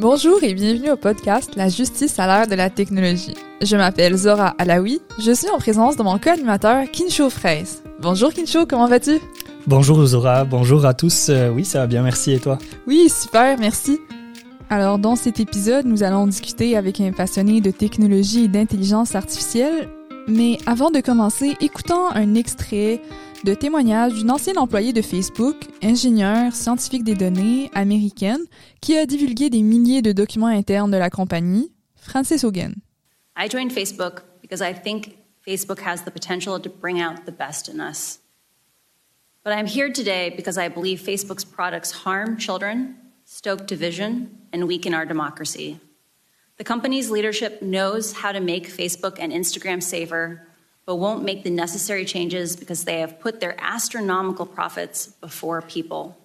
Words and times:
Bonjour 0.00 0.44
et 0.44 0.54
bienvenue 0.54 0.92
au 0.92 0.96
podcast 0.96 1.56
La 1.56 1.68
justice 1.68 2.20
à 2.20 2.28
l'ère 2.28 2.46
de 2.46 2.54
la 2.54 2.70
technologie. 2.70 3.34
Je 3.60 3.76
m'appelle 3.76 4.14
Zora 4.14 4.54
Alaoui. 4.56 5.00
Je 5.18 5.32
suis 5.32 5.50
en 5.50 5.58
présence 5.58 5.96
de 5.96 6.04
mon 6.04 6.20
co-animateur 6.20 6.88
Kincho 6.92 7.28
Fraise. 7.28 7.82
Bonjour 7.98 8.32
Kincho, 8.32 8.64
comment 8.64 8.86
vas-tu? 8.86 9.18
Bonjour 9.66 10.06
Zora, 10.06 10.44
bonjour 10.44 10.86
à 10.86 10.94
tous. 10.94 11.30
Euh, 11.30 11.50
oui, 11.50 11.64
ça 11.64 11.80
va 11.80 11.88
bien, 11.88 12.04
merci. 12.04 12.30
Et 12.30 12.38
toi? 12.38 12.58
Oui, 12.86 13.08
super, 13.08 13.58
merci. 13.58 13.98
Alors, 14.70 15.00
dans 15.00 15.16
cet 15.16 15.40
épisode, 15.40 15.84
nous 15.84 16.04
allons 16.04 16.28
discuter 16.28 16.76
avec 16.76 17.00
un 17.00 17.10
passionné 17.10 17.60
de 17.60 17.72
technologie 17.72 18.44
et 18.44 18.48
d'intelligence 18.48 19.16
artificielle. 19.16 19.88
Mais 20.28 20.58
avant 20.66 20.92
de 20.92 21.00
commencer, 21.00 21.56
écoutons 21.60 22.08
un 22.14 22.36
extrait 22.36 23.02
de 23.44 23.54
témoignage 23.54 24.14
d'une 24.14 24.30
ancienne 24.30 24.58
employée 24.58 24.92
de 24.92 25.02
Facebook, 25.02 25.56
ingénieure 25.82 26.54
scientifique 26.54 27.04
des 27.04 27.14
données 27.14 27.70
américaine, 27.74 28.40
qui 28.80 28.96
a 28.96 29.06
divulgué 29.06 29.50
des 29.50 29.62
milliers 29.62 30.02
de 30.02 30.12
documents 30.12 30.48
internes 30.48 30.90
de 30.90 30.96
la 30.96 31.10
compagnie, 31.10 31.70
Frances 31.96 32.44
Hogan. 32.44 32.74
I 33.36 33.48
joined 33.48 33.72
Facebook 33.72 34.22
because 34.42 34.60
I 34.60 34.72
think 34.72 35.18
Facebook 35.46 35.80
has 35.80 36.02
the 36.02 36.10
potential 36.10 36.60
to 36.60 36.68
bring 36.68 37.00
out 37.00 37.24
the 37.24 37.32
best 37.32 37.68
in 37.68 37.80
us. 37.80 38.18
But 39.44 39.52
I'm 39.52 39.66
here 39.66 39.92
today 39.92 40.30
because 40.34 40.58
I 40.58 40.68
believe 40.68 41.00
Facebook's 41.00 41.44
products 41.44 41.92
harm 42.04 42.36
children, 42.36 42.96
stoke 43.24 43.66
division, 43.66 44.28
and 44.52 44.66
weaken 44.66 44.94
our 44.94 45.06
democracy. 45.06 45.78
The 46.58 46.64
company's 46.64 47.08
leadership 47.08 47.62
knows 47.62 48.12
how 48.12 48.32
to 48.32 48.40
make 48.40 48.68
Facebook 48.68 49.18
and 49.20 49.32
Instagram 49.32 49.80
safer 49.80 50.47
but 50.88 50.96
won't 50.96 51.22
make 51.22 51.44
the 51.44 51.50
necessary 51.50 52.06
changes 52.06 52.56
because 52.56 52.84
they 52.84 52.98
have 53.00 53.20
put 53.20 53.40
their 53.40 53.54
astronomical 53.60 54.46
profits 54.46 55.10
before 55.20 55.60
people. 55.60 56.16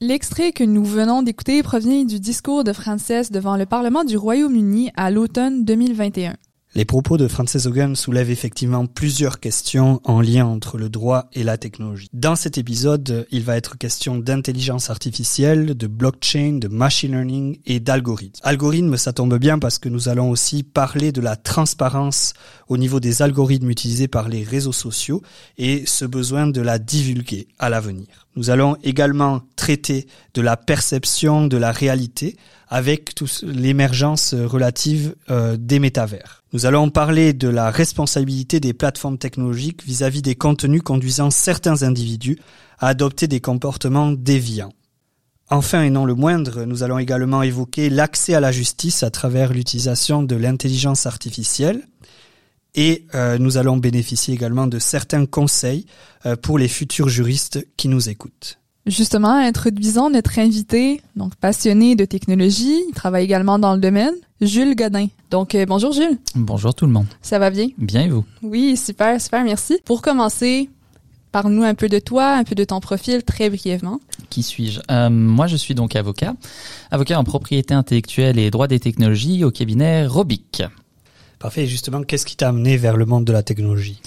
L'extrait 0.00 0.52
que 0.52 0.64
nous 0.64 0.84
venons 0.84 1.22
d'écouter 1.22 1.62
provient 1.62 2.04
du 2.04 2.20
discours 2.20 2.64
de 2.64 2.74
Frances 2.74 3.30
devant 3.30 3.56
le 3.56 3.64
Parlement 3.64 4.04
du 4.04 4.18
Royaume-Uni 4.18 4.90
à 4.96 5.10
l'automne 5.10 5.64
2021. 5.64 6.36
Les 6.76 6.84
propos 6.84 7.16
de 7.16 7.28
Frances 7.28 7.66
Hogan 7.66 7.94
soulèvent 7.94 8.32
effectivement 8.32 8.86
plusieurs 8.86 9.38
questions 9.38 10.00
en 10.02 10.20
lien 10.20 10.44
entre 10.44 10.76
le 10.76 10.88
droit 10.88 11.28
et 11.32 11.44
la 11.44 11.56
technologie. 11.56 12.08
Dans 12.12 12.34
cet 12.34 12.58
épisode, 12.58 13.28
il 13.30 13.44
va 13.44 13.56
être 13.56 13.78
question 13.78 14.16
d'intelligence 14.16 14.90
artificielle, 14.90 15.76
de 15.76 15.86
blockchain, 15.86 16.58
de 16.60 16.66
machine 16.66 17.12
learning 17.12 17.60
et 17.64 17.78
d'algorithmes. 17.78 18.40
Algorithmes, 18.42 18.96
ça 18.96 19.12
tombe 19.12 19.38
bien 19.38 19.60
parce 19.60 19.78
que 19.78 19.88
nous 19.88 20.08
allons 20.08 20.30
aussi 20.30 20.64
parler 20.64 21.12
de 21.12 21.20
la 21.20 21.36
transparence 21.36 22.32
au 22.66 22.76
niveau 22.76 22.98
des 22.98 23.22
algorithmes 23.22 23.70
utilisés 23.70 24.08
par 24.08 24.28
les 24.28 24.42
réseaux 24.42 24.72
sociaux 24.72 25.22
et 25.58 25.84
ce 25.86 26.04
besoin 26.04 26.48
de 26.48 26.60
la 26.60 26.80
divulguer 26.80 27.46
à 27.60 27.70
l'avenir. 27.70 28.26
Nous 28.34 28.50
allons 28.50 28.76
également 28.82 29.42
traiter 29.54 30.08
de 30.34 30.42
la 30.42 30.56
perception 30.56 31.46
de 31.46 31.56
la 31.56 31.70
réalité 31.70 32.36
avec 32.74 33.14
l'émergence 33.44 34.34
relative 34.34 35.14
euh, 35.30 35.56
des 35.56 35.78
métavers. 35.78 36.42
Nous 36.52 36.66
allons 36.66 36.90
parler 36.90 37.32
de 37.32 37.46
la 37.46 37.70
responsabilité 37.70 38.58
des 38.58 38.72
plateformes 38.72 39.16
technologiques 39.16 39.84
vis-à-vis 39.84 40.22
des 40.22 40.34
contenus 40.34 40.82
conduisant 40.82 41.30
certains 41.30 41.84
individus 41.84 42.36
à 42.80 42.88
adopter 42.88 43.28
des 43.28 43.38
comportements 43.38 44.10
déviants. 44.10 44.72
Enfin 45.50 45.84
et 45.84 45.90
non 45.90 46.04
le 46.04 46.16
moindre, 46.16 46.64
nous 46.64 46.82
allons 46.82 46.98
également 46.98 47.44
évoquer 47.44 47.90
l'accès 47.90 48.34
à 48.34 48.40
la 48.40 48.50
justice 48.50 49.04
à 49.04 49.10
travers 49.12 49.52
l'utilisation 49.52 50.24
de 50.24 50.34
l'intelligence 50.34 51.06
artificielle 51.06 51.86
et 52.74 53.06
euh, 53.14 53.38
nous 53.38 53.56
allons 53.56 53.76
bénéficier 53.76 54.34
également 54.34 54.66
de 54.66 54.80
certains 54.80 55.26
conseils 55.26 55.86
euh, 56.26 56.34
pour 56.34 56.58
les 56.58 56.66
futurs 56.66 57.08
juristes 57.08 57.64
qui 57.76 57.86
nous 57.86 58.08
écoutent. 58.08 58.58
Justement, 58.86 59.32
introduisons 59.38 60.10
notre 60.10 60.38
invité, 60.38 61.00
donc 61.16 61.34
passionné 61.36 61.96
de 61.96 62.04
technologie, 62.04 62.82
il 62.86 62.92
travaille 62.94 63.24
également 63.24 63.58
dans 63.58 63.74
le 63.74 63.80
domaine, 63.80 64.12
Jules 64.42 64.76
Godin. 64.76 65.06
Donc 65.30 65.54
euh, 65.54 65.64
bonjour 65.66 65.92
Jules. 65.92 66.18
Bonjour 66.34 66.74
tout 66.74 66.84
le 66.84 66.92
monde. 66.92 67.06
Ça 67.22 67.38
va 67.38 67.48
bien? 67.48 67.68
Bien 67.78 68.02
et 68.02 68.08
vous? 68.10 68.24
Oui, 68.42 68.76
super, 68.76 69.18
super, 69.22 69.42
merci. 69.42 69.78
Pour 69.86 70.02
commencer, 70.02 70.68
parle-nous 71.32 71.62
un 71.62 71.74
peu 71.74 71.88
de 71.88 71.98
toi, 71.98 72.34
un 72.34 72.44
peu 72.44 72.54
de 72.54 72.64
ton 72.64 72.78
profil 72.80 73.22
très 73.24 73.48
brièvement. 73.48 74.00
Qui 74.28 74.42
suis-je? 74.42 74.80
Euh, 74.90 75.08
Moi, 75.08 75.46
je 75.46 75.56
suis 75.56 75.74
donc 75.74 75.96
avocat, 75.96 76.34
avocat 76.90 77.18
en 77.18 77.24
propriété 77.24 77.72
intellectuelle 77.72 78.38
et 78.38 78.50
droit 78.50 78.66
des 78.68 78.80
technologies 78.80 79.44
au 79.44 79.50
cabinet 79.50 80.06
Robic. 80.06 80.62
Parfait. 81.38 81.66
justement, 81.66 82.02
qu'est-ce 82.02 82.26
qui 82.26 82.36
t'a 82.36 82.48
amené 82.50 82.76
vers 82.76 82.98
le 82.98 83.06
monde 83.06 83.24
de 83.24 83.32
la 83.32 83.42
technologie? 83.42 84.00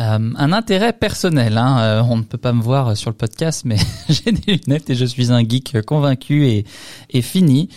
Euh, 0.00 0.18
un 0.36 0.52
intérêt 0.52 0.92
personnel. 0.92 1.56
Hein. 1.56 1.78
Euh, 1.80 2.02
on 2.08 2.16
ne 2.16 2.22
peut 2.22 2.38
pas 2.38 2.52
me 2.52 2.62
voir 2.62 2.96
sur 2.96 3.10
le 3.10 3.16
podcast, 3.16 3.62
mais 3.64 3.76
j'ai 4.08 4.32
des 4.32 4.60
lunettes 4.66 4.90
et 4.90 4.94
je 4.94 5.04
suis 5.04 5.30
un 5.32 5.40
geek 5.40 5.82
convaincu 5.82 6.46
et, 6.46 6.64
et 7.10 7.22
fini. 7.22 7.68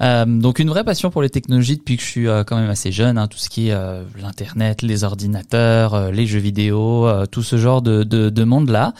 Euh, 0.00 0.24
donc 0.26 0.58
une 0.58 0.68
vraie 0.70 0.82
passion 0.82 1.10
pour 1.10 1.22
les 1.22 1.30
technologies 1.30 1.76
depuis 1.76 1.96
que 1.96 2.02
je 2.02 2.08
suis 2.08 2.26
quand 2.46 2.56
même 2.56 2.68
assez 2.68 2.90
jeune, 2.90 3.16
hein, 3.16 3.28
tout 3.28 3.38
ce 3.38 3.48
qui 3.48 3.68
est 3.68 3.78
l'internet, 4.20 4.82
les 4.82 5.04
ordinateurs, 5.04 6.10
les 6.10 6.26
jeux 6.26 6.40
vidéo, 6.40 7.08
tout 7.30 7.44
ce 7.44 7.56
genre 7.56 7.80
de, 7.80 8.02
de, 8.02 8.28
de 8.28 8.44
monde-là. 8.44 8.92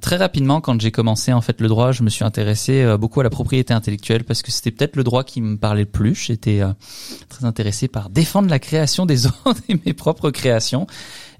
très 0.00 0.16
rapidement, 0.16 0.60
quand 0.60 0.80
j'ai 0.80 0.92
commencé 0.92 1.32
en 1.32 1.40
fait 1.40 1.60
le 1.60 1.66
droit, 1.66 1.90
je 1.90 2.04
me 2.04 2.10
suis 2.10 2.24
intéressé 2.24 2.96
beaucoup 2.96 3.20
à 3.20 3.24
la 3.24 3.30
propriété 3.30 3.74
intellectuelle 3.74 4.22
parce 4.22 4.42
que 4.42 4.52
c'était 4.52 4.70
peut-être 4.70 4.94
le 4.94 5.02
droit 5.02 5.24
qui 5.24 5.40
me 5.40 5.56
parlait 5.56 5.82
le 5.82 5.90
plus. 5.90 6.14
J'étais 6.14 6.62
très 7.28 7.44
intéressé 7.44 7.88
par 7.88 8.08
défendre 8.08 8.48
la 8.48 8.60
création 8.60 9.06
des 9.06 9.26
autres 9.44 9.62
et 9.68 9.78
mes 9.84 9.94
propres 9.94 10.30
créations. 10.30 10.86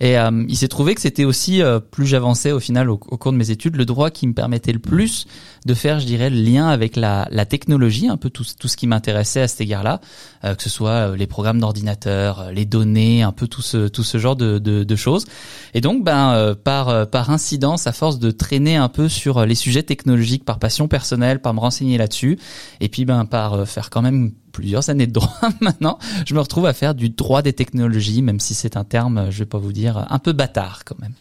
Et 0.00 0.18
euh, 0.18 0.44
il 0.48 0.56
s'est 0.56 0.68
trouvé 0.68 0.94
que 0.94 1.00
c'était 1.00 1.24
aussi, 1.24 1.62
euh, 1.62 1.78
plus 1.80 2.06
j'avançais 2.06 2.52
au 2.52 2.60
final 2.60 2.90
au, 2.90 2.96
cours 2.96 3.32
de 3.32 3.36
mes 3.36 3.50
études, 3.50 3.76
le 3.76 3.84
droit 3.84 4.10
qui 4.10 4.26
me 4.26 4.32
permettait 4.32 4.72
le 4.72 4.78
plus 4.78 5.26
de 5.64 5.74
faire, 5.74 6.00
je 6.00 6.06
dirais, 6.06 6.30
le 6.30 6.40
lien 6.40 6.68
avec 6.68 6.96
la, 6.96 7.28
la 7.30 7.46
technologie, 7.46 8.08
un 8.08 8.16
peu 8.16 8.30
tout, 8.30 8.44
tout 8.58 8.68
ce 8.68 8.76
qui 8.76 8.86
m'intéressait 8.86 9.42
à 9.42 9.48
cet 9.48 9.60
égard-là, 9.60 10.00
euh, 10.44 10.54
que 10.54 10.62
ce 10.62 10.70
soit 10.70 11.16
les 11.16 11.26
programmes 11.26 11.60
d'ordinateur, 11.60 12.50
les 12.52 12.64
données, 12.64 13.22
un 13.22 13.32
peu 13.32 13.48
tout 13.48 13.62
ce, 13.62 13.88
tout 13.88 14.02
ce 14.02 14.18
genre 14.18 14.36
de, 14.36 14.58
de, 14.58 14.84
de 14.84 14.96
choses. 14.96 15.24
Et 15.72 15.80
donc, 15.80 16.04
ben, 16.04 16.54
par, 16.64 17.08
par 17.08 17.30
incidence, 17.30 17.86
à 17.86 17.92
force 17.92 18.18
de 18.18 18.30
traîner 18.30 18.76
un 18.76 18.88
peu 18.88 19.08
sur 19.08 19.46
les 19.46 19.54
sujets 19.54 19.82
technologiques, 19.82 20.44
par 20.44 20.58
passion 20.58 20.88
personnelle, 20.88 21.40
par 21.40 21.54
me 21.54 21.60
renseigner 21.60 21.98
là-dessus, 21.98 22.38
et 22.80 22.88
puis 22.88 23.04
ben, 23.04 23.24
par 23.24 23.66
faire 23.66 23.90
quand 23.90 24.02
même 24.02 24.32
plusieurs 24.54 24.88
années 24.88 25.06
de 25.06 25.12
droit 25.12 25.34
maintenant, 25.60 25.98
je 26.26 26.34
me 26.34 26.40
retrouve 26.40 26.64
à 26.64 26.72
faire 26.72 26.94
du 26.94 27.10
droit 27.10 27.42
des 27.42 27.52
technologies, 27.52 28.22
même 28.22 28.40
si 28.40 28.54
c'est 28.54 28.78
un 28.78 28.84
terme, 28.84 29.30
je 29.30 29.40
vais 29.40 29.46
pas 29.46 29.58
vous 29.58 29.72
dire, 29.72 30.06
un 30.08 30.18
peu 30.18 30.32
bâtard 30.32 30.84
quand 30.86 30.98
même. 31.00 31.12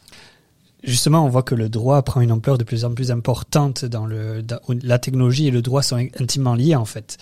Justement, 0.83 1.25
on 1.25 1.29
voit 1.29 1.43
que 1.43 1.55
le 1.55 1.69
droit 1.69 2.01
prend 2.01 2.19
une 2.19 2.31
ampleur 2.31 2.57
de 2.57 2.65
plus 2.65 2.83
en 2.83 2.93
plus 2.93 3.09
importante 3.09 3.85
dans 3.85 4.05
le 4.05 4.43
la 4.81 4.99
technologie 4.99 5.47
et 5.47 5.51
le 5.51 5.61
droit 5.61 5.81
sont 5.81 5.95
intimement 6.19 6.55
liés 6.55 6.75
en 6.75 6.83
fait. 6.85 7.17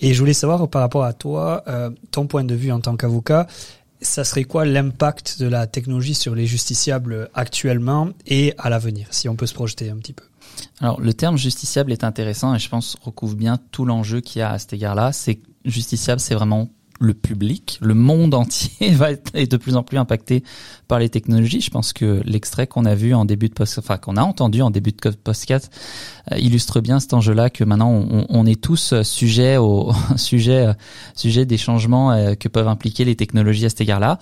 Et 0.00 0.14
je 0.14 0.18
voulais 0.20 0.32
savoir 0.32 0.68
par 0.68 0.80
rapport 0.80 1.04
à 1.04 1.12
toi, 1.12 1.64
euh, 1.66 1.90
ton 2.12 2.26
point 2.26 2.44
de 2.44 2.54
vue 2.54 2.70
en 2.70 2.80
tant 2.80 2.96
qu'avocat, 2.96 3.48
ça 4.00 4.22
serait 4.22 4.44
quoi 4.44 4.64
l'impact 4.64 5.40
de 5.40 5.46
la 5.46 5.66
technologie 5.66 6.14
sur 6.14 6.34
les 6.36 6.46
justiciables 6.46 7.28
actuellement 7.34 8.10
et 8.26 8.54
à 8.58 8.70
l'avenir, 8.70 9.08
si 9.10 9.28
on 9.28 9.34
peut 9.34 9.46
se 9.46 9.54
projeter 9.54 9.90
un 9.90 9.96
petit 9.96 10.12
peu? 10.12 10.24
Alors 10.80 11.00
le 11.00 11.12
terme 11.12 11.36
justiciable 11.36 11.90
est 11.90 12.04
intéressant 12.04 12.54
et 12.54 12.58
je 12.60 12.68
pense 12.68 12.96
recouvre 13.02 13.34
bien 13.34 13.58
tout 13.72 13.84
l'enjeu 13.84 14.20
qu'il 14.20 14.38
y 14.38 14.42
a 14.42 14.52
à 14.52 14.58
cet 14.58 14.72
égard-là. 14.72 15.12
C'est 15.12 15.40
justiciable, 15.64 16.20
c'est 16.20 16.34
vraiment 16.34 16.70
le 17.00 17.14
public, 17.14 17.78
le 17.80 17.94
monde 17.94 18.34
entier 18.34 18.90
va 18.94 19.12
être 19.12 19.50
de 19.50 19.56
plus 19.56 19.74
en 19.74 19.82
plus 19.82 19.96
impacté 19.96 20.44
par 20.86 20.98
les 20.98 21.08
technologies. 21.08 21.62
Je 21.62 21.70
pense 21.70 21.92
que 21.92 22.22
l'extrait 22.24 22.66
qu'on 22.66 22.84
a 22.84 22.94
vu 22.94 23.14
en 23.14 23.24
début 23.24 23.48
de 23.48 23.54
post, 23.54 23.78
enfin 23.78 23.96
qu'on 23.96 24.16
a 24.16 24.22
entendu 24.22 24.60
en 24.60 24.70
début 24.70 24.92
de 24.92 25.10
podcast 25.10 25.72
euh, 26.30 26.38
illustre 26.38 26.80
bien 26.80 27.00
cet 27.00 27.14
enjeu-là 27.14 27.48
que 27.48 27.64
maintenant 27.64 27.90
on, 28.28 28.46
est 28.46 28.60
tous 28.60 29.02
sujets 29.02 29.56
au 29.56 29.92
sujet 30.16 30.72
sujet 31.14 31.46
des 31.46 31.56
changements 31.56 32.12
euh, 32.12 32.34
que 32.34 32.48
peuvent 32.48 32.68
impliquer 32.68 33.04
les 33.04 33.16
technologies 33.16 33.64
à 33.64 33.70
cet 33.70 33.80
égard-là. 33.80 34.18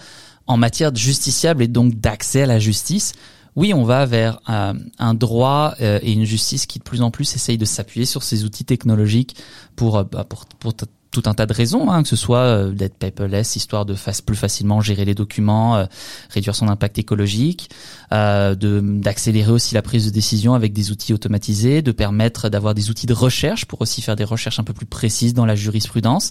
En 0.47 0.57
matière 0.57 0.93
de 0.93 0.97
justiciable 0.97 1.65
et 1.65 1.69
donc 1.69 1.97
d'accès 1.97 2.43
à 2.43 2.47
la 2.47 2.59
justice, 2.61 3.13
oui, 3.57 3.75
on 3.75 3.83
va 3.83 4.07
vers 4.07 4.41
euh, 4.49 4.73
un 4.99 5.15
droit 5.15 5.75
et 5.81 6.13
une 6.13 6.25
justice 6.25 6.65
qui 6.67 6.79
de 6.79 6.85
plus 6.85 7.03
en 7.03 7.11
plus 7.11 7.35
essaye 7.35 7.59
de 7.59 7.65
s'appuyer 7.65 8.07
sur 8.07 8.23
ces 8.23 8.45
outils 8.45 8.65
technologiques 8.65 9.37
pour, 9.75 10.05
bah, 10.05 10.25
pour, 10.25 10.47
pour 10.47 10.75
tout 11.21 11.29
un 11.29 11.35
tas 11.35 11.47
de 11.47 11.53
raisons, 11.53 11.91
hein, 11.91 12.03
que 12.03 12.09
ce 12.09 12.17
soit 12.17 12.39
euh, 12.39 12.71
d'être 12.71 12.95
paperless, 12.95 13.57
histoire 13.57 13.85
de 13.85 13.95
face 13.95 14.21
plus 14.21 14.37
facilement 14.37 14.81
gérer 14.81 15.05
les 15.05 15.15
documents, 15.15 15.77
euh, 15.77 15.85
réduire 16.31 16.55
son 16.55 16.69
impact 16.69 16.99
écologique, 16.99 17.71
euh, 18.13 18.55
de 18.55 18.81
d'accélérer 18.81 19.51
aussi 19.51 19.75
la 19.75 19.83
prise 19.83 20.07
de 20.07 20.11
décision 20.11 20.55
avec 20.55 20.73
des 20.73 20.93
outils 20.93 21.13
automatisés, 21.13 21.83
de 21.83 21.93
permettre 21.93 22.49
d'avoir 22.49 22.75
des 22.75 22.91
outils 22.91 23.07
de 23.07 23.15
recherche 23.15 23.65
pour 23.65 23.81
aussi 23.81 24.01
faire 24.01 24.17
des 24.17 24.25
recherches 24.25 24.61
un 24.61 24.65
peu 24.65 24.73
plus 24.73 24.87
précises 24.87 25.35
dans 25.35 25.47
la 25.47 25.57
jurisprudence. 25.57 26.31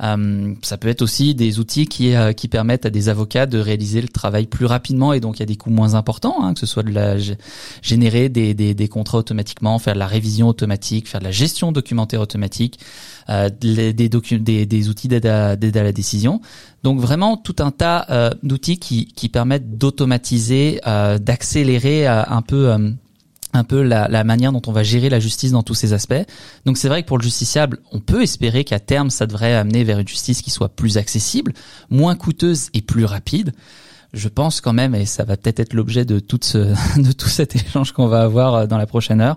Euh, 0.00 0.54
ça 0.62 0.78
peut 0.78 0.88
être 0.88 1.02
aussi 1.02 1.34
des 1.34 1.58
outils 1.58 1.86
qui 1.86 2.14
qui 2.36 2.48
permettent 2.48 2.86
à 2.86 2.90
des 2.90 3.08
avocats 3.08 3.46
de 3.46 3.58
réaliser 3.58 4.00
le 4.00 4.08
travail 4.08 4.46
plus 4.46 4.66
rapidement 4.66 5.12
et 5.12 5.20
donc 5.20 5.38
il 5.38 5.40
y 5.40 5.42
a 5.42 5.46
des 5.46 5.56
coûts 5.56 5.70
moins 5.70 5.94
importants, 5.94 6.42
hein, 6.42 6.54
que 6.54 6.60
ce 6.60 6.66
soit 6.66 6.82
de 6.82 6.90
la 6.90 7.16
générer 7.82 8.28
des, 8.28 8.54
des, 8.54 8.74
des 8.74 8.88
contrats 8.88 9.18
automatiquement, 9.18 9.78
faire 9.78 9.94
de 9.94 9.98
la 9.98 10.06
révision 10.06 10.48
automatique, 10.48 11.08
faire 11.08 11.20
de 11.20 11.26
la 11.26 11.30
gestion 11.32 11.72
documentaire 11.72 12.20
automatique. 12.20 12.78
Euh, 13.30 13.50
des, 13.60 13.92
des, 13.92 14.08
des, 14.66 14.88
outils 14.88 15.06
d'aide 15.06 15.26
à, 15.26 15.56
la 15.56 15.92
décision. 15.92 16.40
Donc 16.82 16.98
vraiment 16.98 17.36
tout 17.36 17.54
un 17.60 17.70
tas 17.70 18.06
euh, 18.10 18.30
d'outils 18.42 18.78
qui, 18.78 19.06
qui 19.06 19.28
permettent 19.28 19.78
d'automatiser, 19.78 20.80
euh, 20.88 21.18
d'accélérer 21.18 22.06
un 22.06 22.42
peu 22.42 22.74
un 23.52 23.64
peu 23.64 23.82
la, 23.82 24.08
la, 24.08 24.24
manière 24.24 24.52
dont 24.52 24.62
on 24.66 24.72
va 24.72 24.82
gérer 24.82 25.08
la 25.08 25.20
justice 25.20 25.52
dans 25.52 25.62
tous 25.62 25.74
ces 25.74 25.92
aspects. 25.92 26.14
Donc 26.64 26.78
c'est 26.78 26.88
vrai 26.88 27.02
que 27.02 27.08
pour 27.08 27.18
le 27.18 27.22
justiciable, 27.22 27.78
on 27.92 28.00
peut 28.00 28.22
espérer 28.22 28.64
qu'à 28.64 28.80
terme, 28.80 29.10
ça 29.10 29.26
devrait 29.26 29.54
amener 29.54 29.84
vers 29.84 29.98
une 29.98 30.08
justice 30.08 30.42
qui 30.42 30.50
soit 30.50 30.70
plus 30.70 30.96
accessible, 30.96 31.52
moins 31.90 32.16
coûteuse 32.16 32.70
et 32.74 32.82
plus 32.82 33.04
rapide 33.04 33.52
je 34.12 34.28
pense 34.28 34.60
quand 34.60 34.72
même, 34.74 34.94
et 34.94 35.06
ça 35.06 35.24
va 35.24 35.36
peut-être 35.36 35.60
être, 35.60 35.72
l'objet 35.72 36.04
de, 36.04 36.18
tout 36.18 36.38
ce, 36.42 36.58
de 37.00 37.12
tout 37.12 37.28
cet 37.28 37.56
échange 37.56 37.92
qu'on 37.92 38.06
va 38.06 38.22
avoir 38.22 38.54
euh, 38.54 38.66
dans 38.66 38.76
la 38.76 38.86
prochaine 38.86 39.20
heure, 39.20 39.36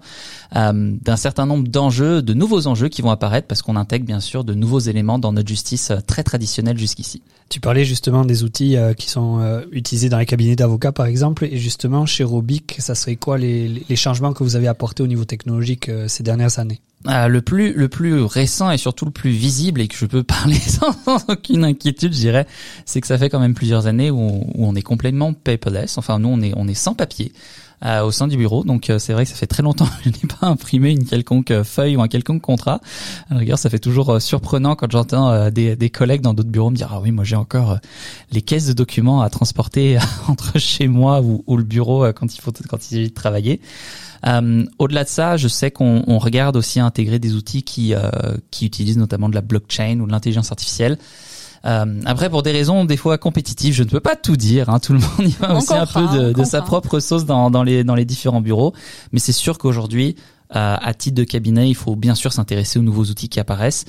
euh, 0.56 0.96
d'un 1.02 1.16
certain 1.16 1.46
nombre 1.46 1.68
d'enjeux, 1.68 2.22
de 2.22 2.34
nouveaux 2.34 2.68
enjeux 2.68 2.90
qui 2.90 3.02
vont 3.02 3.12
apparaître 3.12 3.48
parce 3.48 3.62
qu'on 3.62 3.76
intègre 3.76 4.06
bien 4.06 4.20
sûr 4.20 4.44
de 4.44 4.54
nouveaux 4.54 4.80
éléments 4.80 5.20
dans 5.20 5.32
notre 5.32 5.48
justice 5.48 5.92
euh, 5.92 6.00
très 6.06 6.24
traditionnelle 6.24 6.78
jusqu'ici. 6.78 7.22
Tu 7.48 7.60
parlais 7.60 7.86
justement 7.86 8.26
des 8.26 8.44
outils 8.44 8.76
qui 8.98 9.08
sont 9.08 9.62
utilisés 9.72 10.10
dans 10.10 10.18
les 10.18 10.26
cabinets 10.26 10.56
d'avocats 10.56 10.92
par 10.92 11.06
exemple, 11.06 11.46
et 11.46 11.58
justement 11.58 12.08
chez 12.08 12.24
Robic, 12.24 12.78
ça 12.80 12.96
serait 12.96 13.18
quoi 13.18 13.38
les 13.38 13.96
changements 13.96 14.34
que 14.34 14.44
vous 14.44 14.56
avez 14.56 14.68
apportés 14.68 15.04
au 15.04 15.08
niveau 15.08 15.26
technologique 15.26 15.92
ces 16.08 16.24
dernières 16.24 16.58
années? 16.58 16.82
Euh, 17.08 17.28
le 17.28 17.42
plus 17.42 17.74
le 17.74 17.88
plus 17.88 18.22
récent 18.22 18.72
et 18.72 18.78
surtout 18.78 19.06
le 19.06 19.12
plus 19.12 19.32
visible 19.32 19.82
et 19.82 19.88
que 19.88 19.96
je 19.96 20.06
peux 20.06 20.24
parler 20.36 20.56
sans, 20.56 20.96
aucune 21.28 21.64
inquiétude, 21.64 22.14
je 22.14 22.20
dirais, 22.20 22.48
c'est 22.86 23.02
que 23.02 23.08
ça 23.08 23.18
fait 23.18 23.30
quand 23.30 23.40
même 23.40 23.54
plusieurs 23.54 23.88
années 23.88 24.12
où 24.12 24.20
on, 24.20 24.40
où 24.56 24.68
on 24.68 24.76
est 24.76 24.82
complètement 24.82 25.34
paperless. 25.34 25.98
Enfin, 25.98 26.20
nous, 26.20 26.30
on 26.30 26.42
est 26.42 26.54
on 26.56 26.68
est 26.68 26.74
sans 26.74 26.94
papier. 26.94 27.32
Euh, 27.84 28.04
au 28.04 28.12
sein 28.12 28.28
du 28.28 28.38
bureau. 28.38 28.64
Donc 28.64 28.90
euh, 28.90 29.00
c'est 29.00 29.12
vrai 29.12 29.26
que 29.26 29.32
ça 29.32 29.36
fait 29.36 29.48
très 29.48 29.62
longtemps 29.62 29.86
que 29.86 29.92
je 30.06 30.10
n'ai 30.10 30.34
pas 30.40 30.48
imprimé 30.48 30.92
une 30.92 31.06
quelconque 31.06 31.64
feuille 31.64 31.98
ou 31.98 32.02
un 32.02 32.08
quelconque 32.08 32.42
contrat. 32.42 32.80
À 33.30 33.36
la 33.44 33.58
ça 33.58 33.70
fait 33.70 33.80
toujours 33.80 34.22
surprenant 34.22 34.76
quand 34.76 34.90
j'entends 34.90 35.50
des, 35.50 35.76
des, 35.76 35.90
collègues 35.90 36.22
dans 36.22 36.34
d'autres 36.34 36.50
bureaux 36.50 36.70
me 36.70 36.76
dire 36.76 36.90
ah 36.92 37.00
oui 37.02 37.12
moi 37.12 37.24
j'ai 37.24 37.36
encore 37.36 37.78
les 38.32 38.42
caisses 38.42 38.68
de 38.68 38.74
documents 38.74 39.22
à 39.22 39.30
transporter 39.30 39.98
entre 40.28 40.58
chez 40.58 40.88
moi 40.88 41.22
ou, 41.22 41.44
ou 41.48 41.58
le 41.58 41.64
bureau 41.64 42.06
quand 42.14 42.34
il 42.34 42.42
faut 42.42 42.52
quand 42.70 42.78
il 42.78 42.88
s'agit 42.88 43.10
de 43.10 43.14
travailler. 43.14 43.60
Euh, 44.26 44.66
Au-delà 44.80 45.04
de 45.04 45.10
ça, 45.10 45.38
je 45.38 45.48
sais 45.48 45.72
qu'on 45.72 46.18
regarde 46.18 46.56
aussi 46.56 46.80
intégrer 46.80 47.20
des 47.20 47.34
outils 47.36 47.64
qui, 47.64 47.94
euh, 47.94 48.10
qui 48.52 48.66
utilisent 48.66 48.98
notamment 48.98 49.30
de 49.30 49.36
la 49.36 49.42
blockchain 49.42 50.00
ou 50.00 50.08
de 50.08 50.12
l'intelligence 50.12 50.52
artificielle. 50.52 50.98
Euh, 51.66 52.02
après, 52.06 52.30
pour 52.30 52.44
des 52.44 52.52
raisons 52.52 52.86
des 52.86 52.98
fois 52.98 53.18
compétitives, 53.18 53.74
je 53.74 53.84
ne 53.84 53.90
peux 53.90 54.00
pas 54.00 54.16
tout 54.16 54.36
dire. 54.36 54.70
Hein, 54.70 54.80
tout 54.80 54.94
le 54.94 55.00
monde 55.18 55.30
y 55.30 55.36
va 55.40 55.56
aussi 55.56 55.74
un 55.74 55.86
peu 55.86 56.08
de, 56.08 56.34
de 56.34 56.44
sa 56.44 56.62
propre 56.62 57.00
sauce 57.00 57.26
dans, 57.26 57.50
dans, 57.50 57.64
les, 57.64 57.84
dans 57.84 57.96
les 57.96 58.06
différents 58.06 58.42
bureaux. 58.42 58.74
Mais 59.12 59.20
c'est 59.20 59.32
sûr 59.32 59.58
qu'aujourd'hui, 59.58 60.16
euh, 60.56 60.76
à 60.80 60.94
titre 60.94 61.16
de 61.16 61.24
cabinet, 61.24 61.70
il 61.70 61.76
faut 61.76 61.96
bien 61.96 62.16
sûr 62.16 62.34
s'intéresser 62.34 62.80
aux 62.80 62.84
nouveaux 62.84 63.06
outils 63.06 63.30
qui 63.30 63.40
apparaissent. 63.40 63.86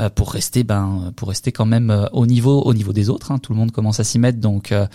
Euh, 0.00 0.10
pour 0.10 0.30
rester 0.30 0.62
ben 0.62 1.12
pour 1.16 1.26
rester 1.28 1.50
quand 1.50 1.66
même 1.66 1.90
euh, 1.90 2.06
au 2.12 2.24
niveau 2.24 2.62
au 2.62 2.72
niveau 2.72 2.92
des 2.92 3.10
autres. 3.10 3.32
Hein. 3.32 3.38
Tout 3.38 3.52
le 3.52 3.58
monde 3.58 3.72
commence 3.72 3.98
à 3.98 4.04
s'y 4.04 4.20
mettre, 4.20 4.38
donc 4.38 4.70
euh, 4.70 4.86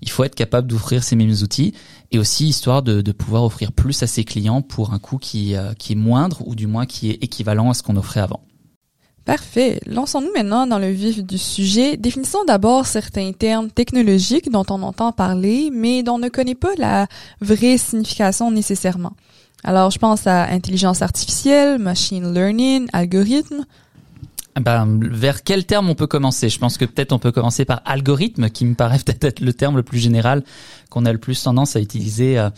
il 0.00 0.08
faut 0.08 0.24
être 0.24 0.34
capable 0.34 0.66
d'offrir 0.66 1.04
ces 1.04 1.14
mêmes 1.14 1.34
outils 1.42 1.74
et 2.10 2.18
aussi 2.18 2.48
histoire 2.48 2.82
de, 2.82 3.02
de, 3.02 3.12
pouvoir 3.12 3.44
offrir 3.44 3.70
plus 3.72 4.02
à 4.02 4.06
ses 4.06 4.24
clients 4.24 4.62
pour 4.62 4.94
un 4.94 4.98
coût 4.98 5.18
qui 5.18 5.54
qui 5.78 5.92
est 5.92 5.96
moindre 5.96 6.40
ou 6.46 6.54
du 6.54 6.66
moins 6.66 6.86
qui 6.86 7.10
est 7.10 7.22
équivalent 7.22 7.68
à 7.68 7.74
ce 7.74 7.82
qu'on 7.82 7.96
offrait 7.96 8.20
avant. 8.20 8.40
Parfait. 9.26 9.80
Lançons-nous 9.86 10.30
maintenant 10.36 10.68
dans 10.68 10.78
le 10.78 10.88
vif 10.88 11.24
du 11.24 11.36
sujet. 11.36 11.96
Définissons 11.96 12.44
d'abord 12.46 12.86
certains 12.86 13.32
termes 13.32 13.72
technologiques 13.72 14.52
dont 14.52 14.64
on 14.70 14.80
entend 14.82 15.10
parler, 15.10 15.70
mais 15.72 16.04
dont 16.04 16.14
on 16.14 16.18
ne 16.18 16.28
connaît 16.28 16.54
pas 16.54 16.70
la 16.78 17.08
vraie 17.40 17.76
signification 17.76 18.52
nécessairement. 18.52 19.14
Alors, 19.64 19.90
je 19.90 19.98
pense 19.98 20.28
à 20.28 20.44
intelligence 20.44 21.02
artificielle, 21.02 21.80
machine 21.80 22.32
learning, 22.32 22.86
algorithme, 22.92 23.66
ben, 24.60 24.98
vers 25.02 25.42
quel 25.42 25.66
terme 25.66 25.90
on 25.90 25.94
peut 25.94 26.06
commencer? 26.06 26.48
Je 26.48 26.58
pense 26.58 26.78
que 26.78 26.84
peut-être 26.84 27.12
on 27.12 27.18
peut 27.18 27.32
commencer 27.32 27.64
par 27.64 27.82
algorithme, 27.84 28.48
qui 28.48 28.64
me 28.64 28.74
paraît 28.74 28.98
peut-être 29.04 29.24
être 29.24 29.40
le 29.40 29.52
terme 29.52 29.76
le 29.76 29.82
plus 29.82 29.98
général 29.98 30.44
qu'on 30.88 31.04
a 31.04 31.12
le 31.12 31.18
plus 31.18 31.42
tendance 31.42 31.76
à 31.76 31.80
utiliser, 31.80 32.38
euh, 32.38 32.48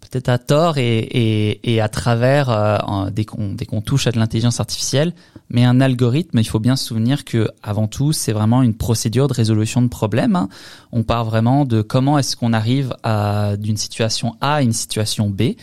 peut-être 0.00 0.28
à 0.28 0.38
tort 0.38 0.78
et, 0.78 0.98
et, 0.98 1.72
et 1.74 1.80
à 1.80 1.88
travers 1.88 2.50
euh, 2.50 3.10
dès 3.10 3.24
qu'on 3.24 3.80
touche 3.80 4.06
à 4.06 4.12
de 4.12 4.18
l'intelligence 4.18 4.60
artificielle. 4.60 5.12
Mais 5.50 5.64
un 5.64 5.80
algorithme, 5.80 6.38
il 6.38 6.46
faut 6.46 6.60
bien 6.60 6.76
se 6.76 6.84
souvenir 6.84 7.24
que 7.24 7.48
avant 7.62 7.88
tout, 7.88 8.12
c'est 8.12 8.32
vraiment 8.32 8.62
une 8.62 8.74
procédure 8.74 9.28
de 9.28 9.34
résolution 9.34 9.82
de 9.82 9.88
problèmes. 9.88 10.36
Hein. 10.36 10.48
On 10.92 11.02
part 11.02 11.24
vraiment 11.24 11.64
de 11.64 11.82
comment 11.82 12.18
est-ce 12.18 12.36
qu'on 12.36 12.52
arrive 12.52 12.94
à 13.02 13.56
d'une 13.56 13.76
situation 13.76 14.36
A 14.40 14.54
à 14.54 14.62
une 14.62 14.72
situation 14.72 15.28
B. 15.28 15.54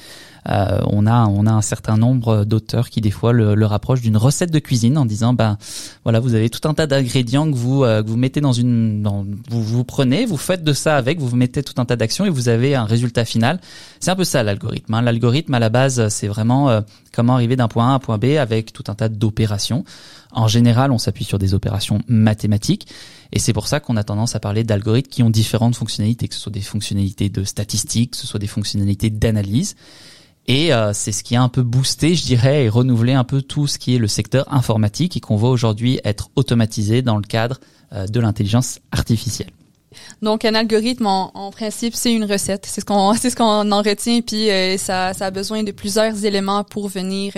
Euh, 0.49 0.79
on 0.87 1.05
a 1.05 1.27
on 1.27 1.45
a 1.45 1.51
un 1.51 1.61
certain 1.61 1.97
nombre 1.97 2.45
d'auteurs 2.45 2.89
qui 2.89 3.01
des 3.01 3.11
fois 3.11 3.33
le, 3.33 3.53
le 3.53 3.65
rapprochent 3.65 4.01
d'une 4.01 4.15
recette 4.15 4.51
de 4.51 4.59
cuisine 4.59 4.97
en 4.97 5.05
disant 5.05 5.33
ben 5.33 5.57
voilà 6.03 6.19
vous 6.19 6.35
avez 6.35 6.49
tout 6.49 6.67
un 6.69 6.73
tas 6.73 6.87
d'ingrédients 6.87 7.51
que 7.51 7.55
vous 7.55 7.83
euh, 7.83 8.01
que 8.01 8.07
vous 8.07 8.15
mettez 8.15 8.39
dans 8.39 8.53
une 8.53 9.01
dans, 9.01 9.25
vous 9.49 9.63
vous 9.63 9.83
prenez 9.83 10.25
vous 10.25 10.37
faites 10.37 10.63
de 10.63 10.73
ça 10.73 10.95
avec 10.95 11.19
vous 11.19 11.35
mettez 11.35 11.63
tout 11.63 11.73
un 11.77 11.85
tas 11.85 11.97
d'actions 11.97 12.25
et 12.25 12.29
vous 12.29 12.47
avez 12.47 12.75
un 12.75 12.85
résultat 12.85 13.25
final 13.25 13.59
c'est 13.99 14.11
un 14.11 14.15
peu 14.15 14.23
ça 14.23 14.41
l'algorithme 14.41 14.93
hein. 14.93 15.01
l'algorithme 15.01 15.53
à 15.53 15.59
la 15.59 15.69
base 15.69 16.07
c'est 16.07 16.27
vraiment 16.27 16.69
euh, 16.69 16.81
comment 17.13 17.33
arriver 17.33 17.57
d'un 17.57 17.67
point 17.67 17.89
A 17.89 17.91
à 17.91 17.93
un 17.95 17.99
point 17.99 18.17
B 18.17 18.37
avec 18.39 18.71
tout 18.71 18.83
un 18.87 18.95
tas 18.95 19.09
d'opérations 19.09 19.83
en 20.31 20.47
général 20.47 20.93
on 20.93 20.97
s'appuie 20.97 21.25
sur 21.25 21.39
des 21.39 21.55
opérations 21.55 21.99
mathématiques 22.07 22.87
et 23.31 23.39
c'est 23.39 23.53
pour 23.53 23.67
ça 23.67 23.79
qu'on 23.79 23.97
a 23.97 24.03
tendance 24.03 24.35
à 24.35 24.39
parler 24.39 24.63
d'algorithmes 24.63 25.09
qui 25.09 25.23
ont 25.23 25.29
différentes 25.29 25.75
fonctionnalités, 25.75 26.27
que 26.27 26.33
ce 26.33 26.39
soit 26.39 26.51
des 26.51 26.61
fonctionnalités 26.61 27.29
de 27.29 27.43
statistique, 27.43 28.11
que 28.11 28.17
ce 28.17 28.27
soit 28.27 28.39
des 28.39 28.47
fonctionnalités 28.47 29.09
d'analyse. 29.09 29.75
Et 30.47 30.73
euh, 30.73 30.93
c'est 30.93 31.11
ce 31.11 31.23
qui 31.23 31.35
a 31.35 31.41
un 31.41 31.49
peu 31.49 31.61
boosté, 31.61 32.15
je 32.15 32.23
dirais, 32.23 32.65
et 32.65 32.69
renouvelé 32.69 33.13
un 33.13 33.25
peu 33.25 33.41
tout 33.41 33.67
ce 33.67 33.77
qui 33.77 33.95
est 33.95 33.97
le 33.97 34.07
secteur 34.07 34.51
informatique 34.53 35.17
et 35.17 35.19
qu'on 35.19 35.35
voit 35.35 35.49
aujourd'hui 35.49 35.99
être 36.05 36.29
automatisé 36.35 37.01
dans 37.01 37.17
le 37.17 37.23
cadre 37.23 37.59
euh, 37.91 38.07
de 38.07 38.19
l'intelligence 38.21 38.79
artificielle. 38.91 39.51
Donc 40.21 40.45
un 40.45 40.53
algorithme, 40.53 41.05
en, 41.07 41.51
principe, 41.51 41.95
c'est 41.95 42.13
une 42.13 42.23
recette. 42.23 42.65
C'est 42.65 42.79
ce 42.79 42.85
qu'on, 42.85 43.13
c'est 43.19 43.29
ce 43.29 43.35
qu'on 43.35 43.71
en 43.71 43.81
retient. 43.81 44.21
Puis 44.21 44.49
euh, 44.49 44.77
ça, 44.77 45.13
ça 45.13 45.25
a 45.25 45.31
besoin 45.31 45.63
de 45.63 45.71
plusieurs 45.71 46.23
éléments 46.23 46.63
pour 46.63 46.87
venir, 46.87 47.33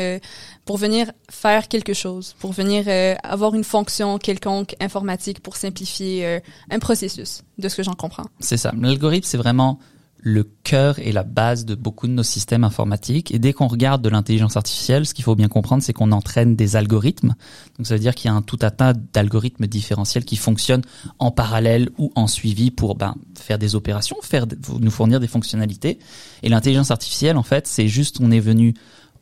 pour 0.66 0.78
venir 0.78 1.12
faire 1.32 1.68
quelque 1.68 1.94
chose, 1.94 2.36
pour 2.38 2.52
venir 2.52 2.86
avoir 3.24 3.56
une 3.56 3.64
fonction 3.64 4.20
quelconque 4.20 4.76
informatique 4.80 5.40
pour 5.40 5.56
simplifier 5.56 6.42
un 6.70 6.80
processus, 6.80 7.44
de 7.58 7.70
ce 7.70 7.76
que 7.76 7.84
j'en 7.84 7.96
comprends. 7.96 8.26
C'est 8.40 8.58
ça. 8.58 8.72
L'algorithme, 8.80 9.26
c'est 9.26 9.38
vraiment 9.38 9.80
le 10.22 10.44
cœur 10.44 11.00
et 11.00 11.12
la 11.12 11.24
base 11.24 11.66
de 11.66 11.76
beaucoup 11.76 12.08
de 12.08 12.12
nos 12.12 12.24
systèmes 12.24 12.64
informatiques. 12.64 13.32
Et 13.34 13.40
dès 13.40 13.54
qu'on 13.54 13.68
regarde 13.68 14.02
de 14.02 14.10
l'intelligence 14.10 14.58
artificielle, 14.58 15.06
ce 15.06 15.14
qu'il 15.14 15.24
faut 15.24 15.36
bien 15.36 15.48
comprendre, 15.48 15.82
c'est 15.82 15.94
qu'on 15.94 16.12
entraîne 16.12 16.56
des 16.56 16.76
algorithmes. 16.76 17.36
Donc 17.78 17.88
ça 17.88 17.96
veut 17.96 18.00
dire 18.00 18.16
qu'il 18.16 18.30
y 18.30 18.32
a 18.32 18.36
un 18.36 18.42
tout 18.42 18.60
un 18.62 18.70
tas 18.70 18.94
d'algorithmes 18.94 19.68
différentiels 19.68 20.26
qui 20.26 20.36
fonctionnent 20.36 20.84
en 21.20 21.32
parallèle 21.32 21.90
ou 21.98 22.12
en 22.16 22.28
suivi 22.28 22.70
pour 22.72 22.96
ben, 22.96 23.16
faire 23.36 23.58
des 23.58 23.76
opérations, 23.76 24.18
faire 24.22 24.46
nous 24.80 24.92
fournir 24.92 25.20
des 25.20 25.28
fonctionnalités. 25.28 26.00
Et 26.44 26.50
l'intelligence 26.50 26.92
artificielle, 26.92 27.38
en 27.38 27.44
fait, 27.44 27.68
c'est 27.68 27.88
juste 27.88 28.18
on 28.20 28.32
est 28.32 28.40
venu 28.40 28.74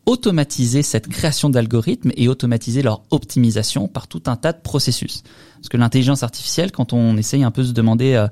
automatiser 0.08 0.84
cette 0.84 1.10
création 1.10 1.50
d'algorithmes 1.50 2.12
et 2.16 2.30
automatiser 2.30 2.82
leur 2.82 3.04
optimisation 3.12 3.90
par 3.90 4.08
tout 4.08 4.24
un 4.28 4.38
tas 4.38 4.54
de 4.54 4.62
processus. 4.62 5.22
Parce 5.56 5.68
que 5.68 5.76
l'intelligence 5.76 6.24
artificielle, 6.24 6.72
quand 6.72 6.94
on 6.94 7.18
essaye 7.18 7.44
un 7.44 7.52
peu 7.52 7.62
de 7.62 7.68
se 7.68 7.74
demander 7.74 8.14
euh, 8.14 8.28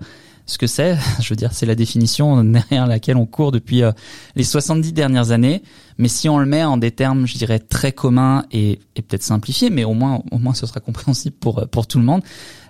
ce 0.45 0.57
que 0.57 0.67
c'est. 0.67 0.97
Je 1.19 1.29
veux 1.29 1.35
dire, 1.35 1.51
c'est 1.53 1.65
la 1.65 1.75
définition 1.75 2.43
derrière 2.43 2.87
laquelle 2.87 3.17
on 3.17 3.25
court 3.25 3.51
depuis 3.51 3.83
euh, 3.83 3.91
les 4.35 4.43
70 4.43 4.93
dernières 4.93 5.31
années. 5.31 5.63
Mais 5.97 6.07
si 6.07 6.29
on 6.29 6.37
le 6.37 6.45
met 6.45 6.63
en 6.63 6.77
des 6.77 6.91
termes, 6.91 7.25
je 7.25 7.37
dirais, 7.37 7.59
très 7.59 7.91
communs 7.91 8.45
et, 8.51 8.79
et 8.95 9.01
peut-être 9.01 9.23
simplifiés, 9.23 9.69
mais 9.69 9.83
au 9.83 9.93
moins, 9.93 10.23
au 10.31 10.37
moins, 10.37 10.53
ce 10.53 10.65
sera 10.65 10.79
compréhensible 10.79 11.35
pour, 11.39 11.59
euh, 11.59 11.65
pour 11.65 11.87
tout 11.87 11.99
le 11.99 12.05
monde. 12.05 12.21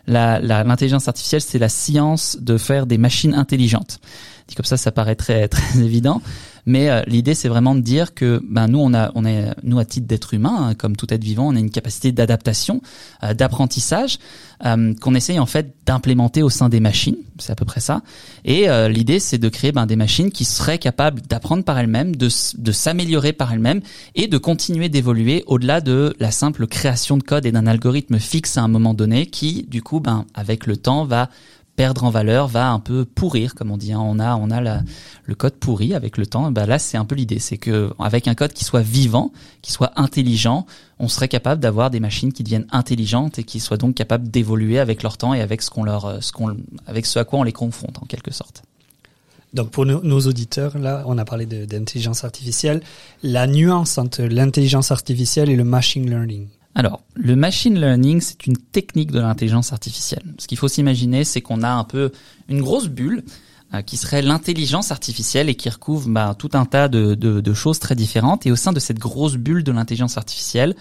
L'intelligence 0.08 1.08
artificielle, 1.08 1.42
c'est 1.42 1.58
la 1.58 1.70
science 1.70 2.38
de 2.40 2.58
faire 2.58 2.86
des 2.86 3.00
machines 3.00 3.34
intelligentes. 3.34 4.00
Dit 4.48 4.54
comme 4.54 4.66
ça, 4.66 4.78
ça 4.78 4.92
paraît 4.92 5.16
très, 5.16 5.48
très 5.48 5.80
évident. 5.84 6.22
Mais 6.66 6.90
euh, 6.90 7.02
l'idée, 7.08 7.36
c'est 7.36 7.48
vraiment 7.48 7.76
de 7.76 7.82
dire 7.82 8.14
que 8.14 8.42
ben 8.48 8.68
nous, 8.68 8.80
on 8.80 8.94
a, 8.94 9.12
on 9.16 9.26
est, 9.26 9.54
nous 9.64 9.80
à 9.80 9.86
titre 9.86 10.08
d'être 10.08 10.34
humain, 10.34 10.70
hein, 10.70 10.74
comme 10.74 10.96
tout 10.96 11.14
être 11.14 11.24
vivant, 11.24 11.48
on 11.48 11.56
a 11.56 11.60
une 11.60 11.70
capacité 11.70 12.12
d'adaptation, 12.12 12.82
euh, 13.24 13.34
d'apprentissage 13.34 14.18
euh, 14.66 14.94
qu'on 15.02 15.16
essaye 15.16 15.40
en 15.40 15.46
fait 15.46 15.76
d'implémenter 15.86 16.42
au 16.42 16.50
sein 16.50 16.70
des 16.70 16.80
machines. 16.80 17.18
C'est 17.38 17.52
à 17.52 17.56
peu 17.56 17.66
près 17.66 17.82
ça. 17.82 18.02
Et 18.46 18.68
l'idée, 18.90 19.20
c'est 19.20 19.38
de 19.38 19.50
créer 19.50 19.74
ben, 19.74 19.86
des 19.86 19.98
machines 19.98 20.32
qui 20.32 20.46
seraient 20.46 20.80
capables 20.80 21.22
d'apprendre 21.22 21.66
par 21.66 21.78
elles-mêmes, 21.78 22.16
de, 22.16 22.30
de 22.58 22.72
s'améliorer 22.72 23.34
par 23.34 23.52
elles-mêmes 23.52 23.82
et 24.16 24.28
de 24.28 24.38
continuer 24.38 24.88
d'évoluer 24.88 25.44
au-delà 25.46 25.82
de 25.82 26.16
la 26.20 26.32
simple 26.32 26.66
création 26.66 27.18
de 27.18 27.24
code 27.24 27.46
et 27.46 27.52
d'un 27.52 27.68
algorithme 27.68 28.20
fixe 28.20 28.58
à 28.58 28.62
un 28.62 28.70
moment 28.70 28.94
donné 28.94 29.26
qui, 29.26 29.68
du 29.70 29.82
coup, 29.84 30.00
ben, 30.00 30.26
avec 30.34 30.66
le 30.66 30.78
temps, 30.78 31.04
va 31.04 31.30
perdre 31.76 32.04
en 32.04 32.10
valeur, 32.10 32.48
va 32.48 32.70
un 32.70 32.80
peu 32.80 33.06
pourrir, 33.06 33.56
comme 33.56 33.72
on 33.72 33.78
dit. 33.78 33.94
Hein. 33.94 34.00
On 34.02 34.20
a, 34.20 34.36
on 34.36 34.50
a 34.50 34.62
la, 34.62 34.82
le 35.26 35.36
code 35.36 35.56
pourri 35.56 35.94
avec 35.94 36.18
le 36.18 36.26
temps. 36.26 36.52
Bah 36.52 36.66
là, 36.66 36.80
c'est 36.80 36.98
un 36.98 37.06
peu 37.06 37.16
l'idée, 37.16 37.40
c'est 37.40 37.58
que 37.58 37.92
avec 38.00 38.28
un 38.28 38.36
code 38.36 38.54
qui 38.54 38.64
soit 38.64 38.82
vivant, 38.82 39.32
qui 39.62 39.72
soit 39.72 39.92
intelligent, 39.96 40.66
on 41.00 41.08
serait 41.08 41.28
capable 41.28 41.62
d'avoir 41.62 41.90
des 41.90 42.00
machines 42.00 42.32
qui 42.32 42.44
deviennent 42.44 42.68
intelligentes 42.72 43.40
et 43.40 43.44
qui 43.44 43.60
soient 43.60 43.78
donc 43.78 43.96
capables 43.96 44.30
d'évoluer 44.30 44.80
avec 44.80 45.04
leur 45.04 45.18
temps 45.18 45.34
et 45.34 45.42
avec 45.42 45.62
ce 45.62 45.70
qu'on 45.70 45.84
leur, 45.84 46.24
ce 46.24 46.32
qu'on, 46.32 46.56
avec 46.88 47.06
ce 47.06 47.20
à 47.20 47.26
quoi 47.26 47.40
on 47.40 47.44
les 47.44 47.52
confronte 47.54 47.98
en 48.02 48.06
quelque 48.06 48.32
sorte. 48.32 48.64
Donc 49.54 49.70
pour 49.72 49.86
nos, 49.86 50.04
nos 50.04 50.20
auditeurs, 50.20 50.78
là, 50.78 51.04
on 51.06 51.18
a 51.18 51.24
parlé 51.24 51.46
d'intelligence 51.46 52.24
artificielle. 52.26 52.82
La 53.24 53.48
nuance 53.48 53.98
entre 53.98 54.24
l'intelligence 54.24 54.92
artificielle 54.92 55.50
et 55.50 55.56
le 55.56 55.64
machine 55.64 56.10
learning. 56.10 56.48
Alors, 56.76 57.02
le 57.16 57.38
machine 57.38 57.80
learning, 57.80 58.20
c'est 58.20 58.46
une 58.48 58.58
technique 58.58 59.12
de 59.12 59.20
l'intelligence 59.20 59.72
artificielle. 59.72 60.24
Ce 60.38 60.46
qu'il 60.46 60.58
faut 60.58 60.68
s'imaginer, 60.68 61.24
c'est 61.24 61.42
qu'on 61.42 61.64
a 61.64 61.70
un 61.70 61.86
peu 61.86 62.12
une 62.50 62.62
grosse 62.62 62.90
bulle 62.90 63.24
euh, 63.74 63.82
qui 63.82 63.96
serait 63.96 64.22
l'intelligence 64.22 64.92
artificielle 64.92 65.48
et 65.48 65.56
qui 65.56 65.70
recouvre 65.70 66.10
bah, 66.10 66.36
tout 66.38 66.50
un 66.54 66.66
tas 66.66 66.90
de, 66.90 67.54
choses 67.54 67.80
très 67.80 67.96
différentes. 67.96 68.46
Et 68.46 68.52
au 68.52 68.58
sein 68.58 68.74
de 68.74 68.80
cette 68.82 69.00
grosse 69.00 69.38
bulle 69.38 69.64
de 69.64 69.72
l'intelligence 69.72 70.18
artificielle, 70.18 70.76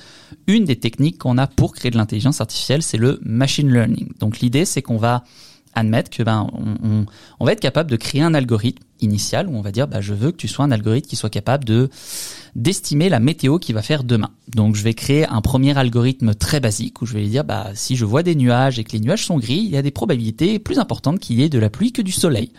une 0.49 0.65
des 0.65 0.77
techniques 0.77 1.19
qu'on 1.19 1.39
a 1.39 1.47
pour 1.47 1.73
créer 1.73 1.93
de 1.93 1.97
l'intelligence 1.97 2.41
artificielle, 2.41 2.83
c'est 2.83 2.99
le 2.99 3.21
machine 3.23 3.73
learning. 3.73 4.09
Donc 4.19 4.41
l'idée, 4.41 4.65
c'est 4.65 4.83
qu'on 4.83 4.99
va 4.99 5.23
admettre 5.75 6.11
que 6.11 6.23
ben 6.23 6.47
on, 7.41 7.45
va 7.45 7.53
être 7.53 7.61
capable 7.61 7.91
de 7.91 7.97
créer 7.97 8.23
un 8.23 8.35
algorithme 8.35 8.83
initial 9.01 9.49
où 9.49 9.57
on 9.57 9.61
va 9.61 9.73
dire 9.73 9.89
bah 9.89 10.01
je 10.01 10.15
veux 10.15 10.31
que 10.31 10.37
tu 10.37 10.47
sois 10.47 10.65
un 10.65 10.71
algorithme 10.71 11.09
qui 11.09 11.17
soit 11.17 11.31
capable 11.31 11.65
de 11.65 11.91
d'estimer 12.55 13.09
la 13.09 13.21
météo 13.21 13.59
qui 13.59 13.73
va 13.73 13.83
faire 13.83 14.05
demain. 14.05 14.31
Donc 14.55 14.77
je 14.77 14.83
vais 14.83 14.95
créer 14.95 15.27
un 15.27 15.41
premier 15.41 15.77
algorithme 15.77 16.35
très 16.35 16.61
basique 16.61 17.03
où 17.03 17.07
je 17.07 17.15
vais 17.15 17.21
lui 17.21 17.29
dire 17.29 17.45
bah 17.45 17.71
si 17.75 17.97
je 17.97 18.05
vois 18.05 18.23
des 18.23 18.35
nuages 18.35 18.79
et 18.79 18.85
que 18.85 18.93
les 18.93 19.01
nuages 19.01 19.27
sont 19.27 19.39
gris, 19.39 19.63
il 19.65 19.71
y 19.71 19.77
a 19.77 19.83
des 19.83 19.91
probabilités 19.91 20.59
plus 20.59 20.79
importantes 20.79 21.19
qu'il 21.19 21.41
y 21.41 21.43
ait 21.43 21.49
de 21.49 21.59
la 21.59 21.71
pluie 21.71 21.93
que 21.93 22.03
du 22.03 22.13
soleil. 22.13 22.53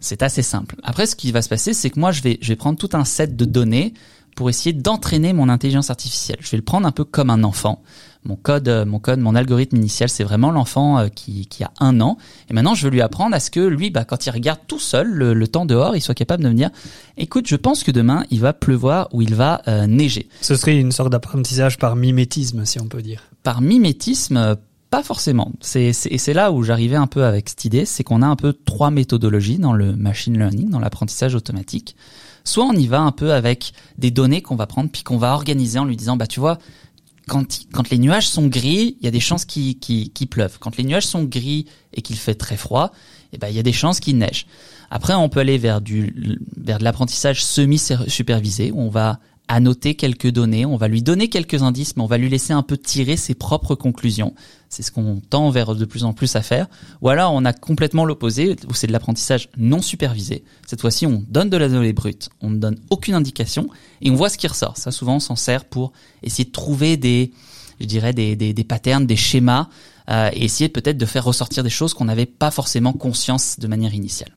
C'est 0.00 0.22
assez 0.22 0.42
simple. 0.42 0.76
Après 0.82 1.06
ce 1.06 1.14
qui 1.14 1.30
va 1.30 1.42
se 1.42 1.48
passer 1.48 1.74
c'est 1.74 1.90
que 1.90 2.00
moi 2.00 2.10
je 2.10 2.22
vais 2.22 2.38
je 2.40 2.48
vais 2.48 2.56
prendre 2.56 2.78
tout 2.78 2.90
un 2.94 3.04
set 3.04 3.36
de 3.36 3.44
données 3.44 3.94
pour 4.34 4.50
essayer 4.50 4.72
d'entraîner 4.72 5.32
mon 5.32 5.48
intelligence 5.48 5.90
artificielle. 5.90 6.38
Je 6.40 6.50
vais 6.50 6.56
le 6.56 6.64
prendre 6.64 6.86
un 6.86 6.92
peu 6.92 7.04
comme 7.04 7.30
un 7.30 7.44
enfant. 7.44 7.82
Mon 8.24 8.36
code, 8.36 8.68
euh, 8.68 8.86
mon 8.86 8.98
code, 8.98 9.18
mon 9.18 9.34
algorithme 9.34 9.76
initial, 9.76 10.08
c'est 10.08 10.24
vraiment 10.24 10.50
l'enfant 10.50 10.98
euh, 10.98 11.08
qui, 11.08 11.46
qui 11.46 11.62
a 11.62 11.70
un 11.78 12.00
an. 12.00 12.16
Et 12.48 12.54
maintenant, 12.54 12.74
je 12.74 12.84
veux 12.84 12.90
lui 12.90 13.02
apprendre 13.02 13.36
à 13.36 13.40
ce 13.40 13.50
que 13.50 13.60
lui, 13.60 13.90
bah, 13.90 14.04
quand 14.04 14.24
il 14.24 14.30
regarde 14.30 14.60
tout 14.66 14.78
seul 14.78 15.10
le, 15.10 15.48
temps 15.48 15.66
dehors, 15.66 15.94
il 15.94 16.00
soit 16.00 16.14
capable 16.14 16.42
de 16.42 16.48
me 16.48 16.54
dire, 16.54 16.70
écoute, 17.18 17.46
je 17.46 17.56
pense 17.56 17.84
que 17.84 17.90
demain, 17.90 18.24
il 18.30 18.40
va 18.40 18.54
pleuvoir 18.54 19.08
ou 19.12 19.20
il 19.20 19.34
va 19.34 19.60
euh, 19.68 19.86
neiger. 19.86 20.28
Ce 20.40 20.56
serait 20.56 20.78
une 20.78 20.92
sorte 20.92 21.12
d'apprentissage 21.12 21.78
par 21.78 21.96
mimétisme, 21.96 22.64
si 22.64 22.80
on 22.80 22.86
peut 22.86 23.02
dire. 23.02 23.24
Par 23.42 23.60
mimétisme, 23.60 24.56
pas 24.88 25.02
forcément. 25.02 25.52
C'est, 25.60 25.88
et 25.88 26.18
c'est 26.18 26.32
là 26.32 26.50
où 26.50 26.62
j'arrivais 26.62 26.96
un 26.96 27.06
peu 27.06 27.24
avec 27.24 27.50
cette 27.50 27.64
idée, 27.66 27.84
c'est 27.84 28.04
qu'on 28.04 28.22
a 28.22 28.26
un 28.26 28.36
peu 28.36 28.54
trois 28.54 28.90
méthodologies 28.90 29.58
dans 29.58 29.74
le 29.74 29.96
machine 29.96 30.38
learning, 30.38 30.70
dans 30.70 30.78
l'apprentissage 30.78 31.34
automatique. 31.34 31.94
Soit 32.44 32.64
on 32.64 32.72
y 32.72 32.86
va 32.86 33.00
un 33.00 33.10
peu 33.10 33.32
avec 33.32 33.72
des 33.98 34.10
données 34.10 34.40
qu'on 34.40 34.56
va 34.56 34.66
prendre 34.66 34.90
puis 34.90 35.02
qu'on 35.02 35.16
va 35.16 35.32
organiser 35.32 35.78
en 35.78 35.84
lui 35.84 35.96
disant 35.96 36.16
bah 36.16 36.26
tu 36.26 36.40
vois 36.40 36.58
quand, 37.26 37.66
quand 37.72 37.90
les 37.90 37.98
nuages 37.98 38.28
sont 38.28 38.46
gris, 38.46 38.96
il 39.00 39.04
y 39.04 39.08
a 39.08 39.10
des 39.10 39.20
chances 39.20 39.44
qu'il 39.44 39.78
qui 39.78 40.10
qui 40.10 40.26
pleuvent. 40.26 40.58
Quand 40.58 40.76
les 40.76 40.84
nuages 40.84 41.06
sont 41.06 41.24
gris 41.24 41.66
et 41.92 42.02
qu'il 42.02 42.16
fait 42.16 42.34
très 42.34 42.56
froid, 42.56 42.92
eh 43.32 43.38
ben 43.38 43.48
il 43.48 43.54
y 43.54 43.58
a 43.58 43.62
des 43.62 43.72
chances 43.72 44.00
qu'il 44.00 44.18
neige. 44.18 44.46
Après, 44.90 45.14
on 45.14 45.28
peut 45.28 45.40
aller 45.40 45.58
vers 45.58 45.80
du 45.80 46.38
vers 46.56 46.78
de 46.78 46.84
l'apprentissage 46.84 47.44
semi 47.44 47.80
supervisé 48.08 48.70
où 48.70 48.80
on 48.80 48.90
va 48.90 49.20
annoter 49.48 49.94
quelques 49.94 50.30
données, 50.30 50.64
on 50.64 50.76
va 50.76 50.88
lui 50.88 51.02
donner 51.02 51.28
quelques 51.28 51.62
indices, 51.62 51.96
mais 51.96 52.02
on 52.02 52.06
va 52.06 52.18
lui 52.18 52.28
laisser 52.28 52.52
un 52.52 52.62
peu 52.62 52.78
tirer 52.78 53.16
ses 53.16 53.34
propres 53.34 53.74
conclusions. 53.74 54.34
C'est 54.68 54.82
ce 54.82 54.90
qu'on 54.90 55.20
tend 55.20 55.50
vers 55.50 55.74
de 55.74 55.84
plus 55.84 56.04
en 56.04 56.12
plus 56.12 56.34
à 56.36 56.42
faire. 56.42 56.66
Ou 57.02 57.10
alors 57.10 57.32
on 57.34 57.44
a 57.44 57.52
complètement 57.52 58.04
l'opposé, 58.04 58.56
où 58.68 58.74
c'est 58.74 58.86
de 58.86 58.92
l'apprentissage 58.92 59.48
non 59.56 59.82
supervisé. 59.82 60.44
Cette 60.66 60.80
fois-ci, 60.80 61.06
on 61.06 61.22
donne 61.28 61.50
de 61.50 61.56
la 61.56 61.68
donnée 61.68 61.92
brute, 61.92 62.30
on 62.40 62.50
ne 62.50 62.56
donne 62.56 62.78
aucune 62.90 63.14
indication, 63.14 63.68
et 64.00 64.10
on 64.10 64.14
voit 64.14 64.30
ce 64.30 64.38
qui 64.38 64.46
ressort. 64.46 64.76
Ça, 64.76 64.90
souvent, 64.90 65.16
on 65.16 65.20
s'en 65.20 65.36
sert 65.36 65.64
pour 65.64 65.92
essayer 66.22 66.44
de 66.44 66.52
trouver 66.52 66.96
des, 66.96 67.32
je 67.80 67.86
dirais, 67.86 68.12
des, 68.12 68.36
des, 68.36 68.54
des 68.54 68.64
patterns, 68.64 69.06
des 69.06 69.16
schémas, 69.16 69.68
euh, 70.10 70.30
et 70.32 70.44
essayer 70.44 70.68
peut-être 70.68 70.98
de 70.98 71.06
faire 71.06 71.24
ressortir 71.24 71.62
des 71.62 71.70
choses 71.70 71.94
qu'on 71.94 72.04
n'avait 72.06 72.26
pas 72.26 72.50
forcément 72.50 72.92
conscience 72.92 73.58
de 73.58 73.66
manière 73.66 73.94
initiale. 73.94 74.36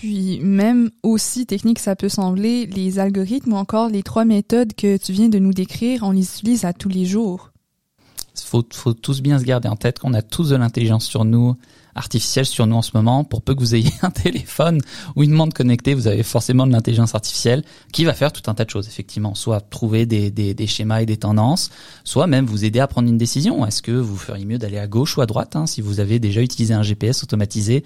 Puis 0.00 0.40
même 0.40 0.90
aussi 1.02 1.44
technique 1.44 1.78
ça 1.78 1.94
peut 1.94 2.08
sembler, 2.08 2.64
les 2.64 2.98
algorithmes 2.98 3.52
ou 3.52 3.56
encore 3.56 3.90
les 3.90 4.02
trois 4.02 4.24
méthodes 4.24 4.72
que 4.72 4.96
tu 4.96 5.12
viens 5.12 5.28
de 5.28 5.38
nous 5.38 5.52
décrire, 5.52 6.04
on 6.04 6.12
les 6.12 6.22
utilise 6.22 6.64
à 6.64 6.72
tous 6.72 6.88
les 6.88 7.04
jours. 7.04 7.50
Faut, 8.34 8.64
faut 8.72 8.94
tous 8.94 9.20
bien 9.20 9.38
se 9.38 9.44
garder 9.44 9.68
en 9.68 9.76
tête 9.76 9.98
qu'on 9.98 10.14
a 10.14 10.22
tous 10.22 10.48
de 10.48 10.56
l'intelligence 10.56 11.04
sur 11.04 11.26
nous, 11.26 11.54
artificielle 11.94 12.46
sur 12.46 12.66
nous 12.66 12.76
en 12.76 12.82
ce 12.82 12.90
moment. 12.94 13.24
Pour 13.24 13.42
peu 13.42 13.54
que 13.54 13.60
vous 13.60 13.74
ayez 13.74 13.92
un 14.02 14.10
téléphone 14.10 14.80
ou 15.16 15.22
une 15.22 15.32
montre 15.32 15.54
connectée, 15.54 15.94
vous 15.94 16.06
avez 16.06 16.22
forcément 16.22 16.66
de 16.66 16.72
l'intelligence 16.72 17.14
artificielle 17.14 17.64
qui 17.92 18.04
va 18.04 18.14
faire 18.14 18.32
tout 18.32 18.48
un 18.50 18.54
tas 18.54 18.64
de 18.64 18.70
choses, 18.70 18.88
effectivement. 18.88 19.34
Soit 19.34 19.60
trouver 19.60 20.06
des, 20.06 20.66
schémas 20.66 21.02
et 21.02 21.06
des 21.06 21.16
tendances, 21.16 21.70
soit 22.04 22.26
même 22.26 22.46
vous 22.46 22.64
aider 22.64 22.80
à 22.80 22.86
prendre 22.86 23.08
une 23.08 23.18
décision. 23.18 23.66
Est-ce 23.66 23.82
que 23.82 23.92
vous 23.92 24.16
feriez 24.16 24.44
mieux 24.44 24.58
d'aller 24.58 24.78
à 24.78 24.86
gauche 24.86 25.16
ou 25.16 25.20
à 25.20 25.26
droite 25.26 25.56
hein, 25.56 25.66
Si 25.66 25.80
vous 25.80 26.00
avez 26.00 26.18
déjà 26.18 26.40
utilisé 26.40 26.74
un 26.74 26.82
GPS 26.82 27.22
automatisé, 27.22 27.84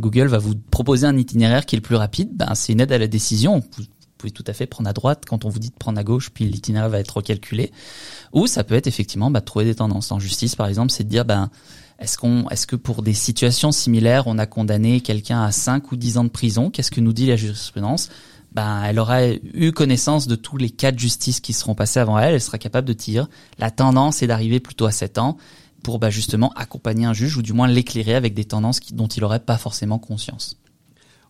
Google 0.00 0.26
va 0.26 0.38
vous 0.38 0.54
proposer 0.70 1.06
un 1.06 1.16
itinéraire 1.16 1.66
qui 1.66 1.76
est 1.76 1.78
le 1.78 1.82
plus 1.82 1.96
rapide. 1.96 2.30
Ben, 2.34 2.54
c'est 2.54 2.72
une 2.72 2.80
aide 2.80 2.92
à 2.92 2.98
la 2.98 3.06
décision. 3.06 3.62
Vous 3.76 3.84
pouvez 4.18 4.30
tout 4.30 4.44
à 4.46 4.52
fait 4.52 4.66
prendre 4.66 4.88
à 4.88 4.92
droite 4.92 5.24
quand 5.28 5.44
on 5.44 5.48
vous 5.48 5.58
dit 5.58 5.70
de 5.70 5.74
prendre 5.74 5.98
à 5.98 6.04
gauche, 6.04 6.30
puis 6.30 6.46
l'itinéraire 6.46 6.88
va 6.88 6.98
être 6.98 7.16
recalculé. 7.16 7.72
Ou 8.32 8.46
ça 8.46 8.64
peut 8.64 8.74
être 8.74 8.86
effectivement 8.86 9.30
bah, 9.30 9.40
trouver 9.40 9.64
des 9.66 9.74
tendances. 9.74 10.10
En 10.12 10.18
justice, 10.18 10.56
par 10.56 10.66
exemple, 10.66 10.90
c'est 10.90 11.04
de 11.04 11.08
dire 11.08 11.24
ben 11.24 11.50
est-ce 12.04 12.18
qu'on, 12.18 12.46
est-ce 12.50 12.66
que 12.66 12.76
pour 12.76 13.02
des 13.02 13.14
situations 13.14 13.72
similaires, 13.72 14.26
on 14.26 14.36
a 14.38 14.44
condamné 14.44 15.00
quelqu'un 15.00 15.42
à 15.42 15.52
5 15.52 15.90
ou 15.90 15.96
10 15.96 16.18
ans 16.18 16.24
de 16.24 16.28
prison? 16.28 16.70
Qu'est-ce 16.70 16.90
que 16.90 17.00
nous 17.00 17.14
dit 17.14 17.26
la 17.26 17.36
jurisprudence? 17.36 18.10
Ben, 18.52 18.84
elle 18.84 18.98
aura 18.98 19.26
eu 19.26 19.72
connaissance 19.72 20.26
de 20.28 20.36
tous 20.36 20.58
les 20.58 20.68
cas 20.68 20.92
de 20.92 20.98
justice 20.98 21.40
qui 21.40 21.54
seront 21.54 21.74
passés 21.74 22.00
avant 22.00 22.18
elle, 22.18 22.34
elle 22.34 22.40
sera 22.40 22.58
capable 22.58 22.86
de 22.86 22.92
dire 22.92 23.28
la 23.58 23.70
tendance 23.70 24.22
est 24.22 24.26
d'arriver 24.26 24.60
plutôt 24.60 24.84
à 24.84 24.92
7 24.92 25.18
ans 25.18 25.38
pour 25.82 25.98
bah, 25.98 26.10
justement 26.10 26.52
accompagner 26.54 27.06
un 27.06 27.14
juge 27.14 27.38
ou 27.38 27.42
du 27.42 27.54
moins 27.54 27.66
l'éclairer 27.66 28.14
avec 28.14 28.34
des 28.34 28.44
tendances 28.44 28.80
dont 28.92 29.08
il 29.08 29.22
n'aurait 29.22 29.40
pas 29.40 29.56
forcément 29.56 29.98
conscience. 29.98 30.60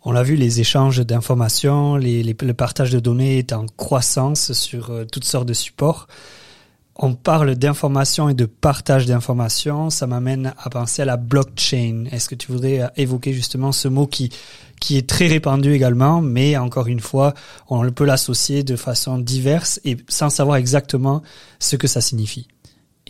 On 0.03 0.11
l'a 0.11 0.25
vu, 0.25 0.35
les 0.35 0.61
échanges 0.61 1.07
d'informations, 1.07 1.97
le 1.97 2.53
partage 2.53 2.91
de 2.91 2.99
données 2.99 3.39
est 3.39 3.53
en 3.53 3.65
croissance 3.65 4.53
sur 4.53 4.91
euh, 4.91 5.05
toutes 5.05 5.25
sortes 5.25 5.49
de 5.49 5.55
supports 5.55 6.09
on 6.97 7.15
parle 7.15 7.57
d'information 7.57 8.29
et 8.29 8.35
de 8.35 8.47
partage 8.47 9.07
d'informations, 9.07 9.91
ça 9.91 10.07
m'amène 10.07 10.55
à 10.59 10.71
penser 10.71 11.03
à 11.03 11.05
la 11.05 11.17
blockchain. 11.17 12.05
Est-ce 12.13 12.29
que 12.29 12.35
tu 12.35 12.53
voudrais 12.53 12.81
euh, 12.81 12.89
évoquer 12.97 13.33
justement 13.33 13.73
ce 13.73 13.89
mot 13.89 14.07
qui 14.07 14.31
qui 14.81 14.99
est 14.99 15.09
très 15.09 15.29
répandu 15.29 15.73
également, 15.73 16.21
mais 16.21 16.59
encore 16.59 16.89
une 16.89 17.01
fois, 17.01 17.33
on 17.69 17.89
peut 17.91 18.05
l'associer 18.05 18.65
de 18.65 18.77
façon 18.77 19.19
diverse 19.19 19.81
et 19.85 19.97
sans 20.09 20.29
savoir 20.29 20.57
exactement 20.57 21.23
ce 21.59 21.77
que 21.77 21.87
ça 21.87 22.03
signifie. 22.03 22.49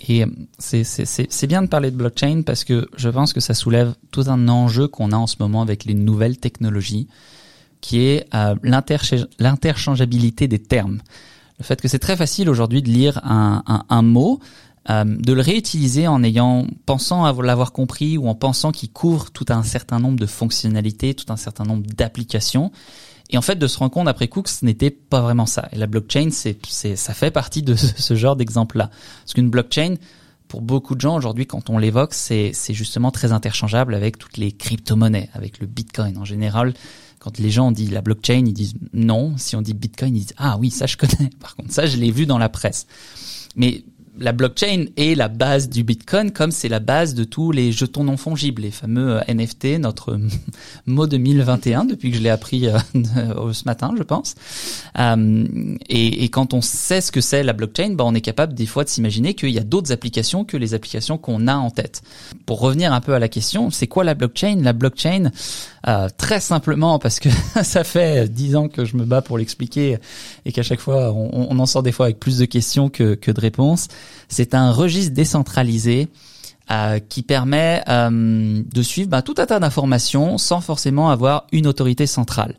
Et 0.09 0.23
euh, 0.23 0.27
c'est 0.59 1.47
bien 1.47 1.63
de 1.63 1.67
parler 1.67 1.91
de 1.91 1.97
blockchain 1.97 2.43
parce 2.43 2.65
que 2.65 2.87
je 2.97 3.09
pense 3.09 3.33
que 3.33 3.41
ça 3.41 3.55
soulève 3.55 3.95
tout 4.13 4.25
un 4.29 4.49
enjeu 4.49 4.87
qu'on 4.87 5.11
a 5.11 5.17
en 5.17 5.27
ce 5.27 5.37
moment 5.41 5.63
avec 5.63 5.85
les 5.85 5.95
nouvelles 5.95 6.39
technologies, 6.39 7.09
qui 7.81 8.01
est 8.07 8.27
euh, 8.35 8.55
l'interchangeabilité 8.63 10.47
des 10.47 10.61
termes 10.61 11.01
le 11.59 11.65
fait 11.65 11.81
que 11.81 11.89
c'est 11.89 11.99
très 11.99 12.17
facile 12.17 12.49
aujourd'hui 12.49 12.83
de 12.83 12.89
lire 12.89 13.21
un, 13.25 13.63
un, 13.67 13.85
un 13.89 14.03
mot, 14.03 14.41
euh, 14.91 15.05
de 15.05 15.33
le 15.33 15.41
réutiliser 15.41 16.07
en 16.07 16.23
ayant 16.23 16.67
pensant 16.85 17.41
l'avoir 17.41 17.73
compris 17.73 18.19
ou 18.19 18.29
en 18.29 18.35
pensant 18.35 18.71
qu'il 18.71 18.91
couvre 18.91 19.31
tout 19.31 19.47
un 19.49 19.63
certain 19.63 19.99
nombre 19.99 20.19
de 20.19 20.27
fonctionnalités, 20.27 21.15
tout 21.15 21.33
un 21.33 21.37
certain 21.37 21.65
nombre 21.65 21.87
d'applications. 21.87 22.71
Et 23.31 23.39
en 23.39 23.43
fait, 23.43 23.57
de 23.57 23.67
se 23.67 23.79
rendre 23.79 23.93
compte 23.93 24.09
après 24.09 24.29
coup 24.29 24.43
que 24.43 24.51
ce 24.51 24.65
n'était 24.65 24.91
pas 24.91 25.23
vraiment 25.23 25.47
ça. 25.47 25.69
Et 25.73 25.79
la 25.79 25.87
blockchain, 25.87 26.29
c'est, 26.31 26.59
c'est, 26.69 26.97
ça 26.97 27.15
fait 27.15 27.31
partie 27.31 27.63
de 27.63 27.75
ce 27.77 28.15
genre 28.15 28.37
d'exemple-là. 28.37 28.91
Parce 29.23 29.33
qu'une 29.33 29.49
blockchain, 29.49 29.95
pour 30.49 30.61
beaucoup 30.61 30.95
de 30.95 31.01
gens 31.01 31.17
aujourd'hui, 31.17 31.47
quand 31.47 31.71
on 31.71 31.79
l'évoque, 31.79 32.13
c'est, 32.13 32.51
c'est 32.53 32.75
justement 32.75 33.11
très 33.11 33.33
interchangeable 33.33 33.95
avec 33.95 34.19
toutes 34.19 34.37
les 34.37 34.53
crypto-monnaies, 34.53 35.31
avec 35.33 35.61
le 35.61 35.67
Bitcoin 35.67 36.19
en 36.19 36.27
général. 36.27 36.75
Quand 37.25 37.39
les 37.39 37.51
gens 37.51 37.73
disent 37.73 37.91
la 37.91 38.03
blockchain, 38.03 38.45
ils 38.47 38.53
disent 38.53 38.75
non. 38.93 39.33
Si 39.39 39.57
on 39.57 39.63
dit 39.63 39.73
Bitcoin, 39.73 40.15
ils 40.15 40.21
disent 40.21 40.35
ah 40.37 40.59
oui, 40.61 40.69
ça 40.69 40.85
je 40.85 40.99
connais. 40.99 41.31
Par 41.41 41.57
contre, 41.57 41.73
ça 41.73 41.87
je 41.87 41.97
l'ai 41.97 42.11
vu 42.11 42.27
dans 42.27 42.37
la 42.37 42.51
presse. 42.51 42.87
Mais 43.57 43.83
la 44.19 44.33
blockchain 44.33 44.87
est 44.99 45.17
la 45.17 45.29
base 45.29 45.71
du 45.71 45.83
Bitcoin 45.83 46.33
comme 46.33 46.51
c'est 46.51 46.69
la 46.69 46.81
base 46.81 47.15
de 47.15 47.25
tous 47.25 47.51
les 47.51 47.73
jetons 47.73 48.05
non 48.05 48.19
fongibles, 48.19 48.61
les 48.61 48.71
fameux 48.71 49.17
euh, 49.17 49.35
NFT, 49.35 49.79
notre 49.79 50.19
mot 50.87 51.07
2021 51.07 51.87
depuis 51.87 52.11
que 52.11 52.19
je 52.19 52.23
l'ai 52.23 52.29
appris 52.29 52.69
euh, 52.69 52.79
ce 53.53 53.65
matin, 53.65 53.95
je 53.97 54.03
pense. 54.03 54.35
Euh, 54.99 55.45
et, 55.89 56.25
et, 56.25 56.29
quand 56.29 56.53
on 56.53 56.61
sait 56.61 57.01
ce 57.01 57.11
que 57.11 57.21
c'est 57.21 57.43
la 57.43 57.55
blockchain, 57.55 57.95
bah, 57.95 58.05
on 58.07 58.15
est 58.15 58.21
capable 58.21 58.55
des 58.55 58.67
fois 58.67 58.85
de 58.85 58.89
s'imaginer 58.91 59.33
qu'il 59.35 59.51
y 59.51 59.59
a 59.59 59.65
d'autres 59.65 59.93
applications 59.93 60.45
que 60.45 60.57
les 60.59 60.75
applications 60.75 61.17
qu'on 61.17 61.49
a 61.49 61.57
en 61.57 61.71
tête. 61.71 62.03
Pour 62.47 62.61
revenir 62.61 62.93
un 62.93 63.01
peu 63.01 63.15
à 63.15 63.19
la 63.19 63.29
question, 63.29 63.71
c'est 63.71 63.87
quoi 63.87 64.05
la 64.05 64.15
blockchain? 64.15 64.61
La 64.61 64.73
blockchain, 64.73 65.31
euh, 65.87 66.09
très 66.17 66.41
simplement, 66.41 66.99
parce 66.99 67.21
que 67.21 67.29
ça 67.63 67.85
fait 67.85 68.29
dix 68.29 68.57
ans 68.57 68.69
que 68.69 68.85
je 68.85 68.97
me 68.97 69.05
bats 69.05 69.23
pour 69.23 69.39
l'expliquer 69.39 69.99
et 70.45 70.53
qu'à 70.53 70.63
chaque 70.63 70.81
fois 70.81 71.13
on, 71.13 71.51
on, 71.51 71.59
en 71.59 71.67
sort 71.67 71.83
des 71.83 71.93
fois 71.93 72.07
avec 72.07 72.21
plus 72.21 72.39
de 72.39 72.45
questions 72.45 72.89
que, 72.89 73.15
que 73.15 73.31
de 73.31 73.41
réponses. 73.41 73.89
C'est 74.29 74.55
un 74.55 74.71
registre 74.71 75.13
décentralisé 75.13 76.09
euh, 76.71 76.99
qui 76.99 77.21
permet 77.21 77.83
euh, 77.91 78.63
de 78.65 78.83
suivre 78.83 79.11
bah, 79.11 79.21
tout 79.21 79.35
un 79.37 79.45
tas 79.45 79.61
d'informations 79.61 80.39
sans 80.39 80.63
forcément 80.63 81.11
avoir 81.11 81.47
une 81.53 81.67
autorité 81.67 82.07
centrale. 82.07 82.57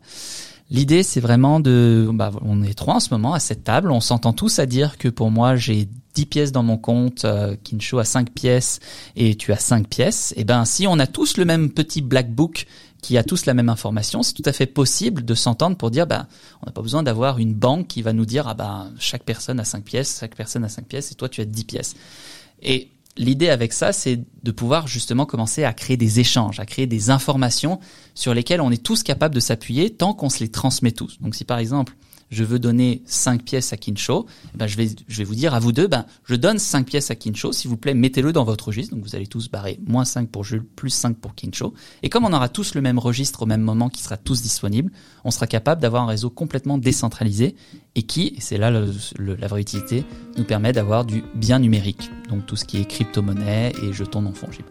L'idée, 0.70 1.02
c'est 1.02 1.18
vraiment 1.18 1.58
de... 1.58 2.08
Bah, 2.12 2.30
on 2.42 2.62
est 2.62 2.74
trois 2.74 2.94
en 2.94 3.00
ce 3.00 3.12
moment 3.12 3.34
à 3.34 3.40
cette 3.40 3.64
table, 3.64 3.90
on 3.90 4.00
s'entend 4.00 4.32
tous 4.32 4.60
à 4.60 4.66
dire 4.66 4.96
que 4.96 5.08
pour 5.08 5.32
moi, 5.32 5.56
j'ai 5.56 5.88
10 6.14 6.26
pièces 6.26 6.52
dans 6.52 6.62
mon 6.62 6.78
compte, 6.78 7.24
euh, 7.24 7.56
Kinsho 7.64 7.98
a 7.98 8.04
5 8.04 8.30
pièces 8.30 8.78
et 9.16 9.34
tu 9.34 9.52
as 9.52 9.58
5 9.58 9.88
pièces. 9.88 10.32
Et 10.36 10.42
eh 10.42 10.44
ben 10.44 10.64
si 10.64 10.86
on 10.86 11.00
a 11.00 11.08
tous 11.08 11.36
le 11.36 11.44
même 11.44 11.70
petit 11.70 12.00
black 12.00 12.32
book 12.32 12.66
qui 13.06 13.16
a 13.16 13.22
tous 13.22 13.46
la 13.46 13.54
même 13.54 13.68
information, 13.68 14.24
c'est 14.24 14.32
tout 14.32 14.42
à 14.46 14.52
fait 14.52 14.66
possible 14.66 15.24
de 15.24 15.34
s'entendre 15.36 15.76
pour 15.76 15.92
dire, 15.92 16.08
bah, 16.08 16.26
on 16.60 16.66
n'a 16.66 16.72
pas 16.72 16.82
besoin 16.82 17.04
d'avoir 17.04 17.38
une 17.38 17.54
banque 17.54 17.86
qui 17.86 18.02
va 18.02 18.12
nous 18.12 18.26
dire, 18.26 18.48
ah 18.48 18.54
bah, 18.54 18.88
chaque 18.98 19.22
personne 19.22 19.60
a 19.60 19.64
5 19.64 19.84
pièces, 19.84 20.18
chaque 20.18 20.34
personne 20.34 20.64
a 20.64 20.68
5 20.68 20.86
pièces, 20.86 21.12
et 21.12 21.14
toi 21.14 21.28
tu 21.28 21.40
as 21.40 21.44
10 21.44 21.64
pièces. 21.66 21.94
Et 22.62 22.90
l'idée 23.16 23.48
avec 23.48 23.72
ça, 23.72 23.92
c'est 23.92 24.24
de 24.42 24.50
pouvoir 24.50 24.88
justement 24.88 25.24
commencer 25.24 25.62
à 25.62 25.72
créer 25.72 25.96
des 25.96 26.18
échanges, 26.18 26.58
à 26.58 26.66
créer 26.66 26.88
des 26.88 27.10
informations 27.10 27.78
sur 28.16 28.34
lesquelles 28.34 28.60
on 28.60 28.72
est 28.72 28.82
tous 28.82 29.04
capables 29.04 29.36
de 29.36 29.40
s'appuyer 29.40 29.90
tant 29.90 30.12
qu'on 30.12 30.28
se 30.28 30.40
les 30.40 30.50
transmet 30.50 30.90
tous. 30.90 31.20
Donc 31.20 31.36
si 31.36 31.44
par 31.44 31.58
exemple 31.58 31.94
je 32.30 32.44
veux 32.44 32.58
donner 32.58 33.02
5 33.06 33.42
pièces 33.42 33.72
à 33.72 33.76
Kincho, 33.76 34.26
eh 34.54 34.56
ben 34.56 34.66
je 34.66 34.76
vais 34.76 34.88
je 35.08 35.18
vais 35.18 35.24
vous 35.24 35.34
dire 35.34 35.54
à 35.54 35.58
vous 35.58 35.72
deux, 35.72 35.86
ben 35.86 36.06
je 36.24 36.34
donne 36.34 36.58
5 36.58 36.86
pièces 36.86 37.10
à 37.10 37.14
Kincho, 37.14 37.52
s'il 37.52 37.70
vous 37.70 37.76
plaît, 37.76 37.94
mettez-le 37.94 38.32
dans 38.32 38.44
votre 38.44 38.66
registre. 38.66 38.94
Donc 38.94 39.04
vous 39.04 39.14
allez 39.14 39.26
tous 39.26 39.50
barrer 39.50 39.78
moins 39.86 40.04
5 40.04 40.28
pour 40.28 40.44
Jules, 40.44 40.64
plus 40.64 40.90
5 40.90 41.16
pour 41.16 41.34
Kincho. 41.34 41.74
Et 42.02 42.08
comme 42.08 42.24
on 42.24 42.32
aura 42.32 42.48
tous 42.48 42.74
le 42.74 42.80
même 42.80 42.98
registre 42.98 43.42
au 43.42 43.46
même 43.46 43.62
moment 43.62 43.88
qui 43.88 44.02
sera 44.02 44.16
tous 44.16 44.42
disponible, 44.42 44.92
on 45.24 45.30
sera 45.30 45.46
capable 45.46 45.80
d'avoir 45.80 46.02
un 46.02 46.06
réseau 46.06 46.30
complètement 46.30 46.78
décentralisé 46.78 47.54
et 47.94 48.02
qui, 48.02 48.34
et 48.36 48.40
c'est 48.40 48.58
là 48.58 48.70
la 48.70 49.48
vraie 49.48 49.60
utilité, 49.60 50.04
nous 50.36 50.44
permet 50.44 50.72
d'avoir 50.72 51.04
du 51.04 51.22
bien 51.34 51.58
numérique. 51.58 52.10
Donc 52.28 52.46
tout 52.46 52.56
ce 52.56 52.64
qui 52.64 52.78
est 52.78 52.84
crypto-monnaie 52.84 53.72
et 53.82 53.92
jetons 53.92 54.22
non 54.22 54.32
fongibles. 54.32 54.70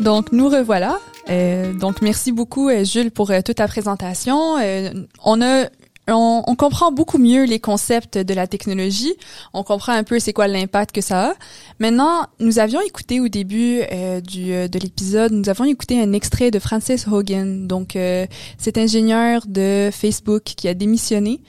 Donc 0.00 0.32
nous 0.32 0.48
revoilà. 0.48 0.98
Euh, 1.28 1.72
donc 1.72 2.02
merci 2.02 2.30
beaucoup 2.32 2.68
euh, 2.68 2.84
Jules 2.84 3.10
pour 3.10 3.30
euh, 3.30 3.40
toute 3.44 3.56
ta 3.56 3.66
présentation. 3.66 4.56
on 5.24 5.42
a 5.42 5.66
on, 6.08 6.44
on, 6.46 6.54
comprend 6.54 6.92
beaucoup 6.92 7.18
mieux 7.18 7.46
les 7.46 7.58
concepts 7.58 8.16
de 8.16 8.32
la 8.32 8.46
technologie. 8.46 9.12
On 9.52 9.64
comprend 9.64 9.92
un 9.92 10.04
peu 10.04 10.20
c'est 10.20 10.32
quoi 10.32 10.46
l'impact 10.46 10.94
que 10.94 11.00
ça 11.00 11.30
a. 11.30 11.34
Maintenant, 11.80 12.26
nous 12.38 12.60
avions 12.60 12.80
écouté 12.80 13.18
au 13.18 13.26
début 13.26 13.80
du, 14.22 14.50
de 14.68 14.78
l'épisode, 14.78 15.32
nous 15.32 15.48
avons 15.48 15.64
écouté 15.64 16.00
un 16.00 16.12
extrait 16.12 16.52
de 16.52 16.60
Francis 16.60 17.08
Hogan, 17.08 17.66
donc 17.66 17.98
cet 18.56 18.78
ingénieur 18.78 19.42
de 19.48 19.90
Facebook 19.92 20.44
qui 20.44 20.68
a 20.68 20.74
démissionné 20.74 21.40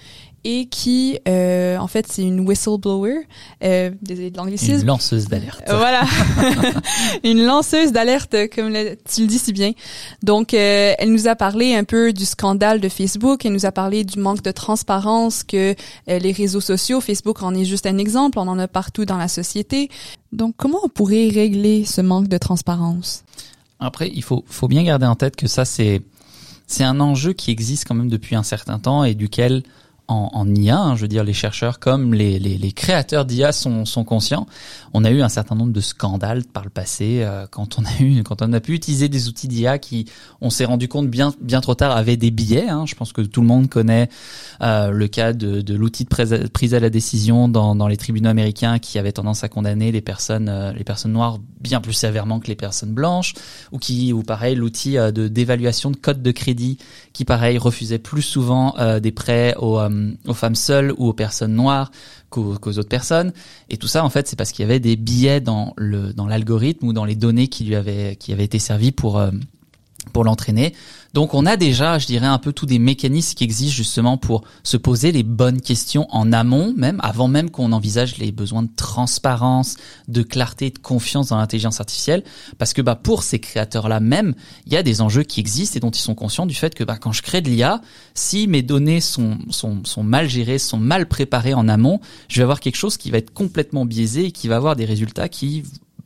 et 0.50 0.68
qui, 0.68 1.20
euh, 1.28 1.76
en 1.78 1.88
fait, 1.88 2.08
c'est 2.08 2.22
une 2.22 2.40
whistleblower, 2.48 3.28
euh, 3.66 3.92
désolé 4.02 4.32
de 4.32 4.38
l'anglicisme. 4.38 4.80
Une 4.80 4.88
lanceuse 4.88 5.28
d'alerte. 5.28 5.62
Euh, 5.68 5.76
voilà, 5.76 6.04
une 7.26 7.44
lanceuse 7.44 7.92
d'alerte, 7.92 8.34
comme 8.56 8.72
tu 8.72 9.22
le 9.22 9.28
dis 9.28 9.40
si 9.40 9.52
bien. 9.52 9.74
Donc, 10.24 10.54
euh, 10.54 10.94
elle 10.98 11.12
nous 11.12 11.28
a 11.28 11.36
parlé 11.36 11.76
un 11.76 11.84
peu 11.84 12.14
du 12.14 12.24
scandale 12.24 12.80
de 12.80 12.88
Facebook, 12.88 13.46
elle 13.46 13.52
nous 13.52 13.66
a 13.66 13.74
parlé 13.74 14.06
du 14.06 14.20
manque 14.20 14.42
de 14.42 14.52
transparence 14.52 15.44
que 15.44 15.76
euh, 16.08 16.20
les 16.20 16.32
réseaux 16.32 16.62
sociaux, 16.62 17.02
Facebook 17.02 17.44
en 17.44 17.54
est 17.54 17.66
juste 17.66 17.86
un 17.86 17.98
exemple, 17.98 18.40
on 18.40 18.48
en 18.48 18.58
a 18.58 18.70
partout 18.70 19.04
dans 19.04 19.18
la 19.18 19.28
société. 19.28 19.90
Donc, 20.32 20.54
comment 20.56 20.80
on 20.82 20.88
pourrait 20.88 21.28
régler 21.28 21.84
ce 21.84 22.00
manque 22.00 22.30
de 22.30 22.38
transparence? 22.38 23.26
Après, 23.82 24.10
il 24.16 24.24
faut, 24.24 24.46
faut 24.48 24.70
bien 24.70 24.84
garder 24.84 25.08
en 25.08 25.16
tête 25.16 25.36
que 25.36 25.48
ça, 25.48 25.66
c'est 25.66 26.02
c'est 26.68 26.84
un 26.84 27.00
enjeu 27.00 27.32
qui 27.32 27.50
existe 27.52 27.86
quand 27.88 27.96
même 27.96 28.10
depuis 28.10 28.36
un 28.36 28.44
certain 28.44 28.78
temps 28.78 29.06
et 29.06 29.16
duquel 29.16 29.64
en, 30.08 30.30
en 30.34 30.56
IA, 30.56 30.80
hein, 30.80 30.96
je 30.96 31.02
veux 31.02 31.08
dire 31.08 31.24
les 31.24 31.34
chercheurs 31.34 31.80
comme 31.80 32.14
les, 32.14 32.40
les, 32.40 32.58
les 32.58 32.72
créateurs 32.72 33.26
d'IA 33.26 33.52
sont, 33.52 33.84
sont 33.86 34.06
conscients. 34.06 34.48
On 34.94 35.04
a 35.04 35.12
eu 35.12 35.22
un 35.22 35.30
certain 35.30 35.56
nombre 35.56 35.74
de 35.74 35.82
scandales 35.82 36.46
par 36.46 36.64
le 36.64 36.70
passé 36.70 37.20
euh, 37.22 37.46
quand 37.50 37.78
on 37.78 37.84
a 37.84 38.02
eu 38.02 38.24
quand 38.24 38.42
on 38.42 38.54
a 38.54 38.60
pu 38.62 38.74
utiliser 38.74 39.10
des 39.10 39.28
outils 39.28 39.48
d'IA 39.50 39.80
qui, 39.80 40.06
on 40.40 40.50
s'est 40.50 40.66
rendu 40.66 40.88
compte 40.88 41.10
bien 41.10 41.34
bien 41.42 41.60
trop 41.60 41.76
tard, 41.76 41.96
avaient 41.96 42.16
des 42.16 42.32
biais. 42.32 42.70
Hein. 42.70 42.86
Je 42.86 42.96
pense 42.96 43.12
que 43.12 43.22
tout 43.22 43.42
le 43.42 43.48
monde 43.48 43.70
connaît 43.70 44.10
euh, 44.62 44.92
le 44.92 45.08
cas 45.08 45.34
de, 45.34 45.62
de 45.62 45.76
l'outil 45.76 46.06
de 46.06 46.48
prise 46.48 46.74
à 46.74 46.80
la 46.80 46.90
décision 46.90 47.50
dans, 47.50 47.76
dans 47.76 47.88
les 47.88 47.98
tribunaux 47.98 48.30
américains 48.30 48.80
qui 48.80 49.00
avait 49.00 49.12
tendance 49.12 49.44
à 49.44 49.50
condamner 49.50 49.92
les 49.92 50.02
personnes 50.02 50.48
euh, 50.48 50.72
les 50.72 50.86
personnes 50.86 51.12
noires 51.12 51.40
bien 51.60 51.82
plus 51.82 51.94
sévèrement 51.94 52.40
que 52.40 52.48
les 52.48 52.56
personnes 52.56 52.94
blanches, 52.94 53.34
ou 53.72 53.78
qui 53.80 54.14
ou 54.14 54.24
pareil 54.24 54.56
l'outil 54.56 54.94
de 54.94 55.28
d'évaluation 55.28 55.92
de 55.92 55.98
code 55.98 56.22
de 56.22 56.32
crédit 56.32 56.78
qui 57.12 57.26
pareil 57.26 57.58
refusait 57.58 58.00
plus 58.00 58.22
souvent 58.22 58.76
des 59.02 59.12
prêts 59.12 59.56
aux 59.58 59.80
aux 60.28 60.34
femmes 60.34 60.56
seules 60.56 60.94
ou 60.98 61.08
aux 61.08 61.14
personnes 61.14 61.54
noires 61.54 61.92
qu'aux 62.30 62.56
autres 62.56 62.90
personnes. 62.90 63.32
Et 63.70 63.78
tout 63.78 63.88
ça, 63.88 64.04
en 64.04 64.10
fait, 64.10 64.28
c'est 64.28 64.36
parce 64.36 64.52
qu'il 64.52 64.64
y 64.64 64.66
avait 64.66 64.80
des 64.80 64.96
biais 64.96 65.42
dans 65.42 65.74
dans 66.16 66.28
l'algorithme 66.28 66.88
ou 66.88 66.94
dans 66.94 67.06
les 67.06 67.16
données 67.16 67.48
qui 67.48 67.64
lui 67.64 67.76
avaient 67.76 68.16
qui 68.16 68.34
avaient 68.34 68.46
été 68.46 68.60
servies 68.60 68.92
pour 68.92 69.18
euh, 69.18 69.32
pour 70.14 70.24
l'entraîner. 70.24 70.74
Donc 71.18 71.34
on 71.34 71.48
a 71.48 71.58
déjà, 71.58 71.98
je 71.98 72.06
dirais, 72.06 72.28
un 72.28 72.38
peu 72.38 72.54
tous 72.54 72.68
des 72.68 72.78
mécanismes 72.78 73.34
qui 73.34 73.44
existent 73.44 73.74
justement 73.74 74.18
pour 74.18 74.44
se 74.62 74.78
poser 74.78 75.12
les 75.12 75.24
bonnes 75.24 75.62
questions 75.62 76.06
en 76.12 76.32
amont, 76.32 76.76
même 76.78 77.00
avant 77.02 77.28
même 77.28 77.50
qu'on 77.50 77.72
envisage 77.72 78.20
les 78.20 78.32
besoins 78.32 78.62
de 78.62 78.70
transparence, 78.76 79.78
de 80.08 80.22
clarté, 80.22 80.70
de 80.70 80.78
confiance 80.78 81.30
dans 81.30 81.38
l'intelligence 81.38 81.80
artificielle, 81.80 82.24
parce 82.60 82.72
que 82.74 82.84
bah 82.84 82.94
pour 82.94 83.24
ces 83.24 83.40
créateurs-là 83.40 84.00
même, 84.00 84.36
il 84.68 84.74
y 84.74 84.78
a 84.78 84.84
des 84.84 85.02
enjeux 85.02 85.24
qui 85.24 85.40
existent 85.40 85.78
et 85.78 85.80
dont 85.80 85.90
ils 85.90 86.02
sont 86.02 86.14
conscients 86.14 86.46
du 86.46 86.54
fait 86.54 86.76
que 86.76 86.84
bah 86.84 87.00
quand 87.02 87.14
je 87.14 87.24
crée 87.24 87.42
de 87.42 87.50
l'IA, 87.50 87.82
si 88.14 88.48
mes 88.48 88.62
données 88.62 89.02
sont, 89.02 89.40
sont 89.50 89.84
sont 89.86 90.04
mal 90.04 90.30
gérées, 90.30 90.60
sont 90.60 90.78
mal 90.78 91.08
préparées 91.08 91.56
en 91.56 91.68
amont, 91.68 92.00
je 92.28 92.36
vais 92.36 92.44
avoir 92.44 92.60
quelque 92.60 92.78
chose 92.78 92.96
qui 92.96 93.10
va 93.10 93.18
être 93.18 93.34
complètement 93.34 93.86
biaisé 93.88 94.26
et 94.26 94.32
qui 94.32 94.48
va 94.48 94.58
avoir 94.58 94.76
des 94.76 94.86
résultats 94.86 95.30
qui 95.30 95.64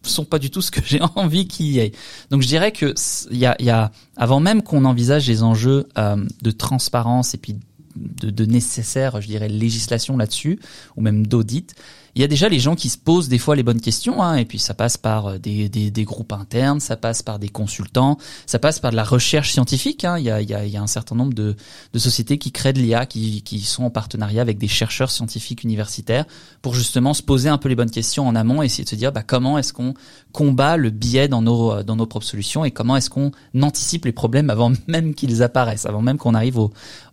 sont 0.10 0.26
pas 0.26 0.40
du 0.40 0.50
tout 0.50 0.62
ce 0.62 0.72
que 0.72 0.82
j'ai 0.86 1.02
envie 1.16 1.48
qu'il 1.48 1.68
y 1.68 1.80
ait. 1.80 1.92
Donc 2.30 2.42
je 2.42 2.48
dirais 2.48 2.72
que 2.72 2.94
il 3.32 3.38
y 3.38 3.46
a, 3.46 3.56
y 3.60 3.70
a, 3.70 3.92
avant 4.18 4.40
même 4.40 4.64
qu'on 4.64 4.86
envisage 4.86 5.28
les 5.28 5.44
enjeux 5.44 5.88
euh, 5.98 6.18
de 6.42 6.52
transparence 6.52 7.34
et 7.34 7.38
puis 7.38 7.58
de, 7.96 8.46
nécessaire, 8.46 9.22
je 9.22 9.28
dirais, 9.28 9.50
législation 9.50 10.18
là-dessus, 10.18 10.60
ou 10.96 11.02
même 11.02 11.28
d'audit, 11.28 11.76
il 12.16 12.22
y 12.22 12.26
a 12.26 12.28
déjà 12.28 12.50
les 12.50 12.60
gens 12.60 12.76
qui 12.76 12.90
se 12.90 12.98
posent 12.98 13.30
des 13.30 13.38
fois 13.38 13.56
les 13.56 13.64
bonnes 13.64 13.80
questions, 13.80 14.22
hein, 14.22 14.36
et 14.36 14.46
puis 14.46 14.60
ça 14.60 14.74
passe 14.74 14.98
par 14.98 15.28
euh, 15.28 15.38
des, 15.38 15.70
des, 15.70 16.04
groupes 16.04 16.34
internes, 16.34 16.80
ça 16.80 16.98
passe 16.98 17.22
par 17.22 17.40
des 17.40 17.48
consultants, 17.48 18.18
ça 18.46 18.60
passe 18.60 18.80
par 18.80 18.92
de 18.92 18.98
la 18.98 19.04
recherche 19.04 19.52
scientifique. 19.54 20.04
Hein. 20.04 20.18
Il, 20.18 20.26
y 20.26 20.32
a, 20.32 20.42
il, 20.42 20.50
y 20.50 20.78
a, 20.78 20.82
un 20.82 20.88
certain 20.88 21.16
nombre 21.16 21.34
de, 21.34 21.56
de 21.94 22.00
sociétés 22.00 22.38
qui 22.38 22.52
créent 22.52 22.74
de 22.74 22.80
l'IA, 22.80 23.06
qui, 23.06 23.44
qui 23.44 23.62
sont 23.62 23.86
en 23.86 23.90
partenariat 23.90 24.42
avec 24.42 24.58
des 24.58 24.68
chercheurs 24.68 25.10
scientifiques 25.10 25.64
universitaires 25.64 26.26
pour 26.62 26.76
justement 26.76 27.14
se 27.14 27.24
poser 27.24 27.48
un 27.48 27.58
peu 27.58 27.70
les 27.70 27.76
bonnes 27.76 27.92
questions 27.92 28.28
en 28.28 28.36
amont 28.36 28.62
et 28.62 28.66
essayer 28.66 28.84
de 28.84 28.90
se 28.90 28.96
dire 28.96 29.14
bah, 29.14 29.24
comment 29.24 29.58
est-ce 29.58 29.72
qu'on 29.72 29.94
combat 30.34 30.76
le 30.76 30.90
biais 30.90 31.28
dans 31.28 31.42
nos, 31.42 31.84
dans 31.84 31.96
nos 31.96 32.06
propres 32.06 32.26
solutions 32.26 32.66
et 32.66 32.72
comment 32.72 32.98
est-ce 32.98 33.10
qu'on 33.10 33.32
anticipe 33.62 34.06
les 34.06 34.12
problèmes 34.12 34.50
avant 34.50 34.74
même 34.88 35.14
qu'ils 35.14 35.44
apparaissent, 35.44 35.86
avant 35.86 36.02
même 36.02 36.18
qu'on 36.18 36.34
arrive 36.34 36.58
au, 36.58 36.72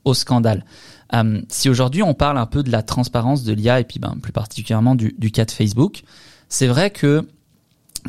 au 0.09 0.15
scandale. 0.15 0.65
Euh, 1.15 1.41
si 1.49 1.69
aujourd'hui 1.69 2.03
on 2.03 2.15
parle 2.15 2.39
un 2.39 2.47
peu 2.47 2.63
de 2.63 2.71
la 2.71 2.83
transparence 2.83 3.43
de 3.43 3.53
l'IA 3.53 3.81
et 3.81 3.85
puis 3.85 3.99
ben, 3.99 4.17
plus 4.21 4.33
particulièrement 4.33 4.95
du, 4.95 5.31
cas 5.31 5.45
de 5.45 5.51
Facebook, 5.51 6.03
c'est 6.49 6.67
vrai 6.67 6.91
que 6.91 7.27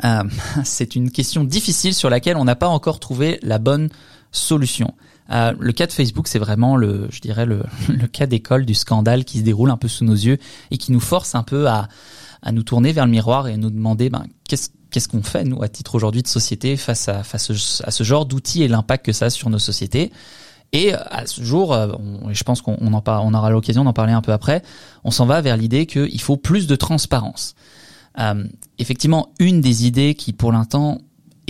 euh, 0.04 0.24
c'est 0.64 0.96
une 0.96 1.12
question 1.12 1.44
difficile 1.44 1.94
sur 1.94 2.10
laquelle 2.10 2.38
on 2.38 2.46
n'a 2.46 2.56
pas 2.56 2.68
encore 2.68 3.00
trouvé 3.00 3.40
la 3.42 3.58
bonne 3.58 3.90
solution. 4.32 4.94
Euh, 5.32 5.54
le 5.60 5.72
cas 5.72 5.86
de 5.86 5.92
Facebook, 5.92 6.28
c'est 6.28 6.40
vraiment 6.40 6.76
le, 6.76 7.08
je 7.12 7.22
dirais 7.22 7.46
le, 7.46 7.64
cas 8.12 8.26
d'école 8.26 8.66
du 8.66 8.74
scandale 8.74 9.26
qui 9.26 9.40
se 9.40 9.44
déroule 9.44 9.70
un 9.70 9.78
peu 9.78 9.88
sous 9.88 10.04
nos 10.04 10.14
yeux 10.14 10.38
et 10.72 10.78
qui 10.78 10.92
nous 10.92 11.00
force 11.00 11.36
un 11.36 11.44
peu 11.44 11.68
à, 11.68 11.88
nous 12.52 12.64
tourner 12.64 12.94
vers 12.94 13.06
le 13.06 13.12
miroir 13.12 13.48
et 13.48 13.58
nous 13.58 13.70
demander 13.70 14.10
ben, 14.10 14.26
qu'est-ce 14.48 15.08
qu'on 15.10 15.22
fait 15.22 15.44
nous 15.44 15.62
à 15.62 15.68
titre 15.68 15.96
aujourd'hui 15.96 16.24
de 16.24 16.28
société 16.28 16.78
face 16.78 17.10
à 17.10 17.24
ce 17.38 18.04
genre 18.04 18.26
d'outils 18.26 18.64
et 18.64 18.70
l'impact 18.70 19.06
que 19.06 19.12
ça 19.12 19.26
a 19.26 19.30
sur 19.30 19.50
nos 19.50 19.60
sociétés. 19.60 20.12
Et 20.72 20.94
euh, 20.94 20.98
à 21.10 21.26
ce 21.26 21.44
jour, 21.44 21.74
euh, 21.74 21.92
on, 22.24 22.34
je 22.34 22.44
pense 22.44 22.62
qu'on 22.62 22.94
en 22.94 23.04
on 23.06 23.34
aura 23.34 23.50
l'occasion 23.50 23.84
d'en 23.84 23.94
parler 23.94 24.14
un 24.14 24.22
peu 24.22 24.32
après, 24.32 24.62
on 25.04 25.12
s'en 25.12 25.26
va 25.26 25.42
vers 25.42 25.58
l'idée 25.58 25.86
qu'il 25.86 26.22
faut 26.22 26.38
plus 26.38 26.68
de 26.68 26.76
transparence. 26.76 27.56
Euh, 28.20 28.44
effectivement, 28.78 29.30
une 29.40 29.62
des 29.62 29.88
idées 29.88 30.16
qui 30.16 30.34
pour 30.34 30.52
l'instant 30.52 31.00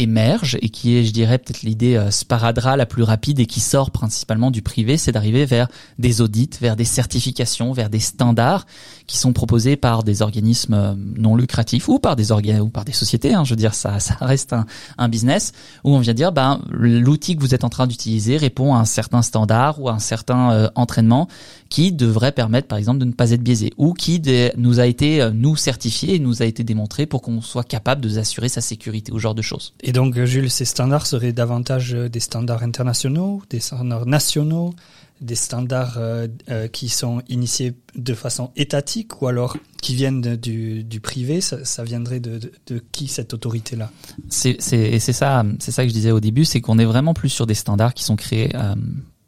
émerge 0.01 0.57
et 0.61 0.69
qui 0.69 0.97
est, 0.97 1.05
je 1.05 1.11
dirais, 1.11 1.37
peut-être 1.37 1.61
l'idée 1.61 1.95
euh, 1.95 2.11
sparadra 2.11 2.77
la 2.77 2.85
plus 2.85 3.03
rapide 3.03 3.39
et 3.39 3.45
qui 3.45 3.59
sort 3.59 3.91
principalement 3.91 4.51
du 4.51 4.61
privé, 4.61 4.97
c'est 4.97 5.11
d'arriver 5.11 5.45
vers 5.45 5.67
des 5.97 6.21
audits, 6.21 6.49
vers 6.61 6.75
des 6.75 6.85
certifications, 6.85 7.71
vers 7.71 7.89
des 7.89 7.99
standards 7.99 8.65
qui 9.07 9.17
sont 9.17 9.33
proposés 9.33 9.75
par 9.75 10.03
des 10.03 10.21
organismes 10.21 10.73
euh, 10.73 10.93
non 11.17 11.35
lucratifs 11.35 11.87
ou 11.89 11.99
par 11.99 12.15
des 12.15 12.31
organes 12.31 12.61
ou 12.61 12.69
par 12.69 12.85
des 12.85 12.93
sociétés. 12.93 13.33
Hein, 13.33 13.43
je 13.43 13.51
veux 13.51 13.55
dire, 13.55 13.73
ça, 13.73 13.99
ça 13.99 14.15
reste 14.21 14.53
un, 14.53 14.65
un 14.97 15.09
business 15.09 15.51
où 15.83 15.95
on 15.95 15.99
vient 15.99 16.13
dire, 16.13 16.31
ben, 16.31 16.61
l'outil 16.69 17.35
que 17.35 17.41
vous 17.41 17.53
êtes 17.53 17.63
en 17.63 17.69
train 17.69 17.87
d'utiliser 17.87 18.37
répond 18.37 18.75
à 18.75 18.79
un 18.79 18.85
certain 18.85 19.21
standard 19.21 19.81
ou 19.81 19.89
à 19.89 19.93
un 19.93 19.99
certain 19.99 20.51
euh, 20.51 20.69
entraînement 20.75 21.27
qui 21.69 21.91
devrait 21.91 22.31
permettre, 22.31 22.67
par 22.67 22.77
exemple, 22.77 22.99
de 22.99 23.05
ne 23.05 23.11
pas 23.11 23.31
être 23.31 23.43
biaisé 23.43 23.71
ou 23.77 23.93
qui 23.93 24.21
nous 24.57 24.79
a 24.79 24.87
été 24.87 25.29
nous 25.33 25.55
certifié 25.55 26.15
et 26.15 26.19
nous 26.19 26.41
a 26.41 26.45
été 26.45 26.63
démontré 26.63 27.05
pour 27.05 27.21
qu'on 27.21 27.41
soit 27.41 27.63
capable 27.63 28.01
de 28.01 28.09
s'assurer 28.09 28.49
sa 28.49 28.61
sécurité 28.61 29.11
ou 29.11 29.19
genre 29.19 29.35
de 29.35 29.41
choses. 29.41 29.73
Et 29.81 29.91
donc, 29.91 30.19
Jules, 30.23 30.49
ces 30.49 30.65
standards 30.65 31.05
seraient 31.05 31.33
davantage 31.33 31.93
euh, 31.93 32.09
des 32.09 32.19
standards 32.19 32.63
internationaux, 32.63 33.41
des 33.49 33.59
standards 33.59 34.05
nationaux, 34.05 34.73
des 35.21 35.35
standards 35.35 35.97
euh, 35.97 36.27
euh, 36.49 36.67
qui 36.67 36.89
sont 36.89 37.21
initiés 37.27 37.73
de 37.95 38.13
façon 38.13 38.51
étatique 38.55 39.21
ou 39.21 39.27
alors 39.27 39.57
qui 39.81 39.95
viennent 39.95 40.35
du, 40.37 40.83
du 40.83 40.99
privé 41.01 41.41
ça, 41.41 41.65
ça 41.65 41.83
viendrait 41.83 42.19
de, 42.19 42.37
de, 42.37 42.51
de, 42.67 42.83
qui 42.91 43.07
cette 43.07 43.33
autorité 43.33 43.75
là 43.75 43.91
c'est 44.29 44.57
c'est 44.59 44.97
c'est 44.99 45.13
ça 45.13 45.43
c'est 45.59 45.71
ça 45.71 45.83
que 45.83 45.89
je 45.89 45.93
disais 45.93 46.11
au 46.11 46.21
début 46.21 46.45
c'est 46.45 46.61
qu'on 46.61 46.79
est 46.79 46.85
vraiment 46.85 47.13
plus 47.13 47.29
sur 47.29 47.45
des 47.45 47.53
standards 47.53 47.93
qui 47.93 48.03
sont 48.03 48.15
créés 48.15 48.55
euh, 48.55 48.75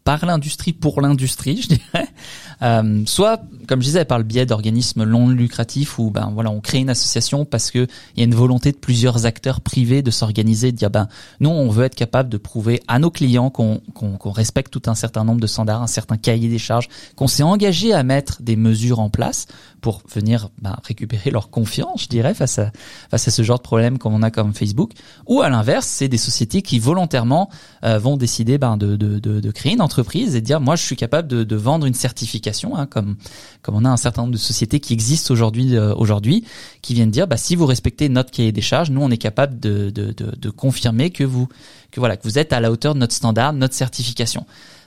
par 0.03 0.25
l'industrie 0.25 0.73
pour 0.73 1.01
l'industrie, 1.01 1.61
je 1.61 1.67
dirais. 1.69 2.07
Euh, 2.63 3.01
soit, 3.07 3.41
comme 3.67 3.81
je 3.81 3.87
disais, 3.87 4.05
par 4.05 4.19
le 4.19 4.23
biais 4.23 4.45
d'organismes 4.45 5.03
non 5.03 5.29
lucratifs 5.29 5.97
où 5.97 6.11
ben 6.11 6.29
voilà, 6.31 6.51
on 6.51 6.61
crée 6.61 6.77
une 6.77 6.91
association 6.91 7.43
parce 7.43 7.71
que 7.71 7.87
il 8.15 8.19
y 8.19 8.21
a 8.21 8.25
une 8.25 8.35
volonté 8.35 8.71
de 8.71 8.77
plusieurs 8.77 9.25
acteurs 9.25 9.61
privés 9.61 10.03
de 10.03 10.11
s'organiser, 10.11 10.71
de 10.71 10.77
dire 10.77 10.91
ben 10.91 11.07
nous 11.39 11.49
on 11.49 11.69
veut 11.69 11.85
être 11.85 11.95
capable 11.95 12.29
de 12.29 12.37
prouver 12.37 12.83
à 12.87 12.99
nos 12.99 13.09
clients 13.09 13.49
qu'on 13.49 13.81
qu'on 13.95 14.29
respecte 14.29 14.71
tout 14.71 14.83
un 14.85 14.93
certain 14.93 15.23
nombre 15.23 15.41
de 15.41 15.47
standards, 15.47 15.81
un 15.81 15.87
certain 15.87 16.17
cahier 16.17 16.49
des 16.49 16.59
charges, 16.59 16.87
qu'on 17.15 17.27
s'est 17.27 17.41
engagé 17.41 17.93
à 17.93 18.03
mettre 18.03 18.43
des 18.43 18.55
mesures 18.55 18.99
en 18.99 19.09
place 19.09 19.47
pour 19.81 20.03
venir 20.13 20.49
ben, 20.61 20.77
récupérer 20.83 21.31
leur 21.31 21.49
confiance, 21.49 22.03
je 22.03 22.07
dirais, 22.07 22.35
face 22.35 22.59
à 22.59 22.71
face 23.09 23.27
à 23.27 23.31
ce 23.31 23.41
genre 23.41 23.57
de 23.57 23.63
problème 23.63 23.97
comme 23.97 24.13
on 24.13 24.21
a 24.21 24.29
comme 24.29 24.53
Facebook. 24.53 24.91
Ou 25.27 25.41
à 25.41 25.49
l'inverse, 25.49 25.87
c'est 25.87 26.07
des 26.07 26.17
sociétés 26.17 26.61
qui 26.61 26.77
volontairement 26.77 27.49
euh, 27.83 27.97
vont 27.97 28.17
décider 28.17 28.57
ben, 28.57 28.77
de, 28.77 28.95
de, 28.95 29.19
de, 29.19 29.39
de, 29.39 29.51
créer 29.51 29.73
une 29.73 29.81
entreprise 29.91 30.36
et 30.36 30.41
dire 30.41 30.62
moi 30.62 30.75
je 30.75 30.84
suis 30.84 30.95
capable 30.95 31.27
de, 31.27 31.56
vendre 31.56 31.86
une 31.86 31.93
certification, 31.93 32.77
hein, 32.77 32.86
comme 32.86 33.17
comme 33.62 33.75
on 33.75 33.86
a 33.86 33.89
un 33.89 33.97
certain 33.97 34.21
nombre 34.21 34.34
de 34.34 34.39
sociétés 34.39 34.80
qui 34.80 34.93
existent 34.93 35.34
aujourd'hui 35.34 35.75
euh, 35.75 35.93
aujourd'hui, 35.95 36.45
qui 36.82 36.93
viennent 36.93 37.12
dire 37.12 37.27
bah 37.27 37.38
si 37.38 37.56
vous 37.56 37.65
respectez 37.65 38.08
notre 38.08 38.32
cahier 38.32 38.51
des 38.51 38.62
charges, 38.62 38.89
nous 38.89 39.01
on 39.01 39.12
est 39.12 39.17
capable 39.17 39.60
de, 39.60 39.89
de, 39.89 40.49
confirmer 40.49 41.10
que 41.10 41.23
vous 41.23 41.47
que 41.91 41.99
voilà 41.99 42.15
que 42.15 42.23
vous 42.23 42.39
êtes 42.39 42.54
à 42.54 42.60
la 42.60 42.71
hauteur 42.71 42.93
de 42.93 42.99
notre 42.99 43.13
standard, 43.13 43.54
notre 43.54 43.75
certification. 43.75 44.45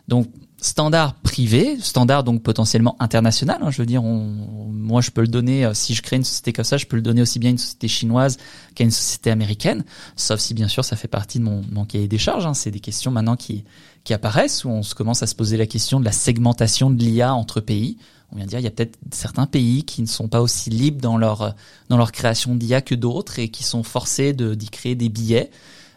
Donc 0.09 0.27
standard 0.59 1.15
privé, 1.15 1.77
standard 1.81 2.25
donc 2.25 2.43
potentiellement 2.43 2.97
international. 2.99 3.59
Hein, 3.63 3.71
je 3.71 3.83
veux 3.83 3.87
dire, 3.87 4.03
moi 4.03 5.03
je 5.03 5.11
peux 5.11 5.21
le 5.21 5.29
donner 5.29 5.65
euh, 5.65 5.75
si 5.75 5.95
je 5.95 6.03
crée 6.03 6.17
une 6.17 6.25
société 6.25 6.53
comme 6.53 6.65
ça, 6.65 6.79
je 6.79 6.87
peux 6.87 6.97
le 6.97 7.03
donner 7.03 7.21
aussi 7.21 7.39
bien 7.39 7.51
à 7.51 7.53
une 7.53 7.59
société 7.59 7.89
chinoise 7.89 8.39
qu'à 8.75 8.85
une 8.85 8.91
société 8.91 9.31
américaine, 9.31 9.85
sauf 10.17 10.41
si 10.41 10.55
bien 10.55 10.69
sûr 10.69 10.85
ça 10.85 10.97
fait 10.97 11.09
partie 11.09 11.39
de 11.39 11.45
mon, 11.45 11.63
mon 11.71 11.85
cahier 11.85 12.09
des 12.09 12.19
charges. 12.19 12.47
Hein. 12.47 12.55
C'est 12.55 12.71
des 12.71 12.81
questions 12.81 13.11
maintenant 13.11 13.37
qui 13.37 13.65
qui 14.05 14.13
apparaissent 14.13 14.65
où 14.65 14.69
on 14.69 14.83
se 14.83 14.95
commence 14.95 15.23
à 15.23 15.27
se 15.27 15.35
poser 15.35 15.57
la 15.57 15.67
question 15.67 15.99
de 15.99 16.05
la 16.05 16.13
segmentation 16.13 16.91
de 16.91 17.03
l'IA 17.03 17.35
entre 17.35 17.61
pays. 17.61 17.97
On 18.31 18.37
vient 18.37 18.45
de 18.45 18.51
dire 18.51 18.59
il 18.59 18.65
y 18.65 18.69
a 18.69 18.71
peut-être 18.71 18.99
certains 19.11 19.47
pays 19.47 19.85
qui 19.85 20.03
ne 20.03 20.07
sont 20.07 20.29
pas 20.29 20.43
aussi 20.43 20.71
libres 20.71 21.01
dans 21.01 21.17
leur 21.17 21.55
dans 21.89 21.97
leur 21.97 22.13
création 22.13 22.55
d'IA 22.55 22.83
que 22.83 22.95
d'autres 22.95 23.39
et 23.39 23.49
qui 23.49 23.65
sont 23.65 23.83
forcés 23.83 24.33
de 24.33 24.55
d'y 24.55 24.69
créer 24.69 24.95
des 24.95 25.09
billets. 25.09 25.51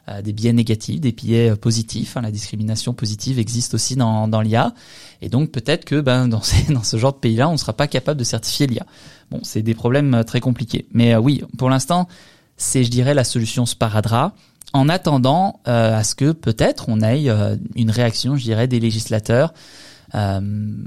Euh, 0.10 0.22
des 0.22 0.32
biais 0.32 0.54
négatifs, 0.54 1.02
des 1.02 1.12
biais 1.12 1.50
euh, 1.50 1.58
positifs. 1.58 2.16
Hein, 2.16 2.22
la 2.22 2.32
discrimination 2.32 2.94
positive 2.94 3.40
existe 3.40 3.74
aussi 3.74 3.98
dans, 3.98 4.30
dans 4.30 4.40
l'IA. 4.40 4.74
Et 5.22 5.28
donc 5.28 5.52
peut-être 5.52 5.84
que 5.84 6.00
ben, 6.00 6.30
dans, 6.30 6.42
dans 6.70 6.84
ce 6.84 6.96
genre 6.96 7.12
de 7.12 7.18
pays-là, 7.18 7.50
on 7.50 7.54
ne 7.54 7.58
sera 7.58 7.74
pas 7.74 7.88
capable 7.88 8.18
de 8.18 8.24
certifier 8.24 8.68
l'IA. 8.68 8.86
Bon, 9.32 9.42
c'est 9.44 9.62
des 9.62 9.74
problèmes 9.74 10.14
euh, 10.14 10.24
très 10.24 10.40
compliqués. 10.40 10.88
Mais 10.94 11.18
oui, 11.18 11.44
pour 11.58 11.70
l'instant, 11.70 12.08
c'est, 12.56 12.86
je 12.86 12.90
dirais, 12.90 13.14
la 13.14 13.26
solution 13.26 13.66
sparadrap 13.66 14.34
en 14.74 14.90
attendant 14.90 15.60
à 15.66 16.04
ce 16.04 16.16
que 16.16 16.32
peut-être 16.32 16.86
on 16.90 17.02
ait 17.02 17.28
une 17.76 17.92
réaction, 17.92 18.36
je 18.36 18.44
dirais, 18.44 18.68
des 18.68 18.80
législateurs 18.80 19.54
euh, 20.16 20.40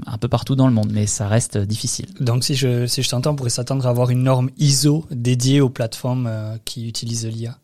un 0.05 0.17
peu 0.17 0.27
partout 0.27 0.55
dans 0.55 0.67
le 0.67 0.73
monde, 0.73 0.91
mais 0.91 1.05
ça 1.05 1.27
reste 1.27 1.57
difficile. 1.57 2.07
Donc 2.19 2.43
si 2.43 2.55
je, 2.55 2.87
si 2.87 3.03
je 3.03 3.09
t'entends, 3.09 3.31
on 3.31 3.35
pourrait 3.35 3.49
s'attendre 3.51 3.85
à 3.85 3.89
avoir 3.89 4.09
une 4.09 4.23
norme 4.23 4.49
ISO 4.57 5.05
dédiée 5.11 5.61
aux 5.61 5.69
plateformes 5.69 6.29
qui 6.65 6.87
utilisent 6.87 7.27
l'IA 7.27 7.57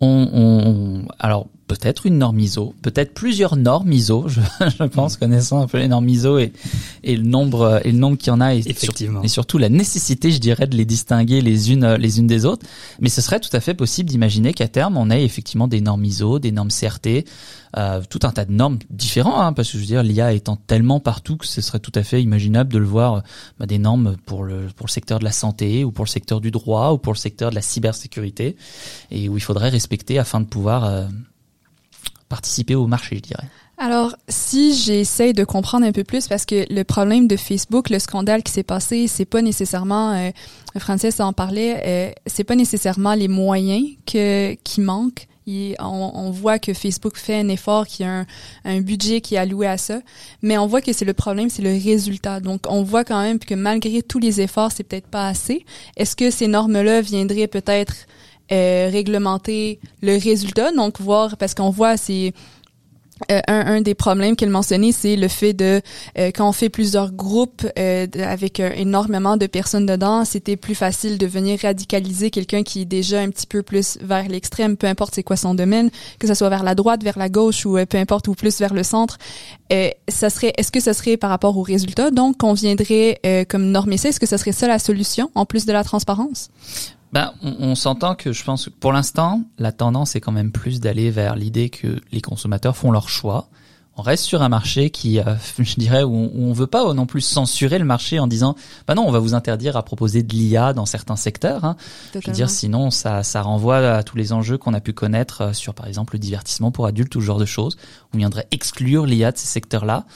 on, 0.00 0.28
on, 0.32 1.08
alors 1.18 1.46
peut-être 1.68 2.06
une 2.06 2.18
norme 2.18 2.40
ISO, 2.40 2.74
peut-être 2.82 3.14
plusieurs 3.14 3.56
normes 3.56 3.92
ISO. 3.92 4.26
Je, 4.28 4.40
je, 4.60 4.84
pense, 4.84 5.16
mm. 5.16 5.20
connaissant 5.20 5.62
un 5.62 5.66
peu 5.66 5.78
les 5.78 5.88
normes 5.88 6.08
ISO 6.08 6.38
et, 6.38 6.52
et 7.04 7.16
le 7.16 7.22
nombre 7.22 7.80
et 7.84 7.92
le 7.92 7.98
nombre 7.98 8.16
qu'il 8.16 8.28
y 8.28 8.30
en 8.30 8.40
a, 8.40 8.54
et, 8.54 8.62
Effectivement. 8.66 9.22
et 9.22 9.28
surtout 9.28 9.58
la 9.58 9.68
nécessité, 9.68 10.30
je 10.32 10.38
dirais, 10.38 10.66
de 10.66 10.76
les 10.76 10.84
distinguer 10.84 11.40
les 11.40 11.72
unes 11.72 11.94
les 11.94 12.18
unes 12.18 12.26
des 12.26 12.44
autres. 12.44 12.66
Mais 13.00 13.08
ce 13.08 13.20
serait 13.20 13.40
tout 13.40 13.54
à 13.54 13.60
fait 13.60 13.74
possible 13.74 14.08
d'imaginer 14.08 14.54
qu'à 14.54 14.68
terme, 14.68 14.96
on 14.96 15.10
ait 15.10 15.24
effectivement 15.24 15.68
des 15.68 15.80
normes 15.80 16.04
ISO, 16.04 16.38
des 16.38 16.52
normes 16.52 16.70
CRT, 16.70 17.24
euh, 17.76 18.00
tout 18.08 18.20
un 18.22 18.30
tas 18.30 18.44
de 18.44 18.52
normes 18.52 18.78
différents, 18.90 19.40
hein, 19.40 19.52
parce 19.52 19.68
que 19.68 19.74
je 19.74 19.82
veux 19.82 19.86
dire, 19.86 20.02
l'IA 20.02 20.32
étant 20.32 20.56
tellement 20.56 21.00
partout 21.00 21.36
que 21.36 21.46
ce 21.46 21.60
serait 21.60 21.80
tout 21.80 21.92
à 21.94 22.02
fait 22.02 22.22
imaginable 22.22 22.72
de 22.72 22.78
le 22.78 22.86
voir 22.86 23.22
bah, 23.58 23.66
des 23.66 23.78
normes 23.78 24.16
pour 24.24 24.42
le 24.42 24.68
pour 24.74 24.86
le 24.86 24.90
secteur 24.90 25.18
de 25.18 25.24
la 25.24 25.32
santé 25.32 25.84
ou 25.84 25.92
pour 25.92 26.04
le 26.04 26.10
secteur 26.10 26.40
du 26.40 26.50
droit 26.50 26.92
ou 26.92 26.98
pour 26.98 27.12
le 27.12 27.18
secteur 27.18 27.50
de 27.50 27.54
la 27.54 27.62
cybersécurité, 27.62 28.56
et 29.10 29.28
où 29.28 29.36
il 29.36 29.42
faudrait 29.42 29.68
respecter 29.68 30.18
afin 30.18 30.40
de 30.40 30.46
pouvoir 30.46 30.84
euh, 30.84 31.06
participer 32.28 32.74
au 32.74 32.86
marché, 32.86 33.16
je 33.16 33.22
dirais. 33.22 33.48
Alors, 33.80 34.16
si 34.28 34.74
j'essaye 34.74 35.32
de 35.32 35.44
comprendre 35.44 35.86
un 35.86 35.92
peu 35.92 36.02
plus, 36.02 36.26
parce 36.26 36.44
que 36.44 36.66
le 36.68 36.82
problème 36.82 37.28
de 37.28 37.36
Facebook, 37.36 37.90
le 37.90 38.00
scandale 38.00 38.42
qui 38.42 38.52
s'est 38.52 38.64
passé, 38.64 39.06
c'est 39.06 39.24
pas 39.24 39.40
nécessairement, 39.40 40.12
euh, 40.14 40.30
Francis 40.78 41.20
en 41.20 41.32
parlait, 41.32 41.82
euh, 41.86 42.10
c'est 42.26 42.42
pas 42.42 42.56
nécessairement 42.56 43.14
les 43.14 43.28
moyens 43.28 43.84
qui 44.04 44.80
manquent. 44.80 45.28
On, 45.78 46.30
voit 46.30 46.58
que 46.58 46.74
Facebook 46.74 47.16
fait 47.16 47.40
un 47.40 47.48
effort, 47.48 47.86
qu'il 47.86 48.04
y 48.04 48.08
a 48.08 48.18
un, 48.20 48.26
un, 48.64 48.80
budget 48.82 49.22
qui 49.22 49.36
est 49.36 49.38
alloué 49.38 49.66
à 49.66 49.78
ça, 49.78 50.00
mais 50.42 50.58
on 50.58 50.66
voit 50.66 50.82
que 50.82 50.92
c'est 50.92 51.06
le 51.06 51.14
problème, 51.14 51.48
c'est 51.48 51.62
le 51.62 51.70
résultat. 51.70 52.40
Donc, 52.40 52.62
on 52.68 52.82
voit 52.82 53.04
quand 53.04 53.22
même 53.22 53.38
que 53.38 53.54
malgré 53.54 54.02
tous 54.02 54.18
les 54.18 54.42
efforts, 54.42 54.72
c'est 54.72 54.84
peut-être 54.84 55.06
pas 55.06 55.26
assez. 55.26 55.64
Est-ce 55.96 56.16
que 56.16 56.30
ces 56.30 56.48
normes-là 56.48 57.00
viendraient 57.00 57.46
peut-être 57.46 57.94
euh, 58.52 58.88
réglementer 58.90 59.80
le 60.02 60.18
résultat, 60.18 60.72
donc 60.72 61.00
voir 61.00 61.36
parce 61.36 61.54
qu'on 61.54 61.70
voit 61.70 61.96
c'est 61.96 62.32
euh, 63.32 63.40
un, 63.48 63.66
un, 63.66 63.80
des 63.80 63.94
problèmes 63.94 64.36
qu'elle 64.36 64.50
mentionnait, 64.50 64.92
c'est 64.92 65.16
le 65.16 65.26
fait 65.26 65.52
de 65.52 65.80
euh, 66.18 66.30
quand 66.32 66.48
on 66.48 66.52
fait 66.52 66.68
plusieurs 66.68 67.10
groupes 67.10 67.66
euh, 67.78 68.06
avec 68.14 68.60
énormément 68.60 69.36
de 69.36 69.46
personnes 69.46 69.86
dedans, 69.86 70.24
c'était 70.24 70.56
plus 70.56 70.76
facile 70.76 71.18
de 71.18 71.26
venir 71.26 71.58
radicaliser 71.60 72.30
quelqu'un 72.30 72.62
qui 72.62 72.82
est 72.82 72.84
déjà 72.84 73.20
un 73.20 73.30
petit 73.30 73.46
peu 73.46 73.62
plus 73.62 73.98
vers 74.00 74.28
l'extrême, 74.28 74.76
peu 74.76 74.86
importe 74.86 75.16
c'est 75.16 75.24
quoi 75.24 75.36
son 75.36 75.54
domaine, 75.54 75.90
que 76.20 76.28
ce 76.28 76.34
soit 76.34 76.48
vers 76.48 76.62
la 76.62 76.76
droite, 76.76 77.02
vers 77.02 77.18
la 77.18 77.28
gauche 77.28 77.66
ou 77.66 77.76
peu 77.86 77.98
importe 77.98 78.28
ou 78.28 78.34
plus 78.34 78.58
vers 78.60 78.72
le 78.72 78.84
centre. 78.84 79.18
ça 80.08 80.30
serait, 80.30 80.52
est-ce 80.56 80.70
que 80.70 80.80
ça 80.80 80.94
serait 80.94 81.16
par 81.16 81.30
rapport 81.30 81.56
aux 81.58 81.62
résultats 81.62 82.10
donc 82.10 82.38
qu'on 82.38 82.52
viendrait 82.52 83.20
comme 83.48 83.70
normer 83.70 83.96
ça? 83.96 84.10
Est-ce 84.10 84.20
que 84.20 84.26
ça 84.26 84.38
serait 84.38 84.52
ça 84.52 84.68
la 84.68 84.78
solution 84.78 85.30
en 85.34 85.44
plus 85.44 85.66
de 85.66 85.72
la 85.72 85.82
transparence? 85.82 86.50
Ben, 87.12 87.32
on, 87.42 87.56
on 87.60 87.74
s'entend 87.74 88.14
que 88.14 88.32
je 88.32 88.44
pense 88.44 88.66
que 88.66 88.70
pour 88.70 88.92
l'instant, 88.92 89.42
la 89.58 89.72
tendance 89.72 90.16
est 90.16 90.20
quand 90.20 90.32
même 90.32 90.52
plus 90.52 90.80
d'aller 90.80 91.10
vers 91.10 91.36
l'idée 91.36 91.70
que 91.70 92.00
les 92.12 92.20
consommateurs 92.20 92.76
font 92.76 92.90
leur 92.90 93.08
choix. 93.08 93.48
On 93.98 94.02
reste 94.02 94.22
sur 94.22 94.42
un 94.42 94.48
marché 94.48 94.90
qui, 94.90 95.18
euh, 95.18 95.34
je 95.58 95.74
dirais, 95.74 96.04
où 96.04 96.14
on, 96.14 96.30
où 96.32 96.48
on 96.48 96.52
veut 96.52 96.68
pas 96.68 96.94
non 96.94 97.04
plus 97.04 97.20
censurer 97.20 97.80
le 97.80 97.84
marché 97.84 98.20
en 98.20 98.28
disant, 98.28 98.54
bah 98.86 98.94
non, 98.94 99.04
on 99.06 99.10
va 99.10 99.18
vous 99.18 99.34
interdire 99.34 99.76
à 99.76 99.82
proposer 99.82 100.22
de 100.22 100.32
l'IA 100.32 100.72
dans 100.72 100.86
certains 100.86 101.16
secteurs. 101.16 101.64
Hein. 101.64 101.76
Je 102.14 102.20
veux 102.24 102.32
dire, 102.32 102.48
sinon, 102.48 102.92
ça, 102.92 103.24
ça 103.24 103.42
renvoie 103.42 103.78
à 103.78 104.02
tous 104.04 104.16
les 104.16 104.32
enjeux 104.32 104.56
qu'on 104.56 104.72
a 104.72 104.80
pu 104.80 104.92
connaître 104.92 105.40
euh, 105.40 105.52
sur, 105.52 105.74
par 105.74 105.88
exemple, 105.88 106.14
le 106.14 106.20
divertissement 106.20 106.70
pour 106.70 106.86
adultes 106.86 107.16
ou 107.16 107.20
ce 107.20 107.26
genre 107.26 107.40
de 107.40 107.44
choses. 107.44 107.76
On 108.14 108.18
viendrait 108.18 108.46
exclure 108.52 109.04
l'IA 109.04 109.32
de 109.32 109.36
ces 109.36 109.48
secteurs-là 109.48 110.06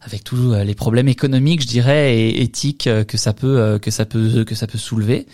avec 0.00 0.24
tous 0.24 0.52
euh, 0.52 0.64
les 0.64 0.74
problèmes 0.74 1.08
économiques, 1.08 1.60
je 1.60 1.66
dirais, 1.66 2.16
et 2.16 2.40
éthiques 2.42 2.88
que 3.06 3.16
ça 3.18 3.34
peut 3.34 3.78
que 3.82 3.90
ça 3.90 4.06
peut 4.06 4.44
que 4.44 4.54
ça 4.54 4.66
peut 4.66 4.78
soulever. 4.78 5.26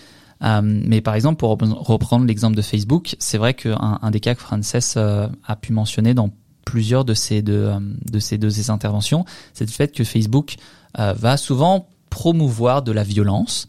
Euh, 0.45 0.61
mais 0.63 1.01
par 1.01 1.15
exemple, 1.15 1.39
pour 1.39 1.51
reprendre 1.51 2.27
l'exemple 2.27 2.57
de 2.57 2.63
Facebook, 2.63 3.17
c'est 3.19 3.39
vrai 3.39 3.55
qu'un 3.55 3.99
un 4.03 4.11
des 4.11 4.21
cas 4.21 4.35
que 4.35 4.41
Frances 4.41 4.95
euh, 4.97 5.27
a 5.47 5.57
pu 5.57 5.73
mentionner 5.73 6.15
dans 6.15 6.31
plusieurs 6.65 7.05
de 7.05 7.15
ces 7.15 7.43
deux, 7.43 7.71
euh, 7.73 7.79
de 8.11 8.19
ces 8.19 8.71
interventions, 8.71 9.25
c'est 9.53 9.65
le 9.65 9.71
fait 9.71 9.95
que 9.95 10.05
Facebook 10.05 10.57
va 10.97 11.37
souvent 11.37 11.89
promouvoir 12.09 12.83
de 12.83 12.93
la 12.93 13.03
violence. 13.03 13.67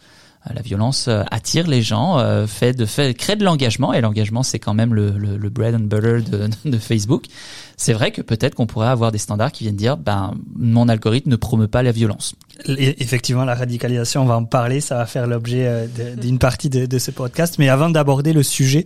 La 0.54 0.62
violence 0.62 1.08
attire 1.32 1.66
les 1.66 1.82
gens, 1.82 2.18
crée 2.48 2.74
de 2.74 3.44
l'engagement 3.44 3.94
et 3.94 4.02
l'engagement 4.02 4.44
c'est 4.44 4.60
quand 4.60 4.76
même 4.76 4.94
le, 4.94 5.50
bread 5.50 5.74
and 5.74 5.80
butter 5.80 6.22
de, 6.22 6.50
de 6.70 6.78
Facebook. 6.78 7.26
C'est 7.78 7.94
vrai 7.94 8.12
que 8.12 8.22
peut-être 8.22 8.54
qu'on 8.54 8.68
pourrait 8.68 8.90
avoir 8.90 9.12
des 9.12 9.18
standards 9.18 9.52
qui 9.52 9.64
viennent 9.64 9.76
dire 9.76 9.98
ben 9.98 10.36
mon 10.56 10.88
algorithme 10.88 11.32
ne 11.32 11.36
promeut 11.36 11.68
pas 11.68 11.82
la 11.82 11.92
violence. 11.92 12.36
Effectivement, 12.68 13.46
la 13.46 13.56
radicalisation, 13.56 14.22
on 14.22 14.26
va 14.26 14.38
en 14.38 14.46
parler, 14.46 14.82
ça 14.82 14.96
va 14.96 15.06
faire 15.06 15.28
l'objet 15.28 15.66
euh, 15.68 15.88
d'une 16.16 16.40
partie 16.40 16.70
de, 16.70 16.98
ce 16.98 17.12
podcast. 17.12 17.56
Mais 17.60 17.70
avant 17.70 17.90
d'aborder 17.90 18.34
le 18.34 18.44
sujet, 18.44 18.86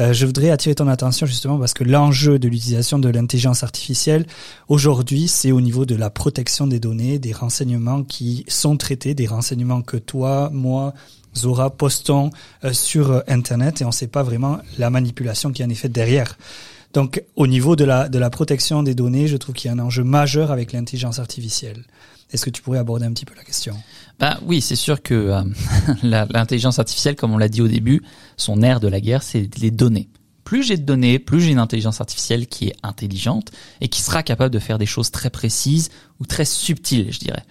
euh, 0.00 0.12
je 0.12 0.26
voudrais 0.26 0.50
attirer 0.50 0.74
ton 0.74 0.88
attention 0.88 1.24
justement 1.24 1.58
parce 1.58 1.72
que 1.72 1.84
l'enjeu 1.84 2.38
de 2.38 2.48
l'utilisation 2.48 2.98
de 2.98 3.08
l'intelligence 3.08 3.62
artificielle 3.62 4.26
aujourd'hui, 4.68 5.28
c'est 5.28 5.52
au 5.52 5.60
niveau 5.60 5.86
de 5.86 5.94
la 5.94 6.10
protection 6.10 6.66
des 6.66 6.80
données, 6.80 7.18
des 7.20 7.32
renseignements 7.32 8.02
qui 8.02 8.44
sont 8.48 8.76
traités, 8.76 9.14
des 9.14 9.26
renseignements 9.26 9.82
que 9.82 9.96
toi, 9.96 10.50
moi, 10.52 10.92
Zora 11.36 11.70
postons 11.70 12.30
euh, 12.64 12.72
sur 12.72 13.22
Internet 13.28 13.80
et 13.80 13.84
on 13.84 13.88
ne 13.88 13.92
sait 13.92 14.08
pas 14.08 14.24
vraiment 14.24 14.58
la 14.78 14.90
manipulation 14.90 15.52
qui 15.52 15.62
en 15.64 15.70
est 15.70 15.74
faite 15.74 15.92
derrière. 15.92 16.36
Donc, 16.92 17.22
au 17.34 17.48
niveau 17.48 17.74
de 17.74 17.84
la, 17.84 18.08
de 18.08 18.18
la 18.18 18.30
protection 18.30 18.84
des 18.84 18.94
données, 18.94 19.26
je 19.26 19.36
trouve 19.36 19.54
qu'il 19.54 19.68
y 19.68 19.74
a 19.74 19.76
un 19.76 19.80
enjeu 19.80 20.04
majeur 20.04 20.52
avec 20.52 20.72
l'intelligence 20.72 21.18
artificielle. 21.18 21.82
Est-ce 22.34 22.44
que 22.44 22.50
tu 22.50 22.62
pourrais 22.62 22.80
aborder 22.80 23.06
un 23.06 23.12
petit 23.12 23.24
peu 23.24 23.34
la 23.36 23.44
question? 23.44 23.80
Bah 24.18 24.40
oui, 24.44 24.60
c'est 24.60 24.74
sûr 24.74 25.00
que 25.00 25.14
euh, 25.14 25.42
l'intelligence 26.02 26.80
artificielle, 26.80 27.14
comme 27.14 27.32
on 27.32 27.38
l'a 27.38 27.48
dit 27.48 27.62
au 27.62 27.68
début, 27.68 28.02
son 28.36 28.60
aire 28.60 28.80
de 28.80 28.88
la 28.88 29.00
guerre, 29.00 29.22
c'est 29.22 29.48
les 29.58 29.70
données. 29.70 30.08
Plus 30.42 30.64
j'ai 30.64 30.76
de 30.76 30.82
données, 30.82 31.20
plus 31.20 31.40
j'ai 31.40 31.52
une 31.52 31.60
intelligence 31.60 32.00
artificielle 32.00 32.48
qui 32.48 32.66
est 32.66 32.76
intelligente 32.82 33.52
et 33.80 33.86
qui 33.86 34.02
sera 34.02 34.24
capable 34.24 34.52
de 34.52 34.58
faire 34.58 34.78
des 34.78 34.86
choses 34.86 35.12
très 35.12 35.30
précises 35.30 35.90
ou 36.20 36.26
très 36.26 36.44
subtiles, 36.44 37.12
je 37.12 37.20
dirais. 37.20 37.44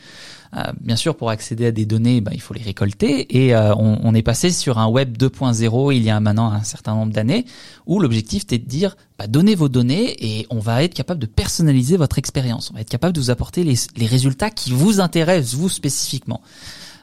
Euh, 0.56 0.72
bien 0.82 0.96
sûr, 0.96 1.16
pour 1.16 1.32
accéder 1.32 1.66
à 1.66 1.72
des 1.72 1.86
données, 1.86 2.22
bah, 2.22 2.32
il 2.34 2.42
faut 2.42 2.54
les 2.54 2.62
récolter. 2.62 3.44
Et 3.44 3.56
euh, 3.56 3.74
on, 3.76 4.00
on, 4.04 4.14
est 4.14 4.22
passé 4.22 4.52
sur 4.52 4.78
un 4.78 4.88
web 4.88 5.18
2.0 5.18 5.96
il 5.96 6.04
y 6.04 6.10
a 6.12 6.20
maintenant 6.20 6.52
un 6.52 6.64
certain 6.64 6.94
nombre 6.94 7.12
d'années, 7.12 7.46
où 7.88 8.00
l'objectif 8.00 8.44
était 8.44 8.60
de 8.60 8.68
dire, 8.68 8.96
bah, 9.18 9.26
donnez 9.28 9.56
vos 9.56 9.70
données 9.70 10.16
et 10.20 10.46
on 10.52 10.60
va 10.60 10.84
être 10.84 10.94
capable 10.94 11.20
de 11.20 11.26
personnaliser 11.26 11.98
votre 11.98 12.20
expérience. 12.20 12.70
On 12.72 12.76
va 12.76 12.82
être 12.82 12.90
capable 12.90 13.14
de 13.14 13.20
vous 13.20 13.32
apporter 13.32 13.64
les, 13.64 13.76
les 13.98 14.06
résultats 14.06 14.52
qui 14.52 14.72
vous 14.72 15.00
intéressent, 15.00 15.56
vous 15.56 15.70
spécifiquement. 15.70 16.42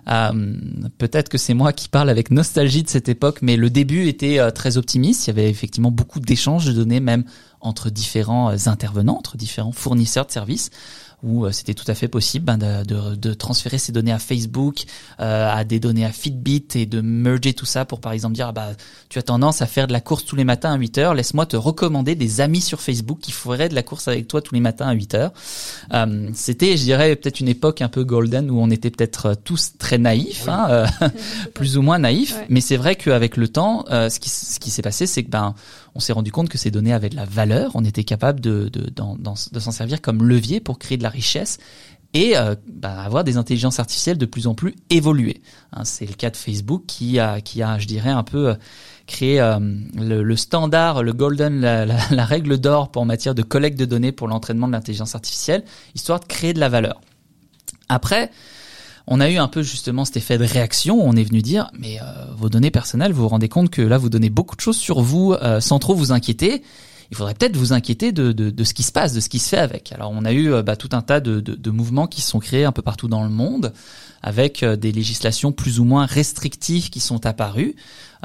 Euh, 0.09 0.55
Peut-être 0.99 1.29
que 1.29 1.39
c'est 1.39 1.55
moi 1.55 1.73
qui 1.73 1.89
parle 1.89 2.11
avec 2.11 2.31
nostalgie 2.31 2.83
de 2.83 2.89
cette 2.89 3.09
époque, 3.09 3.41
mais 3.43 3.57
le 3.57 3.71
début 3.71 4.07
était 4.07 4.39
euh, 4.39 4.51
très 4.51 4.77
optimiste. 4.77 5.27
Il 5.27 5.31
y 5.31 5.31
avait 5.33 5.51
effectivement 5.51 5.91
beaucoup 5.91 6.21
d'échanges 6.21 6.67
de 6.67 6.73
données, 6.73 7.01
même 7.01 7.25
entre 7.61 7.91
différents 7.91 8.69
intervenants, 8.69 9.19
entre 9.19 9.37
différents 9.37 9.73
fournisseurs 9.73 10.27
de 10.27 10.31
services 10.31 10.71
où 11.23 11.45
euh, 11.45 11.53
c'était 11.53 11.75
tout 11.75 11.85
à 11.89 11.95
fait 11.95 12.09
possible 12.09 12.45
ben, 12.45 12.59
de, 12.59 12.85
de, 12.85 13.15
de, 13.15 13.35
transférer 13.35 13.79
ces 13.79 13.93
données 13.93 14.13
à 14.13 14.19
Facebook, 14.19 14.85
euh, 15.21 15.51
à 15.51 15.65
des 15.65 15.81
données 15.81 16.05
à 16.05 16.13
Fitbit 16.13 16.67
et 16.75 16.87
de 16.87 17.01
merger 17.01 17.55
tout 17.55 17.67
ça 17.67 17.85
pour 17.85 18.01
par 18.01 18.13
exemple 18.13 18.35
dire 18.35 18.49
ah 18.49 18.53
bah 18.53 18.69
tu 19.09 19.19
as 19.19 19.23
tendance 19.23 19.63
à 19.63 19.67
faire 19.67 19.87
de 19.87 19.93
la 19.93 20.01
course 20.01 20.25
tous 20.25 20.37
les 20.37 20.45
matins 20.45 20.73
à 20.73 20.77
8 20.77 20.99
heures, 20.99 21.15
laisse-moi 21.15 21.47
te 21.47 21.57
recommander 21.57 22.15
des 22.15 22.41
amis 22.41 22.61
sur 22.61 22.81
Facebook 22.81 23.19
qui 23.21 23.33
feraient 23.33 23.69
de 23.69 23.75
la 23.75 23.83
course 23.83 24.09
avec 24.09 24.29
toi 24.29 24.41
tous 24.41 24.55
les 24.55 24.61
matins 24.61 24.89
à 24.89 24.93
8 24.93 25.15
heures. 25.15 25.33
Euh, 25.93 26.29
c'était, 26.35 26.77
je 26.77 26.85
dirais, 26.85 27.15
peut-être 27.17 27.41
une 27.41 27.49
époque 27.49 27.83
un 27.83 27.89
peu 27.89 28.05
golden 28.05 28.51
où 28.51 28.61
on 28.61 28.71
était 28.71 28.91
peut-être 28.91 29.27
euh, 29.27 29.35
tous 29.43 29.73
très 29.79 29.99
naïfs, 29.99 30.49
hein, 30.49 30.67
euh, 30.71 30.87
plus 31.55 31.77
ou 31.77 31.83
moins 31.83 31.99
naïfs, 31.99 32.37
ouais. 32.37 32.47
mais 32.49 32.61
c'est 32.61 32.77
vrai 32.77 32.97
qu'avec 32.97 33.37
le 33.37 33.49
temps, 33.49 33.85
ce 33.89 34.19
qui, 34.19 34.31
ce 34.31 34.59
qui 34.59 34.71
s'est 34.71 34.83
passé, 34.83 35.07
c'est 35.07 35.25
que 35.25 35.31
ben 35.31 35.55
on 35.95 36.01
s'est 36.01 36.13
rendu 36.13 36.33
compte 36.33 36.49
que 36.49 36.59
ces 36.59 36.71
données 36.71 36.93
avaient 36.93 37.09
de 37.09 37.17
la 37.17 37.25
valeur, 37.25 37.73
on 37.75 37.85
était 37.85 38.05
capable 38.05 38.41
de, 38.41 38.69
de, 38.69 38.91
de 38.91 39.61
s'en 39.61 39.71
servir 39.71 40.01
comme 40.01 40.23
levier 40.23 40.61
pour 40.61 40.79
créer 40.79 40.99
de 40.99 41.03
la 41.03 41.09
richesse 41.09 41.59
et 42.13 42.37
euh, 42.37 42.55
bah, 42.67 43.01
avoir 43.03 43.25
des 43.25 43.37
intelligences 43.37 43.79
artificielles 43.79 44.19
de 44.19 44.27
plus 44.27 44.47
en 44.47 44.55
plus 44.55 44.75
évoluées. 44.91 45.43
Hein, 45.73 45.85
c'est 45.85 46.07
le 46.07 46.15
cas 46.15 46.31
de 46.31 46.37
Facebook 46.37 46.83
qui 46.87 47.19
a, 47.19 47.41
qui 47.41 47.63
a, 47.63 47.79
je 47.79 47.87
dirais, 47.87 48.11
un 48.11 48.25
peu 48.25 48.49
euh, 48.49 48.55
créé 49.07 49.41
euh, 49.41 49.59
le, 49.97 50.37
standard, 50.37 51.03
le 51.03 51.13
golden, 51.13 51.61
la, 51.61 51.87
la, 51.87 51.99
la 52.11 52.25
règle 52.25 52.59
d'or 52.59 52.91
pour 52.91 53.03
en 53.03 53.05
matière 53.05 53.35
de 53.35 53.43
collecte 53.43 53.79
de 53.79 53.85
données 53.85 54.13
pour 54.13 54.27
l'entraînement 54.27 54.67
de 54.67 54.73
l'intelligence 54.73 55.15
artificielle, 55.15 55.65
histoire 55.95 56.21
de 56.21 56.27
créer 56.27 56.53
de 56.53 56.61
la 56.61 56.69
valeur. 56.69 57.01
Après, 57.89 58.31
on 59.11 59.19
a 59.21 59.29
eu 59.29 59.37
un 59.37 59.49
peu 59.49 59.63
justement 59.63 60.05
cet 60.05 60.17
effet 60.17 60.39
de 60.39 60.45
réaction. 60.45 60.99
On 61.03 61.15
est 61.15 61.25
venu 61.25 61.43
dire, 61.43 61.71
mais 61.79 62.01
euh, 62.01 62.05
vos 62.37 62.49
données 62.49 62.71
personnelles, 62.71 63.13
vous 63.13 63.23
vous 63.23 63.29
rendez 63.29 63.49
compte 63.49 63.69
que 63.69 63.83
là, 63.83 63.99
vous 63.99 64.09
donnez 64.09 64.31
beaucoup 64.31 64.55
de 64.55 64.61
choses 64.61 64.77
sur 64.77 65.01
vous 65.01 65.33
euh, 65.33 65.61
sans 65.61 65.81
trop 65.81 65.95
vous 65.95 66.13
inquiéter. 66.13 66.63
Il 67.11 67.17
faudrait 67.17 67.35
peut-être 67.35 67.57
vous 67.57 67.73
inquiéter 67.73 68.13
de, 68.13 68.31
de, 68.31 68.65
ce 68.65 68.73
qui 68.73 68.85
se 68.85 68.93
passe, 68.93 69.13
de 69.13 69.19
ce 69.19 69.29
qui 69.29 69.41
se 69.41 69.49
fait 69.49 69.59
avec. 69.59 69.91
Alors, 69.91 70.13
on 70.15 70.25
a 70.25 70.31
eu 70.31 70.53
euh, 70.53 70.63
bah, 70.63 70.77
tout 70.77 70.91
un 70.93 71.03
tas 71.03 71.19
de, 71.19 71.41
de, 71.41 71.71
mouvements 71.73 72.07
qui 72.07 72.21
sont 72.21 72.39
créés 72.39 72.65
un 72.65 72.71
peu 72.71 72.83
partout 72.83 73.09
dans 73.09 73.25
le 73.25 73.31
monde, 73.31 73.73
avec 74.23 74.65
des 74.65 74.93
législations 74.93 75.51
plus 75.51 75.81
ou 75.81 75.85
moins 75.85 76.07
restrictives 76.07 76.89
qui 76.89 77.01
sont 77.01 77.27
apparues. 77.27 77.75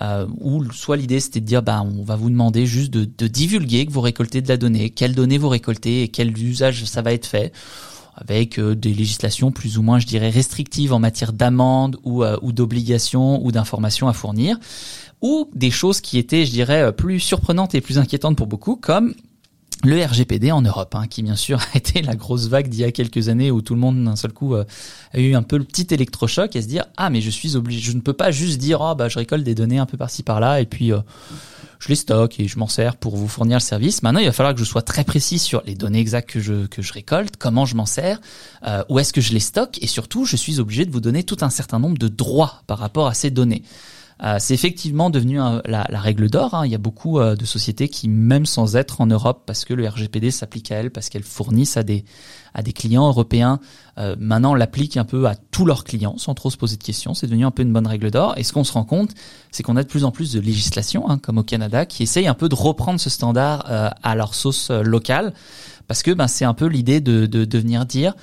Euh, 0.01 0.27
où 0.41 0.61
soit 0.73 0.97
l'idée 0.97 1.21
c'était 1.21 1.39
de 1.39 1.45
dire 1.45 1.63
bah 1.63 1.81
on 1.81 2.03
va 2.03 2.17
vous 2.17 2.29
demander 2.29 2.65
juste 2.65 2.91
de, 2.91 3.27
divulguer 3.27 3.85
que 3.85 3.93
vous 3.93 4.01
récoltez 4.01 4.41
de 4.41 4.49
la 4.49 4.57
donnée, 4.57 4.89
quelles 4.89 5.15
données 5.15 5.37
vous 5.37 5.47
récoltez 5.47 6.03
et 6.03 6.09
quel 6.09 6.37
usage 6.37 6.83
ça 6.83 7.01
va 7.01 7.13
être 7.13 7.25
fait 7.25 7.53
avec 8.15 8.59
euh, 8.59 8.75
des 8.75 8.93
législations 8.93 9.51
plus 9.51 9.77
ou 9.77 9.81
moins, 9.81 9.99
je 9.99 10.07
dirais, 10.07 10.29
restrictives 10.29 10.93
en 10.93 10.99
matière 10.99 11.33
d'amende 11.33 11.97
ou, 12.03 12.23
euh, 12.23 12.37
ou 12.41 12.51
d'obligations 12.51 13.45
ou 13.45 13.51
d'informations 13.51 14.07
à 14.07 14.13
fournir, 14.13 14.57
ou 15.21 15.49
des 15.53 15.71
choses 15.71 16.01
qui 16.01 16.17
étaient, 16.17 16.45
je 16.45 16.51
dirais, 16.51 16.91
plus 16.93 17.19
surprenantes 17.19 17.75
et 17.75 17.81
plus 17.81 17.99
inquiétantes 17.99 18.37
pour 18.37 18.47
beaucoup, 18.47 18.75
comme 18.75 19.13
le 19.83 20.03
RGPD 20.03 20.51
en 20.51 20.61
Europe, 20.61 20.95
hein, 20.95 21.07
qui 21.07 21.21
bien 21.21 21.35
sûr 21.35 21.59
a 21.73 21.77
été 21.77 22.01
la 22.01 22.15
grosse 22.15 22.47
vague 22.47 22.67
d'il 22.67 22.81
y 22.81 22.83
a 22.83 22.91
quelques 22.91 23.29
années 23.29 23.51
où 23.51 23.61
tout 23.61 23.73
le 23.73 23.79
monde 23.79 24.03
d'un 24.03 24.15
seul 24.15 24.33
coup 24.33 24.55
euh, 24.55 24.63
a 25.13 25.19
eu 25.19 25.35
un 25.35 25.43
peu 25.43 25.57
le 25.57 25.63
petit 25.63 25.87
électrochoc 25.93 26.55
et 26.55 26.61
se 26.61 26.67
dire 26.67 26.85
ah 26.97 27.09
mais 27.09 27.21
je 27.21 27.29
suis 27.29 27.55
obligé, 27.55 27.91
je 27.91 27.95
ne 27.95 28.01
peux 28.01 28.13
pas 28.13 28.31
juste 28.31 28.57
dire 28.57 28.79
oh 28.81 28.95
bah 28.95 29.09
je 29.09 29.19
récolte 29.19 29.43
des 29.43 29.55
données 29.55 29.77
un 29.79 29.85
peu 29.85 29.97
par-ci 29.97 30.23
par-là 30.23 30.61
et 30.61 30.65
puis 30.65 30.91
euh, 30.91 30.99
je 31.79 31.89
les 31.89 31.95
stocke 31.95 32.39
et 32.39 32.47
je 32.47 32.59
m'en 32.59 32.67
sers 32.67 32.95
pour 32.95 33.15
vous 33.15 33.27
fournir 33.27 33.57
le 33.57 33.61
service. 33.63 34.03
Maintenant 34.03 34.19
il 34.19 34.25
va 34.25 34.31
falloir 34.31 34.53
que 34.53 34.59
je 34.59 34.65
sois 34.65 34.81
très 34.81 35.03
précis 35.03 35.39
sur 35.39 35.61
les 35.65 35.75
données 35.75 35.99
exactes 35.99 36.29
que 36.29 36.39
je 36.39 36.67
que 36.67 36.81
je 36.81 36.93
récolte, 36.93 37.37
comment 37.37 37.65
je 37.65 37.75
m'en 37.75 37.85
sers, 37.85 38.19
euh, 38.67 38.83
où 38.89 38.99
est-ce 38.99 39.13
que 39.13 39.21
je 39.21 39.33
les 39.33 39.39
stocke 39.39 39.81
et 39.81 39.87
surtout 39.87 40.25
je 40.25 40.35
suis 40.35 40.59
obligé 40.59 40.85
de 40.85 40.91
vous 40.91 41.01
donner 41.01 41.23
tout 41.23 41.37
un 41.41 41.49
certain 41.49 41.79
nombre 41.79 41.97
de 41.97 42.07
droits 42.07 42.61
par 42.67 42.79
rapport 42.79 43.07
à 43.07 43.13
ces 43.13 43.31
données. 43.31 43.63
Euh, 44.23 44.37
c'est 44.39 44.53
effectivement 44.53 45.09
devenu 45.09 45.37
la, 45.37 45.85
la, 45.89 45.99
règle 45.99 46.29
d'or. 46.29 46.53
Hein. 46.53 46.65
Il 46.65 46.71
y 46.71 46.75
a 46.75 46.79
beaucoup 46.79 47.19
euh, 47.19 47.35
de 47.35 47.45
sociétés 47.45 47.89
qui, 47.89 48.07
même 48.07 48.45
sans 48.45 48.77
être 48.77 49.01
en 49.01 49.07
Europe, 49.07 49.43
parce 49.45 49.65
que 49.65 49.73
le 49.73 49.87
RGPD 49.87 50.31
s'applique 50.31 50.71
à 50.71 50.75
elles, 50.75 50.91
parce 50.91 51.09
qu'elles 51.09 51.23
fournissent 51.23 51.77
à 51.77 51.83
des 51.83 52.05
à 52.53 52.61
des 52.61 52.71
clients 52.71 53.05
européens, 53.05 53.59
euh, 53.97 54.15
maintenant 54.17 54.55
l'appliquent 54.55 54.95
un 54.95 55.03
peu 55.03 55.27
à 55.27 55.35
tous 55.35 55.65
leurs 55.65 55.83
clients 55.83 56.17
sans 56.17 56.33
trop 56.33 56.49
se 56.49 56.55
poser 56.55 56.77
de 56.77 56.83
questions. 56.83 57.13
C'est 57.13 57.27
devenu 57.27 57.45
un 57.45 57.51
peu 57.51 57.63
une 57.63 57.73
bonne 57.73 57.85
règle 57.85 58.11
d'or. 58.11 58.33
Et 58.37 58.43
ce 58.43 58.53
qu'on 58.53 58.63
se 58.63 58.71
rend 58.71 58.85
compte, 58.85 59.11
c'est 59.51 59.61
qu'on 59.61 59.75
a 59.75 59.83
de 59.83 59.89
plus 59.89 60.05
en 60.05 60.11
plus 60.11 60.31
de 60.31 60.39
législation, 60.39 61.09
hein, 61.09 61.17
comme 61.17 61.37
au 61.37 61.43
Canada, 61.43 61.85
qui 61.85 62.03
essayent 62.03 62.27
un 62.27 62.33
peu 62.33 62.47
de 62.47 62.55
reprendre 62.55 62.97
ce 62.97 63.09
standard 63.09 63.65
euh, 63.69 63.89
à 64.01 64.15
leur 64.15 64.33
sauce 64.33 64.71
locale, 64.71 65.33
parce 65.87 66.01
que 66.01 66.11
ben, 66.11 66.27
c'est 66.27 66.45
un 66.45 66.53
peu 66.53 66.67
l'idée 66.67 67.01
de, 67.01 67.25
de, 67.25 67.43
de 67.43 67.57
venir 67.59 67.85
dire 67.85 68.13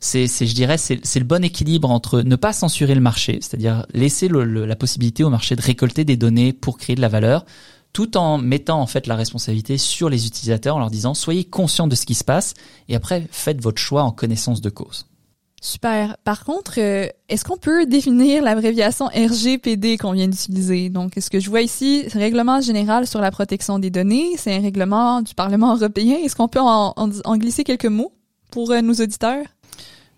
c'est, 0.00 0.26
je 0.26 0.54
dirais, 0.54 0.78
c'est 0.78 1.18
le 1.18 1.24
bon 1.24 1.44
équilibre 1.44 1.90
entre 1.90 2.22
ne 2.22 2.36
pas 2.36 2.52
censurer 2.52 2.94
le 2.94 3.00
marché, 3.00 3.38
c'est-à-dire 3.42 3.86
laisser 3.92 4.28
la 4.28 4.76
possibilité 4.76 5.24
au 5.24 5.30
marché 5.30 5.56
de 5.56 5.62
récolter 5.62 6.04
des 6.04 6.16
données 6.16 6.52
pour 6.52 6.78
créer 6.78 6.96
de 6.96 7.02
la 7.02 7.08
valeur, 7.08 7.44
tout 7.92 8.16
en 8.16 8.38
mettant 8.38 8.80
en 8.80 8.86
fait 8.86 9.06
la 9.06 9.16
responsabilité 9.16 9.76
sur 9.76 10.08
les 10.08 10.26
utilisateurs 10.26 10.76
en 10.76 10.78
leur 10.78 10.90
disant 10.90 11.12
soyez 11.14 11.44
conscients 11.44 11.86
de 11.86 11.94
ce 11.94 12.06
qui 12.06 12.14
se 12.14 12.24
passe 12.24 12.54
et 12.88 12.96
après 12.96 13.26
faites 13.30 13.60
votre 13.60 13.80
choix 13.80 14.02
en 14.02 14.12
connaissance 14.12 14.60
de 14.60 14.70
cause. 14.70 15.06
Super. 15.62 16.16
Par 16.24 16.44
contre, 16.44 16.78
euh, 16.78 17.06
est-ce 17.28 17.44
qu'on 17.44 17.58
peut 17.58 17.84
définir 17.84 18.42
l'abréviation 18.42 19.08
RGPD 19.08 19.98
qu'on 19.98 20.12
vient 20.12 20.28
d'utiliser? 20.28 20.88
Donc, 20.88 21.18
est-ce 21.18 21.28
que 21.28 21.38
je 21.38 21.50
vois 21.50 21.60
ici, 21.60 22.04
règlement 22.14 22.62
général 22.62 23.06
sur 23.06 23.20
la 23.20 23.30
protection 23.30 23.78
des 23.78 23.90
données, 23.90 24.36
c'est 24.38 24.56
un 24.56 24.62
règlement 24.62 25.20
du 25.20 25.34
Parlement 25.34 25.76
européen. 25.76 26.16
Est-ce 26.24 26.34
qu'on 26.34 26.48
peut 26.48 26.60
en, 26.62 26.94
glisser 27.36 27.64
quelques 27.64 27.84
mots 27.84 28.12
pour 28.50 28.70
euh, 28.70 28.80
nos 28.80 28.94
auditeurs? 28.94 29.44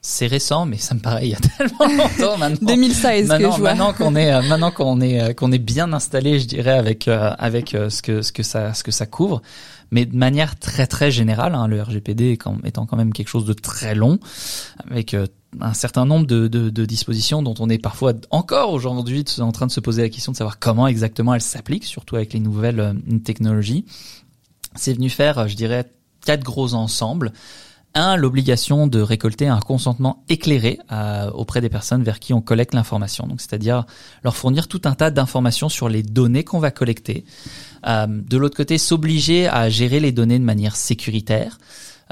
C'est 0.05 0.27
récent, 0.27 0.67
mais 0.67 0.79
ça 0.79 0.97
me 0.97 1.01
paraît 1.01 1.29
il 1.29 1.31
y 1.31 1.35
a 1.35 1.39
tellement 1.59 2.03
longtemps 2.03 2.37
maintenant. 2.37 2.67
2016 2.75 3.29
maintenant, 3.29 3.49
que 3.51 3.55
je 3.55 3.61
vois. 3.61 3.71
Maintenant 3.71 3.93
qu'on 3.93 4.17
est, 4.17 4.49
maintenant 4.49 4.71
qu'on 4.73 5.01
est, 5.01 5.35
qu'on 5.35 5.53
est 5.53 5.59
bien 5.59 5.93
installé, 5.93 6.41
je 6.41 6.47
dirais, 6.47 6.77
avec 6.77 7.07
euh, 7.07 7.33
avec 7.39 7.75
euh, 7.75 7.89
ce 7.89 8.03
que 8.03 8.21
ce 8.21 8.33
que 8.33 8.43
ça 8.43 8.75
ce 8.75 8.83
que 8.83 8.91
ça 8.91 9.07
couvre, 9.07 9.43
mais 9.93 10.05
de 10.05 10.17
manière 10.17 10.59
très 10.59 10.89
très 10.89 11.13
générale, 11.13 11.55
hein, 11.55 11.69
le 11.69 11.81
RGPD 11.81 12.37
étant 12.65 12.87
quand 12.87 12.97
même 12.97 13.13
quelque 13.13 13.29
chose 13.29 13.45
de 13.45 13.53
très 13.53 13.95
long, 13.95 14.19
avec 14.91 15.15
euh, 15.15 15.29
un 15.61 15.75
certain 15.75 16.05
nombre 16.05 16.27
de, 16.27 16.49
de, 16.49 16.71
de, 16.71 16.85
dispositions 16.85 17.43
dont 17.43 17.55
on 17.61 17.69
est 17.69 17.79
parfois 17.79 18.15
encore 18.31 18.73
aujourd'hui 18.73 19.25
en 19.39 19.53
train 19.53 19.67
de 19.67 19.73
se 19.73 19.81
poser 19.81 20.03
la 20.03 20.09
question 20.09 20.33
de 20.33 20.37
savoir 20.37 20.59
comment 20.59 20.89
exactement 20.89 21.33
elles 21.35 21.43
s'appliquent, 21.43 21.85
surtout 21.85 22.17
avec 22.17 22.33
les 22.33 22.41
nouvelles 22.41 22.97
technologies. 23.23 23.85
C'est 24.75 24.95
venu 24.95 25.11
faire, 25.11 25.47
je 25.49 25.55
dirais, 25.55 25.85
quatre 26.25 26.43
gros 26.43 26.73
ensembles 26.73 27.33
un, 27.95 28.17
l'obligation 28.17 28.87
de 28.87 29.01
récolter 29.01 29.49
un 29.49 29.61
consentement 29.61 30.25
éclairé 30.29 30.79
euh, 30.91 31.31
auprès 31.31 31.61
des 31.61 31.69
personnes 31.69 32.03
vers 32.03 32.19
qui 32.19 32.33
on 32.33 32.41
collecte 32.41 32.75
l'information. 32.75 33.27
Donc, 33.27 33.41
c'est-à-dire 33.41 33.85
leur 34.25 34.37
fournir 34.37 34.69
tout 34.69 34.83
un 34.85 34.95
tas 34.95 35.11
d'informations 35.11 35.69
sur 35.69 35.89
les 35.89 36.03
données 36.03 36.45
qu'on 36.45 36.59
va 36.59 36.71
collecter. 36.71 37.25
Euh, 37.87 38.07
de 38.09 38.37
l'autre 38.37 38.57
côté, 38.57 38.79
s'obliger 38.79 39.49
à 39.49 39.69
gérer 39.69 40.01
les 40.01 40.13
données 40.13 40.39
de 40.39 40.45
manière 40.45 40.77
sécuritaire 40.77 41.59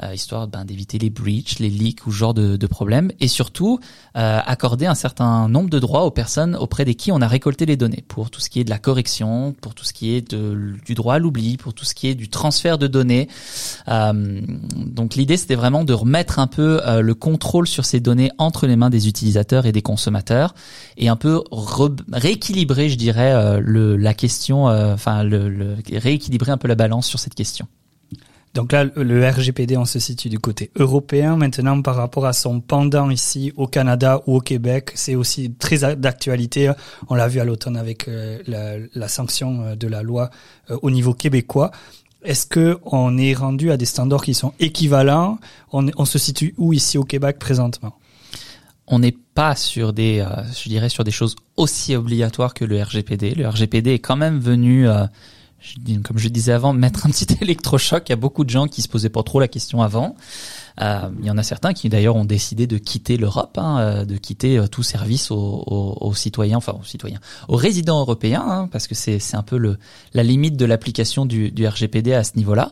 euh, 0.03 0.13
histoire 0.13 0.47
ben, 0.47 0.65
d'éviter 0.65 0.97
les 0.97 1.09
breaches, 1.09 1.59
les 1.59 1.69
leaks 1.69 2.05
ou 2.05 2.11
ce 2.11 2.17
genre 2.17 2.33
de, 2.33 2.57
de 2.57 2.67
problèmes, 2.67 3.11
et 3.19 3.27
surtout 3.27 3.79
euh, 4.17 4.39
accorder 4.45 4.85
un 4.85 4.95
certain 4.95 5.47
nombre 5.47 5.69
de 5.69 5.79
droits 5.79 6.03
aux 6.03 6.11
personnes 6.11 6.55
auprès 6.55 6.85
de 6.85 6.91
qui 6.91 7.11
on 7.11 7.21
a 7.21 7.27
récolté 7.27 7.65
les 7.65 7.77
données, 7.77 8.03
pour 8.07 8.29
tout 8.29 8.41
ce 8.41 8.49
qui 8.49 8.59
est 8.59 8.63
de 8.63 8.69
la 8.69 8.79
correction, 8.79 9.53
pour 9.61 9.73
tout 9.75 9.85
ce 9.85 9.93
qui 9.93 10.13
est 10.15 10.31
de, 10.31 10.75
du 10.85 10.93
droit 10.93 11.15
à 11.15 11.19
l'oubli, 11.19 11.57
pour 11.57 11.73
tout 11.73 11.85
ce 11.85 11.93
qui 11.93 12.07
est 12.07 12.15
du 12.15 12.29
transfert 12.29 12.77
de 12.77 12.87
données. 12.87 13.27
Euh, 13.87 14.41
donc 14.75 15.15
l'idée 15.15 15.37
c'était 15.37 15.55
vraiment 15.55 15.83
de 15.83 15.93
remettre 15.93 16.39
un 16.39 16.47
peu 16.47 16.81
euh, 16.85 17.01
le 17.01 17.13
contrôle 17.13 17.67
sur 17.67 17.85
ces 17.85 17.99
données 17.99 18.31
entre 18.37 18.67
les 18.67 18.75
mains 18.75 18.89
des 18.89 19.07
utilisateurs 19.07 19.65
et 19.65 19.71
des 19.71 19.81
consommateurs, 19.81 20.53
et 20.97 21.09
un 21.09 21.15
peu 21.15 21.43
rééquilibrer, 22.11 22.89
je 22.89 22.95
dirais, 22.95 23.33
euh, 23.33 23.59
le, 23.61 23.97
la 23.97 24.13
question, 24.13 24.69
euh, 24.69 24.93
enfin 24.93 25.23
le, 25.23 25.49
le, 25.49 25.75
rééquilibrer 25.93 26.51
un 26.51 26.57
peu 26.57 26.67
la 26.67 26.75
balance 26.75 27.07
sur 27.07 27.19
cette 27.19 27.35
question. 27.35 27.67
Donc 28.53 28.73
là, 28.73 28.83
le 28.83 29.29
RGPD, 29.29 29.77
on 29.77 29.85
se 29.85 29.99
situe 29.99 30.27
du 30.27 30.37
côté 30.37 30.71
européen. 30.75 31.37
Maintenant, 31.37 31.81
par 31.81 31.95
rapport 31.95 32.25
à 32.25 32.33
son 32.33 32.59
pendant 32.59 33.09
ici 33.09 33.53
au 33.55 33.65
Canada 33.65 34.21
ou 34.27 34.35
au 34.37 34.41
Québec, 34.41 34.91
c'est 34.95 35.15
aussi 35.15 35.53
très 35.53 35.95
d'actualité. 35.95 36.71
On 37.07 37.15
l'a 37.15 37.29
vu 37.29 37.39
à 37.39 37.45
l'automne 37.45 37.77
avec 37.77 38.09
euh, 38.09 38.39
la, 38.93 39.07
sanction 39.07 39.63
euh, 39.63 39.75
de 39.75 39.87
la 39.87 40.03
loi 40.03 40.31
euh, 40.69 40.77
au 40.81 40.91
niveau 40.91 41.13
québécois. 41.13 41.71
Est-ce 42.23 42.45
que 42.45 42.77
on 42.83 43.17
est 43.17 43.33
rendu 43.33 43.71
à 43.71 43.77
des 43.77 43.85
standards 43.85 44.23
qui 44.23 44.33
sont 44.33 44.53
équivalents? 44.59 45.39
On, 45.71 46.05
se 46.05 46.19
situe 46.19 46.53
où 46.57 46.73
ici 46.73 46.97
au 46.97 47.03
Québec 47.03 47.39
présentement? 47.39 47.95
On 48.85 48.99
n'est 48.99 49.15
pas 49.33 49.55
sur 49.55 49.93
des, 49.93 50.23
je 50.53 50.69
dirais, 50.69 50.89
sur 50.89 51.03
des 51.03 51.11
choses 51.11 51.35
aussi 51.55 51.95
obligatoires 51.95 52.53
que 52.53 52.65
le 52.65 52.83
RGPD. 52.83 53.33
Le 53.33 53.47
RGPD 53.47 53.93
est 53.93 53.99
quand 53.99 54.17
même 54.17 54.39
venu, 54.39 54.85
comme 56.03 56.17
je 56.17 56.27
disais 56.29 56.51
avant, 56.51 56.73
mettre 56.73 57.05
un 57.05 57.09
petit 57.09 57.27
électrochoc 57.41 58.09
à 58.09 58.15
beaucoup 58.15 58.43
de 58.43 58.49
gens 58.49 58.67
qui 58.67 58.81
se 58.81 58.87
posaient 58.87 59.09
pas 59.09 59.23
trop 59.23 59.39
la 59.39 59.47
question 59.47 59.81
avant. 59.81 60.15
Euh, 60.79 61.09
il 61.19 61.25
y 61.25 61.31
en 61.31 61.37
a 61.37 61.43
certains 61.43 61.73
qui 61.73 61.89
d'ailleurs 61.89 62.15
ont 62.15 62.25
décidé 62.25 62.65
de 62.65 62.77
quitter 62.77 63.17
l'Europe, 63.17 63.57
hein, 63.57 63.79
euh, 63.79 64.05
de 64.05 64.17
quitter 64.17 64.57
euh, 64.57 64.67
tout 64.67 64.83
service 64.83 65.31
aux, 65.31 65.97
aux, 65.99 66.13
citoyens, 66.13 66.57
enfin 66.57 66.75
aux 66.79 66.85
citoyens, 66.85 67.19
aux 67.47 67.57
résidents 67.57 67.99
européens, 67.99 68.45
hein, 68.47 68.69
parce 68.71 68.87
que 68.87 68.95
c'est 68.95 69.19
c'est 69.19 69.37
un 69.37 69.43
peu 69.43 69.57
le 69.57 69.77
la 70.13 70.23
limite 70.23 70.57
de 70.57 70.65
l'application 70.65 71.25
du, 71.25 71.51
du 71.51 71.67
RGPD 71.67 72.13
à 72.13 72.23
ce 72.23 72.37
niveau-là. 72.37 72.71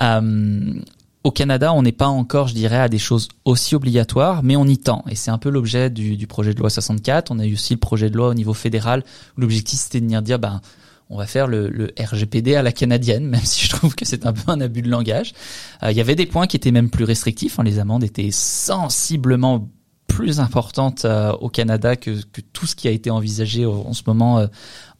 Euh, 0.00 0.80
au 1.22 1.30
Canada, 1.30 1.74
on 1.74 1.82
n'est 1.82 1.92
pas 1.92 2.06
encore, 2.06 2.48
je 2.48 2.54
dirais, 2.54 2.78
à 2.78 2.88
des 2.88 2.98
choses 2.98 3.28
aussi 3.44 3.74
obligatoires, 3.74 4.42
mais 4.42 4.56
on 4.56 4.64
y 4.64 4.78
tend. 4.78 5.04
Et 5.10 5.14
c'est 5.14 5.30
un 5.30 5.36
peu 5.36 5.50
l'objet 5.50 5.90
du, 5.90 6.16
du, 6.16 6.26
projet 6.26 6.54
de 6.54 6.58
loi 6.58 6.70
64. 6.70 7.30
On 7.30 7.38
a 7.38 7.44
eu 7.44 7.52
aussi 7.52 7.74
le 7.74 7.78
projet 7.78 8.08
de 8.08 8.16
loi 8.16 8.28
au 8.28 8.34
niveau 8.34 8.54
fédéral 8.54 9.04
où 9.36 9.42
l'objectif 9.42 9.78
c'était 9.78 10.00
de 10.00 10.06
venir 10.06 10.22
dire, 10.22 10.38
ben, 10.38 10.62
on 11.10 11.18
va 11.18 11.26
faire 11.26 11.48
le, 11.48 11.68
le, 11.68 11.92
RGPD 11.98 12.54
à 12.54 12.62
la 12.62 12.72
canadienne, 12.72 13.26
même 13.28 13.44
si 13.44 13.66
je 13.66 13.70
trouve 13.70 13.94
que 13.94 14.04
c'est 14.04 14.26
un 14.26 14.32
peu 14.32 14.50
un 14.50 14.60
abus 14.60 14.82
de 14.82 14.88
langage. 14.88 15.34
Euh, 15.82 15.90
il 15.90 15.96
y 15.96 16.00
avait 16.00 16.14
des 16.14 16.26
points 16.26 16.46
qui 16.46 16.56
étaient 16.56 16.70
même 16.70 16.88
plus 16.88 17.04
restrictifs. 17.04 17.58
Hein. 17.58 17.64
Les 17.64 17.78
amendes 17.78 18.04
étaient 18.04 18.30
sensiblement 18.30 19.68
plus 20.06 20.40
importantes 20.40 21.04
euh, 21.04 21.32
au 21.32 21.48
Canada 21.48 21.96
que, 21.96 22.22
que, 22.32 22.40
tout 22.40 22.66
ce 22.66 22.74
qui 22.74 22.88
a 22.88 22.90
été 22.90 23.10
envisagé 23.10 23.66
en 23.66 23.92
ce 23.92 24.02
moment 24.06 24.38
euh, 24.38 24.46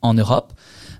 en 0.02 0.14
Europe. 0.14 0.52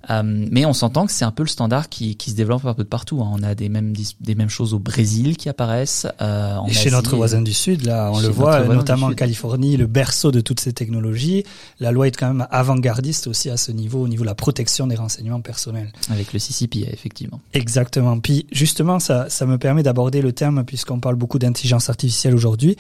Euh, 0.08 0.22
mais 0.24 0.64
on 0.64 0.72
s'entend 0.72 1.06
que 1.06 1.12
c'est 1.12 1.24
un 1.24 1.30
peu 1.30 1.42
le 1.42 1.48
standard 1.48 1.88
qui, 1.88 2.16
qui 2.16 2.30
se 2.30 2.36
développe 2.36 2.64
un 2.64 2.74
peu 2.74 2.84
de 2.84 2.88
partout. 2.88 3.20
Hein. 3.22 3.30
On 3.32 3.42
a 3.42 3.54
des 3.54 3.68
mêmes 3.68 3.92
des 4.20 4.34
mêmes 4.34 4.48
choses 4.48 4.72
au 4.72 4.78
Brésil 4.78 5.36
qui 5.36 5.48
apparaissent. 5.48 6.06
Euh, 6.20 6.56
et 6.66 6.72
chez 6.72 6.90
notre 6.90 7.16
voisin 7.16 7.42
du 7.42 7.52
sud, 7.52 7.84
là, 7.84 8.10
on 8.12 8.20
le 8.20 8.28
voit, 8.28 8.60
notamment 8.64 9.06
en 9.06 9.12
Californie, 9.12 9.76
le 9.76 9.86
berceau 9.86 10.30
de 10.30 10.40
toutes 10.40 10.60
ces 10.60 10.72
technologies. 10.72 11.44
La 11.80 11.92
loi 11.92 12.06
est 12.06 12.16
quand 12.16 12.28
même 12.28 12.46
avant-gardiste 12.50 13.26
aussi 13.26 13.50
à 13.50 13.56
ce 13.56 13.72
niveau, 13.72 14.00
au 14.02 14.08
niveau 14.08 14.22
de 14.22 14.28
la 14.28 14.34
protection 14.34 14.86
des 14.86 14.96
renseignements 14.96 15.40
personnels. 15.40 15.92
Avec 16.10 16.32
le 16.32 16.38
CCP, 16.38 16.88
effectivement. 16.90 17.40
Exactement. 17.52 18.18
Puis 18.18 18.46
justement, 18.52 18.98
ça, 18.98 19.28
ça 19.28 19.46
me 19.46 19.58
permet 19.58 19.82
d'aborder 19.82 20.22
le 20.22 20.32
terme 20.32 20.64
puisqu'on 20.64 21.00
parle 21.00 21.16
beaucoup 21.16 21.38
d'intelligence 21.38 21.90
artificielle 21.90 22.34
aujourd'hui. 22.34 22.76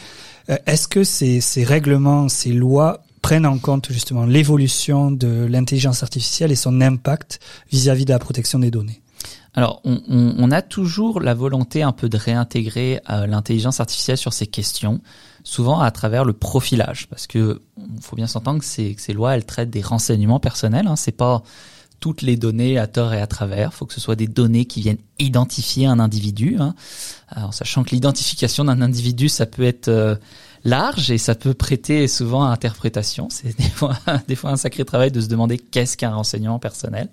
Euh, 0.48 0.56
est-ce 0.66 0.88
que 0.88 1.04
ces, 1.04 1.40
ces 1.40 1.64
règlements, 1.64 2.28
ces 2.28 2.52
lois 2.52 3.02
prennent 3.22 3.46
en 3.46 3.58
compte 3.58 3.92
justement 3.92 4.24
l'évolution 4.24 5.10
de 5.10 5.46
l'intelligence 5.48 6.02
artificielle 6.02 6.52
et 6.52 6.56
son 6.56 6.80
impact 6.80 7.40
vis-à-vis 7.70 8.04
de 8.04 8.12
la 8.12 8.18
protection 8.18 8.58
des 8.58 8.70
données 8.70 9.02
alors, 9.54 9.80
on, 9.84 10.00
on, 10.08 10.34
on, 10.38 10.50
a 10.52 10.62
toujours 10.62 11.20
la 11.20 11.34
volonté 11.34 11.82
un 11.82 11.90
peu 11.90 12.08
de 12.08 12.16
réintégrer 12.16 13.00
euh, 13.10 13.26
l'intelligence 13.26 13.80
artificielle 13.80 14.16
sur 14.16 14.32
ces 14.32 14.46
questions, 14.46 15.00
souvent 15.42 15.80
à 15.80 15.90
travers 15.90 16.24
le 16.24 16.32
profilage, 16.32 17.08
parce 17.08 17.26
que 17.26 17.60
faut 18.00 18.14
bien 18.14 18.28
s'entendre 18.28 18.60
que 18.60 18.92
que 18.92 19.00
ces 19.00 19.12
lois, 19.12 19.34
elles 19.34 19.44
traitent 19.44 19.70
des 19.70 19.82
renseignements 19.82 20.38
personnels. 20.38 20.86
Hein, 20.86 20.94
c'est 20.94 21.10
pas 21.10 21.42
toutes 21.98 22.22
les 22.22 22.36
données 22.36 22.78
à 22.78 22.86
tort 22.86 23.12
et 23.12 23.20
à 23.20 23.26
travers. 23.26 23.74
Faut 23.74 23.86
que 23.86 23.92
ce 23.92 24.00
soit 24.00 24.16
des 24.16 24.28
données 24.28 24.66
qui 24.66 24.82
viennent 24.82 24.98
identifier 25.18 25.86
un 25.86 25.98
individu. 25.98 26.56
Hein. 26.58 26.74
Alors, 27.28 27.52
sachant 27.52 27.82
que 27.82 27.90
l'identification 27.90 28.64
d'un 28.64 28.80
individu, 28.80 29.28
ça 29.28 29.46
peut 29.46 29.64
être 29.64 29.88
euh, 29.88 30.14
large 30.64 31.10
et 31.10 31.18
ça 31.18 31.34
peut 31.34 31.54
prêter 31.54 32.06
souvent 32.08 32.44
à 32.44 32.50
interprétation. 32.50 33.28
C'est 33.30 33.56
des 34.28 34.34
fois, 34.36 34.50
un 34.50 34.56
sacré 34.56 34.84
travail 34.84 35.10
de 35.10 35.20
se 35.20 35.28
demander 35.28 35.58
qu'est-ce 35.58 35.96
qu'un 35.96 36.14
renseignement 36.14 36.58
personnel. 36.58 37.08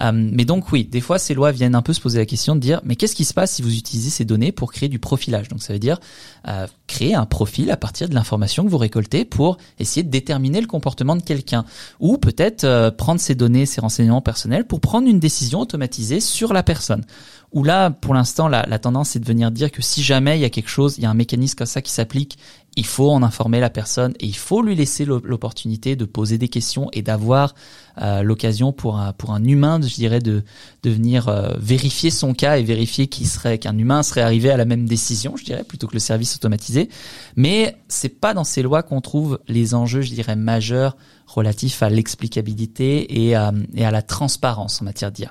Euh, 0.00 0.10
mais 0.12 0.44
donc 0.44 0.72
oui, 0.72 0.84
des 0.84 1.00
fois 1.00 1.18
ces 1.18 1.34
lois 1.34 1.52
viennent 1.52 1.74
un 1.74 1.82
peu 1.82 1.92
se 1.92 2.00
poser 2.00 2.18
la 2.18 2.26
question 2.26 2.54
de 2.54 2.60
dire 2.60 2.80
mais 2.84 2.96
qu'est-ce 2.96 3.14
qui 3.14 3.24
se 3.24 3.34
passe 3.34 3.52
si 3.52 3.62
vous 3.62 3.76
utilisez 3.76 4.10
ces 4.10 4.24
données 4.24 4.52
pour 4.52 4.72
créer 4.72 4.88
du 4.88 4.98
profilage? 4.98 5.48
Donc 5.48 5.62
ça 5.62 5.72
veut 5.72 5.78
dire 5.78 6.00
euh, 6.48 6.66
créer 6.86 7.14
un 7.14 7.26
profil 7.26 7.70
à 7.70 7.76
partir 7.76 8.08
de 8.08 8.14
l'information 8.14 8.64
que 8.64 8.70
vous 8.70 8.78
récoltez 8.78 9.24
pour 9.24 9.58
essayer 9.78 10.02
de 10.02 10.10
déterminer 10.10 10.60
le 10.60 10.66
comportement 10.66 11.16
de 11.16 11.22
quelqu'un 11.22 11.64
ou 12.00 12.18
peut-être 12.18 12.64
euh, 12.64 12.90
prendre 12.90 13.20
ces 13.20 13.34
données, 13.34 13.66
ces 13.66 13.80
renseignements 13.80 14.22
personnels 14.22 14.66
pour 14.66 14.80
prendre 14.80 15.08
une 15.08 15.20
décision 15.20 15.60
automatisée 15.60 16.20
sur 16.20 16.52
la 16.52 16.62
personne 16.62 17.04
où 17.52 17.64
là, 17.64 17.90
pour 17.90 18.14
l'instant, 18.14 18.48
la, 18.48 18.64
la, 18.66 18.78
tendance 18.78 19.10
c'est 19.10 19.20
de 19.20 19.26
venir 19.26 19.50
dire 19.50 19.70
que 19.70 19.82
si 19.82 20.02
jamais 20.02 20.38
il 20.38 20.40
y 20.40 20.44
a 20.44 20.50
quelque 20.50 20.70
chose, 20.70 20.96
il 20.98 21.02
y 21.02 21.06
a 21.06 21.10
un 21.10 21.14
mécanisme 21.14 21.56
comme 21.56 21.66
ça 21.66 21.82
qui 21.82 21.92
s'applique, 21.92 22.38
il 22.76 22.86
faut 22.86 23.10
en 23.10 23.22
informer 23.22 23.60
la 23.60 23.68
personne 23.68 24.14
et 24.18 24.26
il 24.26 24.36
faut 24.36 24.62
lui 24.62 24.74
laisser 24.74 25.04
l'opportunité 25.04 25.94
de 25.94 26.06
poser 26.06 26.38
des 26.38 26.48
questions 26.48 26.88
et 26.92 27.02
d'avoir 27.02 27.54
euh, 28.00 28.22
l'occasion 28.22 28.72
pour 28.72 28.98
un, 28.98 29.12
pour 29.12 29.32
un 29.32 29.44
humain, 29.44 29.78
je 29.82 29.94
dirais, 29.94 30.20
de, 30.20 30.42
de 30.82 30.90
venir 30.90 31.28
euh, 31.28 31.52
vérifier 31.58 32.10
son 32.10 32.32
cas 32.32 32.56
et 32.56 32.62
vérifier 32.62 33.08
qu'il 33.08 33.26
serait 33.26 33.58
qu'un 33.58 33.76
humain 33.76 34.02
serait 34.02 34.22
arrivé 34.22 34.50
à 34.50 34.56
la 34.56 34.64
même 34.64 34.86
décision, 34.86 35.36
je 35.36 35.44
dirais, 35.44 35.64
plutôt 35.64 35.86
que 35.86 35.94
le 35.94 36.00
service 36.00 36.34
automatisé. 36.36 36.88
Mais 37.36 37.76
c'est 37.88 38.20
pas 38.20 38.32
dans 38.32 38.44
ces 38.44 38.62
lois 38.62 38.82
qu'on 38.82 39.02
trouve 39.02 39.38
les 39.48 39.74
enjeux, 39.74 40.00
je 40.00 40.12
dirais, 40.14 40.36
majeurs 40.36 40.96
relatifs 41.26 41.82
à 41.82 41.90
l'explicabilité 41.90 43.26
et 43.26 43.34
à, 43.34 43.52
et 43.74 43.84
à 43.84 43.90
la 43.90 44.00
transparence 44.00 44.80
en 44.80 44.86
matière 44.86 45.12
d'IA. 45.12 45.30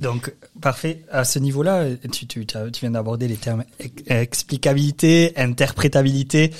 Donc, 0.00 0.34
parfait. 0.60 1.04
À 1.10 1.24
ce 1.24 1.38
niveau-là, 1.38 1.86
tu, 2.12 2.46
viens 2.80 2.90
d'aborder 2.90 3.28
les 3.28 3.36
termes 3.36 3.64
explicabilité, 4.06 5.32
interprétabilité. 5.36 6.52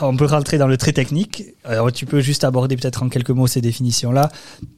On 0.00 0.16
peut 0.16 0.26
rentrer 0.26 0.58
dans 0.58 0.68
le 0.68 0.76
très 0.76 0.92
technique. 0.92 1.44
Alors, 1.64 1.90
tu 1.90 2.06
peux 2.06 2.20
juste 2.20 2.44
aborder 2.44 2.76
peut-être 2.76 3.02
en 3.02 3.08
quelques 3.08 3.30
mots 3.30 3.46
ces 3.46 3.60
définitions-là. 3.60 4.30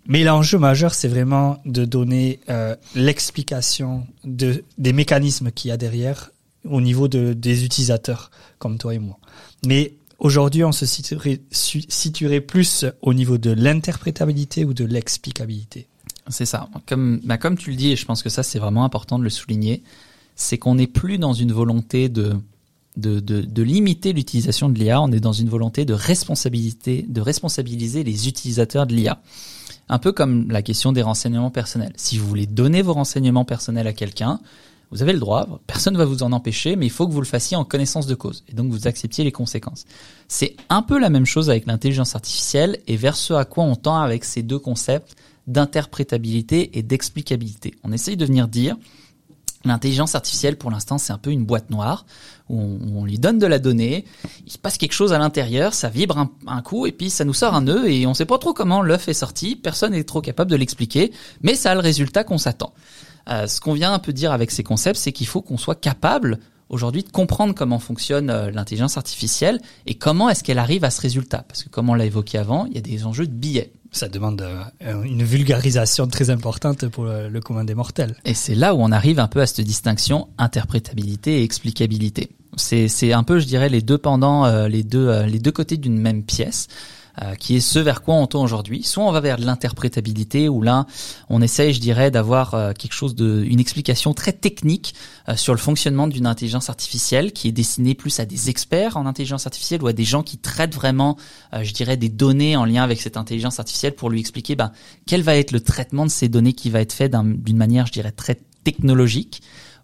Mais 0.06 0.24
l'enjeu 0.24 0.58
majeur, 0.58 0.94
c'est 0.94 1.08
vraiment 1.08 1.60
de 1.66 1.84
donner 1.84 2.40
euh, 2.48 2.74
l'explication 2.94 4.06
de, 4.24 4.64
des 4.78 4.92
mécanismes 4.92 5.50
qu'il 5.50 5.68
y 5.68 5.72
a 5.72 5.76
derrière 5.76 6.30
au 6.64 6.80
niveau 6.80 7.08
de, 7.08 7.32
des 7.32 7.64
utilisateurs, 7.64 8.30
comme 8.58 8.78
toi 8.78 8.94
et 8.94 8.98
moi. 8.98 9.18
Mais 9.66 9.94
aujourd'hui, 10.18 10.64
on 10.64 10.72
se 10.72 10.86
situerait 10.86 12.40
plus 12.40 12.84
au 13.02 13.14
niveau 13.14 13.38
de 13.38 13.50
l'interprétabilité 13.50 14.64
ou 14.64 14.74
de 14.74 14.84
l'explicabilité. 14.84 15.86
C'est 16.28 16.46
ça. 16.46 16.68
Comme, 16.86 17.20
bah 17.24 17.38
comme 17.38 17.56
tu 17.56 17.70
le 17.70 17.76
dis, 17.76 17.92
et 17.92 17.96
je 17.96 18.04
pense 18.04 18.22
que 18.22 18.28
ça 18.28 18.42
c'est 18.42 18.58
vraiment 18.58 18.84
important 18.84 19.18
de 19.18 19.24
le 19.24 19.30
souligner, 19.30 19.82
c'est 20.34 20.58
qu'on 20.58 20.76
n'est 20.76 20.86
plus 20.86 21.18
dans 21.18 21.32
une 21.32 21.52
volonté 21.52 22.08
de, 22.08 22.36
de 22.96 23.62
limiter 23.62 24.12
l'utilisation 24.12 24.68
de 24.68 24.78
l'IA, 24.78 25.00
on 25.00 25.10
est 25.12 25.20
dans 25.20 25.32
une 25.32 25.48
volonté 25.48 25.84
de 25.84 25.94
responsabilité, 25.94 27.04
de 27.08 27.20
responsabiliser 27.20 28.04
les 28.04 28.28
utilisateurs 28.28 28.86
de 28.86 28.94
l'IA. 28.94 29.20
Un 29.88 29.98
peu 29.98 30.12
comme 30.12 30.50
la 30.50 30.62
question 30.62 30.92
des 30.92 31.02
renseignements 31.02 31.50
personnels. 31.50 31.92
Si 31.96 32.18
vous 32.18 32.26
voulez 32.28 32.46
donner 32.46 32.82
vos 32.82 32.92
renseignements 32.92 33.44
personnels 33.44 33.86
à 33.86 33.92
quelqu'un, 33.92 34.38
vous 34.90 35.02
avez 35.02 35.12
le 35.12 35.18
droit, 35.18 35.60
personne 35.66 35.94
ne 35.94 35.98
va 35.98 36.04
vous 36.04 36.22
en 36.22 36.32
empêcher, 36.32 36.76
mais 36.76 36.86
il 36.86 36.90
faut 36.90 37.06
que 37.06 37.12
vous 37.12 37.20
le 37.20 37.26
fassiez 37.26 37.56
en 37.56 37.64
connaissance 37.64 38.06
de 38.06 38.14
cause, 38.14 38.44
et 38.48 38.54
donc 38.54 38.70
vous 38.70 38.86
acceptiez 38.86 39.22
les 39.22 39.32
conséquences. 39.32 39.84
C'est 40.28 40.56
un 40.70 40.82
peu 40.82 40.98
la 40.98 41.10
même 41.10 41.26
chose 41.26 41.50
avec 41.50 41.66
l'intelligence 41.66 42.14
artificielle, 42.14 42.78
et 42.86 42.96
vers 42.96 43.16
ce 43.16 43.34
à 43.34 43.44
quoi 43.44 43.64
on 43.64 43.76
tend 43.76 43.98
avec 43.98 44.24
ces 44.24 44.42
deux 44.42 44.58
concepts 44.58 45.14
d'interprétabilité 45.48 46.78
et 46.78 46.82
d'explicabilité. 46.82 47.74
On 47.82 47.90
essaye 47.90 48.16
de 48.16 48.24
venir 48.24 48.46
dire, 48.46 48.76
l'intelligence 49.64 50.14
artificielle 50.14 50.56
pour 50.56 50.70
l'instant 50.70 50.98
c'est 50.98 51.12
un 51.12 51.18
peu 51.18 51.30
une 51.30 51.44
boîte 51.44 51.70
noire 51.70 52.06
où 52.48 52.78
on, 52.94 53.04
lui 53.04 53.18
donne 53.18 53.38
de 53.38 53.46
la 53.46 53.58
donnée, 53.58 54.04
il 54.46 54.52
se 54.52 54.58
passe 54.58 54.78
quelque 54.78 54.92
chose 54.92 55.12
à 55.12 55.18
l'intérieur, 55.18 55.74
ça 55.74 55.88
vibre 55.88 56.28
un, 56.46 56.62
coup 56.62 56.86
et 56.86 56.92
puis 56.92 57.10
ça 57.10 57.24
nous 57.24 57.34
sort 57.34 57.54
un 57.54 57.62
nœud 57.62 57.90
et 57.90 58.06
on 58.06 58.14
sait 58.14 58.24
pas 58.24 58.38
trop 58.38 58.54
comment 58.54 58.82
l'œuf 58.82 59.08
est 59.08 59.14
sorti, 59.14 59.56
personne 59.56 59.92
n'est 59.92 60.04
trop 60.04 60.20
capable 60.20 60.50
de 60.50 60.56
l'expliquer, 60.56 61.12
mais 61.42 61.54
ça 61.54 61.72
a 61.72 61.74
le 61.74 61.80
résultat 61.80 62.24
qu'on 62.24 62.38
s'attend. 62.38 62.72
Euh, 63.28 63.46
ce 63.46 63.60
qu'on 63.60 63.74
vient 63.74 63.92
un 63.92 63.98
peu 63.98 64.12
dire 64.12 64.32
avec 64.32 64.50
ces 64.50 64.62
concepts, 64.62 64.98
c'est 64.98 65.12
qu'il 65.12 65.26
faut 65.26 65.42
qu'on 65.42 65.58
soit 65.58 65.74
capable 65.78 66.38
aujourd'hui 66.70 67.02
de 67.02 67.10
comprendre 67.10 67.54
comment 67.54 67.78
fonctionne 67.78 68.30
euh, 68.30 68.50
l'intelligence 68.50 68.96
artificielle 68.96 69.60
et 69.86 69.94
comment 69.94 70.30
est-ce 70.30 70.42
qu'elle 70.42 70.58
arrive 70.58 70.84
à 70.84 70.90
ce 70.90 71.00
résultat. 71.00 71.44
Parce 71.48 71.62
que 71.62 71.68
comme 71.68 71.90
on 71.90 71.94
l'a 71.94 72.06
évoqué 72.06 72.38
avant, 72.38 72.66
il 72.66 72.74
y 72.74 72.78
a 72.78 72.82
des 72.82 73.04
enjeux 73.04 73.26
de 73.26 73.32
billets 73.32 73.72
ça 73.90 74.08
demande 74.08 74.42
euh, 74.42 75.02
une 75.02 75.22
vulgarisation 75.22 76.06
très 76.06 76.30
importante 76.30 76.88
pour 76.88 77.04
le 77.04 77.40
commun 77.40 77.64
des 77.64 77.74
mortels. 77.74 78.14
Et 78.24 78.34
c'est 78.34 78.54
là 78.54 78.74
où 78.74 78.78
on 78.80 78.92
arrive 78.92 79.18
un 79.18 79.28
peu 79.28 79.40
à 79.40 79.46
cette 79.46 79.64
distinction 79.64 80.28
interprétabilité 80.38 81.40
et 81.40 81.42
explicabilité. 81.42 82.30
C'est 82.58 83.12
un 83.12 83.22
peu, 83.22 83.38
je 83.38 83.46
dirais, 83.46 83.68
les 83.68 83.82
deux 83.82 83.98
pendant 83.98 84.44
euh, 84.44 84.68
les 84.68 84.82
deux 84.82 85.08
euh, 85.08 85.26
les 85.26 85.38
deux 85.38 85.52
côtés 85.52 85.76
d'une 85.76 85.98
même 85.98 86.22
pièce. 86.22 86.66
Euh, 87.22 87.34
qui 87.34 87.56
est 87.56 87.60
ce 87.60 87.80
vers 87.80 88.02
quoi 88.02 88.14
on 88.14 88.28
tend 88.28 88.44
aujourd'hui. 88.44 88.84
Soit 88.84 89.02
on 89.02 89.10
va 89.10 89.20
vers 89.20 89.38
l'interprétabilité, 89.38 90.48
où 90.48 90.62
là, 90.62 90.86
on 91.28 91.42
essaye, 91.42 91.72
je 91.72 91.80
dirais, 91.80 92.12
d'avoir 92.12 92.54
euh, 92.54 92.72
quelque 92.72 92.92
chose 92.92 93.16
de, 93.16 93.42
une 93.42 93.58
explication 93.58 94.14
très 94.14 94.32
technique 94.32 94.94
euh, 95.28 95.34
sur 95.34 95.52
le 95.52 95.58
fonctionnement 95.58 96.06
d'une 96.06 96.26
intelligence 96.26 96.68
artificielle, 96.68 97.32
qui 97.32 97.48
est 97.48 97.52
destinée 97.52 97.94
plus 97.94 98.20
à 98.20 98.24
des 98.24 98.50
experts 98.50 98.96
en 98.96 99.04
intelligence 99.04 99.46
artificielle 99.46 99.82
ou 99.82 99.88
à 99.88 99.92
des 99.92 100.04
gens 100.04 100.22
qui 100.22 100.38
traitent 100.38 100.74
vraiment, 100.74 101.16
je 101.60 101.72
dirais, 101.72 101.96
des 101.96 102.08
données 102.08 102.56
en 102.56 102.64
lien 102.64 102.84
avec 102.84 103.00
cette 103.00 103.16
intelligence 103.16 103.58
artificielle 103.58 103.94
pour 103.94 104.10
lui 104.10 104.20
expliquer, 104.20 104.54
ben, 104.54 104.70
quel 105.06 105.22
va 105.22 105.36
être 105.36 105.50
le 105.50 105.60
traitement 105.60 106.04
de 106.04 106.10
ces 106.10 106.28
données 106.28 106.52
qui 106.52 106.70
va 106.70 106.80
être 106.80 106.92
fait 106.92 107.12
d'une 107.12 107.56
manière, 107.56 107.86
je 107.86 107.92
dirais, 107.92 108.12
très 108.12 108.38
technologique. 108.62 109.42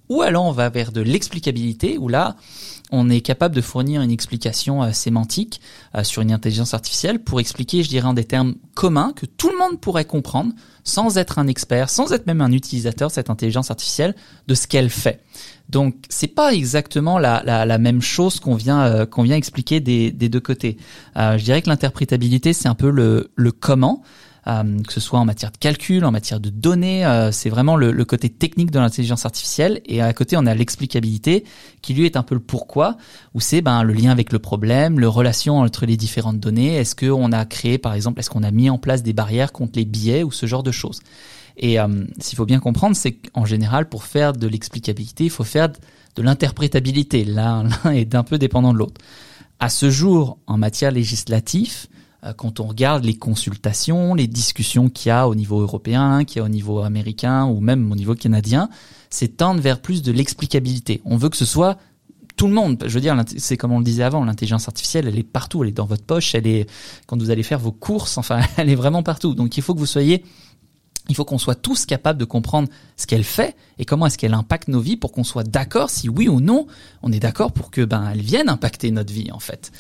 Ou 0.09 0.23
alors 0.23 0.45
on 0.45 0.53
va 0.53 0.69
vers 0.69 0.93
de 0.93 1.01
l'explicabilité, 1.01 1.97
où 1.99 2.09
là, 2.09 2.37
on 2.91 3.09
est 3.09 3.21
capable 3.21 3.55
de 3.55 3.61
fournir 3.61 4.03
une 4.03 4.11
explication 4.11 4.83
euh, 4.83 4.93
sémantique 4.93 5.61
euh, 5.95 6.05
sur 6.05 6.23
une 6.23 6.33
intelligence 6.33 6.75
artificielle 6.75 7.19
pour 7.19 7.41
expliquer, 7.41 7.83
je 7.83 7.89
dirais, 7.89 8.07
en 8.07 8.15
des 8.15 8.25
termes 8.25 8.55
communs 8.75 9.13
que 9.15 9.27
tout 9.27 9.51
le 9.51 9.59
monde 9.59 9.81
pourrait 9.81 10.05
comprendre 10.05 10.53
sans 10.85 11.17
être 11.17 11.39
un 11.39 11.47
expert, 11.47 11.89
sans 11.89 12.13
être 12.13 12.27
même 12.27 12.43
un 12.43 12.53
utilisateur 12.53 13.09
de 13.09 13.15
cette 13.15 13.31
intelligence 13.31 13.71
artificielle, 13.71 14.15
de 14.47 14.55
ce 14.55 14.67
qu'elle 14.67 14.91
fait. 14.91 15.23
Donc 15.71 15.95
c'est 16.11 16.29
pas 16.29 16.53
exactement 16.53 17.19
la, 17.19 17.79
même 17.79 18.03
chose 18.03 18.39
qu'on 18.39 18.55
vient 18.55 18.83
euh, 18.83 19.07
vient 19.19 19.37
expliquer 19.37 19.81
des, 19.81 20.11
deux 20.13 20.41
côtés. 20.41 20.77
je 21.17 21.43
dirais 21.43 21.63
que 21.63 21.71
l'interprétabilité 21.71 22.53
c'est 22.53 22.69
un 22.69 22.75
peu 22.75 22.91
le 22.91 23.53
comment. 23.53 24.03
Euh, 24.47 24.83
que 24.83 24.93
ce 24.93 25.01
soit 25.01 25.19
en 25.19 25.25
matière 25.25 25.51
de 25.51 25.57
calcul, 25.57 26.05
en 26.05 26.11
matière 26.11 26.41
de 26.41 26.51
données. 26.51 27.07
Euh, 27.07 27.33
c'est 27.33 27.51
vraiment 27.51 27.77
le, 27.77 27.93
le, 27.93 28.05
côté 28.05 28.29
technique 28.29 28.71
de 28.71 28.79
l'intelligence 28.79 29.25
artificielle. 29.25 29.81
Et 29.87 30.03
à 30.03 30.13
côté, 30.13 30.37
on 30.37 30.47
a 30.47 30.55
l'explicabilité 30.55 31.45
qui 31.83 31.95
lui 31.95 32.05
est 32.05 32.17
un 32.17 32.23
peu 32.23 32.35
le 32.35 32.41
pourquoi, 32.41 32.97
où 33.35 33.41
c'est 33.41 33.63
ben 33.63 33.83
le 33.83 33.93
lien 33.93 34.11
avec 34.11 34.33
le 34.33 34.39
problème, 34.39 35.01
le 35.01 35.09
relation 35.09 35.59
entre 35.59 35.87
les 35.87 35.97
différentes 35.97 36.41
données. 36.41 36.77
Est-ce 36.77 36.95
qu'on 36.95 37.33
a 37.33 37.45
créé, 37.45 37.79
par 37.79 37.95
exemple, 37.95 38.21
est-ce 38.21 38.31
qu'on 38.31 38.43
a 38.43 38.51
mis 38.51 38.71
en 38.71 38.79
place 38.79 39.03
des 39.03 39.13
barrières 39.13 39.53
contre 39.53 39.79
les 39.79 39.85
billets 39.85 40.23
ou 40.23 40.33
ce 40.33 40.47
genre 40.47 40.63
de 40.63 40.73
choses. 40.73 41.01
Et 41.57 41.79
euh, 41.79 42.05
s'il 42.19 42.37
faut 42.37 42.47
bien 42.47 42.61
comprendre, 42.61 42.97
c'est 42.97 43.13
qu'en 43.13 43.45
général, 43.45 43.89
pour 43.89 44.05
faire 44.05 44.33
de 44.33 44.47
l'explicabilité, 44.47 45.25
il 45.25 45.31
faut 45.31 45.45
faire 45.45 45.69
de 45.69 46.23
l'interprétabilité. 46.23 47.25
L'un 47.25 47.69
est 47.93 48.05
d'un 48.05 48.25
peu 48.25 48.39
dépendant 48.39 48.73
de 48.73 48.79
l'autre. 48.79 49.01
À 49.61 49.69
ce 49.69 49.91
jour, 49.91 50.39
en 50.47 50.59
matière 50.59 50.91
législative, 50.91 51.87
quand 52.33 52.61
on 52.61 52.65
regarde 52.65 53.05
les 53.05 53.15
consultations, 53.15 54.15
les 54.15 54.27
discussions 54.27 54.89
qu'il 54.89 55.11
y 55.11 55.13
a 55.13 55.29
au 55.29 55.35
niveau 55.35 55.61
européen, 55.61 56.25
qu'il 56.25 56.39
y 56.39 56.41
a 56.41 56.45
au 56.45 56.49
niveau 56.49 56.81
américain 56.81 57.45
ou 57.45 57.61
même 57.61 57.93
au 57.93 57.97
niveau 57.97 58.15
canadien, 58.15 58.71
c'est 59.11 59.37
tendre 59.37 59.61
vers 59.61 59.81
plus 59.81 60.03
de 60.03 60.11
l'explicabilité. 60.11 61.03
On 61.05 61.17
veut 61.17 61.29
que 61.29 61.37
ce 61.37 61.45
soit 61.45 61.77
tout 62.37 62.47
le 62.47 62.53
monde. 62.53 62.83
Je 62.87 62.95
veux 62.95 63.01
dire, 63.01 63.17
c'est 63.37 63.57
comme 63.57 63.73
on 63.73 63.79
le 63.79 63.85
disait 63.85 64.03
avant, 64.03 64.25
l'intelligence 64.25 64.69
artificielle, 64.69 65.07
elle 65.07 65.19
est 65.19 65.23
partout, 65.23 65.63
elle 65.63 65.71
est 65.71 65.73
dans 65.73 65.87
votre 65.87 66.05
poche, 66.05 66.35
elle 66.35 66.47
est 66.47 66.69
quand 67.07 67.17
vous 67.17 67.31
allez 67.31 67.43
faire 67.43 67.59
vos 67.59 67.73
courses, 67.73 68.19
enfin, 68.19 68.41
elle 68.57 68.71
est 68.71 68.75
vraiment 68.75 69.03
partout. 69.03 69.35
Donc 69.35 69.57
il 69.57 69.63
faut 69.63 69.75
que 69.75 69.79
vous 69.79 69.87
soyez 69.87 70.25
il 71.09 71.15
faut 71.15 71.25
qu'on 71.25 71.39
soit 71.39 71.55
tous 71.55 71.87
capables 71.87 72.19
de 72.19 72.25
comprendre 72.25 72.69
ce 72.97 73.07
qu'elle 73.07 73.25
fait 73.25 73.57
et 73.79 73.85
comment 73.85 74.07
est-ce 74.07 74.19
qu'elle 74.19 74.35
impacte 74.35 74.69
nos 74.69 74.81
vies 74.81 74.97
pour 74.97 75.13
qu'on 75.13 75.25
soit 75.25 75.45
d'accord 75.45 75.91
si 75.91 76.09
oui 76.09 76.29
ou 76.29 76.41
non 76.41 76.67
on 77.03 77.13
est 77.13 77.21
d'accord 77.21 77.53
pour 77.53 77.71
que 77.71 77.85
ben 77.85 78.09
elle 78.13 78.23
vienne 78.23 78.49
impacter 78.49 78.91
notre 78.91 79.13
vie 79.13 79.31
en 79.33 79.39
fait. 79.39 79.73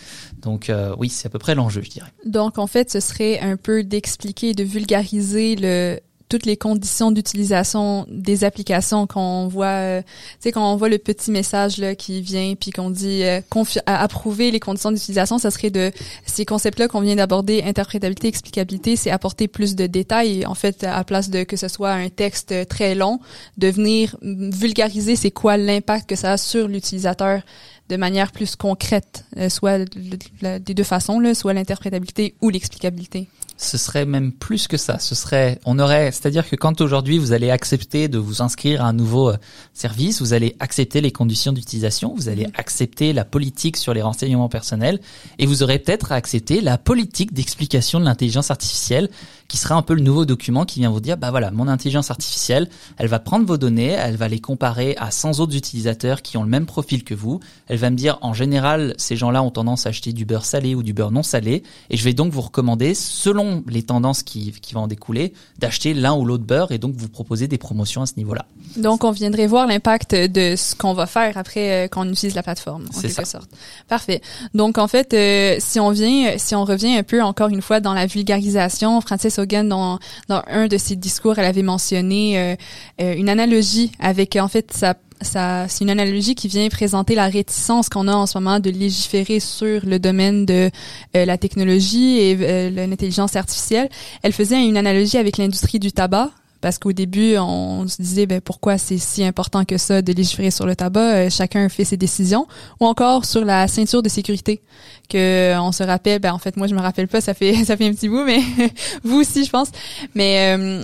Donc 0.42 0.68
euh, 0.68 0.94
oui, 0.98 1.08
c'est 1.08 1.26
à 1.26 1.30
peu 1.30 1.38
près 1.38 1.54
l'enjeu, 1.54 1.82
je 1.82 1.90
dirais. 1.90 2.12
Donc 2.26 2.58
en 2.58 2.66
fait, 2.66 2.90
ce 2.90 3.00
serait 3.00 3.40
un 3.40 3.56
peu 3.56 3.82
d'expliquer, 3.82 4.54
de 4.54 4.64
vulgariser 4.64 5.56
le 5.56 6.00
toutes 6.28 6.46
les 6.46 6.56
conditions 6.56 7.10
d'utilisation 7.10 8.06
des 8.08 8.44
applications 8.44 9.06
qu'on 9.06 9.46
voit 9.48 9.66
euh, 9.66 10.02
tu 10.02 10.08
sais 10.40 10.52
quand 10.52 10.72
on 10.72 10.76
voit 10.76 10.88
le 10.88 10.98
petit 10.98 11.30
message 11.30 11.78
là 11.78 11.94
qui 11.94 12.22
vient 12.22 12.54
puis 12.58 12.70
qu'on 12.70 12.90
dit 12.90 13.22
euh, 13.24 13.40
approuver 13.86 14.50
les 14.50 14.60
conditions 14.60 14.90
d'utilisation 14.90 15.38
ça 15.38 15.50
serait 15.50 15.70
de 15.70 15.92
ces 16.26 16.44
concepts 16.44 16.78
là 16.78 16.88
qu'on 16.88 17.00
vient 17.00 17.16
d'aborder 17.16 17.62
interprétabilité 17.62 18.28
explicabilité 18.28 18.96
c'est 18.96 19.10
apporter 19.10 19.48
plus 19.48 19.74
de 19.76 19.86
détails 19.86 20.46
en 20.46 20.54
fait 20.54 20.84
à 20.84 21.04
place 21.04 21.30
de 21.30 21.42
que 21.44 21.56
ce 21.56 21.68
soit 21.68 21.92
un 21.92 22.08
texte 22.08 22.68
très 22.68 22.94
long 22.94 23.20
de 23.58 23.68
venir 23.68 24.16
vulgariser 24.22 25.16
c'est 25.16 25.30
quoi 25.30 25.56
l'impact 25.56 26.08
que 26.08 26.16
ça 26.16 26.32
a 26.32 26.36
sur 26.36 26.68
l'utilisateur 26.68 27.42
de 27.88 27.96
manière 27.96 28.32
plus 28.32 28.56
concrète, 28.56 29.24
euh, 29.36 29.48
soit 29.48 29.78
des 29.78 30.74
deux 30.74 30.84
façons, 30.84 31.20
là, 31.20 31.34
soit 31.34 31.52
l'interprétabilité 31.52 32.34
ou 32.40 32.48
l'explicabilité 32.48 33.28
ce 33.56 33.78
serait 33.78 34.04
même 34.04 34.32
plus 34.32 34.66
que 34.66 34.76
ça. 34.76 34.98
Ce 34.98 35.14
serait, 35.14 35.60
on 35.64 35.78
aurait, 35.78 36.10
c'est-à-dire 36.10 36.48
que 36.48 36.56
quand 36.56 36.80
aujourd'hui 36.80 37.18
vous 37.18 37.32
allez 37.32 37.50
accepter 37.50 38.08
de 38.08 38.18
vous 38.18 38.42
inscrire 38.42 38.82
à 38.82 38.88
un 38.88 38.92
nouveau 38.92 39.30
euh, 39.30 39.36
service, 39.72 40.20
vous 40.20 40.32
allez 40.32 40.56
accepter 40.58 41.00
les 41.00 41.12
conditions 41.12 41.52
d'utilisation, 41.52 42.14
vous 42.16 42.28
allez 42.28 42.46
mm. 42.46 42.52
accepter 42.56 43.12
la 43.12 43.24
politique 43.24 43.76
sur 43.76 43.94
les 43.94 44.02
renseignements 44.02 44.48
personnels, 44.48 45.00
et 45.38 45.46
vous 45.46 45.62
aurez 45.62 45.78
peut-être 45.78 46.12
à 46.12 46.16
accepter 46.16 46.60
la 46.60 46.78
politique 46.78 47.32
d'explication 47.32 48.00
de 48.00 48.04
l'intelligence 48.04 48.50
artificielle 48.50 49.08
qui 49.48 49.56
sera 49.56 49.74
un 49.74 49.82
peu 49.82 49.94
le 49.94 50.00
nouveau 50.00 50.24
document 50.24 50.64
qui 50.64 50.80
vient 50.80 50.90
vous 50.90 51.00
dire, 51.00 51.16
bah 51.16 51.30
voilà, 51.30 51.50
mon 51.50 51.68
intelligence 51.68 52.10
artificielle, 52.10 52.68
elle 52.96 53.08
va 53.08 53.18
prendre 53.18 53.46
vos 53.46 53.56
données, 53.56 53.90
elle 53.90 54.16
va 54.16 54.28
les 54.28 54.40
comparer 54.40 54.96
à 54.98 55.10
100 55.10 55.40
autres 55.40 55.56
utilisateurs 55.56 56.22
qui 56.22 56.36
ont 56.36 56.42
le 56.42 56.48
même 56.48 56.66
profil 56.66 57.04
que 57.04 57.14
vous. 57.14 57.40
Elle 57.68 57.78
va 57.78 57.90
me 57.90 57.96
dire, 57.96 58.18
en 58.22 58.34
général, 58.34 58.94
ces 58.96 59.16
gens-là 59.16 59.42
ont 59.42 59.50
tendance 59.50 59.86
à 59.86 59.90
acheter 59.90 60.12
du 60.12 60.24
beurre 60.24 60.44
salé 60.44 60.74
ou 60.74 60.82
du 60.82 60.92
beurre 60.92 61.10
non 61.10 61.22
salé, 61.22 61.62
et 61.90 61.96
je 61.96 62.04
vais 62.04 62.14
donc 62.14 62.32
vous 62.32 62.40
recommander, 62.40 62.94
selon 62.94 63.62
les 63.68 63.82
tendances 63.82 64.22
qui, 64.22 64.52
qui 64.52 64.74
vont 64.74 64.82
en 64.82 64.88
découler, 64.88 65.32
d'acheter 65.58 65.94
l'un 65.94 66.14
ou 66.14 66.24
l'autre 66.24 66.44
beurre 66.44 66.72
et 66.72 66.78
donc 66.78 66.94
vous 66.96 67.08
proposer 67.08 67.48
des 67.48 67.58
promotions 67.58 68.02
à 68.02 68.06
ce 68.06 68.14
niveau-là. 68.16 68.46
Donc 68.76 69.04
on 69.04 69.10
viendrait 69.10 69.46
voir 69.46 69.66
l'impact 69.66 70.14
de 70.14 70.56
ce 70.56 70.74
qu'on 70.74 70.94
va 70.94 71.06
faire 71.06 71.36
après 71.36 71.84
euh, 71.84 71.88
quand 71.88 72.06
on 72.06 72.10
utilise 72.10 72.34
la 72.34 72.42
plateforme, 72.42 72.86
en 72.94 73.00
quelque 73.00 73.24
sorte. 73.24 73.50
Parfait. 73.88 74.20
Donc 74.54 74.78
en 74.78 74.88
fait, 74.88 75.14
euh, 75.14 75.56
si 75.60 75.78
on 75.80 75.90
vient, 75.90 76.34
si 76.38 76.54
on 76.54 76.64
revient 76.64 76.96
un 76.96 77.02
peu 77.02 77.22
encore 77.22 77.48
une 77.48 77.62
fois 77.62 77.80
dans 77.80 77.94
la 77.94 78.06
vulgarisation, 78.06 79.00
Francis 79.00 79.38
Hogan, 79.44 79.68
dans, 79.68 79.98
un 80.28 80.66
de 80.66 80.76
ses 80.76 80.96
discours, 80.96 81.38
elle 81.38 81.44
avait 81.44 81.62
mentionné 81.62 82.38
euh, 82.38 82.56
euh, 83.00 83.14
une 83.14 83.28
analogie 83.28 83.92
avec, 84.00 84.36
en 84.36 84.48
fait, 84.48 84.72
ça, 84.72 84.94
c'est 85.20 85.84
une 85.84 85.90
analogie 85.90 86.34
qui 86.34 86.48
vient 86.48 86.68
présenter 86.68 87.14
la 87.14 87.28
réticence 87.28 87.88
qu'on 87.88 88.08
a 88.08 88.14
en 88.14 88.26
ce 88.26 88.36
moment 88.36 88.60
de 88.60 88.70
légiférer 88.70 89.40
sur 89.40 89.86
le 89.86 89.98
domaine 89.98 90.44
de 90.44 90.70
euh, 91.16 91.24
la 91.24 91.38
technologie 91.38 92.18
et 92.18 92.70
l'intelligence 92.70 93.36
artificielle. 93.36 93.88
Elle 94.22 94.32
faisait 94.32 94.62
une 94.62 94.76
analogie 94.76 95.16
avec 95.16 95.38
l'industrie 95.38 95.78
du 95.78 95.92
tabac 95.92 96.30
parce 96.64 96.78
qu'au 96.78 96.94
début, 96.94 97.36
on 97.36 97.86
se 97.86 98.00
disait 98.00 98.24
ben 98.24 98.40
pourquoi 98.40 98.78
c'est 98.78 98.96
si 98.96 99.22
important 99.22 99.66
que 99.66 99.76
ça 99.76 100.00
de 100.00 100.10
légiférer 100.14 100.50
sur 100.50 100.64
le 100.64 100.74
tabac, 100.74 101.28
chacun 101.28 101.68
fait 101.68 101.84
ses 101.84 101.98
décisions, 101.98 102.46
ou 102.80 102.86
encore 102.86 103.26
sur 103.26 103.44
la 103.44 103.68
ceinture 103.68 104.02
de 104.02 104.08
sécurité 104.08 104.62
que 105.08 105.54
on 105.58 105.72
se 105.72 105.82
rappelle 105.82 106.18
ben 106.20 106.32
en 106.32 106.38
fait 106.38 106.56
moi 106.56 106.66
je 106.66 106.74
me 106.74 106.80
rappelle 106.80 107.08
pas 107.08 107.20
ça 107.20 107.34
fait 107.34 107.54
ça 107.64 107.76
fait 107.76 107.86
un 107.86 107.92
petit 107.92 108.08
bout 108.08 108.24
mais 108.24 108.40
vous 109.04 109.20
aussi 109.20 109.44
je 109.44 109.50
pense. 109.50 109.68
Mais 110.14 110.56
euh, 110.56 110.82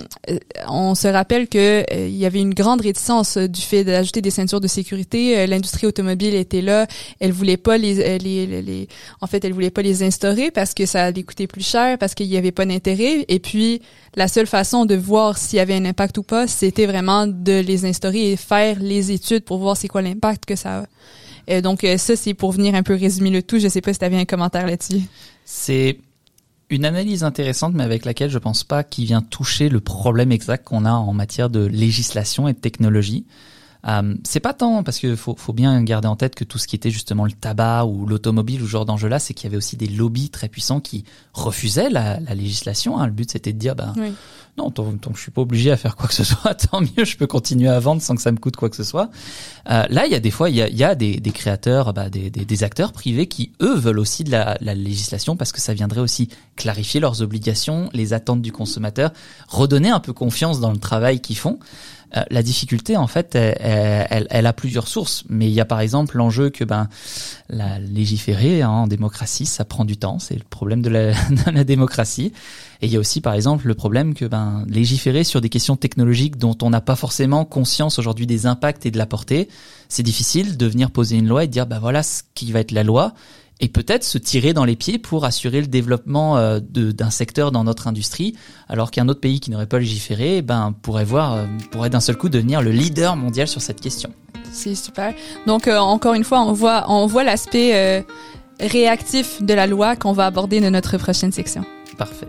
on 0.67 0.95
se 0.95 1.07
rappelle 1.07 1.47
que 1.47 1.83
euh, 1.91 2.07
il 2.07 2.15
y 2.15 2.25
avait 2.25 2.39
une 2.39 2.53
grande 2.53 2.81
réticence 2.81 3.37
euh, 3.37 3.47
du 3.47 3.61
fait 3.61 3.83
d'ajouter 3.83 4.21
des 4.21 4.29
ceintures 4.29 4.61
de 4.61 4.67
sécurité. 4.67 5.47
L'industrie 5.47 5.87
automobile 5.87 6.35
était 6.35 6.61
là. 6.61 6.87
Elle 7.19 7.31
voulait 7.31 7.57
pas 7.57 7.77
les, 7.77 8.19
les, 8.19 8.61
les, 8.61 8.87
en 9.21 9.27
fait 9.27 9.43
elle 9.43 9.53
voulait 9.53 9.71
pas 9.71 9.81
les 9.81 10.03
instaurer 10.03 10.51
parce 10.51 10.73
que 10.73 10.85
ça 10.85 11.05
allait 11.05 11.23
coûter 11.23 11.47
plus 11.47 11.65
cher 11.65 11.97
parce 11.97 12.13
qu'il 12.13 12.27
y 12.27 12.37
avait 12.37 12.51
pas 12.51 12.65
d'intérêt. 12.65 13.25
Et 13.27 13.39
puis 13.39 13.81
la 14.15 14.27
seule 14.27 14.47
façon 14.47 14.85
de 14.85 14.95
voir 14.95 15.37
s'il 15.37 15.57
y 15.57 15.59
avait 15.59 15.70
un 15.75 15.85
impact 15.85 16.17
ou 16.17 16.23
pas 16.23 16.47
c'était 16.47 16.85
vraiment 16.85 17.27
de 17.27 17.59
les 17.59 17.85
instaurer 17.85 18.31
et 18.31 18.35
faire 18.35 18.77
les 18.79 19.11
études 19.11 19.43
pour 19.43 19.57
voir 19.57 19.77
c'est 19.77 19.87
quoi 19.87 20.01
l'impact 20.01 20.45
que 20.45 20.55
ça 20.55 20.79
a 20.79 20.85
euh, 21.49 21.61
donc 21.61 21.83
euh, 21.83 21.97
ça, 21.97 22.15
c'est 22.15 22.33
pour 22.33 22.51
venir 22.51 22.75
un 22.75 22.83
peu 22.83 22.95
résumer 22.95 23.29
le 23.29 23.43
tout. 23.43 23.59
Je 23.59 23.67
sais 23.67 23.81
pas 23.81 23.93
si 23.93 23.99
tu 23.99 24.05
avais 24.05 24.17
un 24.17 24.25
commentaire 24.25 24.65
là-dessus. 24.65 25.01
C'est 25.45 25.97
une 26.69 26.85
analyse 26.85 27.23
intéressante, 27.23 27.73
mais 27.73 27.83
avec 27.83 28.05
laquelle 28.05 28.29
je 28.29 28.37
pense 28.37 28.63
pas 28.63 28.83
qu'il 28.83 29.05
vient 29.05 29.21
toucher 29.21 29.69
le 29.69 29.79
problème 29.79 30.31
exact 30.31 30.63
qu'on 30.65 30.85
a 30.85 30.91
en 30.91 31.13
matière 31.13 31.49
de 31.49 31.65
législation 31.65 32.47
et 32.47 32.53
de 32.53 32.59
technologie. 32.59 33.25
Euh, 33.87 34.15
c'est 34.23 34.39
pas 34.39 34.53
tant 34.53 34.83
parce 34.83 34.99
que 34.99 35.15
faut, 35.15 35.35
faut 35.35 35.53
bien 35.53 35.81
garder 35.83 36.07
en 36.07 36.15
tête 36.15 36.35
que 36.35 36.43
tout 36.43 36.57
ce 36.57 36.67
qui 36.67 36.75
était 36.75 36.91
justement 36.91 37.25
le 37.25 37.31
tabac 37.31 37.85
ou 37.85 38.05
l'automobile 38.05 38.61
ou 38.61 38.65
ce 38.65 38.71
genre 38.71 38.85
d'enjeu-là, 38.85 39.19
c'est 39.19 39.33
qu'il 39.33 39.45
y 39.45 39.47
avait 39.47 39.57
aussi 39.57 39.77
des 39.77 39.87
lobbies 39.87 40.29
très 40.29 40.49
puissants 40.49 40.79
qui 40.79 41.03
refusaient 41.33 41.89
la, 41.89 42.19
la 42.19 42.35
législation. 42.35 42.99
Hein. 42.99 43.07
Le 43.07 43.13
but 43.13 43.31
c'était 43.31 43.53
de 43.53 43.57
dire, 43.57 43.75
ben 43.75 43.93
non, 44.57 44.69
tant, 44.69 44.91
tant, 44.97 45.11
je 45.15 45.21
suis 45.21 45.31
pas 45.31 45.41
obligé 45.41 45.71
à 45.71 45.77
faire 45.77 45.95
quoi 45.95 46.07
que 46.07 46.13
ce 46.13 46.23
soit, 46.25 46.53
tant 46.55 46.81
mieux, 46.81 47.05
je 47.05 47.17
peux 47.17 47.27
continuer 47.27 47.69
à 47.69 47.79
vendre 47.79 48.01
sans 48.01 48.15
que 48.15 48.21
ça 48.21 48.31
me 48.31 48.37
coûte 48.37 48.55
quoi 48.55 48.69
que 48.69 48.75
ce 48.75 48.83
soit. 48.83 49.09
Euh, 49.69 49.85
là, 49.89 50.05
il 50.05 50.11
y 50.11 50.15
a 50.15 50.19
des 50.19 50.31
fois, 50.31 50.49
il 50.49 50.55
y 50.55 50.61
a, 50.61 50.67
il 50.67 50.75
y 50.75 50.83
a 50.83 50.95
des, 50.95 51.19
des, 51.19 51.31
créateurs, 51.31 51.93
bah, 51.93 52.09
des, 52.09 52.29
des, 52.29 52.45
des, 52.45 52.63
acteurs 52.63 52.91
privés 52.91 53.27
qui 53.27 53.51
eux 53.61 53.75
veulent 53.75 53.99
aussi 53.99 54.23
de 54.23 54.31
la, 54.31 54.57
la 54.61 54.75
législation 54.75 55.37
parce 55.37 55.51
que 55.51 55.61
ça 55.61 55.73
viendrait 55.73 56.01
aussi 56.01 56.29
clarifier 56.55 56.99
leurs 56.99 57.21
obligations, 57.21 57.89
les 57.93 58.13
attentes 58.13 58.41
du 58.41 58.51
consommateur, 58.51 59.11
redonner 59.47 59.89
un 59.89 59.99
peu 59.99 60.13
confiance 60.13 60.59
dans 60.59 60.71
le 60.71 60.79
travail 60.79 61.21
qu'ils 61.21 61.37
font. 61.37 61.59
Euh, 62.15 62.23
la 62.29 62.43
difficulté, 62.43 62.97
en 62.97 63.07
fait, 63.07 63.35
elle, 63.35 64.27
elle, 64.29 64.45
a 64.45 64.53
plusieurs 64.53 64.87
sources. 64.87 65.23
Mais 65.29 65.47
il 65.47 65.53
y 65.53 65.61
a 65.61 65.65
par 65.65 65.79
exemple 65.79 66.17
l'enjeu 66.17 66.49
que 66.49 66.63
ben 66.63 66.89
la 67.49 67.79
légiférer 67.79 68.61
hein, 68.61 68.69
en 68.69 68.87
démocratie, 68.87 69.45
ça 69.45 69.65
prend 69.65 69.85
du 69.85 69.97
temps. 69.97 70.19
C'est 70.19 70.35
le 70.35 70.43
problème 70.49 70.81
de 70.81 70.89
la, 70.89 71.11
de 71.29 71.51
la, 71.51 71.63
démocratie. 71.63 72.33
Et 72.81 72.87
il 72.87 72.91
y 72.91 72.97
a 72.97 72.99
aussi 72.99 73.21
par 73.21 73.33
exemple 73.33 73.67
le 73.67 73.75
problème 73.75 74.13
que 74.13 74.25
ben 74.25 74.65
légiférer 74.67 75.23
sur 75.23 75.39
des 75.39 75.49
questions 75.49 75.77
technologiques 75.77 76.37
dont 76.37 76.57
on 76.61 76.69
n'a 76.69 76.81
pas 76.81 76.95
forcément 76.95 77.45
conscience 77.45 77.99
aujourd'hui 77.99 78.27
des 78.27 78.45
impacts 78.45 78.85
et 78.85 78.91
de 78.91 78.97
la 78.97 79.05
portée, 79.05 79.47
c'est 79.87 80.03
difficile 80.03 80.57
de 80.57 80.65
venir 80.65 80.91
poser 80.91 81.17
une 81.17 81.27
loi 81.27 81.43
et 81.43 81.47
dire 81.47 81.67
ben 81.67 81.79
voilà 81.79 82.03
ce 82.03 82.23
qui 82.33 82.51
va 82.51 82.59
être 82.59 82.71
la 82.71 82.83
loi 82.83 83.13
et 83.61 83.67
peut-être 83.69 84.03
se 84.03 84.17
tirer 84.17 84.53
dans 84.53 84.65
les 84.65 84.75
pieds 84.75 84.97
pour 84.97 85.23
assurer 85.23 85.61
le 85.61 85.67
développement 85.67 86.37
euh, 86.37 86.59
d'un 86.59 87.11
secteur 87.11 87.51
dans 87.51 87.63
notre 87.63 87.87
industrie, 87.87 88.35
alors 88.67 88.89
qu'un 88.89 89.07
autre 89.07 89.21
pays 89.21 89.39
qui 89.39 89.51
n'aurait 89.51 89.67
pas 89.67 89.79
légiféré, 89.79 90.41
ben 90.41 90.73
pourrait 90.81 91.05
voir, 91.05 91.33
euh, 91.33 91.45
pourrait 91.69 91.91
d'un 91.91 91.99
seul 91.99 92.17
coup 92.17 92.27
devenir 92.27 92.61
le 92.61 92.71
leader 92.71 93.15
mondial 93.15 93.47
sur 93.47 93.61
cette 93.61 93.79
question. 93.79 94.11
C'est 94.51 94.75
super. 94.75 95.13
Donc 95.45 95.67
euh, 95.67 95.77
encore 95.77 96.15
une 96.15 96.23
fois, 96.23 96.41
on 96.41 96.53
voit, 96.53 96.85
on 96.89 97.05
voit 97.05 97.23
l'aspect 97.23 98.03
réactif 98.59 99.41
de 99.41 99.53
la 99.53 99.67
loi 99.67 99.95
qu'on 99.95 100.11
va 100.11 100.25
aborder 100.25 100.59
dans 100.59 100.71
notre 100.71 100.97
prochaine 100.97 101.31
section. 101.31 101.63
Parfait. 101.97 102.27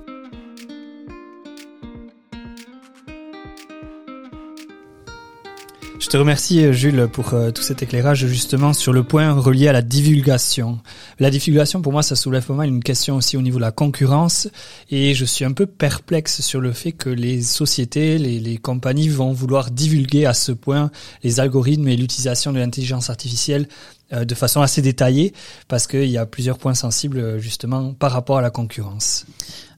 Je 6.02 6.08
te 6.08 6.16
remercie 6.16 6.64
euh, 6.64 6.72
Jules 6.72 7.06
pour 7.06 7.32
euh, 7.32 7.52
tout 7.52 7.62
cet 7.62 7.80
éclairage 7.80 8.26
justement 8.26 8.72
sur 8.72 8.92
le 8.92 9.04
point 9.04 9.32
relié 9.34 9.68
à 9.68 9.72
la 9.72 9.82
divulgation. 9.82 10.80
La 11.20 11.30
divulgation 11.30 11.80
pour 11.80 11.92
moi 11.92 12.02
ça 12.02 12.16
soulève 12.16 12.44
pas 12.44 12.54
mal 12.54 12.68
une 12.68 12.82
question 12.82 13.14
aussi 13.14 13.36
au 13.36 13.40
niveau 13.40 13.58
de 13.58 13.62
la 13.62 13.70
concurrence 13.70 14.48
et 14.90 15.14
je 15.14 15.24
suis 15.24 15.44
un 15.44 15.52
peu 15.52 15.64
perplexe 15.64 16.40
sur 16.40 16.60
le 16.60 16.72
fait 16.72 16.90
que 16.90 17.08
les 17.08 17.40
sociétés, 17.40 18.18
les, 18.18 18.40
les 18.40 18.56
compagnies 18.56 19.10
vont 19.10 19.32
vouloir 19.32 19.70
divulguer 19.70 20.26
à 20.26 20.34
ce 20.34 20.50
point 20.50 20.90
les 21.22 21.38
algorithmes 21.38 21.86
et 21.86 21.96
l'utilisation 21.96 22.52
de 22.52 22.58
l'intelligence 22.58 23.08
artificielle 23.08 23.68
euh, 24.12 24.24
de 24.24 24.34
façon 24.34 24.60
assez 24.60 24.82
détaillée 24.82 25.32
parce 25.68 25.86
qu'il 25.86 26.10
y 26.10 26.18
a 26.18 26.26
plusieurs 26.26 26.58
points 26.58 26.74
sensibles 26.74 27.38
justement 27.38 27.94
par 27.94 28.10
rapport 28.10 28.38
à 28.38 28.42
la 28.42 28.50
concurrence. 28.50 29.24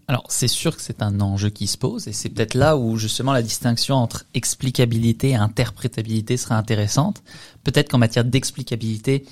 Alors 0.06 0.26
c'est 0.28 0.48
sûr 0.48 0.76
que 0.76 0.82
c'est 0.82 1.02
un 1.02 1.20
enjeu 1.20 1.48
qui 1.48 1.66
se 1.66 1.78
pose 1.78 2.08
et 2.08 2.12
c'est 2.12 2.28
peut-être 2.28 2.54
là 2.54 2.76
où 2.76 2.96
justement 2.96 3.32
la 3.32 3.42
distinction 3.42 3.96
entre 3.96 4.26
explicabilité 4.34 5.30
et 5.30 5.34
interprétabilité 5.34 6.36
sera 6.36 6.56
intéressante. 6.56 7.22
Peut-être 7.62 7.90
qu'en 7.90 7.98
matière 7.98 8.24
d'explicabilité, 8.24 9.24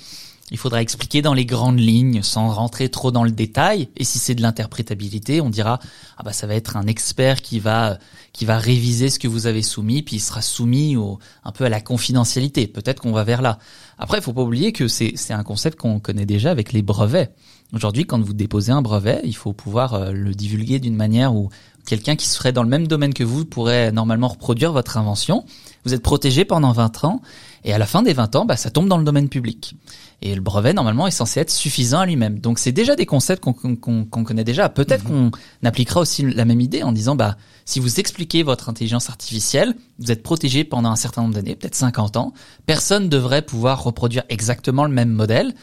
il 0.53 0.59
faudra 0.59 0.83
expliquer 0.83 1.23
dans 1.23 1.33
les 1.33 1.47
grandes 1.47 1.79
lignes 1.79 2.21
sans 2.21 2.47
rentrer 2.49 2.87
trop 2.87 3.11
dans 3.11 3.23
le 3.23 3.31
détail. 3.31 3.89
Et 3.97 4.03
si 4.03 4.19
c'est 4.19 4.35
de 4.35 4.43
l'interprétabilité, 4.43 5.41
on 5.41 5.49
dira 5.49 5.79
ah 6.15 6.23
bah 6.23 6.31
ça 6.31 6.45
va 6.45 6.53
être 6.53 6.77
un 6.77 6.85
expert 6.85 7.41
qui 7.41 7.59
va 7.59 7.97
qui 8.33 8.45
va 8.45 8.59
réviser 8.59 9.09
ce 9.09 9.17
que 9.17 9.27
vous 9.27 9.47
avez 9.47 9.63
soumis, 9.63 10.03
puis 10.03 10.17
il 10.17 10.19
sera 10.19 10.43
soumis 10.43 10.95
au, 10.95 11.17
un 11.43 11.51
peu 11.51 11.65
à 11.65 11.69
la 11.69 11.81
confidentialité. 11.81 12.67
Peut-être 12.67 13.01
qu'on 13.01 13.11
va 13.11 13.23
vers 13.23 13.41
là. 13.41 13.57
Après, 13.97 14.19
il 14.19 14.23
faut 14.23 14.31
pas 14.31 14.43
oublier 14.43 14.73
que 14.73 14.87
c'est 14.87 15.13
c'est 15.15 15.33
un 15.33 15.43
concept 15.43 15.79
qu'on 15.79 15.99
connaît 15.99 16.27
déjà 16.27 16.51
avec 16.51 16.71
les 16.71 16.83
brevets. 16.83 17.33
Aujourd'hui, 17.73 18.05
quand 18.05 18.21
vous 18.21 18.33
déposez 18.33 18.71
un 18.71 18.83
brevet, 18.83 19.21
il 19.23 19.35
faut 19.35 19.53
pouvoir 19.53 19.95
euh, 19.95 20.11
le 20.11 20.35
divulguer 20.35 20.77
d'une 20.77 20.95
manière 20.95 21.33
où 21.33 21.49
quelqu'un 21.87 22.15
qui 22.15 22.27
serait 22.27 22.51
dans 22.51 22.61
le 22.61 22.69
même 22.69 22.87
domaine 22.87 23.15
que 23.15 23.23
vous 23.23 23.43
pourrait 23.43 23.91
normalement 23.91 24.27
reproduire 24.27 24.71
votre 24.71 24.97
invention. 24.97 25.45
Vous 25.83 25.95
êtes 25.95 26.03
protégé 26.03 26.45
pendant 26.45 26.71
20 26.71 27.03
ans 27.05 27.21
et 27.65 27.73
à 27.73 27.77
la 27.77 27.85
fin 27.85 28.01
des 28.01 28.13
20 28.13 28.35
ans, 28.35 28.45
bah, 28.45 28.57
ça 28.57 28.69
tombe 28.69 28.87
dans 28.87 28.97
le 28.97 29.03
domaine 29.03 29.29
public. 29.29 29.75
Et 30.21 30.35
le 30.35 30.41
brevet, 30.41 30.73
normalement, 30.73 31.07
est 31.07 31.11
censé 31.11 31.39
être 31.39 31.49
suffisant 31.49 31.99
à 31.99 32.05
lui-même. 32.05 32.39
Donc, 32.39 32.59
c'est 32.59 32.71
déjà 32.71 32.95
des 32.95 33.05
concepts 33.05 33.43
qu'on 33.43 34.23
connaît 34.23 34.43
déjà. 34.43 34.69
Peut-être 34.69 35.07
mhm. 35.07 35.31
qu'on 35.31 35.67
appliquera 35.67 36.01
aussi 36.01 36.23
la 36.23 36.45
même 36.45 36.61
idée 36.61 36.83
en 36.83 36.91
disant, 36.91 37.15
bah, 37.15 37.37
si 37.65 37.79
vous 37.79 37.99
expliquez 37.99 38.43
votre 38.43 38.69
intelligence 38.69 39.09
artificielle, 39.09 39.75
vous 39.99 40.11
êtes 40.11 40.23
protégé 40.23 40.63
pendant 40.63 40.89
un 40.89 40.95
certain 40.95 41.21
nombre 41.21 41.35
d'années, 41.35 41.55
peut-être 41.55 41.75
50 41.75 42.17
ans. 42.17 42.33
Personne 42.65 43.09
devrait 43.09 43.41
pouvoir 43.41 43.83
reproduire 43.83 44.23
exactement 44.29 44.83
le 44.85 44.91
même 44.91 45.09
modèle. 45.09 45.53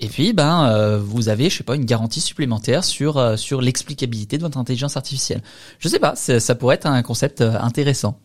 Et 0.00 0.08
puis, 0.08 0.32
ben, 0.32 0.64
euh, 0.64 0.98
vous 0.98 1.28
avez, 1.28 1.50
je 1.50 1.58
sais 1.58 1.64
pas, 1.64 1.76
une 1.76 1.84
garantie 1.84 2.22
supplémentaire 2.22 2.84
sur 2.84 3.18
euh, 3.18 3.36
sur 3.36 3.60
l'explicabilité 3.60 4.38
de 4.38 4.42
votre 4.42 4.56
intelligence 4.56 4.96
artificielle. 4.96 5.42
Je 5.78 5.88
sais 5.88 5.98
pas, 5.98 6.14
ça 6.16 6.54
pourrait 6.54 6.76
être 6.76 6.86
un 6.86 7.02
concept 7.02 7.42
euh, 7.42 7.58
intéressant. 7.60 8.18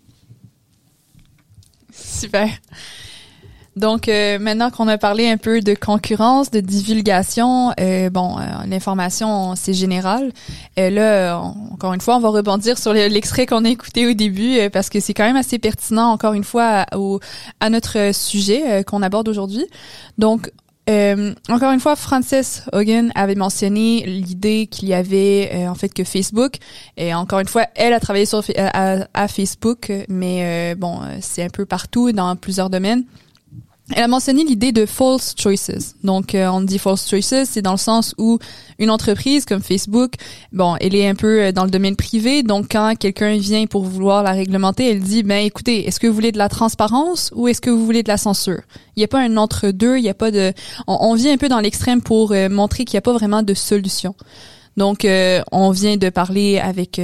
Super. 1.93 2.49
Donc 3.75 4.07
maintenant 4.07 4.71
qu'on 4.71 4.87
a 4.87 4.97
parlé 4.97 5.29
un 5.29 5.37
peu 5.37 5.59
de 5.59 5.73
concurrence, 5.73 6.49
de 6.49 6.59
divulgation, 6.61 7.73
bon, 8.11 8.37
l'information 8.67 9.55
c'est 9.55 9.73
général. 9.73 10.31
là, 10.77 11.37
encore 11.71 11.93
une 11.93 12.01
fois, 12.01 12.15
on 12.15 12.19
va 12.19 12.29
rebondir 12.29 12.77
sur 12.77 12.93
l'extrait 12.93 13.45
qu'on 13.45 13.65
a 13.65 13.69
écouté 13.69 14.07
au 14.07 14.13
début 14.13 14.57
parce 14.71 14.89
que 14.89 14.99
c'est 14.99 15.13
quand 15.13 15.25
même 15.25 15.35
assez 15.35 15.59
pertinent, 15.59 16.11
encore 16.11 16.33
une 16.33 16.45
fois, 16.45 16.85
au, 16.95 17.19
à 17.59 17.69
notre 17.69 18.13
sujet 18.13 18.83
qu'on 18.85 19.01
aborde 19.01 19.27
aujourd'hui. 19.27 19.65
Donc, 20.17 20.51
euh, 20.87 21.33
encore 21.49 21.71
une 21.71 21.79
fois, 21.79 21.95
Frances 21.95 22.61
Hogan 22.71 23.11
avait 23.15 23.35
mentionné 23.35 24.05
l'idée 24.05 24.67
qu'il 24.67 24.87
y 24.89 24.93
avait 24.93 25.49
euh, 25.53 25.67
en 25.67 25.75
fait 25.75 25.89
que 25.89 26.03
Facebook 26.03 26.57
et 26.95 27.13
encore 27.13 27.39
une 27.39 27.47
fois, 27.47 27.65
elle 27.75 27.93
a 27.93 27.99
travaillé 27.99 28.25
sur 28.25 28.43
à, 28.57 28.97
à 29.13 29.27
Facebook, 29.27 29.91
mais 30.09 30.73
euh, 30.73 30.75
bon, 30.75 30.99
c'est 31.21 31.43
un 31.43 31.49
peu 31.49 31.65
partout 31.65 32.11
dans 32.11 32.35
plusieurs 32.35 32.69
domaines. 32.69 33.03
Elle 33.93 34.01
a 34.01 34.07
mentionné 34.07 34.43
l'idée 34.43 34.71
de 34.71 34.87
false 34.87 35.35
choices. 35.37 35.95
Donc, 36.03 36.33
euh, 36.33 36.47
on 36.47 36.61
dit 36.61 36.79
false 36.79 37.07
choices, 37.07 37.47
c'est 37.47 37.61
dans 37.61 37.73
le 37.73 37.77
sens 37.77 38.15
où 38.17 38.39
une 38.79 38.89
entreprise 38.89 39.45
comme 39.45 39.61
Facebook, 39.61 40.13
bon, 40.51 40.75
elle 40.81 40.95
est 40.95 41.07
un 41.07 41.13
peu 41.13 41.43
euh, 41.43 41.51
dans 41.51 41.65
le 41.65 41.69
domaine 41.69 41.95
privé. 41.95 42.41
Donc, 42.41 42.69
quand 42.71 42.95
quelqu'un 42.97 43.37
vient 43.37 43.67
pour 43.67 43.83
vouloir 43.85 44.23
la 44.23 44.31
réglementer, 44.31 44.89
elle 44.89 45.01
dit, 45.01 45.21
ben, 45.21 45.45
écoutez, 45.45 45.87
est-ce 45.87 45.99
que 45.99 46.07
vous 46.07 46.15
voulez 46.15 46.31
de 46.31 46.39
la 46.39 46.49
transparence 46.49 47.31
ou 47.35 47.47
est-ce 47.47 47.61
que 47.61 47.69
vous 47.69 47.85
voulez 47.85 48.01
de 48.01 48.07
la 48.07 48.17
censure? 48.17 48.61
Il 48.95 49.01
n'y 49.01 49.03
a 49.03 49.07
pas 49.07 49.19
un 49.19 49.37
entre 49.37 49.69
deux. 49.69 49.97
Il 49.97 50.01
n'y 50.01 50.09
a 50.09 50.15
pas 50.15 50.31
de. 50.31 50.51
On, 50.87 51.13
vient 51.13 51.33
un 51.33 51.37
peu 51.37 51.47
dans 51.49 51.59
l'extrême 51.59 52.01
pour 52.01 52.31
euh, 52.31 52.49
montrer 52.49 52.85
qu'il 52.85 52.95
n'y 52.95 52.99
a 52.99 53.01
pas 53.01 53.13
vraiment 53.13 53.43
de 53.43 53.53
solution. 53.53 54.15
Donc, 54.77 55.07
on 55.53 55.71
vient 55.71 55.95
de 55.95 56.09
parler 56.09 56.59
avec 56.59 56.99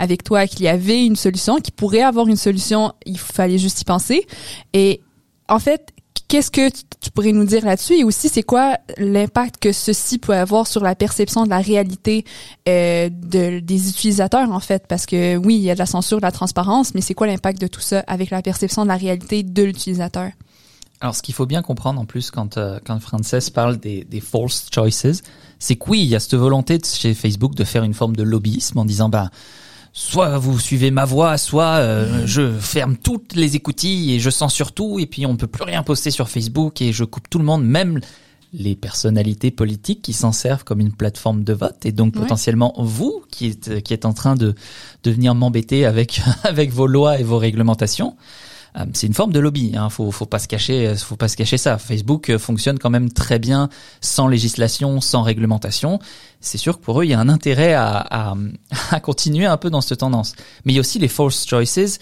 avec 0.00 0.24
toi 0.24 0.48
qu'il 0.48 0.62
y 0.62 0.68
avait 0.68 1.06
une 1.06 1.14
solution, 1.14 1.58
qu'il 1.58 1.72
pourrait 1.72 2.02
avoir 2.02 2.26
une 2.26 2.36
solution. 2.36 2.92
Il 3.06 3.18
fallait 3.18 3.58
juste 3.58 3.82
y 3.82 3.84
penser. 3.84 4.26
Et 4.72 5.00
en 5.48 5.60
fait, 5.60 5.94
Qu'est-ce 6.28 6.50
que 6.50 6.70
tu 6.70 7.10
pourrais 7.12 7.32
nous 7.32 7.44
dire 7.44 7.64
là-dessus? 7.64 7.94
Et 7.94 8.04
aussi 8.04 8.28
c'est 8.28 8.42
quoi 8.42 8.78
l'impact 8.96 9.58
que 9.58 9.72
ceci 9.72 10.18
peut 10.18 10.34
avoir 10.34 10.66
sur 10.66 10.82
la 10.82 10.94
perception 10.94 11.44
de 11.44 11.50
la 11.50 11.58
réalité 11.58 12.24
euh, 12.68 13.08
de, 13.10 13.60
des 13.60 13.88
utilisateurs 13.90 14.50
en 14.50 14.60
fait? 14.60 14.86
Parce 14.88 15.06
que 15.06 15.36
oui 15.36 15.56
il 15.56 15.62
y 15.62 15.70
a 15.70 15.74
de 15.74 15.78
la 15.78 15.86
censure, 15.86 16.18
de 16.18 16.22
la 16.22 16.32
transparence 16.32 16.94
mais 16.94 17.00
c'est 17.00 17.14
quoi 17.14 17.26
l'impact 17.26 17.60
de 17.60 17.66
tout 17.66 17.80
ça 17.80 18.00
avec 18.06 18.30
la 18.30 18.42
perception 18.42 18.82
de 18.82 18.88
la 18.88 18.96
réalité 18.96 19.42
de 19.42 19.62
l'utilisateur? 19.62 20.30
Alors, 21.00 21.14
ce 21.14 21.22
qu'il 21.22 21.34
faut 21.34 21.44
bien 21.44 21.60
comprendre 21.60 22.00
en 22.00 22.06
plus 22.06 22.30
quand 22.30 22.56
euh, 22.56 22.78
quand 22.84 22.98
Frances 23.00 23.50
parle 23.50 23.76
des, 23.76 24.06
false 24.22 24.68
choices, 24.72 25.22
c'est 25.58 25.76
que 25.76 25.90
oui, 25.90 26.00
il 26.00 26.06
y 26.06 26.14
a 26.14 26.20
cette 26.20 26.34
volonté 26.34 26.78
chez 26.82 27.12
Facebook 27.14 27.54
de 27.54 27.64
faire 27.64 27.82
une 27.82 27.94
forme 27.94 28.16
de 28.16 28.22
lobbyisme 28.22 28.78
en 28.78 28.84
disant 28.84 29.08
bah 29.08 29.30
soit 29.94 30.38
vous 30.38 30.58
suivez 30.58 30.90
ma 30.90 31.04
voix, 31.04 31.38
soit 31.38 31.76
euh, 31.76 32.26
je 32.26 32.52
ferme 32.58 32.96
toutes 32.96 33.34
les 33.36 33.54
écoutilles 33.54 34.12
et 34.12 34.20
je 34.20 34.28
censure 34.28 34.72
tout 34.72 34.98
et 34.98 35.06
puis 35.06 35.24
on 35.24 35.36
peut 35.36 35.46
plus 35.46 35.62
rien 35.62 35.84
poster 35.84 36.10
sur 36.10 36.28
Facebook 36.28 36.82
et 36.82 36.92
je 36.92 37.04
coupe 37.04 37.30
tout 37.30 37.38
le 37.38 37.44
monde, 37.44 37.64
même 37.64 38.00
les 38.52 38.74
personnalités 38.74 39.52
politiques 39.52 40.02
qui 40.02 40.12
s'en 40.12 40.32
servent 40.32 40.64
comme 40.64 40.80
une 40.80 40.92
plateforme 40.92 41.44
de 41.44 41.52
vote 41.52 41.86
et 41.86 41.92
donc 41.92 42.14
potentiellement 42.14 42.72
vous 42.76 43.24
qui 43.30 43.48
êtes 43.48 43.82
qui 43.82 43.94
êtes 43.94 44.04
en 44.04 44.12
train 44.12 44.34
de 44.36 44.54
de 45.04 45.10
venir 45.10 45.34
m'embêter 45.34 45.86
avec 45.86 46.20
avec 46.44 46.72
vos 46.72 46.86
lois 46.88 47.18
et 47.18 47.22
vos 47.22 47.38
réglementations. 47.38 48.16
Euh, 48.76 48.84
c'est 48.92 49.06
une 49.06 49.14
forme 49.14 49.32
de 49.32 49.40
lobby. 49.40 49.72
Hein. 49.76 49.88
Faut, 49.90 50.10
faut 50.10 50.26
pas 50.26 50.38
se 50.38 50.48
cacher, 50.48 50.88
euh, 50.88 50.96
faut 50.96 51.16
pas 51.16 51.28
se 51.28 51.36
cacher 51.36 51.58
ça. 51.58 51.78
Facebook 51.78 52.30
euh, 52.30 52.38
fonctionne 52.38 52.78
quand 52.78 52.90
même 52.90 53.10
très 53.12 53.38
bien 53.38 53.68
sans 54.00 54.28
législation, 54.28 55.00
sans 55.00 55.22
réglementation. 55.22 55.98
C'est 56.40 56.58
sûr 56.58 56.78
que 56.78 56.84
pour 56.84 57.00
eux, 57.00 57.04
il 57.04 57.10
y 57.10 57.14
a 57.14 57.20
un 57.20 57.28
intérêt 57.28 57.74
à, 57.74 57.96
à, 58.10 58.34
à 58.90 59.00
continuer 59.00 59.46
un 59.46 59.56
peu 59.56 59.70
dans 59.70 59.80
cette 59.80 60.00
tendance. 60.00 60.34
Mais 60.64 60.72
il 60.72 60.76
y 60.76 60.78
a 60.78 60.80
aussi 60.80 60.98
les 60.98 61.08
false 61.08 61.46
choices 61.46 61.98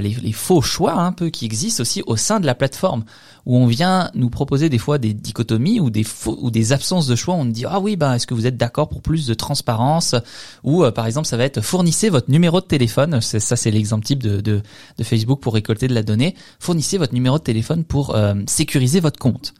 les, 0.00 0.14
les, 0.14 0.32
faux 0.32 0.62
choix 0.62 0.94
un 0.94 1.12
peu 1.12 1.28
qui 1.30 1.44
existent 1.44 1.82
aussi 1.82 2.02
au 2.06 2.16
sein 2.16 2.40
de 2.40 2.46
la 2.46 2.54
plateforme 2.54 3.04
où 3.46 3.56
on 3.56 3.66
vient 3.66 4.10
nous 4.14 4.30
proposer 4.30 4.68
des 4.68 4.78
fois 4.78 4.98
des 4.98 5.12
dichotomies 5.12 5.80
ou 5.80 5.90
des 5.90 6.04
faux, 6.04 6.38
ou 6.40 6.50
des 6.50 6.72
absences 6.72 7.06
de 7.06 7.14
choix. 7.14 7.34
On 7.34 7.44
dit 7.44 7.64
ah 7.68 7.80
oui 7.80 7.96
bah 7.96 8.16
est-ce 8.16 8.26
que 8.26 8.34
vous 8.34 8.46
êtes 8.46 8.56
d'accord 8.56 8.88
pour 8.88 9.02
plus 9.02 9.26
de 9.26 9.34
transparence 9.34 10.14
ou 10.62 10.84
euh, 10.84 10.90
par 10.90 11.06
exemple 11.06 11.26
ça 11.26 11.36
va 11.36 11.44
être 11.44 11.60
fournissez 11.60 12.08
votre 12.08 12.30
numéro 12.30 12.60
de 12.60 12.66
téléphone. 12.66 13.20
Ça 13.20 13.56
c'est 13.56 13.70
l'exemple 13.70 14.04
type 14.04 14.22
de, 14.22 14.40
de, 14.40 14.62
de, 14.98 15.04
Facebook 15.04 15.40
pour 15.40 15.54
récolter 15.54 15.88
de 15.88 15.94
la 15.94 16.02
donnée. 16.02 16.34
Fournissez 16.58 16.98
votre 16.98 17.14
numéro 17.14 17.38
de 17.38 17.44
téléphone 17.44 17.84
pour 17.84 18.14
euh, 18.14 18.34
sécuriser 18.46 19.00
votre 19.00 19.18
compte. 19.18 19.54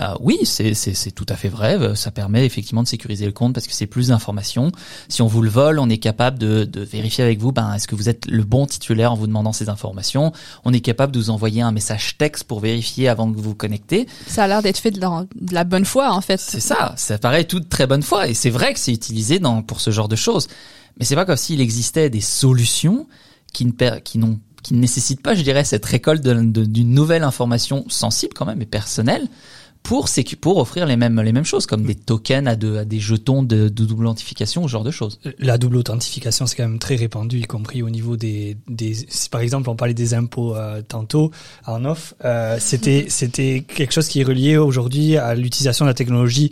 Euh, 0.00 0.14
oui, 0.20 0.40
c'est 0.44 1.10
tout 1.14 1.26
à 1.28 1.36
fait 1.36 1.48
vrai. 1.48 1.94
Ça 1.94 2.10
permet 2.10 2.44
effectivement 2.44 2.82
de 2.82 2.88
sécuriser 2.88 3.26
le 3.26 3.32
compte 3.32 3.54
parce 3.54 3.66
que 3.66 3.72
c'est 3.72 3.86
plus 3.86 4.08
d'informations. 4.08 4.72
Si 5.08 5.22
on 5.22 5.26
vous 5.26 5.42
le 5.42 5.50
vole, 5.50 5.78
on 5.78 5.88
est 5.88 5.98
capable 5.98 6.38
de, 6.38 6.64
de 6.64 6.80
vérifier 6.80 7.24
avec 7.24 7.38
vous, 7.38 7.52
ben, 7.52 7.72
est-ce 7.74 7.86
que 7.86 7.94
vous 7.94 8.08
êtes 8.08 8.26
le 8.26 8.42
bon 8.44 8.66
titulaire 8.66 9.12
en 9.12 9.16
vous 9.16 9.26
demandant 9.26 9.52
ces 9.52 9.68
informations? 9.68 10.32
On 10.64 10.72
est 10.72 10.80
capable 10.80 11.12
de 11.12 11.18
vous 11.18 11.30
envoyer 11.30 11.62
un 11.62 11.72
message 11.72 12.18
texte 12.18 12.44
pour 12.44 12.60
vérifier 12.60 13.08
avant 13.08 13.30
que 13.30 13.36
vous 13.36 13.42
vous 13.42 13.54
connectez. 13.54 14.06
Ça 14.26 14.44
a 14.44 14.48
l'air 14.48 14.62
d'être 14.62 14.78
fait 14.78 14.90
de 14.90 15.00
la, 15.00 15.26
de 15.34 15.54
la, 15.54 15.64
bonne 15.64 15.84
foi 15.84 16.12
en 16.12 16.20
fait. 16.20 16.40
C'est 16.40 16.60
ça, 16.60 16.94
ça 16.96 17.18
paraît 17.18 17.44
tout 17.44 17.60
de 17.60 17.68
très 17.68 17.86
bonne 17.86 18.02
foi 18.02 18.28
et 18.28 18.34
c'est 18.34 18.50
vrai 18.50 18.74
que 18.74 18.80
c'est 18.80 18.92
utilisé 18.92 19.38
dans, 19.38 19.62
pour 19.62 19.80
ce 19.80 19.90
genre 19.90 20.08
de 20.08 20.16
choses. 20.16 20.48
Mais 20.98 21.04
c'est 21.04 21.16
pas 21.16 21.24
comme 21.24 21.36
s'il 21.36 21.60
existait 21.60 22.10
des 22.10 22.20
solutions 22.20 23.06
qui 23.52 23.66
ne, 23.66 23.98
qui 24.00 24.18
n'ont 24.18 24.38
qui 24.64 24.72
ne 24.72 24.80
nécessitent 24.80 25.20
pas, 25.20 25.34
je 25.34 25.42
dirais, 25.42 25.62
cette 25.62 25.84
récolte 25.84 26.22
d'une 26.22 26.94
nouvelle 26.94 27.22
information 27.22 27.84
sensible 27.88 28.32
quand 28.34 28.46
même 28.46 28.62
et 28.62 28.66
personnelle 28.66 29.28
pour 29.84 30.08
pour 30.40 30.56
offrir 30.56 30.86
les 30.86 30.96
mêmes 30.96 31.20
les 31.20 31.32
mêmes 31.32 31.44
choses 31.44 31.66
comme 31.66 31.84
des 31.84 31.94
tokens 31.94 32.48
à, 32.48 32.52
à 32.52 32.84
des 32.84 32.98
jetons 32.98 33.42
de, 33.42 33.68
double 33.68 34.06
authentification, 34.06 34.66
ce 34.66 34.72
genre 34.72 34.82
de 34.82 34.90
choses. 34.90 35.20
La 35.38 35.58
double 35.58 35.76
authentification, 35.76 36.46
c'est 36.46 36.56
quand 36.56 36.66
même 36.66 36.78
très 36.78 36.96
répandu, 36.96 37.38
y 37.38 37.44
compris 37.44 37.82
au 37.82 37.90
niveau 37.90 38.16
des 38.16 38.56
des. 38.66 38.94
Par 39.30 39.42
exemple 39.42 39.68
on 39.68 39.76
parlait 39.76 39.94
des 39.94 40.14
impôts 40.14 40.56
euh, 40.56 40.80
tantôt 40.80 41.30
en 41.66 41.84
off, 41.84 42.14
euh, 42.24 42.56
c'était 42.58 43.06
c'était 43.08 43.62
quelque 43.68 43.92
chose 43.92 44.08
qui 44.08 44.20
est 44.20 44.24
relié 44.24 44.56
aujourd'hui 44.56 45.18
à 45.18 45.34
l'utilisation 45.34 45.84
de 45.84 45.90
la 45.90 45.94
technologie 45.94 46.50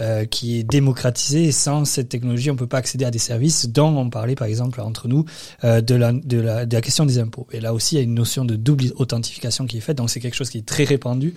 euh, 0.00 0.24
qui 0.24 0.58
est 0.58 0.64
démocratisé 0.64 1.44
et 1.44 1.52
sans 1.52 1.84
cette 1.84 2.08
technologie, 2.08 2.50
on 2.50 2.56
peut 2.56 2.66
pas 2.66 2.78
accéder 2.78 3.04
à 3.04 3.10
des 3.10 3.18
services 3.18 3.68
dont 3.68 3.94
on 3.96 4.08
parlait 4.08 4.34
par 4.34 4.48
exemple 4.48 4.80
entre 4.80 5.06
nous 5.06 5.26
euh, 5.64 5.82
de, 5.82 5.94
la, 5.94 6.12
de, 6.12 6.40
la, 6.40 6.64
de 6.64 6.74
la 6.74 6.80
question 6.80 7.04
des 7.04 7.18
impôts. 7.18 7.46
Et 7.52 7.60
là 7.60 7.74
aussi, 7.74 7.96
il 7.96 7.98
y 7.98 8.00
a 8.00 8.04
une 8.04 8.14
notion 8.14 8.46
de 8.46 8.56
double 8.56 8.84
authentification 8.96 9.66
qui 9.66 9.76
est 9.76 9.80
faite, 9.80 9.98
donc 9.98 10.08
c'est 10.08 10.20
quelque 10.20 10.34
chose 10.34 10.48
qui 10.48 10.58
est 10.58 10.66
très 10.66 10.84
répandu. 10.84 11.34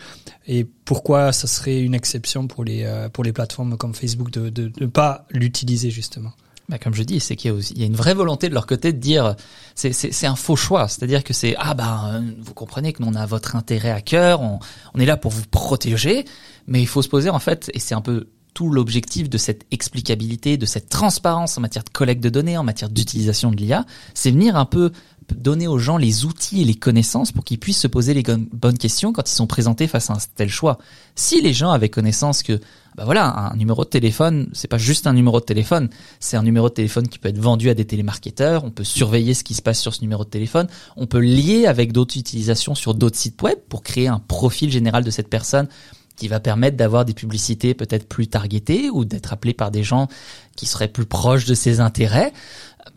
Et 0.47 0.65
pourquoi 0.85 1.33
ça 1.33 1.47
serait 1.47 1.81
une 1.81 1.93
exception 1.93 2.47
pour 2.47 2.63
les, 2.63 2.83
euh, 2.83 3.09
pour 3.09 3.25
les 3.25 3.33
plateformes 3.33 3.75
comme 3.77 3.93
Facebook 3.93 4.31
de 4.31 4.45
ne 4.45 4.49
de, 4.49 4.85
pas 4.85 5.25
l'utiliser 5.31 5.89
justement? 5.89 6.31
Bah 6.69 6.79
comme 6.79 6.95
je 6.95 7.03
dis, 7.03 7.19
c'est 7.19 7.35
qu'il 7.35 7.53
y, 7.53 7.79
y, 7.79 7.83
a 7.83 7.85
une 7.85 7.95
vraie 7.95 8.15
volonté 8.15 8.47
de 8.49 8.53
leur 8.53 8.65
côté 8.65 8.93
de 8.93 8.97
dire 8.97 9.35
c'est 9.75 10.25
un 10.25 10.35
faux 10.35 10.55
choix, 10.55 10.87
c'est-à-dire 10.87 11.23
que 11.23 11.33
c'est 11.33 11.55
ah 11.59 11.73
ben 11.73 12.33
vous 12.39 12.53
comprenez 12.53 12.93
que 12.93 13.03
nous 13.03 13.09
on 13.09 13.15
a 13.15 13.25
votre 13.25 13.55
intérêt 13.55 13.91
à 13.91 14.01
cœur, 14.01 14.41
on, 14.41 14.59
on 14.93 14.99
est 14.99 15.05
là 15.05 15.17
pour 15.17 15.31
vous 15.31 15.43
protéger, 15.51 16.25
mais 16.65 16.81
il 16.81 16.87
faut 16.87 17.03
se 17.03 17.09
poser 17.09 17.29
en 17.29 17.37
fait 17.37 17.69
et 17.75 17.79
c'est 17.79 17.93
un 17.93 18.01
peu 18.01 18.29
tout 18.55 18.69
l'objectif 18.69 19.29
de 19.29 19.37
cette 19.37 19.67
explicabilité, 19.69 20.57
de 20.57 20.65
cette 20.65 20.89
transparence 20.89 21.57
en 21.57 21.61
matière 21.61 21.83
de 21.83 21.89
collecte 21.89 22.23
de 22.23 22.29
données, 22.29 22.57
en 22.57 22.63
matière 22.63 22.89
d'utilisation 22.89 23.51
de 23.51 23.57
l'IA, 23.57 23.85
c'est 24.15 24.31
venir 24.31 24.55
un 24.55 24.65
peu 24.65 24.91
donner 25.33 25.67
aux 25.67 25.79
gens 25.79 25.97
les 25.97 26.23
outils 26.25 26.61
et 26.61 26.65
les 26.65 26.75
connaissances 26.75 27.31
pour 27.31 27.43
qu'ils 27.43 27.59
puissent 27.59 27.79
se 27.79 27.87
poser 27.87 28.13
les 28.13 28.23
bonnes 28.53 28.77
questions 28.77 29.11
quand 29.11 29.29
ils 29.29 29.33
sont 29.33 29.47
présentés 29.47 29.87
face 29.87 30.09
à 30.09 30.13
un 30.13 30.17
tel 30.35 30.49
choix. 30.49 30.77
Si 31.15 31.41
les 31.41 31.53
gens 31.53 31.71
avaient 31.71 31.89
connaissance 31.89 32.43
que 32.43 32.59
bah 32.95 33.03
voilà, 33.03 33.51
un 33.51 33.57
numéro 33.57 33.83
de 33.83 33.89
téléphone, 33.89 34.47
c'est 34.53 34.69
pas 34.69 34.77
juste 34.77 35.05
un 35.05 35.11
numéro 35.11 35.41
de 35.41 35.45
téléphone, 35.45 35.89
c'est 36.21 36.37
un 36.37 36.43
numéro 36.43 36.69
de 36.69 36.73
téléphone 36.73 37.09
qui 37.09 37.19
peut 37.19 37.27
être 37.27 37.39
vendu 37.39 37.69
à 37.69 37.73
des 37.73 37.83
télémarketeurs, 37.83 38.63
on 38.63 38.71
peut 38.71 38.85
surveiller 38.85 39.33
ce 39.33 39.43
qui 39.43 39.53
se 39.53 39.61
passe 39.61 39.81
sur 39.81 39.93
ce 39.93 39.99
numéro 40.01 40.23
de 40.23 40.29
téléphone, 40.29 40.67
on 40.95 41.05
peut 41.05 41.19
lier 41.19 41.65
avec 41.65 41.91
d'autres 41.91 42.17
utilisations 42.17 42.73
sur 42.73 42.93
d'autres 42.93 43.17
sites 43.17 43.41
web 43.41 43.57
pour 43.67 43.83
créer 43.83 44.07
un 44.07 44.19
profil 44.19 44.71
général 44.71 45.03
de 45.03 45.11
cette 45.11 45.27
personne 45.27 45.67
qui 46.15 46.27
va 46.27 46.39
permettre 46.39 46.77
d'avoir 46.77 47.05
des 47.05 47.13
publicités 47.13 47.73
peut-être 47.73 48.07
plus 48.07 48.27
targetées 48.27 48.89
ou 48.89 49.05
d'être 49.05 49.33
appelé 49.33 49.53
par 49.53 49.71
des 49.71 49.83
gens 49.83 50.07
qui 50.55 50.65
seraient 50.65 50.87
plus 50.87 51.05
proches 51.05 51.45
de 51.45 51.53
ses 51.53 51.79
intérêts. 51.79 52.31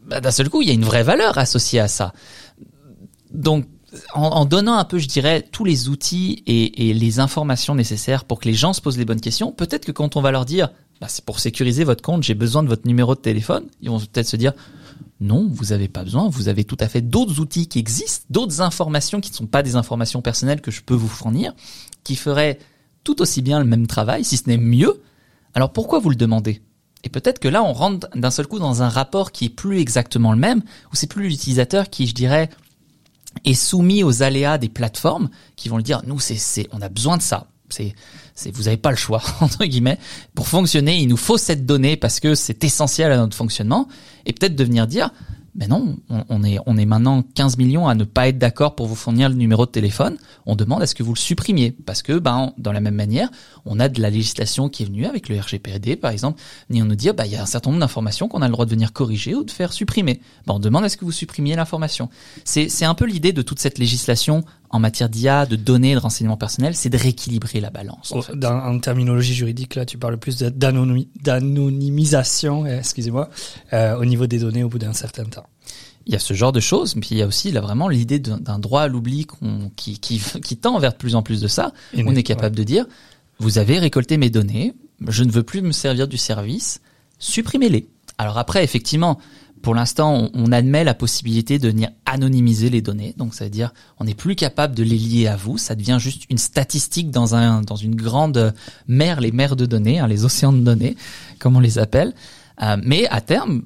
Bah, 0.07 0.21
d'un 0.21 0.31
seul 0.31 0.49
coup, 0.49 0.63
il 0.63 0.69
y 0.69 0.71
a 0.71 0.75
une 0.75 0.85
vraie 0.85 1.03
valeur 1.03 1.39
associée 1.39 1.81
à 1.81 1.89
ça. 1.89 2.13
Donc 3.33 3.67
en, 4.13 4.45
donnant 4.45 4.75
un 4.75 4.85
peu, 4.85 4.99
je 4.99 5.09
dirais, 5.09 5.43
tous 5.51 5.65
les 5.65 5.89
outils 5.89 6.43
et, 6.47 6.93
les 6.93 7.21
informations 7.21 7.75
nécessaires 7.75 8.25
pour 8.25 8.41
que 8.41 8.49
les 8.49 8.55
gens 8.55 8.73
se 8.73 8.81
posent 8.81 8.99
les 8.99 9.05
bonnes 9.05 9.21
questions, 9.21 9.53
peut-être 9.53 9.85
que 9.85 9.93
quand 9.93 10.17
on 10.17 10.21
va 10.21 10.31
leur 10.31 10.45
dire, 10.45 10.71
bah, 11.01 11.07
c'est 11.09 11.25
pour 11.25 11.41
sécuriser 11.41 11.85
votre 11.85 12.03
compte, 12.03 12.23
j'ai 12.23 12.35
besoin 12.35 12.63
de 12.63 12.69
votre 12.69 12.87
numéro 12.87 13.15
de 13.15 13.21
téléphone, 13.21 13.65
ils 13.81 13.89
vont 13.89 13.99
peut-être 13.99 14.29
se 14.29 14.37
dire, 14.37 14.53
non, 15.21 15.49
vous 15.51 15.67
n'avez 15.67 15.89
pas 15.89 16.05
besoin, 16.05 16.29
vous 16.29 16.49
avez 16.49 16.65
tout 16.65 16.77
à 16.81 16.89
fait 16.89 17.01
d'autres 17.01 17.41
outils 17.41 17.67
qui 17.67 17.79
existent, 17.79 18.27
d'autres 18.31 18.61
informations 18.61 19.21
qui 19.21 19.31
ne 19.31 19.37
sont 19.37 19.47
pas 19.47 19.63
des 19.63 19.75
informations 19.75 20.23
personnelles 20.23 20.61
que 20.61 20.71
je 20.71 20.83
peux 20.83 20.95
vous 20.95 21.09
fournir, 21.09 21.55
qui 22.05 22.15
feraient 22.15 22.59
tout 23.09 23.23
aussi 23.23 23.41
bien 23.41 23.59
le 23.59 23.65
même 23.65 23.87
travail, 23.87 24.23
si 24.23 24.37
ce 24.37 24.51
n'est 24.51 24.59
mieux. 24.59 25.01
Alors 25.55 25.73
pourquoi 25.73 25.99
vous 25.99 26.11
le 26.11 26.17
demandez? 26.17 26.61
Et 27.05 27.09
peut-être 27.09 27.39
que 27.39 27.49
là, 27.49 27.63
on 27.63 27.73
rentre 27.73 28.07
d'un 28.15 28.31
seul 28.31 28.47
coup 28.47 28.59
dans 28.59 28.83
un 28.83 28.91
rapport 28.91 29.33
qui 29.33 29.47
est 29.47 29.49
plus 29.49 29.81
exactement 29.81 30.31
le 30.31 30.39
même, 30.39 30.61
où 30.93 30.95
c'est 30.95 31.07
plus 31.07 31.27
l'utilisateur 31.27 31.89
qui, 31.89 32.07
je 32.07 32.13
dirais, 32.13 32.51
est 33.47 33.55
soumis 33.55 34.05
aux 34.05 34.23
aléas 34.23 34.59
des 34.59 34.69
plateformes 34.69 35.31
qui 35.57 35.71
vont 35.71 35.79
le 35.79 35.83
dire 35.83 36.03
nous 36.07 36.21
c'est 36.21 36.69
on 36.73 36.83
a 36.83 36.91
besoin 36.91 37.17
de 37.17 37.23
ça. 37.23 37.47
C'est 37.71 37.95
vous 38.53 38.69
avez 38.69 38.77
pas 38.77 38.91
le 38.91 38.97
choix 38.97 39.23
entre 39.41 39.65
guillemets. 39.65 39.99
Pour 40.35 40.47
fonctionner 40.47 40.99
il 40.99 41.09
nous 41.09 41.17
faut 41.17 41.39
cette 41.39 41.65
donnée 41.65 41.97
parce 41.97 42.21
que 42.21 42.35
c'est 42.35 42.63
essentiel 42.63 43.11
à 43.11 43.17
notre 43.17 43.37
fonctionnement. 43.37 43.89
Et 44.27 44.35
peut-être 44.35 44.55
de 44.55 44.65
venir 44.65 44.87
dire 44.87 45.11
mais 45.59 45.67
non, 45.67 45.97
on, 46.09 46.45
est, 46.45 46.59
on 46.67 46.77
est 46.77 46.87
maintenant 46.87 47.25
15 47.35 47.59
millions 47.59 47.89
à 47.89 47.97
ne 47.97 48.05
pas 48.05 48.29
être 48.29 48.39
d'accord 48.39 48.77
pour 48.77 48.87
vous 48.87 48.95
fournir 48.95 49.29
le 49.29 49.35
numéro 49.35 49.67
de 49.67 49.71
téléphone. 49.73 50.17
On 50.47 50.55
demande 50.55 50.83
à 50.83 50.87
ce 50.87 50.95
que 50.95 51.03
vous 51.03 51.15
le 51.15 51.19
supprimiez. 51.19 51.73
Parce 51.85 52.01
que, 52.01 52.17
ben, 52.21 52.53
dans 52.59 52.71
la 52.71 52.81
même 52.81 52.95
manière, 52.95 53.29
on 53.67 53.81
a 53.81 53.89
de 53.89 54.01
la 54.01 54.09
législation 54.09 54.69
qui 54.69 54.85
est 54.85 54.87
venue 54.87 55.05
avec 55.05 55.29
le 55.29 55.37
RGPD, 55.37 55.97
par 55.97 56.13
exemple, 56.13 56.41
et 56.73 56.81
on 56.81 56.85
nous 56.85 56.95
dit, 56.95 57.11
bah, 57.11 57.27
il 57.27 57.33
y 57.33 57.37
a 57.37 57.43
un 57.43 57.47
certain 57.47 57.71
nombre 57.71 57.81
d'informations 57.81 58.29
qu'on 58.29 58.41
a 58.41 58.47
le 58.47 58.53
droit 58.53 58.67
de 58.67 58.71
venir 58.71 58.93
corriger 58.93 59.35
ou 59.35 59.43
de 59.43 59.51
faire 59.51 59.73
supprimer. 59.73 60.21
Ben, 60.47 60.55
on 60.55 60.61
demande 60.61 60.85
à 60.85 60.89
ce 60.89 60.97
que 60.97 61.05
vous 61.05 61.11
supprimiez 61.11 61.57
l'information. 61.57 62.09
C'est 62.45 62.85
un 62.85 62.95
peu 62.95 63.07
l'idée 63.07 63.33
de 63.33 63.43
toute 63.43 63.59
cette 63.59 63.79
législation 63.79 64.45
en 64.71 64.79
matière 64.79 65.09
d'IA, 65.09 65.47
de 65.47 65.57
données, 65.57 65.95
de 65.95 66.01
renseignements 66.01 66.37
personnels, 66.37 66.75
c'est 66.75 66.91
de 66.91 66.99
rééquilibrer 66.99 67.61
la 67.61 67.71
balance. 67.71 68.13
En, 68.13 68.21
Dans, 68.35 68.59
en 68.59 68.79
terminologie 68.79 69.35
juridique, 69.35 69.75
là, 69.75 69.87
tu 69.87 69.99
parles 69.99 70.19
plus 70.19 70.39
d'anonymisation, 70.39 72.67
eh, 72.67 72.79
excusez-moi, 72.79 73.31
euh, 73.73 73.97
au 73.97 74.05
niveau 74.05 74.27
des 74.27 74.39
données 74.39 74.65
au 74.65 74.69
bout 74.69 74.79
d'un 74.79 74.93
certain 74.93 75.25
temps. 75.25 75.47
Il 76.07 76.13
y 76.13 76.17
a 76.17 76.19
ce 76.19 76.35
genre 76.35 76.53
de 76.53 76.61
choses, 76.61 76.97
mais 76.97 77.07
il 77.11 77.17
y 77.19 77.23
a 77.23 77.27
aussi 77.27 77.51
là 77.51 77.61
vraiment 77.61 77.89
l'idée 77.89 78.19
d'un 78.19 78.59
droit 78.59 78.83
à 78.83 78.89
l'oubli 78.89 79.27
qui, 79.77 79.99
qui, 79.99 80.21
qui, 80.21 80.57
tend 80.57 80.79
vers 80.79 80.93
de 80.93 80.97
plus 80.97 81.15
en 81.15 81.23
plus 81.23 81.43
de 81.43 81.49
ça. 81.49 81.73
on 81.97 82.15
est 82.15 82.23
capable 82.23 82.57
de 82.57 82.63
dire, 82.63 82.87
vous 83.39 83.59
avez 83.59 83.79
récolté 83.79 84.17
mes 84.17 84.31
données, 84.31 84.73
je 85.07 85.23
ne 85.23 85.31
veux 85.31 85.43
plus 85.43 85.61
me 85.61 85.73
servir 85.73 86.09
du 86.09 86.17
service, 86.17 86.81
supprimez-les. 87.19 87.89
Alors 88.17 88.39
après, 88.39 88.65
effectivement, 88.65 89.19
pour 89.63 89.75
l'instant, 89.75 90.31
on, 90.35 90.53
admet 90.53 90.85
la 90.85 90.95
possibilité 90.95 91.59
de 91.59 91.69
venir 91.69 91.91
anonymiser 92.07 92.71
les 92.71 92.81
données. 92.81 93.15
Donc, 93.17 93.35
ça 93.35 93.45
veut 93.45 93.51
dire, 93.51 93.73
on 93.99 94.05
n'est 94.05 94.15
plus 94.15 94.35
capable 94.35 94.75
de 94.75 94.83
les 94.83 94.97
lier 94.97 95.27
à 95.27 95.37
vous. 95.37 95.59
Ça 95.59 95.75
devient 95.75 95.99
juste 96.01 96.25
une 96.31 96.39
statistique 96.39 97.11
dans 97.11 97.35
un 97.35 97.63
dans 97.63 97.77
une 97.77 97.95
grande 97.95 98.55
mer, 98.87 99.21
les 99.21 99.33
mers 99.33 99.57
de 99.57 99.67
données, 99.67 99.99
hein, 99.99 100.07
les 100.07 100.25
océans 100.25 100.53
de 100.53 100.61
données, 100.61 100.97
comme 101.39 101.57
on 101.57 101.61
les 101.61 101.79
appelle. 101.79 102.15
Euh, 102.61 102.77
mais 102.83 103.07
à 103.09 103.21
terme, 103.21 103.63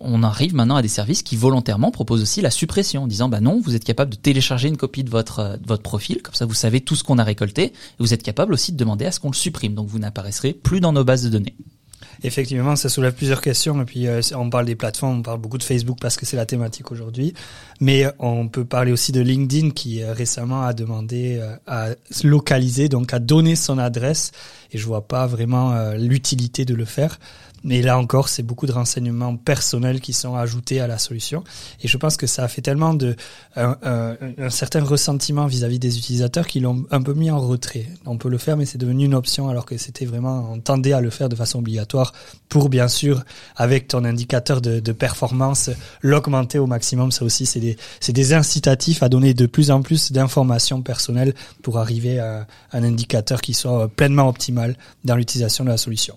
on, 0.00 0.22
arrive 0.22 0.54
maintenant 0.54 0.76
à 0.76 0.82
des 0.82 0.88
services 0.88 1.22
qui 1.22 1.36
volontairement 1.36 1.90
proposent 1.90 2.22
aussi 2.22 2.40
la 2.40 2.50
suppression, 2.50 3.02
en 3.02 3.06
disant 3.06 3.28
bah 3.28 3.40
non, 3.40 3.60
vous 3.60 3.74
êtes 3.74 3.84
capable 3.84 4.10
de 4.10 4.16
télécharger 4.16 4.68
une 4.68 4.78
copie 4.78 5.04
de 5.04 5.10
votre 5.10 5.58
de 5.58 5.66
votre 5.66 5.82
profil, 5.82 6.22
comme 6.22 6.34
ça 6.34 6.46
vous 6.46 6.54
savez 6.54 6.80
tout 6.80 6.96
ce 6.96 7.04
qu'on 7.04 7.18
a 7.18 7.24
récolté, 7.24 7.64
et 7.64 7.72
vous 7.98 8.14
êtes 8.14 8.22
capable 8.22 8.54
aussi 8.54 8.72
de 8.72 8.78
demander 8.78 9.04
à 9.04 9.12
ce 9.12 9.20
qu'on 9.20 9.30
le 9.30 9.36
supprime, 9.36 9.74
donc 9.74 9.88
vous 9.88 9.98
n'apparaîtrez 9.98 10.54
plus 10.54 10.80
dans 10.80 10.92
nos 10.92 11.04
bases 11.04 11.24
de 11.24 11.28
données. 11.28 11.54
Effectivement, 12.22 12.76
ça 12.76 12.88
soulève 12.88 13.14
plusieurs 13.14 13.40
questions. 13.40 13.80
Et 13.82 13.84
puis, 13.84 14.06
euh, 14.06 14.20
on 14.34 14.50
parle 14.50 14.66
des 14.66 14.76
plateformes, 14.76 15.18
on 15.18 15.22
parle 15.22 15.40
beaucoup 15.40 15.58
de 15.58 15.62
Facebook 15.62 15.98
parce 16.00 16.16
que 16.16 16.26
c'est 16.26 16.36
la 16.36 16.46
thématique 16.46 16.92
aujourd'hui. 16.92 17.34
Mais 17.80 18.04
euh, 18.04 18.10
on 18.18 18.48
peut 18.48 18.64
parler 18.64 18.92
aussi 18.92 19.12
de 19.12 19.20
LinkedIn 19.20 19.70
qui 19.70 20.02
euh, 20.02 20.12
récemment 20.12 20.62
a 20.62 20.72
demandé 20.72 21.40
à 21.66 21.90
localiser, 22.24 22.88
donc 22.88 23.12
à 23.12 23.18
donner 23.18 23.56
son 23.56 23.78
adresse. 23.78 24.32
Et 24.72 24.78
je 24.78 24.86
vois 24.86 25.06
pas 25.06 25.26
vraiment 25.26 25.92
l'utilité 25.92 26.64
de 26.64 26.74
le 26.74 26.84
faire. 26.84 27.18
Mais 27.64 27.82
là 27.82 27.98
encore, 27.98 28.28
c'est 28.28 28.42
beaucoup 28.42 28.66
de 28.66 28.72
renseignements 28.72 29.36
personnels 29.36 30.00
qui 30.00 30.12
sont 30.12 30.34
ajoutés 30.34 30.80
à 30.80 30.86
la 30.86 30.98
solution. 30.98 31.44
Et 31.82 31.88
je 31.88 31.96
pense 31.96 32.16
que 32.16 32.26
ça 32.26 32.44
a 32.44 32.48
fait 32.48 32.62
tellement 32.62 32.94
de 32.94 33.16
un, 33.56 33.76
un, 33.82 34.50
certain 34.50 34.82
ressentiment 34.82 35.46
vis-à-vis 35.46 35.78
des 35.78 35.98
utilisateurs 35.98 36.46
qu'ils 36.46 36.62
l'ont 36.62 36.84
un 36.90 37.02
peu 37.02 37.14
mis 37.14 37.30
en 37.30 37.40
retrait. 37.40 37.86
On 38.06 38.18
peut 38.18 38.28
le 38.28 38.38
faire, 38.38 38.56
mais 38.56 38.66
c'est 38.66 38.78
devenu 38.78 39.04
une 39.04 39.14
option 39.14 39.48
alors 39.48 39.66
que 39.66 39.76
c'était 39.76 40.06
vraiment 40.06 40.50
on 40.52 40.60
tendait 40.60 40.92
à 40.92 41.00
le 41.00 41.10
faire 41.10 41.28
de 41.28 41.36
façon 41.36 41.60
obligatoire 41.60 42.12
pour 42.48 42.68
bien 42.68 42.88
sûr 42.88 43.22
avec 43.56 43.88
ton 43.88 44.04
indicateur 44.04 44.60
de, 44.60 44.80
de 44.80 44.92
performance 44.92 45.70
l'augmenter 46.02 46.58
au 46.58 46.66
maximum. 46.66 47.12
Ça 47.12 47.24
aussi, 47.24 47.46
c'est 47.46 47.60
des 47.60 47.76
c'est 48.00 48.12
des 48.12 48.34
incitatifs 48.34 49.02
à 49.02 49.08
donner 49.08 49.34
de 49.34 49.46
plus 49.46 49.70
en 49.70 49.82
plus 49.82 50.12
d'informations 50.12 50.82
personnelles 50.82 51.34
pour 51.62 51.78
arriver 51.78 52.18
à 52.18 52.46
un 52.72 52.82
indicateur 52.82 53.40
qui 53.40 53.54
soit 53.54 53.88
pleinement 53.88 54.28
optimal 54.28 54.76
dans 55.04 55.16
l'utilisation 55.16 55.64
de 55.64 55.70
la 55.70 55.76
solution. 55.76 56.16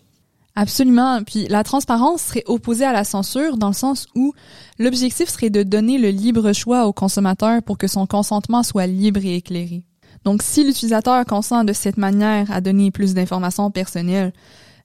Absolument. 0.56 1.22
Puis 1.24 1.48
la 1.50 1.64
transparence 1.64 2.22
serait 2.22 2.44
opposée 2.46 2.86
à 2.86 2.94
la 2.94 3.04
censure 3.04 3.58
dans 3.58 3.68
le 3.68 3.74
sens 3.74 4.08
où 4.16 4.34
l'objectif 4.80 5.30
serait 5.30 5.50
de 5.50 5.64
donner 5.64 5.98
le 5.98 6.10
libre 6.10 6.54
choix 6.54 6.86
au 6.86 6.94
consommateur 6.94 7.62
pour 7.62 7.78
que 7.78 7.88
son 7.88 8.08
consentement 8.08 8.64
soit 8.64 8.88
libre 8.88 9.20
et 9.24 9.36
éclairé. 9.36 9.84
Donc 10.24 10.42
si 10.42 10.64
l'utilisateur 10.64 11.26
consent 11.26 11.66
de 11.66 11.74
cette 11.74 11.98
manière 11.98 12.50
à 12.52 12.62
donner 12.62 12.90
plus 12.90 13.14
d'informations 13.14 13.70
personnelles 13.70 14.34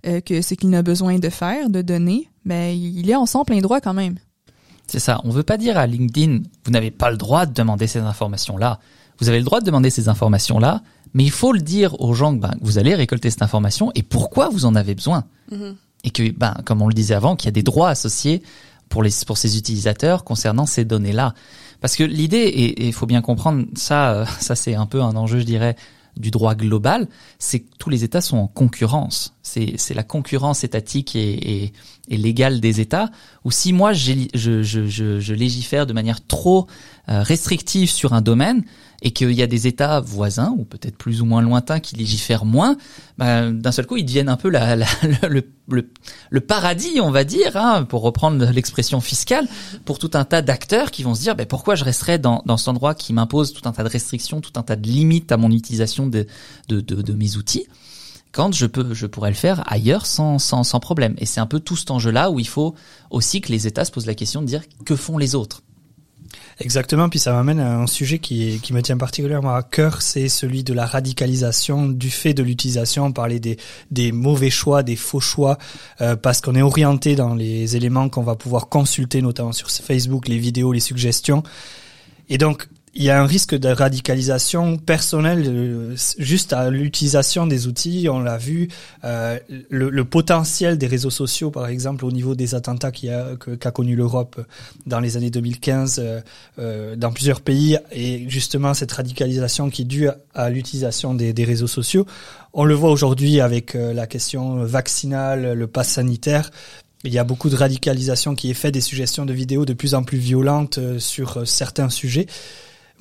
euh, 0.07 0.21
que 0.21 0.43
ce 0.43 0.55
qu'il 0.55 0.71
n'a 0.71 0.83
besoin 0.83 1.19
de 1.19 1.29
faire, 1.29 1.71
de 1.71 1.83
donner, 1.83 2.29
ben 2.45 2.77
il 2.77 3.09
est 3.09 3.15
en 3.15 3.27
son 3.27 3.45
plein 3.45 3.61
droit 3.61 3.81
quand 3.81 3.95
même. 3.95 4.17
C'est 4.87 4.99
ça. 4.99 5.21
On 5.23 5.31
veut 5.31 5.45
pas 5.45 5.57
dire 5.57 5.79
à 5.79 5.87
LinkedIn, 5.87 6.41
vous 6.65 6.73
n'avez 6.73 6.91
pas 6.91 7.13
le 7.13 7.17
droit 7.17 7.47
de 7.47 7.53
demander 7.53 7.87
ces 7.87 8.01
informations-là. 8.01 8.81
Vous 9.21 9.29
avez 9.29 9.39
le 9.39 9.45
droit 9.45 9.61
de 9.61 9.67
demander 9.67 9.91
ces 9.91 10.09
informations-là, 10.09 10.83
mais 11.15 11.25
il 11.25 11.31
faut 11.31 11.53
le 11.53 11.61
dire 11.61 12.01
aux 12.01 12.15
gens 12.15 12.35
que 12.35 12.41
ben, 12.41 12.55
vous 12.61 12.79
allez 12.79 12.95
récolter 12.95 13.31
cette 13.31 13.43
information 13.43 13.91
et 13.95 14.03
pourquoi 14.03 14.49
vous 14.49 14.65
en 14.65 14.75
avez 14.75 14.95
besoin. 14.95 15.25
Mm-hmm. 15.51 15.75
Et 16.05 16.11
que, 16.11 16.31
ben, 16.31 16.55
comme 16.65 16.83
on 16.83 16.89
le 16.89 16.95
disait 16.95 17.15
avant, 17.15 17.37
qu'il 17.37 17.47
y 17.47 17.49
a 17.49 17.53
des 17.53 17.63
droits 17.63 17.91
associés 17.91 18.43
pour, 18.89 19.03
les, 19.03 19.11
pour 19.27 19.39
ces 19.39 19.57
utilisateurs 19.57 20.25
concernant 20.25 20.67
ces 20.67 20.85
données-là. 20.85 21.35
Parce 21.81 21.97
que 21.97 22.05
l'idée, 22.05 22.39
et 22.39 22.87
il 22.87 22.93
faut 22.93 23.07
bien 23.07 23.23
comprendre, 23.23 23.65
ça, 23.75 24.13
euh, 24.13 24.25
ça 24.41 24.55
c'est 24.55 24.75
un 24.75 24.87
peu 24.87 25.03
un 25.03 25.17
enjeu, 25.17 25.41
je 25.41 25.45
dirais, 25.45 25.77
du 26.17 26.31
droit 26.31 26.55
global, 26.55 27.09
c'est 27.39 27.61
que 27.61 27.69
tous 27.79 27.89
les 27.89 28.05
États 28.05 28.21
sont 28.21 28.37
en 28.37 28.47
concurrence. 28.47 29.35
C'est, 29.43 29.75
c'est 29.77 29.95
la 29.95 30.03
concurrence 30.03 30.65
étatique 30.65 31.17
et, 31.17 31.65
et, 31.65 31.73
et, 32.09 32.17
légale 32.17 32.61
des 32.61 32.81
États. 32.81 33.11
Ou 33.45 33.51
si 33.51 33.73
moi 33.73 33.93
je, 33.93 34.13
je, 34.35 34.63
je, 34.63 34.87
je 35.21 35.35
légifère 35.35 35.87
de 35.87 35.93
manière 35.93 36.25
trop 36.27 36.67
restrictive 37.09 37.91
sur 37.91 38.13
un 38.13 38.21
domaine, 38.21 38.65
et 39.03 39.13
qu'il 39.13 39.33
y 39.33 39.43
a 39.43 39.47
des 39.47 39.67
États 39.67 40.01
voisins 40.01 40.55
ou 40.59 40.65
peut-être 40.65 40.97
plus 40.97 41.23
ou 41.23 41.25
moins 41.25 41.43
lointains 41.43 41.81
qui 41.81 41.97
légifèrent 41.97 42.45
moins, 42.45 42.77
ben, 43.19 43.53
d'un 43.53 43.73
seul 43.73 43.87
coup 43.87 43.97
ils 43.97 44.05
deviennent 44.05 44.29
un 44.29 44.37
peu 44.37 44.51
la, 44.51 44.77
la, 44.77 44.87
le, 45.29 45.49
le, 45.69 46.41
paradis, 46.41 47.01
on 47.01 47.11
va 47.11 47.25
dire, 47.25 47.57
hein, 47.57 47.85
pour 47.85 48.03
reprendre 48.03 48.45
l'expression 48.51 49.01
fiscale, 49.01 49.49
pour 49.85 49.99
tout 49.99 50.11
un 50.15 50.25
tas 50.25 50.43
d'acteurs 50.43 50.91
qui 50.91 51.03
vont 51.03 51.15
se 51.15 51.23
dire 51.23 51.35
ben, 51.35 51.47
pourquoi 51.47 51.75
je 51.75 51.85
resterais 51.85 52.19
dans, 52.19 52.43
dans 52.47 52.57
cet 52.57 52.69
endroit 52.69 52.95
qui 52.95 53.13
m'impose 53.13 53.53
tout 53.53 53.69
un 53.69 53.73
tas 53.73 53.85
de 53.85 53.89
restrictions, 53.89 54.41
tout 54.41 54.53
un 54.57 54.63
tas 54.63 54.77
de 54.77 54.87
limites 54.87 55.33
à 55.33 55.37
mon 55.37 55.51
utilisation 55.51 56.07
de, 56.07 56.27
de, 56.69 56.81
de, 56.81 57.03
de 57.03 57.13
mes 57.13 57.37
outils 57.37 57.67
quand 58.33 58.55
je 58.55 58.67
peux, 58.67 58.95
je 58.95 59.07
pourrais 59.07 59.31
le 59.31 59.37
faire 59.37 59.65
ailleurs 59.67 60.07
sans, 60.07 60.39
sans, 60.39 60.63
sans 60.63 60.79
problème. 60.79 61.17
Et 61.19 61.27
c'est 61.27 61.41
un 61.41 61.47
peu 61.47 61.59
tout 61.59 61.75
cet 61.75 61.91
enjeu-là 61.91 62.31
où 62.31 62.39
il 62.39 62.47
faut 62.47 62.77
aussi 63.11 63.41
que 63.41 63.51
les 63.51 63.67
États 63.67 63.85
se 63.85 63.91
posent 63.91 64.07
la 64.07 64.15
question 64.15 64.41
de 64.41 64.47
dire 64.47 64.63
que 64.85 64.95
font 64.95 65.19
les 65.19 65.35
autres? 65.35 65.65
Exactement, 66.63 67.09
puis 67.09 67.19
ça 67.19 67.33
m'amène 67.33 67.59
à 67.59 67.79
un 67.79 67.87
sujet 67.87 68.19
qui, 68.19 68.61
qui 68.63 68.75
me 68.75 68.83
tient 68.83 68.99
particulièrement 68.99 69.55
à 69.55 69.63
cœur, 69.63 70.03
c'est 70.03 70.29
celui 70.29 70.63
de 70.63 70.75
la 70.75 70.85
radicalisation 70.85 71.89
du 71.89 72.11
fait 72.11 72.35
de 72.35 72.43
l'utilisation. 72.43 73.07
On 73.07 73.13
parlait 73.13 73.41
des, 73.41 73.57
des 73.91 74.13
mauvais 74.13 74.51
choix, 74.51 74.83
des 74.83 74.97
faux 74.97 75.21
choix, 75.21 75.57
euh, 76.03 76.17
parce 76.17 76.43
qu'on 76.43 76.55
est 76.55 76.63
orienté 76.63 77.17
dans 77.17 77.35
les 77.35 77.77
éléments 77.77 78.11
qu'on 78.11 78.23
va 78.23 78.37
pouvoir 78.37 78.69
consulter, 78.69 79.23
notamment 79.23 79.53
sur 79.53 79.71
Facebook, 79.71 80.29
les 80.29 80.37
vidéos, 80.37 80.73
les 80.73 80.81
suggestions. 80.81 81.43
Et 82.29 82.37
donc, 82.37 82.69
il 82.95 83.05
y 83.05 83.11
a 83.11 83.21
un 83.21 83.27
risque 83.27 83.55
de 83.55 83.69
radicalisation 83.69 84.77
personnelle 84.77 85.45
euh, 85.47 85.95
juste 86.19 86.53
à 86.53 86.71
l'utilisation 86.71 87.47
des 87.47 87.69
outils. 87.69 88.09
On 88.11 88.19
l'a 88.19 88.37
vu, 88.37 88.69
euh, 89.05 89.39
le, 89.69 89.91
le, 89.91 90.05
potentiel 90.05 90.77
des 90.77 90.89
réseaux 90.89 91.11
sociaux, 91.11 91.51
par 91.51 91.69
exemple, 91.69 92.05
au 92.05 92.11
niveau 92.11 92.35
des 92.35 92.55
attentats 92.55 92.91
qu'a 92.91 93.37
qu 93.37 93.57
connu 93.73 93.95
l'Europe 93.95 94.41
dans 94.87 94.99
les 94.99 95.17
années 95.17 95.31
2015 95.31 96.01
euh, 96.01 96.21
euh, 96.59 96.97
dans 96.97 97.13
plusieurs 97.13 97.41
pays, 97.41 97.79
et 97.93 98.29
justement 98.29 98.75
cette 98.75 98.93
radicalisation 98.93 99.71
qui 99.71 99.83
est 99.83 99.85
due 99.85 100.09
à 100.35 100.51
l'utilisation 100.51 101.15
des, 101.15 101.33
des, 101.33 101.45
réseaux 101.45 101.69
sociaux. 101.69 102.07
On 102.53 102.65
le 102.65 102.75
voit 102.75 102.91
aujourd'hui 102.91 103.41
avec 103.41 103.77
euh, 103.77 103.93
la 103.93 104.07
question 104.07 104.65
vaccinale, 104.65 105.53
le 105.53 105.67
pass 105.69 105.91
sanitaire. 105.91 106.51
Il 107.05 107.13
y 107.13 107.19
a 107.19 107.25
beaucoup 107.25 107.49
de 107.49 107.57
radicalisation 107.57 108.35
qui 108.35 108.51
est 108.51 108.55
fait, 108.55 108.73
des 108.73 108.81
suggestions 108.81 109.25
de 109.25 109.33
vidéos 109.33 109.65
de 109.65 109.73
plus 109.73 109.95
en 109.95 110.03
plus 110.03 110.19
violentes 110.19 110.79
sur 110.99 111.47
certains 111.47 111.89
sujets. 111.89 112.27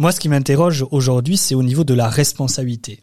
Moi, 0.01 0.13
ce 0.13 0.21
qui 0.21 0.29
m'interroge 0.29 0.85
aujourd'hui, 0.91 1.35
c'est 1.35 1.55
au 1.55 1.61
niveau 1.61 1.83
de 1.83 1.93
la 1.93 2.07
responsabilité. 2.07 3.01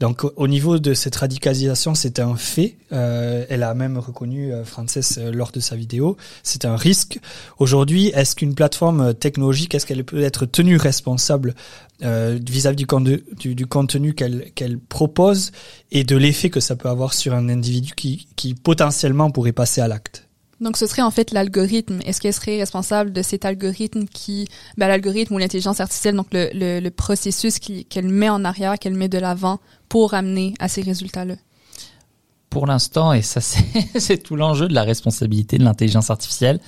Donc, 0.00 0.24
au 0.36 0.48
niveau 0.48 0.78
de 0.78 0.94
cette 0.94 1.14
radicalisation, 1.14 1.94
c'est 1.94 2.20
un 2.20 2.36
fait. 2.36 2.78
Euh, 2.90 3.44
elle 3.50 3.62
a 3.62 3.74
même 3.74 3.98
reconnu, 3.98 4.50
euh, 4.50 4.64
Frances, 4.64 5.18
euh, 5.18 5.30
lors 5.30 5.52
de 5.52 5.60
sa 5.60 5.76
vidéo, 5.76 6.16
c'est 6.42 6.64
un 6.64 6.74
risque. 6.74 7.20
Aujourd'hui, 7.58 8.06
est-ce 8.14 8.34
qu'une 8.34 8.54
plateforme 8.54 9.12
technologique, 9.12 9.74
est-ce 9.74 9.84
qu'elle 9.84 10.04
peut 10.04 10.22
être 10.22 10.46
tenue 10.46 10.78
responsable 10.78 11.54
euh, 12.02 12.38
vis-à-vis 12.42 12.76
du, 12.76 13.66
contenu 13.66 14.14
qu'elle 14.14 14.78
propose 14.88 15.52
et 15.90 16.02
de 16.02 16.16
l'effet 16.16 16.48
que 16.48 16.60
ça 16.60 16.76
peut 16.76 16.88
avoir 16.88 17.12
sur 17.12 17.34
un 17.34 17.50
individu 17.50 17.92
qui 17.94 18.54
potentiellement 18.54 19.30
pourrait 19.30 19.52
passer 19.52 19.82
à 19.82 19.88
l'acte? 19.88 20.27
Donc, 20.60 20.76
ce 20.76 20.86
serait 20.86 21.02
en 21.02 21.10
fait 21.10 21.30
l'algorithme. 21.30 22.00
Est-ce 22.04 22.20
qu'elle 22.20 22.32
serait 22.32 22.58
responsable 22.58 23.12
de 23.12 23.22
cet 23.22 23.44
algorithme 23.44 24.06
qui, 24.06 24.48
ben, 24.76 24.88
l'algorithme 24.88 25.34
ou 25.34 25.38
l'intelligence 25.38 25.80
artificielle, 25.80 26.16
donc 26.16 26.28
le, 26.32 26.50
le, 26.52 26.80
le 26.80 26.90
processus 26.90 27.58
qu'elle 27.58 28.08
met 28.08 28.28
en 28.28 28.44
arrière, 28.44 28.78
qu'elle 28.78 28.94
met 28.94 29.08
de 29.08 29.18
l'avant 29.18 29.60
pour 29.88 30.14
amener 30.14 30.54
à 30.58 30.68
ces 30.68 30.82
résultats-là? 30.82 31.34
Pour 32.50 32.66
l'instant, 32.66 33.12
et 33.12 33.22
ça 33.22 33.40
c'est 33.40 34.18
tout 34.22 34.34
l'enjeu 34.34 34.68
de 34.68 34.74
la 34.74 34.82
responsabilité 34.82 35.58
de 35.58 35.64
l'intelligence 35.64 36.10
artificielle, 36.10 36.60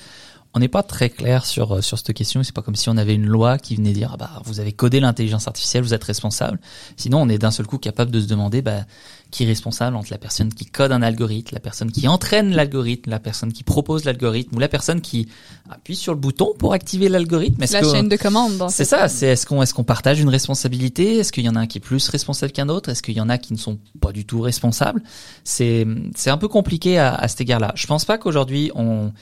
on 0.53 0.59
n'est 0.59 0.69
pas 0.69 0.83
très 0.83 1.11
clair 1.11 1.47
sur 1.47 1.73
euh, 1.77 1.81
sur 1.81 1.99
cette 1.99 2.13
question. 2.13 2.43
C'est 2.43 2.55
pas 2.55 2.63
comme 2.63 2.75
si 2.75 2.89
on 2.89 2.97
avait 2.97 3.15
une 3.15 3.27
loi 3.27 3.59
qui 3.59 3.77
venait 3.77 3.93
dire 3.93 4.11
ah 4.15 4.17
bah 4.17 4.43
vous 4.45 4.59
avez 4.59 4.73
codé 4.73 4.99
l'intelligence 4.99 5.47
artificielle, 5.47 5.83
vous 5.83 5.95
êtes 5.95 6.03
responsable. 6.03 6.59
Sinon, 6.97 7.23
on 7.23 7.29
est 7.29 7.39
d'un 7.39 7.53
seul 7.53 7.67
coup 7.67 7.79
capable 7.79 8.11
de 8.11 8.21
se 8.21 8.27
demander 8.27 8.61
bah 8.63 8.85
qui 9.31 9.45
est 9.45 9.47
responsable 9.47 9.95
entre 9.97 10.11
la 10.11 10.19
personne 10.19 10.53
qui 10.53 10.67
code 10.67 10.91
un 10.91 11.03
algorithme, 11.03 11.55
la 11.55 11.61
personne 11.61 11.93
qui 11.93 12.09
entraîne 12.09 12.51
l'algorithme, 12.53 13.11
la 13.11 13.21
personne 13.21 13.53
qui 13.53 13.63
propose 13.63 14.05
l'algorithme 14.05 14.57
ou 14.57 14.59
la 14.59 14.67
personne 14.67 15.01
qui 15.01 15.29
appuie 15.71 15.95
sur 15.95 16.15
le 16.15 16.19
bouton 16.19 16.53
pour 16.59 16.73
activer 16.73 17.09
l'algorithme. 17.09 17.63
La 17.71 17.83
chaîne 17.83 18.09
de 18.09 18.17
commande. 18.17 18.67
C'est 18.71 18.85
ça. 18.85 19.07
C'est 19.07 19.29
est-ce 19.29 19.47
qu'on 19.47 19.63
est-ce 19.63 19.73
qu'on 19.73 19.85
partage 19.85 20.21
une 20.21 20.31
responsabilité? 20.31 21.19
Est-ce 21.19 21.31
qu'il 21.31 21.45
y 21.45 21.49
en 21.49 21.55
a 21.55 21.61
un 21.61 21.67
qui 21.69 21.79
est 21.79 21.81
plus 21.81 22.09
responsable 22.09 22.51
qu'un 22.53 22.69
autre? 22.69 22.89
Est-ce 22.89 23.03
qu'il 23.03 23.15
y 23.15 23.21
en 23.21 23.29
a 23.29 23.39
qui 23.39 23.53
ne 23.53 23.59
sont 23.59 23.79
pas 24.01 24.11
du 24.11 24.25
tout 24.25 24.41
responsables? 24.41 25.01
C'est 25.45 25.87
c'est 26.17 26.31
un 26.31 26.39
peu 26.39 26.49
compliqué 26.49 26.99
à, 26.99 27.15
à 27.15 27.29
cet 27.29 27.41
égard-là. 27.41 27.71
Je 27.77 27.87
pense 27.87 28.05
pas 28.05 28.19
qu'aujourd'hui 28.19 28.73
on 28.75 29.13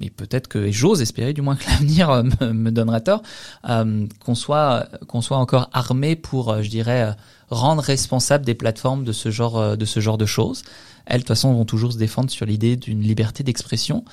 et 0.00 0.10
peut-être 0.10 0.48
que 0.48 0.70
j'ose 0.70 1.00
espérer 1.00 1.32
du 1.32 1.40
moins 1.40 1.56
que 1.56 1.64
l'avenir 1.70 2.10
euh, 2.10 2.22
me, 2.52 2.70
donnera 2.70 3.00
tort, 3.00 3.22
euh, 3.68 4.06
qu'on 4.24 4.34
soit 4.34 4.88
qu'on 5.08 5.20
soit 5.20 5.38
encore 5.38 5.70
armé 5.72 6.16
pour, 6.16 6.50
euh, 6.50 6.62
je 6.62 6.68
dirais, 6.68 7.14
rendre 7.50 7.82
responsable 7.82 8.44
des 8.44 8.54
plateformes 8.54 9.04
de 9.04 9.12
ce 9.12 9.30
genre 9.30 9.76
de 9.76 9.84
ce 9.84 10.00
genre 10.00 10.18
de 10.18 10.26
choses. 10.26 10.62
Elles, 11.04 11.16
de 11.16 11.22
toute 11.22 11.28
façon, 11.28 11.52
vont 11.52 11.64
toujours 11.64 11.92
se 11.92 11.98
défendre 11.98 12.30
sur 12.30 12.46
l'idée 12.46 12.76
d'une 12.76 13.02
liberté 13.02 13.42
d'expression. 13.42 14.04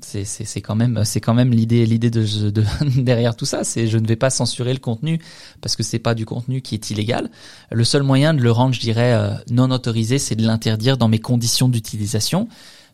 C'est 0.00 0.60
quand 0.62 0.74
même 0.74 1.04
c'est 1.04 1.20
quand 1.20 1.34
même 1.34 1.50
l'idée 1.50 1.84
l'idée 1.84 2.10
de, 2.10 2.50
de, 2.50 2.64
derrière 3.02 3.36
tout 3.36 3.44
ça. 3.44 3.62
C'est 3.62 3.88
je 3.88 3.98
ne 3.98 4.06
vais 4.06 4.16
pas 4.16 4.30
censurer 4.30 4.72
le 4.72 4.78
contenu 4.78 5.20
parce 5.60 5.76
que 5.76 5.82
c'est 5.82 5.98
pas 5.98 6.14
du 6.14 6.24
contenu 6.24 6.62
qui 6.62 6.74
est 6.74 6.90
illégal. 6.90 7.30
Le 7.70 7.84
seul 7.84 8.02
moyen 8.02 8.32
de 8.32 8.40
le 8.40 8.50
rendre, 8.50 8.74
je 8.74 8.80
dirais, 8.80 9.36
non 9.50 9.70
autorisé, 9.70 10.18
c'est 10.18 10.36
de 10.36 10.46
l'interdire 10.46 10.96
dans 10.96 11.08
mes 11.08 11.20
conditions 11.20 11.68
d'utilisation. 11.68 12.48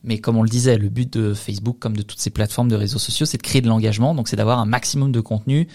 Mais 0.05 0.19
comme 0.19 0.37
on 0.37 0.43
le 0.43 0.49
disait, 0.49 0.79
le 0.79 0.89
but 0.89 1.13
de 1.13 1.35
Facebook 1.35 1.79
comme 1.79 1.97
de 1.97 2.03
toutes 2.03 2.21
ces 2.21 2.31
plateformes 2.31 2.69
de 2.69 2.77
réseaux 2.77 2.99
sociaux, 2.99 3.27
c'est 3.27 3.39
de 3.39 3.43
créer 3.43 3.61
de 3.61 3.69
l'engagement. 3.69 4.15
Donc 4.15 4.29
c'est 4.29 4.37
d'avoir 4.37 4.59
un 4.59 4.67
maximum 4.67 5.13
de 5.13 5.21
contenu 5.21 5.69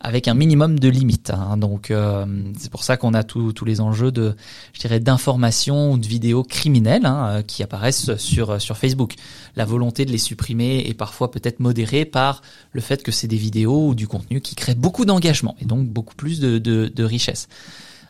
avec 0.00 0.28
un 0.28 0.34
minimum 0.34 0.78
de 0.78 0.88
limites. 0.88 1.30
Hein. 1.30 1.56
Donc 1.56 1.90
euh, 1.90 2.24
c'est 2.56 2.70
pour 2.70 2.84
ça 2.84 2.96
qu'on 2.96 3.14
a 3.14 3.24
tous 3.24 3.64
les 3.64 3.80
enjeux 3.80 4.12
de, 4.12 4.36
je 4.72 4.80
dirais, 4.80 5.00
d'informations 5.00 5.92
ou 5.92 5.98
de 5.98 6.06
vidéos 6.06 6.44
criminelles 6.44 7.06
hein, 7.06 7.26
euh, 7.28 7.42
qui 7.42 7.62
apparaissent 7.62 8.16
sur 8.16 8.58
Facebook. 8.76 9.14
La 9.56 9.64
volonté 9.64 10.04
de 10.04 10.12
les 10.12 10.18
supprimer 10.18 10.84
est 10.86 10.94
parfois 10.94 11.30
peut-être 11.30 11.60
modérée 11.60 12.04
par 12.04 12.42
le 12.72 12.80
fait 12.80 13.02
que 13.02 13.10
c'est 13.10 13.28
des 13.28 13.36
vidéos 13.36 13.88
ou 13.88 13.94
du 13.94 14.06
contenu 14.06 14.40
qui 14.40 14.54
crée 14.54 14.74
beaucoup 14.74 15.04
d'engagement 15.04 15.56
et 15.60 15.64
donc 15.64 15.88
beaucoup 15.88 16.14
plus 16.14 16.38
de, 16.40 16.58
de 16.58 17.04
richesse. 17.04 17.48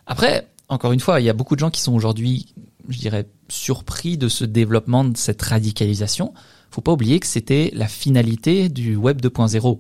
Après, 0.07 0.47
encore 0.69 0.93
une 0.93 1.01
fois, 1.01 1.21
il 1.21 1.25
y 1.25 1.31
a 1.31 1.35
beaucoup 1.35 1.55
de 1.55 1.61
gens 1.61 1.71
qui 1.71 1.81
sont 1.81 1.95
aujourd'hui 1.95 2.55
je 2.89 2.99
dirais, 2.99 3.28
surpris 3.49 4.18
de 4.18 4.28
ce 4.28 4.45
développement, 4.45 5.05
de 5.05 5.16
cette 5.16 5.43
radicalisation. 5.43 6.32
Faut 6.70 6.80
pas 6.80 6.93
oublier 6.93 7.20
que 7.20 7.26
c'était 7.26 7.70
la 7.74 7.89
finalité 7.89 8.68
du 8.68 8.97
Web 8.97 9.20
2.0. 9.20 9.78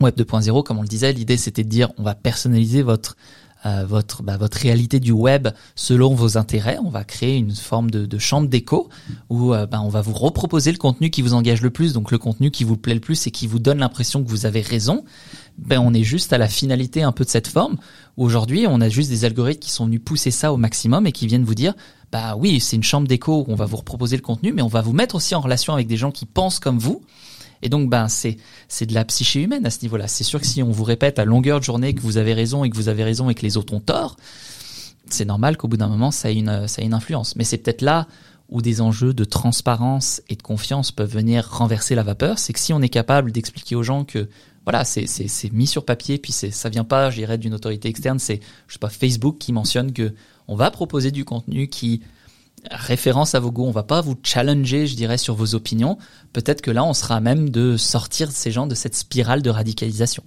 Web 0.00 0.14
2.0, 0.16 0.62
comme 0.64 0.78
on 0.78 0.82
le 0.82 0.88
disait, 0.88 1.12
l'idée 1.12 1.36
c'était 1.36 1.64
de 1.64 1.68
dire 1.68 1.92
on 1.98 2.02
va 2.02 2.14
personnaliser 2.14 2.82
votre 2.82 3.16
euh, 3.66 3.86
votre 3.86 4.22
bah, 4.22 4.36
votre 4.36 4.58
réalité 4.58 5.00
du 5.00 5.12
web 5.12 5.48
selon 5.74 6.14
vos 6.14 6.36
intérêts. 6.36 6.76
On 6.84 6.90
va 6.90 7.02
créer 7.02 7.36
une 7.36 7.52
forme 7.52 7.90
de, 7.90 8.04
de 8.04 8.18
chambre 8.18 8.46
d'écho 8.46 8.90
où 9.30 9.54
euh, 9.54 9.64
bah, 9.64 9.80
on 9.80 9.88
va 9.88 10.02
vous 10.02 10.12
reproposer 10.12 10.70
le 10.70 10.76
contenu 10.76 11.08
qui 11.08 11.22
vous 11.22 11.32
engage 11.32 11.62
le 11.62 11.70
plus, 11.70 11.94
donc 11.94 12.10
le 12.10 12.18
contenu 12.18 12.50
qui 12.50 12.64
vous 12.64 12.76
plaît 12.76 12.92
le 12.92 13.00
plus 13.00 13.26
et 13.26 13.30
qui 13.30 13.46
vous 13.46 13.58
donne 13.58 13.78
l'impression 13.78 14.22
que 14.22 14.28
vous 14.28 14.44
avez 14.44 14.60
raison. 14.60 15.04
Ben 15.56 15.78
on 15.78 15.94
est 15.94 16.02
juste 16.02 16.34
à 16.34 16.38
la 16.38 16.48
finalité 16.48 17.02
un 17.02 17.12
peu 17.12 17.24
de 17.24 17.30
cette 17.30 17.48
forme. 17.48 17.78
Aujourd'hui, 18.16 18.66
on 18.68 18.80
a 18.80 18.88
juste 18.88 19.10
des 19.10 19.24
algorithmes 19.24 19.60
qui 19.60 19.70
sont 19.70 19.86
venus 19.86 20.00
pousser 20.04 20.30
ça 20.30 20.52
au 20.52 20.56
maximum 20.56 21.06
et 21.06 21.12
qui 21.12 21.26
viennent 21.26 21.44
vous 21.44 21.54
dire 21.54 21.74
bah 22.12 22.36
oui, 22.36 22.60
c'est 22.60 22.76
une 22.76 22.84
chambre 22.84 23.08
d'écho 23.08 23.40
où 23.40 23.46
on 23.48 23.56
va 23.56 23.64
vous 23.64 23.78
reproposer 23.78 24.16
le 24.16 24.22
contenu, 24.22 24.52
mais 24.52 24.62
on 24.62 24.68
va 24.68 24.82
vous 24.82 24.92
mettre 24.92 25.16
aussi 25.16 25.34
en 25.34 25.40
relation 25.40 25.74
avec 25.74 25.88
des 25.88 25.96
gens 25.96 26.12
qui 26.12 26.26
pensent 26.26 26.60
comme 26.60 26.78
vous. 26.78 27.02
Et 27.60 27.68
donc, 27.68 27.90
ben, 27.90 28.06
c'est, 28.06 28.36
c'est 28.68 28.86
de 28.86 28.94
la 28.94 29.04
psyché 29.04 29.42
humaine 29.42 29.66
à 29.66 29.70
ce 29.70 29.80
niveau-là. 29.82 30.06
C'est 30.06 30.22
sûr 30.22 30.40
que 30.40 30.46
si 30.46 30.62
on 30.62 30.70
vous 30.70 30.84
répète 30.84 31.18
à 31.18 31.24
longueur 31.24 31.58
de 31.58 31.64
journée 31.64 31.92
que 31.92 32.02
vous 32.02 32.16
avez 32.16 32.34
raison 32.34 32.62
et 32.62 32.70
que 32.70 32.76
vous 32.76 32.88
avez 32.88 33.02
raison 33.02 33.30
et 33.30 33.34
que 33.34 33.42
les 33.42 33.56
autres 33.56 33.72
ont 33.74 33.80
tort, 33.80 34.16
c'est 35.08 35.24
normal 35.24 35.56
qu'au 35.56 35.66
bout 35.66 35.76
d'un 35.76 35.88
moment, 35.88 36.12
ça 36.12 36.30
ait 36.30 36.36
une, 36.36 36.68
ça 36.68 36.82
ait 36.82 36.84
une 36.84 36.94
influence. 36.94 37.34
Mais 37.34 37.42
c'est 37.42 37.58
peut-être 37.58 37.82
là 37.82 38.06
où 38.48 38.62
des 38.62 38.80
enjeux 38.80 39.14
de 39.14 39.24
transparence 39.24 40.22
et 40.28 40.36
de 40.36 40.42
confiance 40.42 40.92
peuvent 40.92 41.12
venir 41.12 41.48
renverser 41.50 41.94
la 41.94 42.02
vapeur. 42.02 42.38
C'est 42.38 42.52
que 42.52 42.60
si 42.60 42.72
on 42.72 42.82
est 42.82 42.88
capable 42.88 43.32
d'expliquer 43.32 43.74
aux 43.74 43.82
gens 43.82 44.04
que 44.04 44.28
voilà, 44.64 44.84
c'est, 44.84 45.52
mis 45.52 45.66
sur 45.66 45.84
papier, 45.84 46.18
puis 46.18 46.32
ça 46.32 46.68
vient 46.68 46.84
pas, 46.84 47.10
je 47.10 47.16
dirais, 47.16 47.38
d'une 47.38 47.54
autorité 47.54 47.88
externe, 47.88 48.18
c'est, 48.18 48.40
je 48.66 48.74
sais 48.74 48.78
pas, 48.78 48.88
Facebook 48.88 49.36
qui 49.38 49.52
mentionne 49.52 49.92
que 49.92 50.14
on 50.48 50.56
va 50.56 50.70
proposer 50.70 51.10
du 51.10 51.24
contenu 51.24 51.68
qui 51.68 52.02
référence 52.70 53.34
à 53.34 53.40
vos 53.40 53.50
goûts. 53.50 53.64
On 53.64 53.70
va 53.70 53.82
pas 53.82 54.00
vous 54.00 54.16
challenger, 54.22 54.86
je 54.86 54.96
dirais, 54.96 55.18
sur 55.18 55.34
vos 55.34 55.54
opinions. 55.54 55.98
Peut-être 56.32 56.62
que 56.62 56.70
là, 56.70 56.84
on 56.84 56.94
sera 56.94 57.20
même 57.20 57.50
de 57.50 57.76
sortir 57.76 58.30
ces 58.30 58.50
gens 58.50 58.66
de 58.66 58.74
cette 58.74 58.94
spirale 58.94 59.42
de 59.42 59.50
radicalisation. 59.50 60.22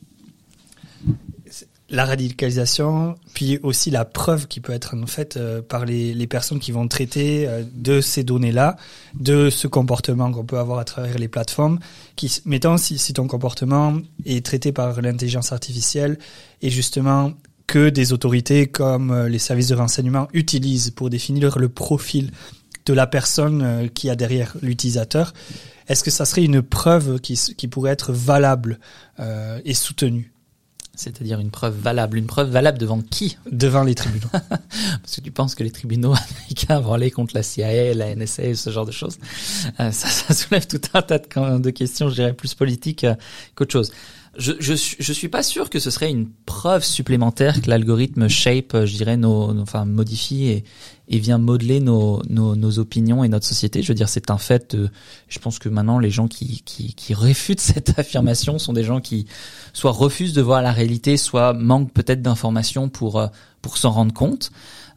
La 1.90 2.04
radicalisation, 2.04 3.16
puis 3.34 3.60
aussi 3.64 3.92
la 3.92 4.04
preuve 4.04 4.48
qui 4.48 4.60
peut 4.60 4.74
être 4.74 4.94
en 5.02 5.08
fait 5.08 5.38
euh, 5.38 5.62
par 5.62 5.86
les, 5.86 6.28
personnes 6.28 6.60
qui 6.60 6.74
vont 6.74 6.86
traiter 6.90 7.48
euh, 7.48 7.64
de 7.74 8.02
ces 8.02 8.26
données-là, 8.26 8.76
de 9.14 9.50
ce 9.50 9.68
comportement 9.68 10.30
qu'on 10.30 10.44
peut 10.44 10.58
avoir 10.58 10.80
à 10.80 10.84
travers 10.84 11.18
les 11.18 11.30
plateformes. 11.30 11.80
Qui, 12.18 12.42
mettons 12.44 12.76
si, 12.76 13.14
ton 13.14 13.28
comportement 13.28 13.98
est 14.26 14.46
traité 14.46 14.74
par 14.74 15.02
l'intelligence 15.02 15.54
artificielle 15.54 16.20
et 16.62 16.70
justement 16.70 17.32
que 17.68 17.88
des 17.88 18.12
autorités 18.12 18.68
comme 18.68 19.12
euh, 19.12 19.30
les 19.30 19.40
services 19.40 19.70
de 19.70 19.76
renseignement 19.76 20.28
utilisent 20.34 20.92
pour 20.92 21.10
définir 21.10 21.58
le 21.58 21.70
profil 21.70 22.32
de 22.86 22.92
la 22.92 23.08
personne 23.08 23.90
qui 23.94 24.10
a 24.10 24.18
derrière 24.18 24.58
l'utilisateur. 24.62 25.34
Est-ce 25.88 26.04
que 26.04 26.12
ça 26.12 26.26
serait 26.26 26.44
une 26.44 26.62
preuve 26.62 27.22
qui, 27.22 27.68
pourrait 27.70 27.92
être 27.92 28.14
valable 28.14 28.80
et 29.66 29.74
soutenue? 29.74 30.32
C'est-à-dire 30.98 31.40
une 31.40 31.52
preuve 31.52 31.78
valable. 31.80 32.18
Une 32.18 32.28
preuve 32.28 32.50
valable 32.50 32.78
devant 32.78 33.02
qui? 33.02 33.38
Devant 33.50 33.84
les 33.84 33.96
tribunaux. 33.96 34.28
Parce 34.32 35.16
que 35.16 35.22
tu 35.22 35.32
penses 35.32 35.56
que 35.56 35.64
les 35.64 35.72
tribunaux 35.72 36.14
américains 36.30 36.80
vont 36.80 36.94
aller 36.94 37.12
contre 37.12 37.36
la 37.36 37.44
CIA, 37.44 37.94
la 37.94 38.16
NSA, 38.16 38.56
ce 38.56 38.70
genre 38.70 38.86
de 38.86 38.92
choses. 38.92 39.18
Euh, 39.80 39.92
ça, 39.92 40.08
ça, 40.08 40.34
soulève 40.34 40.68
tout 40.68 40.82
un 40.94 41.02
tas 41.02 41.20
de, 41.20 41.60
de 41.60 41.70
questions, 41.70 42.10
je 42.10 42.16
dirais, 42.16 42.34
plus 42.34 42.54
politiques 42.54 43.04
euh, 43.04 43.16
qu'autre 43.56 43.72
chose 43.72 43.92
je, 44.38 44.54
je, 44.60 44.74
je 45.00 45.14
suis 45.14 45.30
pas 45.30 45.44
sûr 45.44 45.70
que 45.70 45.80
ce 45.80 45.90
serait 45.90 46.10
une 46.10 46.30
preuve 46.46 46.84
supplémentaire 46.84 47.62
que 47.62 47.70
l'algorithme 47.70 48.28
shape, 48.28 48.74
euh, 48.76 48.86
je 48.86 48.96
dirais, 48.96 49.18
nos, 49.18 49.60
enfin 49.60 49.86
modifie 49.86 50.48
et, 50.48 50.64
et 51.10 51.20
vient 51.20 51.38
modeler 51.38 51.80
nos, 51.80 52.22
nos, 52.30 52.56
nos, 52.56 52.80
opinions 52.80 53.24
et 53.24 53.30
notre 53.30 53.46
société. 53.46 53.82
Je 53.82 53.88
veux 53.88 53.96
dire, 53.96 54.10
c'est 54.10 54.30
un 54.30 54.38
fait. 54.38 54.76
je 55.30 55.40
pense 55.40 55.58
que 55.60 55.70
maintenant, 55.70 56.00
les 56.00 56.10
gens 56.10 56.28
qui, 56.28 56.62
qui, 56.66 56.94
qui 56.94 57.14
réfutent 57.14 57.60
cette 57.62 57.98
affirmation 57.98 58.60
sont 58.60 58.74
des 58.74 58.84
gens 58.84 59.00
qui 59.00 59.26
soit 59.74 59.92
refusent 59.92 60.34
de 60.34 60.42
voir 60.42 60.62
la 60.62 60.72
réalité, 60.72 61.18
soit 61.18 61.54
manquent 61.54 61.94
peut-être 61.94 62.22
d'informations 62.22 62.90
pour 62.90 63.20
euh, 63.20 63.28
pour 63.62 63.78
s'en 63.78 63.92
rendre 63.92 64.14
compte. 64.14 64.52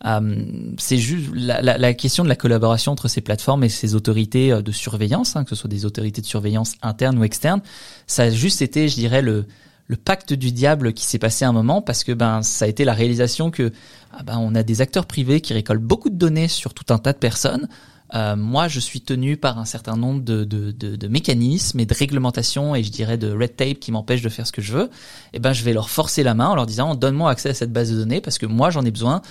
Euh, 0.06 0.44
c'est 0.78 0.96
juste 0.96 1.30
la, 1.34 1.60
la, 1.60 1.76
la, 1.76 1.92
question 1.94 2.24
de 2.24 2.28
la 2.28 2.36
collaboration 2.36 2.92
entre 2.92 3.06
ces 3.08 3.20
plateformes 3.20 3.64
et 3.64 3.68
ces 3.68 3.94
autorités 3.94 4.50
euh, 4.50 4.62
de 4.62 4.72
surveillance, 4.72 5.36
hein, 5.36 5.44
que 5.44 5.50
ce 5.50 5.56
soit 5.56 5.68
des 5.68 5.84
autorités 5.84 6.22
de 6.22 6.26
surveillance 6.26 6.74
internes 6.82 7.18
ou 7.18 7.24
externes. 7.24 7.60
Ça 8.06 8.24
a 8.24 8.30
juste 8.30 8.62
été, 8.62 8.88
je 8.88 8.94
dirais, 8.94 9.22
le 9.22 9.46
le 9.90 9.96
pacte 9.96 10.32
du 10.32 10.52
diable 10.52 10.92
qui 10.92 11.04
s'est 11.04 11.18
passé 11.18 11.44
un 11.44 11.50
moment 11.52 11.82
parce 11.82 12.04
que 12.04 12.12
ben 12.12 12.42
ça 12.42 12.64
a 12.64 12.68
été 12.68 12.84
la 12.84 12.94
réalisation 12.94 13.50
que 13.50 13.72
ah 14.12 14.22
ben 14.22 14.38
on 14.38 14.54
a 14.54 14.62
des 14.62 14.80
acteurs 14.80 15.04
privés 15.04 15.40
qui 15.40 15.52
récoltent 15.52 15.82
beaucoup 15.82 16.10
de 16.10 16.14
données 16.14 16.46
sur 16.46 16.74
tout 16.74 16.94
un 16.94 16.98
tas 16.98 17.12
de 17.12 17.18
personnes. 17.18 17.66
Euh, 18.14 18.36
moi, 18.36 18.68
je 18.68 18.78
suis 18.78 19.00
tenu 19.00 19.36
par 19.36 19.58
un 19.58 19.64
certain 19.64 19.96
nombre 19.96 20.22
de, 20.22 20.44
de, 20.44 20.70
de, 20.70 20.94
de, 20.94 21.08
mécanismes 21.08 21.80
et 21.80 21.86
de 21.86 21.94
réglementations 21.94 22.76
et 22.76 22.84
je 22.84 22.90
dirais 22.90 23.18
de 23.18 23.32
red 23.32 23.56
tape 23.56 23.80
qui 23.80 23.90
m'empêchent 23.90 24.22
de 24.22 24.28
faire 24.28 24.46
ce 24.46 24.52
que 24.52 24.62
je 24.62 24.72
veux. 24.72 24.84
Et 24.86 24.88
eh 25.34 25.38
ben, 25.40 25.52
je 25.52 25.64
vais 25.64 25.72
leur 25.72 25.90
forcer 25.90 26.22
la 26.22 26.34
main 26.34 26.48
en 26.48 26.54
leur 26.54 26.66
disant 26.66 26.94
donne-moi 26.94 27.28
accès 27.28 27.48
à 27.48 27.54
cette 27.54 27.72
base 27.72 27.90
de 27.90 27.96
données 27.96 28.20
parce 28.20 28.38
que 28.38 28.46
moi 28.46 28.70
j'en 28.70 28.84
ai 28.84 28.92
besoin 28.92 29.22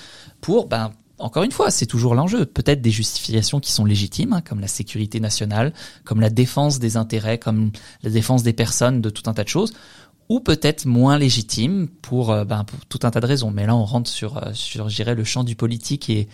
pour 0.42 0.68
ben 0.68 0.92
encore 1.20 1.44
une 1.44 1.52
fois, 1.52 1.70
c'est 1.70 1.86
toujours 1.86 2.16
l'enjeu. 2.16 2.46
Peut-être 2.46 2.82
des 2.82 2.92
justifications 2.92 3.60
qui 3.60 3.74
sont 3.74 3.84
légitimes, 3.84 4.32
hein, 4.32 4.42
comme 4.42 4.62
la 4.62 4.68
sécurité 4.68 5.20
nationale, 5.20 5.74
comme 6.06 6.22
la 6.22 6.30
défense 6.30 6.80
des 6.80 6.96
intérêts, 6.96 7.38
comme 7.38 7.72
la 8.04 8.10
défense 8.10 8.42
des 8.42 8.54
personnes, 8.54 9.02
de 9.02 9.10
tout 9.10 9.24
un 9.30 9.34
tas 9.34 9.44
de 9.44 9.50
choses, 9.50 9.74
ou 10.30 10.40
peut-être 10.40 10.86
moins 10.86 11.18
légitimes 11.18 11.88
pour, 12.02 12.32
euh, 12.32 12.46
ben, 12.46 12.64
pour 12.64 12.86
tout 12.86 13.00
un 13.04 13.12
tas 13.12 13.20
de 13.20 13.26
raisons. 13.26 13.52
Mais 13.52 13.66
là, 13.66 13.76
on 13.76 13.84
rentre 13.84 14.10
sur, 14.10 14.38
euh, 14.38 14.52
sur, 14.54 14.88
j'irais, 14.88 15.16
le 15.16 15.24
champ 15.24 15.44
du 15.44 15.56
politique 15.56 16.10
et, 16.10 16.28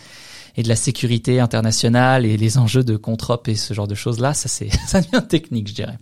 et 0.57 0.63
de 0.63 0.67
la 0.69 0.75
sécurité 0.75 1.39
internationale 1.39 2.25
et 2.25 2.37
les 2.37 2.57
enjeux 2.57 2.83
de 2.83 2.97
contre 2.97 3.41
et 3.47 3.55
ce 3.55 3.73
genre 3.73 3.87
de 3.87 3.95
choses 3.95 4.19
là, 4.19 4.33
ça 4.33 4.49
c'est 4.49 4.69
ça 4.87 5.01
devient 5.01 5.25
technique, 5.27 5.69
je 5.69 5.73
dirais. 5.73 5.97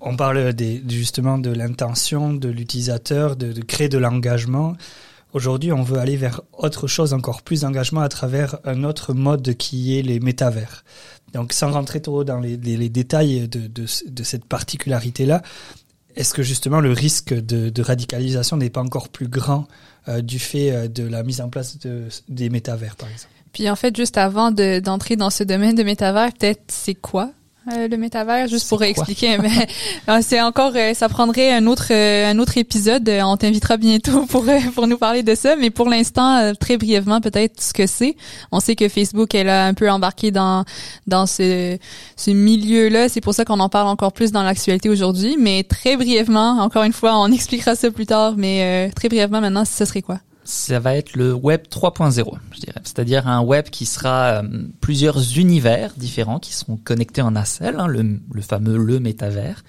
On 0.00 0.16
parle 0.16 0.52
des, 0.52 0.82
justement 0.88 1.38
de 1.38 1.50
l'intention 1.50 2.32
de 2.32 2.48
l'utilisateur, 2.48 3.36
de, 3.36 3.52
de, 3.52 3.60
créer 3.60 3.88
de 3.88 3.98
l'engagement. 3.98 4.74
Aujourd'hui, 5.32 5.70
on 5.70 5.82
veut 5.82 5.98
aller 5.98 6.16
vers 6.16 6.40
autre 6.52 6.88
chose, 6.88 7.14
encore 7.14 7.42
plus 7.42 7.60
d'engagement 7.60 8.00
à 8.00 8.08
travers 8.08 8.58
un 8.64 8.82
autre 8.82 9.14
mode 9.14 9.54
qui 9.54 9.96
est 9.96 10.02
les 10.02 10.18
métavers. 10.18 10.84
Donc, 11.32 11.52
sans 11.52 11.70
rentrer 11.70 12.02
trop 12.02 12.24
dans 12.24 12.40
les, 12.40 12.56
les, 12.56 12.76
les 12.76 12.88
détails 12.88 13.48
de, 13.48 13.68
de, 13.68 13.86
de 14.08 14.22
cette 14.24 14.44
particularité-là, 14.44 15.42
est-ce 16.16 16.34
que 16.34 16.42
justement 16.42 16.80
le 16.80 16.92
risque 16.92 17.34
de, 17.34 17.82
radicalisation 17.82 18.56
n'est 18.56 18.70
pas 18.70 18.82
encore 18.82 19.08
plus 19.08 19.28
grand 19.28 19.66
euh, 20.08 20.20
du 20.20 20.38
fait 20.38 20.72
euh, 20.72 20.88
de 20.88 21.04
la 21.04 21.22
mise 21.22 21.40
en 21.40 21.48
place 21.48 21.78
de, 21.78 22.08
des 22.28 22.50
métavers, 22.50 22.96
par 22.96 23.08
exemple? 23.08 23.32
Puis 23.52 23.68
en 23.68 23.76
fait, 23.76 23.94
juste 23.94 24.16
avant 24.16 24.50
d'entrer 24.50 25.16
dans 25.16 25.30
ce 25.30 25.44
domaine 25.44 25.74
de 25.74 25.82
métavers, 25.82 26.32
peut-être 26.32 26.62
c'est 26.68 26.94
quoi 26.94 27.30
euh, 27.70 27.86
le 27.86 27.96
métavers, 27.96 28.48
juste 28.48 28.68
pour 28.68 28.82
expliquer. 28.82 29.38
Mais 29.42 29.68
ah, 30.08 30.20
c'est 30.20 30.40
encore, 30.40 30.72
euh, 30.74 30.94
ça 30.94 31.08
prendrait 31.08 31.52
un 31.52 31.66
autre 31.66 31.92
euh, 31.92 32.28
un 32.28 32.38
autre 32.40 32.58
épisode. 32.58 33.08
On 33.08 33.36
t'invitera 33.36 33.76
bientôt 33.76 34.26
pour 34.28 34.44
pour 34.74 34.86
nous 34.88 34.98
parler 34.98 35.22
de 35.22 35.34
ça. 35.34 35.54
Mais 35.54 35.70
pour 35.70 35.88
l'instant, 35.88 36.52
très 36.58 36.76
brièvement, 36.76 37.20
peut-être 37.20 37.60
ce 37.60 37.72
que 37.72 37.86
c'est. 37.86 38.16
On 38.50 38.58
sait 38.58 38.74
que 38.74 38.88
Facebook, 38.88 39.34
elle 39.34 39.48
a 39.48 39.66
un 39.66 39.74
peu 39.74 39.88
embarqué 39.88 40.32
dans 40.32 40.64
dans 41.06 41.26
ce 41.26 41.78
ce 42.16 42.30
milieu-là. 42.32 43.08
C'est 43.08 43.20
pour 43.20 43.34
ça 43.34 43.44
qu'on 43.44 43.60
en 43.60 43.68
parle 43.68 43.88
encore 43.88 44.12
plus 44.12 44.32
dans 44.32 44.42
l'actualité 44.42 44.88
aujourd'hui. 44.88 45.36
Mais 45.38 45.62
très 45.62 45.96
brièvement, 45.96 46.58
encore 46.60 46.82
une 46.82 46.92
fois, 46.92 47.16
on 47.18 47.26
expliquera 47.32 47.76
ça 47.76 47.90
plus 47.92 48.06
tard. 48.06 48.34
Mais 48.36 48.90
très 48.96 49.08
brièvement, 49.08 49.40
maintenant, 49.40 49.64
ce 49.64 49.84
serait 49.84 50.02
quoi? 50.02 50.18
Ça 50.44 50.80
va 50.80 50.96
être 50.96 51.14
le 51.14 51.32
web 51.32 51.62
3.0, 51.70 52.38
je 52.52 52.60
dirais. 52.60 52.80
C'est-à-dire 52.82 53.28
un 53.28 53.42
web 53.42 53.66
qui 53.66 53.86
sera 53.86 54.42
euh, 54.42 54.42
plusieurs 54.80 55.38
univers 55.38 55.92
différents 55.96 56.40
qui 56.40 56.52
seront 56.52 56.76
connectés 56.76 57.22
en 57.22 57.32
seul, 57.44 57.76
hein, 57.78 57.86
le, 57.86 58.20
le, 58.32 58.42
fameux 58.42 58.76
le 58.76 58.98
métavers, 58.98 59.64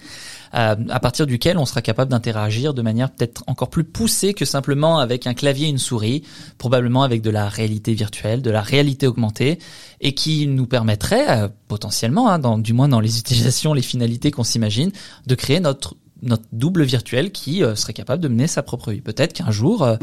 euh, 0.54 0.76
à 0.88 1.00
partir 1.00 1.26
duquel 1.26 1.58
on 1.58 1.64
sera 1.64 1.82
capable 1.82 2.10
d'interagir 2.10 2.74
de 2.74 2.82
manière 2.82 3.10
peut-être 3.10 3.44
encore 3.46 3.70
plus 3.70 3.84
poussée 3.84 4.34
que 4.34 4.44
simplement 4.44 4.98
avec 4.98 5.26
un 5.26 5.34
clavier 5.34 5.66
et 5.66 5.70
une 5.70 5.78
souris, 5.78 6.22
probablement 6.58 7.02
avec 7.02 7.22
de 7.22 7.30
la 7.30 7.48
réalité 7.48 7.94
virtuelle, 7.94 8.42
de 8.42 8.50
la 8.50 8.60
réalité 8.60 9.06
augmentée, 9.06 9.58
et 10.00 10.14
qui 10.14 10.46
nous 10.46 10.66
permettrait 10.66 11.42
euh, 11.42 11.48
potentiellement, 11.68 12.30
hein, 12.30 12.38
dans, 12.38 12.58
du 12.58 12.72
moins 12.72 12.88
dans 12.88 13.00
les 13.00 13.18
utilisations, 13.20 13.74
les 13.74 13.82
finalités 13.82 14.30
qu'on 14.30 14.44
s'imagine, 14.44 14.90
de 15.26 15.34
créer 15.34 15.60
notre 15.60 15.96
notre 16.24 16.44
double 16.52 16.82
virtuel 16.82 17.30
qui 17.32 17.62
euh, 17.62 17.74
serait 17.74 17.92
capable 17.92 18.22
de 18.22 18.28
mener 18.28 18.46
sa 18.46 18.62
propre 18.62 18.90
vie. 18.90 19.00
Peut-être 19.00 19.32
qu'un 19.32 19.50
jour, 19.50 19.82
euh, 19.82 19.96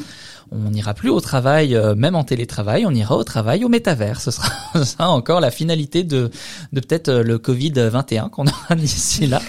on 0.52 0.70
n'ira 0.70 0.94
plus 0.94 1.10
au 1.10 1.20
travail, 1.20 1.76
euh, 1.76 1.96
même 1.96 2.16
en 2.16 2.24
télétravail, 2.24 2.86
on 2.86 2.92
ira 2.92 3.18
au 3.18 3.24
travail 3.24 3.64
au 3.64 3.70
métavers. 3.70 4.22
Ce 4.22 4.32
sera, 4.32 5.10
encore 5.10 5.42
la 5.42 5.52
finalité 5.52 6.04
de, 6.04 6.30
de 6.74 6.80
peut-être 6.80 7.12
le 7.12 7.38
Covid-21 7.38 8.30
qu'on 8.30 8.46
aura 8.48 8.76
d'ici 8.76 9.28
là. 9.28 9.42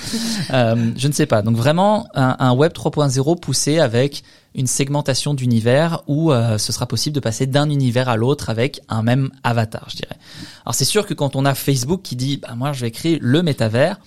je 0.51 1.09
ne 1.09 1.13
sais 1.13 1.27
pas. 1.27 1.43
Donc 1.43 1.57
vraiment, 1.57 2.09
un, 2.15 2.37
un 2.39 2.53
Web 2.53 2.73
3.0 2.73 3.39
poussé 3.41 3.79
avec 3.79 4.23
une 4.55 4.67
segmentation 4.67 5.33
d'univers 5.35 6.03
où 6.07 6.31
ce 6.31 6.73
sera 6.73 6.87
possible 6.87 7.15
de 7.15 7.21
passer 7.21 7.47
d'un 7.47 7.71
univers 7.71 8.11
à 8.11 8.17
l'autre 8.17 8.51
avec 8.51 8.81
un 8.91 9.03
même 9.03 9.31
avatar, 9.45 9.87
je 9.89 9.97
dirais. 9.97 10.19
Alors 10.67 10.75
c'est 10.75 10.85
sûr 10.85 11.07
que 11.07 11.15
quand 11.15 11.37
on 11.37 11.47
a 11.47 11.55
Facebook 11.55 12.03
qui 12.03 12.17
dit, 12.17 12.37
bah, 12.37 12.55
moi 12.55 12.75
je 12.75 12.83
vais 12.83 12.91
créer 12.91 13.19
le 13.21 13.43
métavers, 13.43 13.99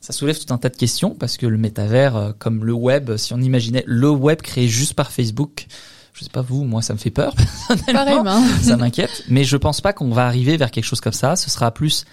ça 0.00 0.12
soulève 0.12 0.38
tout 0.38 0.52
un 0.52 0.58
tas 0.58 0.68
de 0.68 0.76
questions 0.76 1.14
parce 1.14 1.36
que 1.36 1.46
le 1.46 1.58
métavers, 1.58 2.16
euh, 2.16 2.32
comme 2.38 2.64
le 2.64 2.72
web, 2.72 3.16
si 3.16 3.32
on 3.32 3.40
imaginait 3.40 3.84
le 3.86 4.10
web 4.10 4.40
créé 4.42 4.68
juste 4.68 4.94
par 4.94 5.10
Facebook, 5.10 5.66
je 6.14 6.24
sais 6.24 6.30
pas 6.30 6.42
vous, 6.42 6.64
moi 6.64 6.82
ça 6.82 6.94
me 6.94 6.98
fait 6.98 7.10
peur 7.10 7.34
personnellement, 7.68 8.42
ça 8.62 8.76
m'inquiète, 8.76 9.24
mais 9.28 9.44
je 9.44 9.56
pense 9.56 9.80
pas 9.80 9.92
qu'on 9.92 10.10
va 10.10 10.26
arriver 10.26 10.56
vers 10.56 10.70
quelque 10.70 10.84
chose 10.84 11.00
comme 11.00 11.12
ça. 11.12 11.36
Ce 11.36 11.50
sera 11.50 11.70
plus 11.70 12.04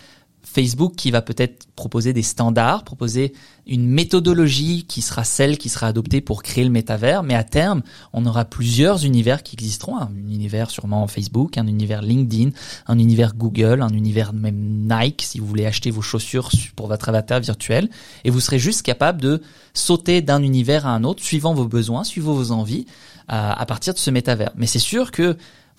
Facebook 0.46 0.94
qui 0.96 1.12
va 1.12 1.22
peut-être 1.22 1.68
proposer 1.76 2.14
des 2.14 2.22
standards, 2.22 2.84
proposer 2.84 3.34
une 3.68 3.88
méthodologie 3.88 4.86
qui 4.88 5.02
sera 5.02 5.24
celle 5.24 5.58
qui 5.58 5.70
sera 5.70 5.88
adoptée 5.88 6.22
pour 6.22 6.44
créer 6.44 6.64
le 6.64 6.70
métavers, 6.70 7.24
mais 7.24 7.34
à 7.34 7.44
terme, 7.44 7.82
on 8.14 8.26
aura 8.26 8.46
plusieurs 8.46 9.06
univers 9.06 9.44
qui 9.44 9.56
existeront, 9.56 9.98
un 9.98 10.12
univers 10.16 10.70
sûrement 10.70 11.08
Facebook, 11.08 11.58
un 11.58 11.68
univers 11.68 12.04
LinkedIn, 12.04 12.52
un 12.88 13.00
univers 13.00 13.34
Google, 13.36 13.82
un 13.82 13.90
univers 13.90 14.34
même 14.34 14.88
Nike 14.88 15.24
si 15.24 15.40
vous 15.40 15.48
voulez 15.48 15.66
acheter 15.66 15.92
vos 15.92 16.04
chaussures 16.04 16.50
pour 16.76 16.88
votre 16.88 17.10
avatar 17.10 17.40
virtuel, 17.40 17.90
et 18.24 18.30
vous 18.30 18.40
serez 18.40 18.60
juste 18.60 18.84
capable 18.84 19.20
de 19.20 19.42
sauter 19.74 20.22
d'un 20.22 20.44
univers 20.44 20.86
à 20.86 20.92
un 20.92 21.04
autre 21.04 21.24
suivant 21.24 21.54
vos 21.54 21.68
besoins, 21.68 22.04
suivant 22.04 22.34
vos 22.34 22.52
envies, 22.52 22.86
à 23.28 23.66
partir 23.66 23.94
de 23.94 24.00
ce 24.00 24.12
métavers. 24.12 24.52
Mais 24.56 24.68
c'est 24.68 24.78
sûr 24.78 25.10
que 25.10 25.36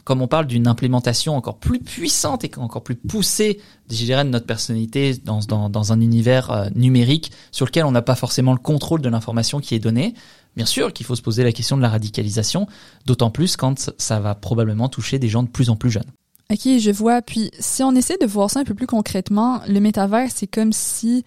comme 0.07 0.23
on 0.23 0.29
parle 0.29 0.47
d'une 0.47 0.69
implémentation 0.69 1.37
encore 1.37 1.59
plus 1.59 1.81
puissante 1.81 2.45
et 2.45 2.51
encore 2.59 2.85
plus 2.85 2.95
poussée, 2.95 3.61
je 3.91 3.97
dirais, 3.97 4.25
de 4.25 4.31
notre 4.31 4.47
personnalité 4.47 5.15
dans, 5.17 5.41
dans, 5.41 5.93
un 5.93 6.01
univers 6.01 6.53
euh, 6.53 6.69
numérique 6.77 7.33
sur 7.51 7.67
lequel 7.67 7.85
on 7.85 7.91
n'a 7.91 8.03
pas 8.03 8.15
forcément 8.15 8.53
le 8.53 8.61
contrôle 8.61 9.03
de 9.03 9.09
l'information 9.09 9.59
qui 9.59 9.75
est 9.75 9.81
donnée, 9.81 10.15
bien 10.57 10.65
sûr 10.65 10.93
qu'il 10.93 11.05
faut 11.05 11.17
se 11.17 11.23
poser 11.23 11.43
la 11.43 11.51
question 11.51 11.77
de 11.77 11.83
la 11.83 11.89
radicalisation, 11.89 12.69
d'autant 13.05 13.31
plus 13.31 13.57
quand 13.57 13.91
ça 13.99 14.21
va 14.21 14.37
probablement 14.37 14.89
toucher 14.89 15.19
des 15.19 15.29
gens 15.29 15.43
de 15.43 15.49
plus 15.49 15.71
en 15.71 15.77
plus 15.77 15.91
jeunes. 15.91 16.13
Ok, 16.53 16.61
je 16.79 16.93
vois. 16.93 17.21
Puis 17.21 17.51
si 17.59 17.83
on 17.83 17.93
essaie 17.97 18.17
de 18.19 18.27
voir 18.27 18.49
ça 18.49 18.61
un 18.61 18.65
peu 18.65 18.75
plus 18.75 18.87
concrètement, 18.87 19.61
le 19.67 19.81
métavers, 19.81 20.29
c'est 20.33 20.47
comme 20.47 20.73
si 20.73 21.25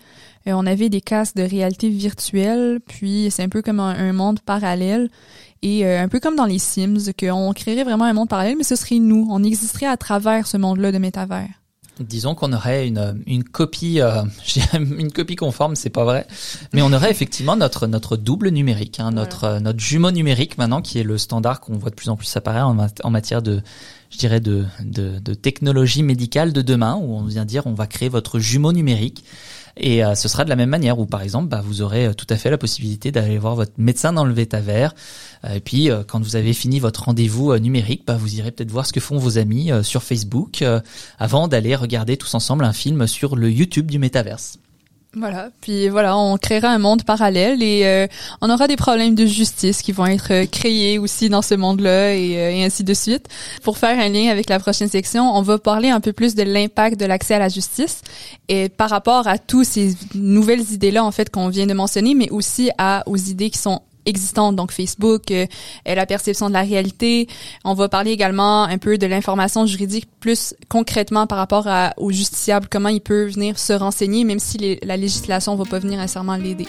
euh, 0.47 0.51
on 0.53 0.65
avait 0.65 0.89
des 0.89 1.01
casques 1.01 1.35
de 1.35 1.43
réalité 1.43 1.89
virtuelle, 1.89 2.79
puis 2.87 3.29
c'est 3.31 3.43
un 3.43 3.49
peu 3.49 3.61
comme 3.61 3.79
un 3.79 4.13
monde 4.13 4.39
parallèle. 4.39 5.09
Et 5.61 5.85
euh, 5.85 6.01
un 6.01 6.07
peu 6.07 6.19
comme 6.19 6.35
dans 6.35 6.45
les 6.45 6.59
Sims, 6.59 7.11
qu'on 7.19 7.51
créerait 7.53 7.83
vraiment 7.83 8.05
un 8.05 8.13
monde 8.13 8.29
parallèle, 8.29 8.55
mais 8.57 8.63
ce 8.63 8.75
serait 8.75 8.99
nous. 8.99 9.27
On 9.29 9.43
existerait 9.43 9.87
à 9.87 9.97
travers 9.97 10.47
ce 10.47 10.57
monde-là 10.57 10.91
de 10.91 10.97
métavers. 10.97 11.49
Disons 11.99 12.33
qu'on 12.33 12.53
aurait 12.53 12.87
une, 12.87 13.21
une 13.27 13.43
copie, 13.43 13.99
euh, 13.99 14.23
une 14.73 15.11
copie 15.11 15.35
conforme, 15.35 15.75
c'est 15.75 15.89
pas 15.89 16.05
vrai, 16.05 16.25
mais 16.71 16.81
on 16.81 16.93
aurait 16.93 17.11
effectivement 17.11 17.57
notre 17.57 17.87
notre 17.87 18.15
double 18.15 18.51
numérique, 18.51 19.01
hein, 19.01 19.11
notre 19.11 19.43
euh, 19.43 19.59
notre 19.59 19.81
jumeau 19.81 20.09
numérique 20.09 20.57
maintenant, 20.57 20.81
qui 20.81 20.99
est 20.99 21.03
le 21.03 21.17
standard 21.17 21.59
qu'on 21.59 21.77
voit 21.77 21.89
de 21.89 21.95
plus 21.95 22.07
en 22.07 22.15
plus 22.15 22.33
apparaître 22.37 22.67
en, 22.67 22.87
en 23.03 23.09
matière 23.09 23.41
de, 23.41 23.61
je 24.11 24.17
dirais 24.17 24.39
de, 24.39 24.63
de, 24.81 25.19
de 25.19 25.33
technologie 25.33 26.03
médicale 26.03 26.53
de 26.53 26.61
demain, 26.61 26.95
où 26.95 27.17
on 27.17 27.23
vient 27.23 27.43
dire 27.43 27.67
on 27.67 27.73
va 27.73 27.85
créer 27.85 28.07
votre 28.07 28.39
jumeau 28.39 28.71
numérique 28.71 29.25
et 29.79 30.03
euh, 30.03 30.13
ce 30.13 30.27
sera 30.27 30.43
de 30.43 30.49
la 30.49 30.57
même 30.57 30.69
manière 30.69 30.99
où, 30.99 31.05
par 31.05 31.21
exemple, 31.21 31.47
bah, 31.47 31.61
vous 31.63 31.81
aurez 31.81 32.07
euh, 32.07 32.13
tout 32.13 32.27
à 32.29 32.35
fait 32.35 32.49
la 32.49 32.57
possibilité 32.57 33.11
d'aller 33.11 33.37
voir 33.37 33.55
votre 33.55 33.71
médecin 33.77 34.11
dans 34.11 34.25
le 34.25 34.33
vétavers. 34.33 34.93
Euh, 35.45 35.55
et 35.55 35.59
puis, 35.61 35.89
quand 36.07 36.21
vous 36.21 36.35
avez 36.35 36.53
fini 36.53 36.79
votre 36.79 37.05
rendez-vous 37.05 37.57
numérique, 37.57 38.03
bah, 38.05 38.17
vous 38.17 38.35
irez 38.35 38.51
peut-être 38.51 38.71
voir 38.71 38.85
ce 38.85 38.93
que 38.93 38.99
font 38.99 39.17
vos 39.17 39.37
amis 39.37 39.71
sur 39.83 40.03
Facebook 40.03 40.63
avant 41.17 41.47
d'aller 41.47 41.75
regarder 41.75 42.17
tous 42.17 42.33
ensemble 42.33 42.65
un 42.65 42.73
film 42.73 43.07
sur 43.07 43.35
le 43.35 43.49
YouTube 43.49 43.89
du 43.89 43.99
métaverse. 43.99 44.59
Voilà, 45.15 45.49
puis 45.61 45.89
voilà, 45.89 46.15
on 46.15 46.37
créera 46.37 46.69
un 46.69 46.77
monde 46.77 47.03
parallèle 47.03 47.63
et 47.63 47.81
euh, 47.83 48.05
on 48.41 48.49
aura 48.51 48.67
des 48.67 48.75
problèmes 48.75 49.15
de 49.15 49.25
justice 49.25 49.81
qui 49.81 49.91
vont 49.91 50.05
être 50.05 50.31
euh, 50.31 50.45
créés 50.45 50.99
aussi 50.99 51.29
dans 51.29 51.41
ce 51.41 51.55
monde-là 51.55 52.13
et, 52.13 52.37
euh, 52.37 52.51
et, 52.51 52.63
ainsi 52.63 52.83
de 52.83 52.93
suite. 52.93 53.27
Pour 53.63 53.79
faire 53.79 53.97
un 53.97 54.07
lien 54.09 54.29
avec 54.29 54.49
la 54.49 54.59
prochaine 54.59 54.87
section, 54.87 55.35
on 55.35 55.41
va 55.41 55.57
parler 55.57 55.89
un 55.89 55.99
peu 55.99 56.13
plus 56.13 56.35
de 56.35 56.43
l'impact 56.43 56.99
de 56.99 57.07
l'accès 57.07 57.33
à 57.33 57.39
la 57.39 57.49
justice 57.49 58.01
et 58.49 58.69
par 58.69 58.91
rapport 58.91 59.27
à 59.27 59.39
tous 59.39 59.63
ces 59.63 59.95
nouvelles 60.13 60.71
idées-là 60.73 61.03
en 61.03 61.11
fait 61.11 61.31
qu'on 61.31 61.49
vient 61.49 61.65
de 61.65 61.73
mentionner, 61.73 62.13
mais 62.13 62.29
aussi 62.29 62.69
à 62.77 63.01
aux 63.07 63.17
idées 63.17 63.49
qui 63.49 63.57
sont 63.57 63.81
existantes, 64.09 64.55
donc 64.55 64.71
Facebook, 64.71 65.31
euh, 65.31 65.45
la 65.85 66.05
perception 66.05 66.49
de 66.49 66.53
la 66.53 66.61
réalité. 66.61 67.27
On 67.63 67.73
va 67.73 67.87
parler 67.87 68.11
également 68.11 68.63
un 68.63 68.77
peu 68.77 68.97
de 68.97 69.07
l'information 69.07 69.65
juridique 69.65 70.07
plus 70.19 70.53
concrètement 70.67 71.27
par 71.27 71.37
rapport 71.37 71.67
au 71.97 72.11
justiciable, 72.11 72.67
comment 72.69 72.89
il 72.89 73.01
peut 73.01 73.27
venir 73.27 73.57
se 73.57 73.73
renseigner, 73.73 74.23
même 74.23 74.39
si 74.39 74.79
la 74.83 74.97
législation 74.97 75.55
va 75.55 75.65
pas 75.65 75.79
venir 75.79 75.99
nécessairement 75.99 76.35
l'aider. 76.35 76.67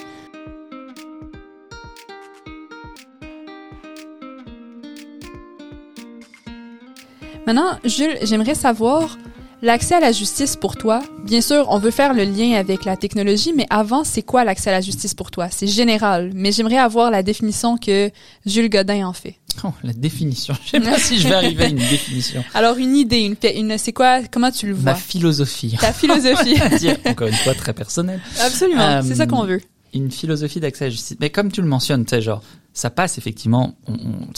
Maintenant, 7.47 7.71
Jules, 7.83 8.17
j'aimerais 8.21 8.55
savoir 8.55 9.17
L'accès 9.63 9.93
à 9.93 9.99
la 9.99 10.11
justice 10.11 10.55
pour 10.55 10.75
toi, 10.75 11.03
bien 11.23 11.39
sûr, 11.39 11.67
on 11.69 11.77
veut 11.77 11.91
faire 11.91 12.15
le 12.15 12.23
lien 12.23 12.53
avec 12.53 12.83
la 12.83 12.97
technologie, 12.97 13.53
mais 13.55 13.67
avant, 13.69 14.03
c'est 14.03 14.23
quoi 14.23 14.43
l'accès 14.43 14.71
à 14.71 14.73
la 14.73 14.81
justice 14.81 15.13
pour 15.13 15.29
toi? 15.29 15.49
C'est 15.51 15.67
général, 15.67 16.31
mais 16.33 16.51
j'aimerais 16.51 16.79
avoir 16.79 17.11
la 17.11 17.21
définition 17.21 17.77
que 17.77 18.09
Jules 18.43 18.69
Godin 18.69 19.05
en 19.05 19.13
fait. 19.13 19.35
Oh, 19.63 19.73
la 19.83 19.93
définition. 19.93 20.55
Je 20.65 20.71
sais 20.71 20.79
pas 20.79 20.97
si 20.97 21.19
je 21.19 21.27
vais 21.27 21.35
arriver 21.35 21.65
à 21.65 21.67
une 21.67 21.75
définition. 21.75 22.43
Alors, 22.55 22.77
une 22.77 22.95
idée, 22.95 23.17
une, 23.19 23.35
une 23.53 23.77
c'est 23.77 23.91
quoi, 23.91 24.21
comment 24.31 24.49
tu 24.49 24.65
le 24.65 24.73
vois? 24.73 24.93
Ma 24.93 24.95
philosophie. 24.95 25.75
Ta 25.79 25.91
philososie. 25.93 26.55
encore 27.05 27.27
une 27.27 27.33
fois, 27.33 27.53
très 27.53 27.73
personnelle. 27.73 28.21
Absolument. 28.39 29.01
c'est 29.03 29.15
ça 29.15 29.27
qu'on 29.27 29.43
veut. 29.43 29.61
Une 29.93 30.09
philosophie 30.09 30.61
d'accès 30.61 30.85
à 30.85 30.87
la 30.87 30.91
justice. 30.91 31.17
Mais 31.19 31.29
comme 31.29 31.51
tu 31.51 31.61
le 31.61 31.67
mentionnes, 31.67 32.05
tu 32.05 32.15
sais, 32.15 32.21
genre, 32.21 32.41
ça 32.73 32.89
passe 32.89 33.17
effectivement. 33.17 33.75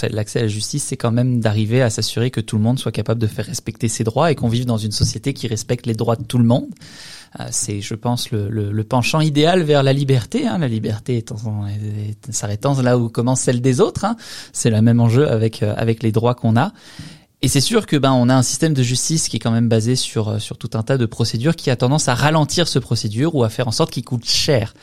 L'accès 0.09 0.39
à 0.39 0.41
la 0.43 0.47
justice, 0.47 0.83
c'est 0.83 0.97
quand 0.97 1.11
même 1.11 1.39
d'arriver 1.39 1.81
à 1.81 1.89
s'assurer 1.89 2.31
que 2.31 2.41
tout 2.41 2.57
le 2.57 2.63
monde 2.63 2.79
soit 2.79 2.91
capable 2.91 3.21
de 3.21 3.27
faire 3.27 3.45
respecter 3.45 3.87
ses 3.87 4.03
droits 4.03 4.31
et 4.31 4.35
qu'on 4.35 4.47
vive 4.47 4.65
dans 4.65 4.77
une 4.77 4.91
société 4.91 5.33
qui 5.33 5.47
respecte 5.47 5.85
les 5.85 5.93
droits 5.93 6.15
de 6.15 6.23
tout 6.23 6.39
le 6.39 6.43
monde. 6.43 6.69
Euh, 7.39 7.45
c'est, 7.51 7.81
je 7.81 7.95
pense, 7.95 8.31
le, 8.31 8.83
penchant 8.83 9.21
idéal 9.21 9.63
vers 9.63 9.83
la 9.83 9.93
liberté. 9.93 10.47
Hein. 10.47 10.57
La 10.57 10.67
liberté 10.67 11.17
étant, 11.17 11.37
s'arrêtant 12.29 12.79
là 12.81 12.97
où 12.97 13.09
commence 13.09 13.41
celle 13.41 13.61
des 13.61 13.79
autres. 13.79 14.05
Hein. 14.05 14.15
C'est 14.51 14.69
le 14.69 14.81
même 14.81 14.99
enjeu 14.99 15.29
avec 15.29 15.63
euh, 15.63 15.73
avec 15.77 16.03
les 16.03 16.11
droits 16.11 16.35
qu'on 16.35 16.57
a. 16.57 16.73
Et 17.41 17.47
c'est 17.47 17.61
sûr 17.61 17.85
que 17.85 17.97
ben 17.97 18.13
on 18.13 18.29
a 18.29 18.35
un 18.35 18.41
système 18.41 18.73
de 18.73 18.83
justice 18.83 19.27
qui 19.27 19.35
est 19.35 19.39
quand 19.39 19.51
même 19.51 19.67
basé 19.67 19.95
sur 19.95 20.29
euh, 20.29 20.39
sur 20.39 20.57
tout 20.57 20.71
un 20.73 20.83
tas 20.83 20.97
de 20.97 21.05
procédures 21.05 21.55
qui 21.55 21.69
a 21.69 21.75
tendance 21.75 22.07
à 22.07 22.15
ralentir 22.15 22.67
ce 22.67 22.79
procédure 22.79 23.35
ou 23.35 23.43
à 23.43 23.49
faire 23.49 23.67
en 23.67 23.71
sorte 23.71 23.91
qu'il 23.91 24.03
coûte 24.03 24.25
cher. 24.25 24.73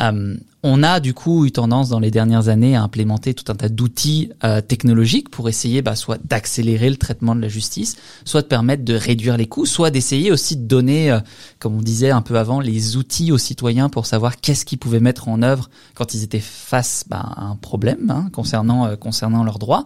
Euh, 0.00 0.36
on 0.62 0.82
a 0.82 0.98
du 1.00 1.14
coup 1.14 1.46
eu 1.46 1.52
tendance 1.52 1.88
dans 1.88 2.00
les 2.00 2.10
dernières 2.10 2.48
années 2.48 2.74
à 2.74 2.82
implémenter 2.82 3.34
tout 3.34 3.50
un 3.52 3.54
tas 3.54 3.68
d'outils 3.68 4.30
euh, 4.42 4.60
technologiques 4.60 5.30
pour 5.30 5.48
essayer 5.48 5.80
bah, 5.80 5.94
soit 5.94 6.18
d'accélérer 6.24 6.90
le 6.90 6.96
traitement 6.96 7.36
de 7.36 7.40
la 7.40 7.48
justice, 7.48 7.96
soit 8.24 8.42
de 8.42 8.46
permettre 8.46 8.84
de 8.84 8.94
réduire 8.94 9.36
les 9.36 9.46
coûts, 9.46 9.64
soit 9.64 9.90
d'essayer 9.90 10.32
aussi 10.32 10.56
de 10.56 10.66
donner, 10.66 11.10
euh, 11.12 11.20
comme 11.60 11.76
on 11.76 11.82
disait 11.82 12.10
un 12.10 12.20
peu 12.20 12.36
avant, 12.36 12.60
les 12.60 12.96
outils 12.96 13.30
aux 13.30 13.38
citoyens 13.38 13.88
pour 13.88 14.06
savoir 14.06 14.38
qu'est-ce 14.40 14.64
qu'ils 14.64 14.78
pouvaient 14.78 15.00
mettre 15.00 15.28
en 15.28 15.42
œuvre 15.42 15.70
quand 15.94 16.14
ils 16.14 16.24
étaient 16.24 16.40
face 16.40 17.04
bah, 17.08 17.24
à 17.36 17.44
un 17.44 17.56
problème 17.56 18.10
hein, 18.10 18.28
concernant 18.32 18.96
concernant 18.96 19.44
leurs 19.44 19.58
droits. 19.58 19.84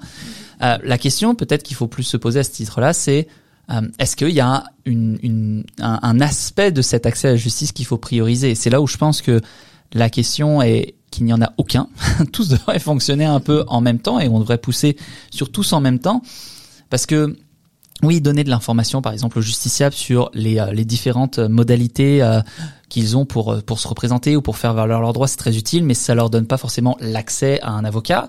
la 0.61 0.99
question 0.99 1.35
peut-être 1.35 1.63
qu'il 1.63 1.77
faut 1.77 1.89
plus 1.89 2.03
se 2.03 2.17
poser 2.17 2.41
à 2.41 2.45
ce 2.45 2.51
titre-là, 2.51 2.93
c'est 2.93 3.29
est-ce 3.99 4.17
qu'il 4.17 4.31
y 4.31 4.41
a 4.41 4.65
une, 4.85 5.19
une, 5.23 5.65
un, 5.79 6.01
un, 6.03 6.21
aspect 6.21 6.73
de 6.73 6.83
cet 6.83 7.07
accès 7.07 7.29
à 7.29 7.31
la 7.33 7.37
justice 7.37 7.71
qu'il 7.71 7.87
faut 7.87 7.99
prioriser? 7.99 8.57
C'est 8.57 8.71
là 8.71 8.81
où 8.81 8.89
je 8.89 8.97
pense 8.97 9.23
que 9.23 9.41
la 9.93 10.11
question 10.11 10.62
est 10.62 10.95
qu'il 11.11 11.24
n'y 11.24 11.32
en 11.32 11.43
a 11.43 11.53
aucun. 11.57 11.88
tous 12.32 12.49
devraient 12.49 12.78
fonctionner 12.78 13.24
un 13.24 13.41
peu 13.41 13.64
en 13.68 13.80
même 13.80 13.99
temps 13.99 14.20
et 14.20 14.28
on 14.28 14.41
devrait 14.41 14.59
pousser 14.59 14.97
sur 15.30 15.51
tous 15.51 15.72
en 15.72 15.80
même 15.80 15.99
temps. 15.99 16.22
Parce 16.88 17.07
que 17.07 17.36
oui, 18.03 18.20
donner 18.20 18.45
de 18.45 18.51
l'information, 18.51 19.03
par 19.03 19.12
exemple, 19.12 19.38
aux 19.38 19.43
justiciables 19.43 19.95
sur 19.95 20.30
les, 20.32 20.59
euh, 20.59 20.72
les 20.72 20.84
différentes 20.84 21.38
modalités 21.38 22.22
euh, 22.22 22.41
qu'ils 22.91 23.16
ont 23.16 23.24
pour 23.24 23.53
euh, 23.53 23.61
pour 23.62 23.80
se 23.80 23.88
représenter 23.88 24.36
ou 24.36 24.43
pour 24.43 24.59
faire 24.59 24.74
valoir 24.74 25.01
leurs 25.01 25.14
droits, 25.14 25.28
c'est 25.28 25.38
très 25.38 25.57
utile, 25.57 25.84
mais 25.84 25.95
ça 25.95 26.14
leur 26.14 26.28
donne 26.28 26.47
pas 26.47 26.59
forcément 26.59 26.99
l'accès 27.01 27.59
à 27.62 27.70
un 27.70 27.84
avocat. 27.84 28.28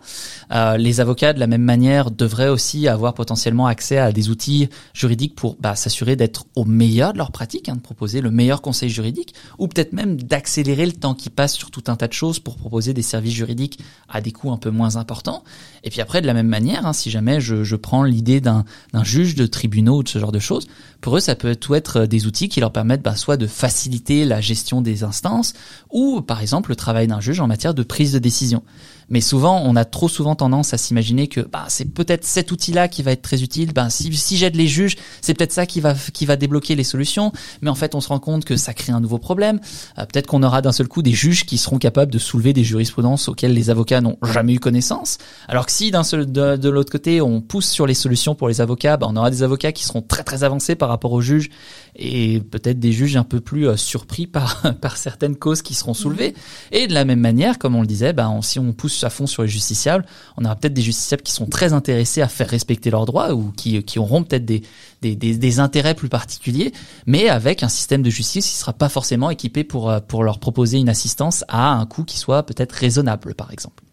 Euh, 0.53 0.77
les 0.77 1.01
avocats, 1.01 1.33
de 1.33 1.39
la 1.39 1.47
même 1.47 1.63
manière, 1.63 2.11
devraient 2.11 2.47
aussi 2.47 2.87
avoir 2.87 3.13
potentiellement 3.13 3.67
accès 3.67 3.97
à 3.97 4.13
des 4.13 4.29
outils 4.29 4.69
juridiques 4.93 5.35
pour 5.35 5.57
bah, 5.59 5.75
s'assurer 5.75 6.15
d'être 6.15 6.45
au 6.55 6.63
meilleur 6.63 7.11
de 7.11 7.17
leur 7.17 7.31
pratique, 7.31 7.67
hein, 7.67 7.75
de 7.75 7.81
proposer 7.81 8.21
le 8.21 8.31
meilleur 8.31 8.61
conseil 8.61 8.89
juridique, 8.89 9.33
ou 9.57 9.67
peut-être 9.67 9.91
même 9.91 10.21
d'accélérer 10.21 10.85
le 10.85 10.93
temps 10.93 11.15
qui 11.15 11.29
passe 11.29 11.53
sur 11.53 11.71
tout 11.71 11.83
un 11.87 11.95
tas 11.95 12.07
de 12.07 12.13
choses 12.13 12.39
pour 12.39 12.55
proposer 12.55 12.93
des 12.93 13.01
services 13.01 13.33
juridiques 13.33 13.79
à 14.07 14.21
des 14.21 14.31
coûts 14.31 14.51
un 14.51 14.57
peu 14.57 14.69
moins 14.69 14.95
importants. 14.95 15.43
Et 15.83 15.89
puis 15.89 15.99
après, 16.01 16.21
de 16.21 16.27
la 16.27 16.33
même 16.33 16.47
manière, 16.47 16.85
hein, 16.85 16.93
si 16.93 17.09
jamais 17.09 17.41
je, 17.41 17.63
je 17.63 17.75
prends 17.75 18.03
l'idée 18.03 18.39
d'un 18.39 18.63
juge 19.03 19.33
de 19.35 19.47
tribunaux 19.47 19.97
ou 19.97 20.03
de 20.03 20.09
ce 20.09 20.19
genre 20.19 20.31
de 20.31 20.39
choses, 20.39 20.67
pour 21.01 21.17
eux, 21.17 21.19
ça 21.19 21.35
peut 21.35 21.55
tout 21.55 21.73
être 21.73 22.05
des 22.05 22.27
outils 22.27 22.47
qui 22.47 22.59
leur 22.59 22.71
permettent 22.71 23.01
bah, 23.01 23.15
soit 23.15 23.37
de 23.37 23.47
faciliter 23.47 24.23
la 24.23 24.39
gestion 24.39 24.50
des 24.81 25.03
instances 25.03 25.53
ou 25.89 26.21
par 26.21 26.41
exemple 26.41 26.69
le 26.69 26.75
travail 26.75 27.07
d'un 27.07 27.19
juge 27.19 27.39
en 27.39 27.47
matière 27.47 27.73
de 27.73 27.83
prise 27.83 28.13
de 28.13 28.19
décision. 28.19 28.63
Mais 29.11 29.21
souvent, 29.21 29.61
on 29.63 29.75
a 29.75 29.85
trop 29.85 30.07
souvent 30.07 30.35
tendance 30.35 30.73
à 30.73 30.77
s'imaginer 30.77 31.27
que 31.27 31.41
bah, 31.41 31.65
c'est 31.67 31.93
peut-être 31.93 32.23
cet 32.23 32.51
outil-là 32.51 32.87
qui 32.87 33.03
va 33.03 33.11
être 33.11 33.21
très 33.21 33.43
utile. 33.43 33.73
Ben, 33.73 33.89
si, 33.89 34.11
si 34.15 34.37
j'aide 34.37 34.55
les 34.55 34.67
juges, 34.67 34.95
c'est 35.21 35.33
peut-être 35.33 35.51
ça 35.51 35.65
qui 35.65 35.81
va, 35.81 35.93
qui 35.93 36.25
va 36.25 36.37
débloquer 36.37 36.75
les 36.75 36.85
solutions. 36.85 37.33
Mais 37.61 37.69
en 37.69 37.75
fait, 37.75 37.93
on 37.93 38.01
se 38.01 38.07
rend 38.07 38.19
compte 38.19 38.45
que 38.45 38.55
ça 38.55 38.73
crée 38.73 38.93
un 38.93 39.01
nouveau 39.01 39.17
problème. 39.17 39.59
Euh, 39.97 40.05
peut-être 40.05 40.27
qu'on 40.27 40.43
aura 40.43 40.61
d'un 40.61 40.71
seul 40.71 40.87
coup 40.87 41.01
des 41.01 41.11
juges 41.11 41.45
qui 41.45 41.57
seront 41.57 41.77
capables 41.77 42.11
de 42.11 42.19
soulever 42.19 42.53
des 42.53 42.63
jurisprudences 42.63 43.27
auxquelles 43.27 43.53
les 43.53 43.69
avocats 43.69 43.99
n'ont 43.99 44.17
jamais 44.23 44.53
eu 44.53 44.59
connaissance. 44.59 45.17
Alors 45.49 45.65
que 45.65 45.71
si 45.73 45.91
d'un 45.91 46.03
seul 46.03 46.31
de, 46.31 46.69
l'autre 46.69 46.91
côté, 46.91 47.21
on 47.21 47.41
pousse 47.41 47.67
sur 47.67 47.85
les 47.85 47.93
solutions 47.93 48.33
pour 48.33 48.47
les 48.47 48.61
avocats, 48.61 48.95
ben, 48.95 49.07
on 49.09 49.17
aura 49.17 49.29
des 49.29 49.43
avocats 49.43 49.73
qui 49.73 49.83
seront 49.83 50.01
très 50.01 50.23
très 50.23 50.45
avancés 50.45 50.75
par 50.75 50.87
rapport 50.87 51.11
aux 51.11 51.21
juges 51.21 51.49
et 51.95 52.39
peut-être 52.39 52.79
des 52.79 52.93
juges 52.93 53.17
un 53.17 53.23
peu 53.23 53.41
plus 53.41 53.67
euh, 53.67 53.75
surpris 53.75 54.25
par 54.25 54.61
par 54.81 54.95
certaines 54.95 55.35
causes 55.35 55.61
qui 55.61 55.73
seront 55.73 55.93
soulevées. 55.93 56.33
Et 56.71 56.87
de 56.87 56.93
la 56.93 57.03
même 57.03 57.19
manière, 57.19 57.59
comme 57.59 57.75
on 57.75 57.81
le 57.81 57.87
disait, 57.87 58.13
ben, 58.13 58.39
si 58.41 58.57
on 58.57 58.71
pousse 58.71 59.00
à 59.03 59.09
fond 59.09 59.27
sur 59.27 59.43
les 59.43 59.47
justiciables, 59.47 60.05
on 60.37 60.45
aura 60.45 60.55
peut-être 60.55 60.73
des 60.73 60.81
justiciables 60.81 61.23
qui 61.23 61.31
sont 61.31 61.45
très 61.45 61.73
intéressés 61.73 62.21
à 62.21 62.27
faire 62.27 62.47
respecter 62.47 62.89
leurs 62.89 63.05
droits 63.05 63.33
ou 63.33 63.51
qui, 63.55 63.81
qui 63.83 63.99
auront 63.99 64.23
peut-être 64.23 64.45
des, 64.45 64.63
des, 65.01 65.15
des, 65.15 65.59
intérêts 65.59 65.95
plus 65.95 66.09
particuliers, 66.09 66.71
mais 67.05 67.29
avec 67.29 67.63
un 67.63 67.69
système 67.69 68.03
de 68.03 68.09
justice 68.09 68.47
qui 68.47 68.55
sera 68.55 68.73
pas 68.73 68.89
forcément 68.89 69.29
équipé 69.29 69.63
pour, 69.63 69.89
euh, 69.89 69.99
pour 69.99 70.23
leur 70.23 70.39
proposer 70.39 70.77
une 70.77 70.89
assistance 70.89 71.43
à 71.47 71.71
un 71.71 71.85
coût 71.85 72.03
qui 72.03 72.17
soit 72.17 72.43
peut-être 72.43 72.73
raisonnable, 72.73 73.33
par 73.35 73.51
exemple. 73.51 73.83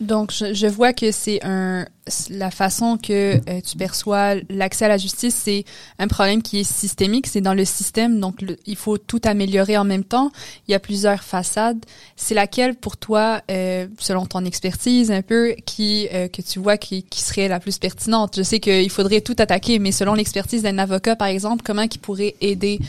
Donc, 0.00 0.32
je, 0.32 0.54
je 0.54 0.66
vois 0.66 0.94
que 0.94 1.12
c'est 1.12 1.44
un 1.44 1.86
la 2.30 2.50
façon 2.50 2.96
que 2.96 3.36
euh, 3.36 3.60
tu 3.60 3.76
perçois 3.76 4.34
l'accès 4.48 4.86
à 4.86 4.88
la 4.88 4.96
justice, 4.96 5.34
c'est 5.34 5.64
un 5.98 6.08
problème 6.08 6.42
qui 6.42 6.60
est 6.60 6.64
systémique, 6.64 7.26
c'est 7.26 7.40
dans 7.40 7.54
le 7.54 7.64
système, 7.64 8.20
donc 8.20 8.44
il 8.66 8.76
faut 8.76 8.98
tout 8.98 9.20
améliorer 9.24 9.76
en 9.76 9.84
même 9.84 10.04
temps. 10.04 10.30
Il 10.66 10.72
y 10.72 10.74
a 10.74 10.80
plusieurs 10.80 11.22
façades. 11.22 11.84
C'est 12.16 12.34
laquelle 12.34 12.74
pour 12.74 12.96
toi, 12.96 13.42
euh, 13.50 13.86
selon 13.98 14.26
ton 14.26 14.44
expertise 14.44 15.10
un 15.10 15.22
peu, 15.22 15.54
qui 15.66 16.08
euh, 16.12 16.28
que 16.28 16.42
tu 16.42 16.58
vois 16.58 16.76
qui, 16.76 17.02
qui, 17.02 17.20
serait 17.20 17.48
la 17.48 17.60
plus 17.60 17.78
pertinente? 17.78 18.34
Je 18.36 18.42
sais 18.42 18.60
qu'il 18.60 18.90
faudrait 18.90 19.20
tout 19.20 19.36
attaquer, 19.38 19.78
mais 19.78 19.92
selon 19.92 20.14
l'expertise 20.14 20.62
d'un 20.62 20.78
avocat, 20.78 21.16
par 21.16 21.28
exemple, 21.28 21.62
comment 21.64 21.86
qui 21.86 21.98
pourrait 21.98 22.34
aider 22.40 22.80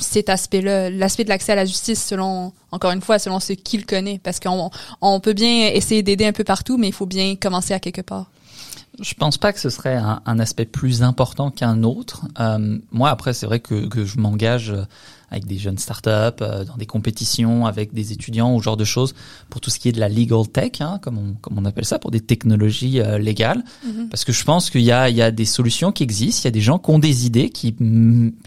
cet 0.00 0.28
aspect-là, 0.28 0.88
l'aspect 0.88 1.24
de 1.24 1.30
l'accès 1.30 1.50
à 1.50 1.56
la 1.56 1.64
justice, 1.64 2.04
selon 2.04 2.52
encore 2.70 2.92
une 2.92 3.00
fois, 3.00 3.18
selon 3.18 3.40
ce 3.40 3.54
qu'il 3.54 3.86
connaît, 3.86 4.20
parce 4.22 4.40
qu'on 4.40 4.70
on 5.00 5.20
peut 5.20 5.32
bien 5.32 5.68
essayer 5.68 6.02
d'aider 6.02 6.26
un 6.26 6.32
peu 6.32 6.44
partout, 6.44 6.76
mais 6.76 6.88
il 6.88 6.92
faut 6.92 7.06
bien 7.06 7.34
commencer 7.36 7.74
à 7.74 7.80
quelque 7.80 8.02
part. 8.02 8.27
Je 9.00 9.14
pense 9.14 9.38
pas 9.38 9.52
que 9.52 9.60
ce 9.60 9.70
serait 9.70 9.96
un, 9.96 10.38
aspect 10.38 10.64
plus 10.64 11.02
important 11.02 11.50
qu'un 11.50 11.82
autre. 11.82 12.26
Euh, 12.40 12.78
moi, 12.90 13.10
après, 13.10 13.32
c'est 13.32 13.46
vrai 13.46 13.60
que 13.60 14.04
je 14.04 14.18
m'engage 14.18 14.72
avec 15.30 15.46
des 15.46 15.58
jeunes 15.58 15.78
startups, 15.78 16.08
euh, 16.40 16.64
dans 16.64 16.76
des 16.76 16.86
compétitions 16.86 17.66
avec 17.66 17.92
des 17.92 18.12
étudiants 18.12 18.54
ou 18.54 18.62
genre 18.62 18.76
de 18.76 18.84
choses 18.84 19.14
pour 19.50 19.60
tout 19.60 19.70
ce 19.70 19.78
qui 19.78 19.88
est 19.88 19.92
de 19.92 20.00
la 20.00 20.08
legal 20.08 20.48
tech, 20.48 20.80
hein, 20.80 20.98
comme, 21.02 21.18
on, 21.18 21.34
comme 21.34 21.58
on 21.58 21.64
appelle 21.64 21.84
ça, 21.84 21.98
pour 21.98 22.10
des 22.10 22.20
technologies 22.20 23.00
euh, 23.00 23.18
légales. 23.18 23.62
Mm-hmm. 23.86 24.08
Parce 24.08 24.24
que 24.24 24.32
je 24.32 24.44
pense 24.44 24.70
qu'il 24.70 24.82
y 24.82 24.92
a, 24.92 25.08
il 25.08 25.16
y 25.16 25.22
a 25.22 25.30
des 25.30 25.44
solutions 25.44 25.92
qui 25.92 26.02
existent, 26.02 26.42
il 26.42 26.46
y 26.46 26.48
a 26.48 26.52
des 26.52 26.60
gens 26.60 26.78
qui 26.78 26.90
ont 26.90 26.98
des 26.98 27.26
idées 27.26 27.50
qui, 27.50 27.74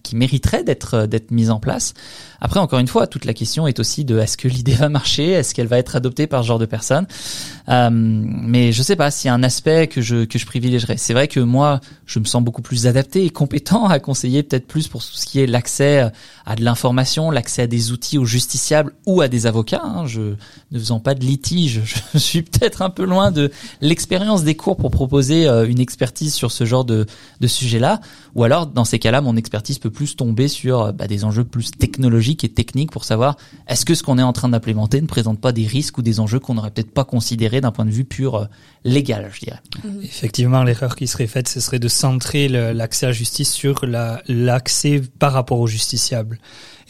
qui 0.03 0.15
mériteraient 0.15 0.63
d'être 0.63 1.05
d'être 1.05 1.31
mises 1.31 1.51
en 1.51 1.59
place. 1.59 1.93
Après, 2.39 2.59
encore 2.59 2.79
une 2.79 2.87
fois, 2.87 3.05
toute 3.05 3.25
la 3.25 3.33
question 3.33 3.67
est 3.67 3.79
aussi 3.79 4.03
de 4.03 4.17
est-ce 4.17 4.35
que 4.35 4.47
l'idée 4.47 4.73
va 4.73 4.89
marcher, 4.89 5.29
est-ce 5.29 5.53
qu'elle 5.53 5.67
va 5.67 5.77
être 5.77 5.95
adoptée 5.95 6.25
par 6.25 6.41
ce 6.41 6.47
genre 6.47 6.59
de 6.59 6.65
personnes. 6.65 7.05
Euh, 7.69 7.89
mais 7.91 8.71
je 8.71 8.81
sais 8.81 8.95
pas 8.95 9.11
s'il 9.11 9.27
y 9.27 9.31
a 9.31 9.33
un 9.35 9.43
aspect 9.43 9.87
que 9.87 10.01
je 10.01 10.25
que 10.25 10.39
je 10.39 10.45
privilégierais. 10.45 10.97
C'est 10.97 11.13
vrai 11.13 11.27
que 11.27 11.39
moi, 11.39 11.79
je 12.07 12.19
me 12.19 12.25
sens 12.25 12.43
beaucoup 12.43 12.63
plus 12.63 12.87
adapté 12.87 13.25
et 13.25 13.29
compétent 13.29 13.87
à 13.87 13.99
conseiller 13.99 14.41
peut-être 14.41 14.67
plus 14.67 14.87
pour 14.87 15.03
tout 15.03 15.13
ce 15.13 15.25
qui 15.25 15.39
est 15.39 15.47
l'accès 15.47 16.11
à 16.45 16.55
de 16.55 16.63
l'information, 16.71 17.31
l'accès 17.31 17.63
à 17.63 17.67
des 17.67 17.91
outils 17.91 18.17
aux 18.17 18.25
justiciables 18.25 18.93
ou 19.05 19.21
à 19.21 19.27
des 19.27 19.45
avocats. 19.45 19.81
Hein. 19.83 20.07
Je 20.07 20.35
ne 20.71 20.79
faisant 20.79 20.99
pas 20.99 21.13
de 21.13 21.25
litige, 21.25 21.81
je 22.13 22.17
suis 22.17 22.41
peut-être 22.41 22.81
un 22.81 22.89
peu 22.89 23.03
loin 23.03 23.31
de 23.31 23.51
l'expérience 23.81 24.43
des 24.43 24.55
cours 24.55 24.77
pour 24.77 24.89
proposer 24.89 25.47
euh, 25.47 25.67
une 25.67 25.79
expertise 25.79 26.33
sur 26.33 26.51
ce 26.51 26.65
genre 26.65 26.85
de 26.85 27.05
de 27.39 27.47
sujet-là. 27.47 27.99
Ou 28.35 28.43
alors, 28.43 28.67
dans 28.67 28.85
ces 28.85 28.99
cas-là, 28.99 29.19
mon 29.21 29.35
expertise 29.35 29.79
peut 29.79 29.89
plus 29.89 30.15
tomber 30.15 30.47
sur 30.47 30.93
bah, 30.93 31.07
des 31.07 31.25
enjeux 31.25 31.43
plus 31.43 31.71
technologiques 31.71 32.43
et 32.43 32.49
technique 32.49 32.91
pour 32.91 33.03
savoir 33.03 33.35
est-ce 33.67 33.85
que 33.85 33.95
ce 33.95 34.03
qu'on 34.03 34.17
est 34.17 34.23
en 34.23 34.33
train 34.33 34.49
d'implémenter 34.49 35.01
ne 35.01 35.07
présente 35.07 35.41
pas 35.41 35.51
des 35.51 35.67
risques 35.67 35.97
ou 35.97 36.01
des 36.01 36.19
enjeux 36.19 36.39
qu'on 36.39 36.53
n'aurait 36.53 36.71
peut-être 36.71 36.93
pas 36.93 37.03
considérés 37.03 37.59
d'un 37.59 37.71
point 37.71 37.85
de 37.85 37.91
vue 37.91 38.05
pur 38.05 38.35
euh, 38.35 38.45
légal, 38.85 39.29
je 39.33 39.41
dirais. 39.41 39.59
Mhm. 39.83 40.01
Effectivement, 40.03 40.63
l'erreur 40.63 40.95
qui 40.95 41.07
serait 41.07 41.27
faite, 41.27 41.49
ce 41.49 41.59
serait 41.59 41.79
de 41.79 41.87
centrer 41.87 42.47
l'accès 42.47 43.07
à 43.07 43.09
la 43.09 43.13
justice 43.13 43.51
sur 43.51 43.85
l'accès 43.85 45.01
par 45.19 45.33
rapport 45.33 45.59
au 45.59 45.67
justiciable. 45.67 46.39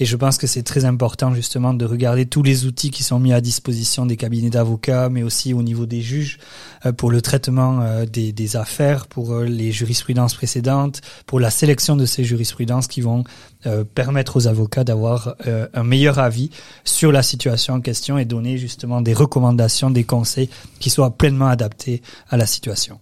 Et 0.01 0.05
je 0.05 0.17
pense 0.17 0.39
que 0.39 0.47
c'est 0.47 0.63
très 0.63 0.85
important 0.85 1.31
justement 1.35 1.75
de 1.75 1.85
regarder 1.85 2.25
tous 2.25 2.41
les 2.41 2.65
outils 2.65 2.89
qui 2.89 3.03
sont 3.03 3.19
mis 3.19 3.33
à 3.33 3.39
disposition 3.39 4.07
des 4.07 4.17
cabinets 4.17 4.49
d'avocats, 4.49 5.09
mais 5.09 5.21
aussi 5.21 5.53
au 5.53 5.61
niveau 5.61 5.85
des 5.85 6.01
juges 6.01 6.39
euh, 6.87 6.91
pour 6.91 7.11
le 7.11 7.21
traitement 7.21 7.81
euh, 7.83 8.05
des, 8.07 8.55
affaires, 8.55 9.05
pour 9.05 9.31
euh, 9.31 9.43
les 9.45 9.71
jurisprudences 9.71 10.33
précédentes, 10.33 11.01
pour 11.27 11.39
la 11.39 11.51
sélection 11.51 11.95
de 11.95 12.07
ces 12.07 12.23
jurisprudences 12.23 12.87
qui 12.87 13.01
vont 13.01 13.23
permettre 13.93 14.37
aux 14.37 14.47
avocats 14.47 14.83
d'avoir 14.83 15.35
un 15.45 15.83
meilleur 15.83 16.17
avis 16.17 16.49
sur 16.83 17.11
la 17.11 17.21
situation 17.21 17.75
en 17.75 17.81
question 17.81 18.17
et 18.17 18.25
donner 18.25 18.57
justement 18.57 19.01
des 19.01 19.13
recommandations, 19.13 19.91
des 19.91 20.03
conseils 20.03 20.49
qui 20.79 20.89
soient 20.89 21.15
pleinement 21.15 21.45
adaptés 21.45 22.01
à 22.31 22.37
la 22.37 22.47
situation. 22.47 22.99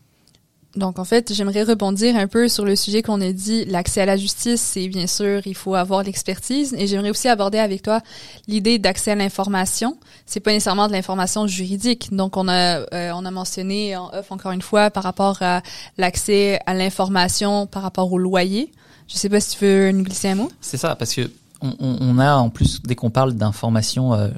Donc 0.80 0.98
en 0.98 1.04
fait, 1.04 1.34
j'aimerais 1.34 1.64
rebondir 1.64 2.16
un 2.16 2.28
peu 2.28 2.48
sur 2.48 2.66
le 2.66 2.76
sujet 2.76 3.02
qu'on 3.02 3.22
a 3.22 3.32
dit, 3.32 3.66
l'accès 3.66 4.02
à 4.02 4.06
la 4.06 4.18
justice, 4.18 4.62
c'est 4.62 4.88
bien 4.88 5.08
sûr, 5.08 5.42
il 5.46 5.56
faut 5.56 5.76
avoir 5.76 6.04
l'expertise 6.04 6.74
et 6.78 6.88
j'aimerais 6.88 7.10
aussi 7.10 7.28
aborder 7.28 7.60
avec 7.60 7.82
toi 7.82 8.02
l'idée 8.48 8.80
d'accès 8.80 9.12
à 9.12 9.16
l'information. 9.16 9.98
C'est 10.26 10.40
pas 10.40 10.52
nécessairement 10.52 10.88
de 10.88 10.94
l'information 10.94 11.46
juridique. 11.48 12.14
Donc 12.14 12.38
on 12.38 12.48
a 12.48 12.80
euh, 12.94 13.12
on 13.14 13.26
a 13.26 13.32
mentionné 13.32 13.96
en 13.98 14.10
off 14.14 14.32
encore 14.32 14.54
une 14.54 14.62
fois 14.62 14.90
par 14.90 15.04
rapport 15.04 15.38
à 15.42 15.62
l'accès 15.98 16.60
à 16.66 16.74
l'information 16.74 17.68
par 17.68 17.84
rapport 17.84 18.12
au 18.12 18.18
loyer. 18.18 18.72
Je 19.08 19.16
sais 19.16 19.30
pas 19.30 19.42
si 19.42 19.58
tu 19.58 19.66
veux 19.66 19.92
nous 19.92 20.04
glisser 20.04 20.30
un 20.30 20.36
mot. 20.36 20.50
C'est 20.62 20.78
ça 20.78 20.96
parce 20.96 21.14
que 21.14 21.30
on, 21.62 21.74
on, 21.80 22.20
a 22.20 22.36
en 22.36 22.50
plus 22.50 22.82
dès 22.84 22.96
qu'on 22.96 23.10
parle 23.10 23.34
d'information 23.34 24.14
euh, 24.14 24.30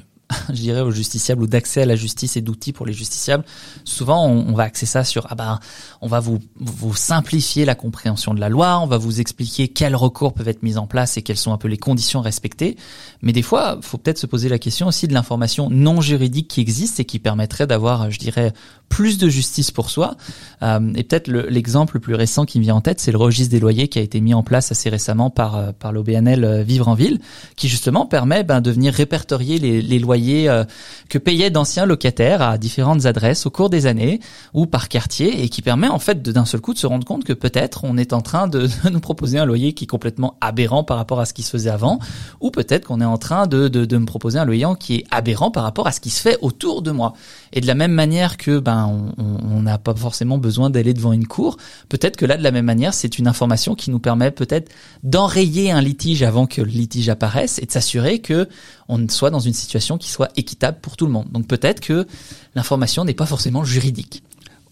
je 0.48 0.60
dirais, 0.60 0.80
aux 0.80 0.90
justiciables 0.90 1.42
ou 1.42 1.46
d'accès 1.46 1.82
à 1.82 1.86
la 1.86 1.96
justice 1.96 2.36
et 2.36 2.40
d'outils 2.40 2.72
pour 2.72 2.86
les 2.86 2.92
justiciables, 2.92 3.44
souvent 3.84 4.26
on, 4.26 4.52
va 4.52 4.64
axer 4.64 4.86
ça 4.86 5.04
sur 5.04 5.26
ah 5.30 5.34
ben 5.34 5.60
on 6.00 6.08
va 6.08 6.20
vous 6.20 6.38
vous 6.56 6.94
simplifier 6.94 7.64
la 7.64 7.74
compréhension 7.74 8.34
de 8.34 8.40
la 8.40 8.48
loi, 8.48 8.78
on 8.80 8.86
va 8.86 8.98
vous 8.98 9.20
expliquer 9.20 9.68
quels 9.68 9.96
recours 9.96 10.34
peuvent 10.34 10.48
être 10.48 10.62
mis 10.62 10.76
en 10.76 10.86
place 10.86 11.16
et 11.16 11.22
quelles 11.22 11.36
sont 11.36 11.52
un 11.52 11.58
peu 11.58 11.68
les 11.68 11.78
conditions 11.78 12.20
respectées. 12.20 12.76
Mais 13.22 13.32
des 13.32 13.42
fois, 13.42 13.78
faut 13.82 13.98
peut-être 13.98 14.18
se 14.18 14.26
poser 14.26 14.48
la 14.48 14.58
question 14.58 14.88
aussi 14.88 15.08
de 15.08 15.14
l'information 15.14 15.70
non 15.70 16.00
juridique 16.00 16.48
qui 16.48 16.60
existe 16.60 17.00
et 17.00 17.04
qui 17.04 17.18
permettrait 17.18 17.66
d'avoir, 17.66 18.10
je 18.10 18.18
dirais, 18.18 18.52
plus 18.88 19.16
de 19.16 19.28
justice 19.28 19.70
pour 19.70 19.88
soi. 19.88 20.16
Euh, 20.62 20.92
et 20.94 21.02
peut-être 21.02 21.28
l'exemple 21.28 21.96
le, 21.96 22.00
plus 22.00 22.14
récent 22.14 22.44
qui 22.44 22.58
me 22.58 22.64
vient 22.64 22.74
en 22.74 22.80
tête, 22.82 23.00
c'est 23.00 23.12
le 23.12 23.18
registre 23.18 23.50
des 23.50 23.60
loyers 23.60 23.88
qui 23.88 23.98
a 23.98 24.02
été 24.02 24.20
mis 24.20 24.34
en 24.34 24.42
place 24.42 24.70
assez 24.70 24.90
récemment 24.90 25.30
par 25.30 25.56
euh, 25.56 25.72
par 25.72 25.92
l'OBNL 25.92 26.44
euh, 26.44 26.62
Vivre 26.62 26.88
en 26.88 26.94
Ville, 26.94 27.18
qui 27.56 27.68
justement 27.68 28.04
permet 28.04 28.44
ben, 28.44 28.60
de 28.60 28.70
venir 28.70 28.92
répertorier 28.92 29.58
les 29.58 29.98
loyers 29.98 30.31
euh, 30.48 30.64
que 31.08 31.18
payaient 31.18 31.50
d'anciens 31.50 31.86
locataires 31.86 32.42
à 32.42 32.58
différentes 32.58 33.06
adresses 33.06 33.46
au 33.46 33.50
cours 33.50 33.70
des 33.70 33.86
années 33.86 34.20
ou 34.54 34.66
par 34.66 34.88
quartier, 34.88 35.42
et 35.42 35.48
qui 35.48 35.62
permet 35.62 35.88
en 35.88 35.98
fait 35.98 36.22
d'un 36.22 36.44
seul 36.44 36.60
coup 36.60 36.74
de 36.74 36.78
se 36.78 36.86
rendre 36.86 37.04
compte 37.04 37.24
que 37.24 37.32
peut-être 37.32 37.84
on 37.84 37.96
est 37.96 38.12
en 38.12 38.20
train 38.20 38.48
de, 38.48 38.68
nous 38.90 39.00
proposer 39.00 39.38
un 39.38 39.44
loyer 39.44 39.72
qui 39.72 39.84
est 39.84 39.88
complètement 39.88 40.36
aberrant 40.40 40.84
par 40.84 40.96
rapport 40.96 41.20
à 41.20 41.24
ce 41.24 41.32
qui 41.32 41.42
se 41.42 41.50
faisait 41.50 41.70
avant, 41.70 41.98
ou 42.40 42.50
peut-être 42.50 42.86
qu'on 42.86 43.00
est 43.00 43.06
en 43.06 43.18
train 43.18 43.46
de, 43.46 43.68
de, 43.68 43.84
de 43.84 43.98
me 43.98 44.06
proposer 44.06 44.38
un 44.38 44.44
loyer 44.44 44.66
qui 44.78 44.96
est 44.96 45.04
aberrant 45.10 45.50
par 45.50 45.64
rapport 45.64 45.86
à 45.86 45.92
ce 45.92 46.00
qui 46.00 46.10
se 46.10 46.20
fait 46.20 46.38
autour 46.40 46.82
de 46.82 46.90
moi. 46.90 47.14
Et 47.52 47.60
de 47.60 47.66
la 47.66 47.74
même 47.74 47.92
manière 47.92 48.36
que 48.36 48.58
ben 48.58 49.12
on 49.18 49.62
n'a 49.62 49.78
pas 49.78 49.94
forcément 49.94 50.38
besoin 50.38 50.70
d'aller 50.70 50.94
devant 50.94 51.12
une 51.12 51.26
cour. 51.26 51.58
Peut-être 51.88 52.16
que 52.16 52.24
là, 52.24 52.36
de 52.36 52.42
la 52.42 52.50
même 52.50 52.64
manière, 52.64 52.94
c'est 52.94 53.18
une 53.18 53.28
information 53.28 53.74
qui 53.74 53.90
nous 53.90 53.98
permet 53.98 54.30
peut-être 54.30 54.70
d'enrayer 55.02 55.70
un 55.70 55.80
litige 55.80 56.22
avant 56.22 56.46
que 56.46 56.62
le 56.62 56.70
litige 56.70 57.08
apparaisse 57.08 57.58
et 57.58 57.66
de 57.66 57.70
s'assurer 57.70 58.20
que 58.20 58.48
on 58.88 59.06
soit 59.08 59.30
dans 59.30 59.40
une 59.40 59.52
situation 59.52 59.98
qui 59.98 60.10
soit 60.10 60.30
équitable 60.36 60.78
pour 60.80 60.96
tout 60.96 61.06
le 61.06 61.12
monde. 61.12 61.26
Donc 61.30 61.46
peut-être 61.46 61.80
que 61.80 62.06
l'information 62.54 63.04
n'est 63.04 63.14
pas 63.14 63.26
forcément 63.26 63.64
juridique. 63.64 64.22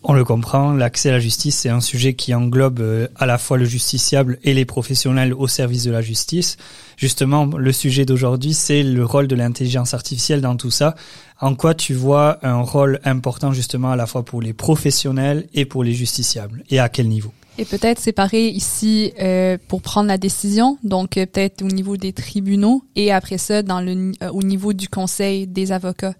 On 0.02 0.14
le 0.14 0.24
comprend, 0.24 0.72
l'accès 0.72 1.10
à 1.10 1.12
la 1.12 1.20
justice, 1.20 1.58
c'est 1.58 1.68
un 1.68 1.82
sujet 1.82 2.14
qui 2.14 2.32
englobe 2.34 2.80
euh, 2.80 3.08
à 3.16 3.26
la 3.26 3.36
fois 3.36 3.58
le 3.58 3.66
justiciable 3.66 4.38
et 4.44 4.54
les 4.54 4.64
professionnels 4.64 5.34
au 5.34 5.46
service 5.46 5.84
de 5.84 5.90
la 5.90 6.00
justice. 6.00 6.56
Justement, 6.96 7.44
le 7.44 7.70
sujet 7.70 8.06
d'aujourd'hui, 8.06 8.54
c'est 8.54 8.82
le 8.82 9.04
rôle 9.04 9.28
de 9.28 9.36
l'intelligence 9.36 9.92
artificielle 9.92 10.40
dans 10.40 10.56
tout 10.56 10.70
ça. 10.70 10.94
En 11.38 11.54
quoi 11.54 11.74
tu 11.74 11.92
vois 11.92 12.38
un 12.42 12.62
rôle 12.62 12.98
important 13.04 13.52
justement 13.52 13.90
à 13.90 13.96
la 13.96 14.06
fois 14.06 14.24
pour 14.24 14.40
les 14.40 14.54
professionnels 14.54 15.46
et 15.52 15.66
pour 15.66 15.84
les 15.84 15.92
justiciables? 15.92 16.64
Et 16.70 16.78
à 16.78 16.88
quel 16.88 17.06
niveau? 17.06 17.32
Et 17.58 17.66
peut-être 17.66 18.00
séparer 18.00 18.48
ici 18.48 19.12
euh, 19.20 19.58
pour 19.68 19.82
prendre 19.82 20.08
la 20.08 20.16
décision, 20.16 20.78
donc 20.82 21.18
euh, 21.18 21.26
peut-être 21.26 21.60
au 21.60 21.68
niveau 21.68 21.98
des 21.98 22.14
tribunaux 22.14 22.84
et 22.96 23.12
après 23.12 23.36
ça 23.36 23.62
dans 23.62 23.82
le 23.82 24.12
au 24.32 24.42
niveau 24.42 24.72
du 24.72 24.88
conseil 24.88 25.46
des 25.46 25.72
avocats. 25.72 26.14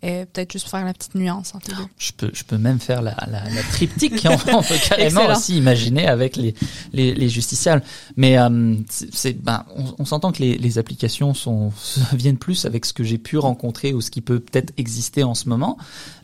Et 0.00 0.26
peut-être 0.32 0.52
juste 0.52 0.68
faire 0.68 0.84
la 0.84 0.92
petite 0.92 1.16
nuance 1.16 1.56
entre 1.56 1.70
les 1.70 1.76
deux. 1.76 1.88
Je 1.98 2.12
peux, 2.16 2.30
je 2.32 2.44
peux 2.44 2.56
même 2.56 2.78
faire 2.78 3.02
la, 3.02 3.16
la, 3.26 3.42
la 3.50 3.62
triptyque. 3.72 4.24
on 4.46 4.62
peut 4.62 4.74
carrément 4.88 5.26
aussi 5.26 5.58
imaginer 5.58 6.06
avec 6.06 6.36
les, 6.36 6.54
les, 6.92 7.14
les 7.14 7.28
justiciables. 7.28 7.82
Mais 8.16 8.38
euh, 8.38 8.76
c'est, 8.88 9.32
ben, 9.42 9.64
on, 9.76 9.96
on 9.98 10.04
s'entend 10.04 10.30
que 10.30 10.38
les, 10.38 10.56
les 10.56 10.78
applications 10.78 11.34
sont 11.34 11.72
viennent 12.12 12.38
plus 12.38 12.64
avec 12.64 12.84
ce 12.84 12.92
que 12.92 13.02
j'ai 13.02 13.18
pu 13.18 13.38
rencontrer 13.38 13.92
ou 13.92 14.00
ce 14.00 14.12
qui 14.12 14.20
peut 14.20 14.38
peut-être 14.38 14.72
exister 14.76 15.24
en 15.24 15.34
ce 15.34 15.48
moment. 15.48 15.78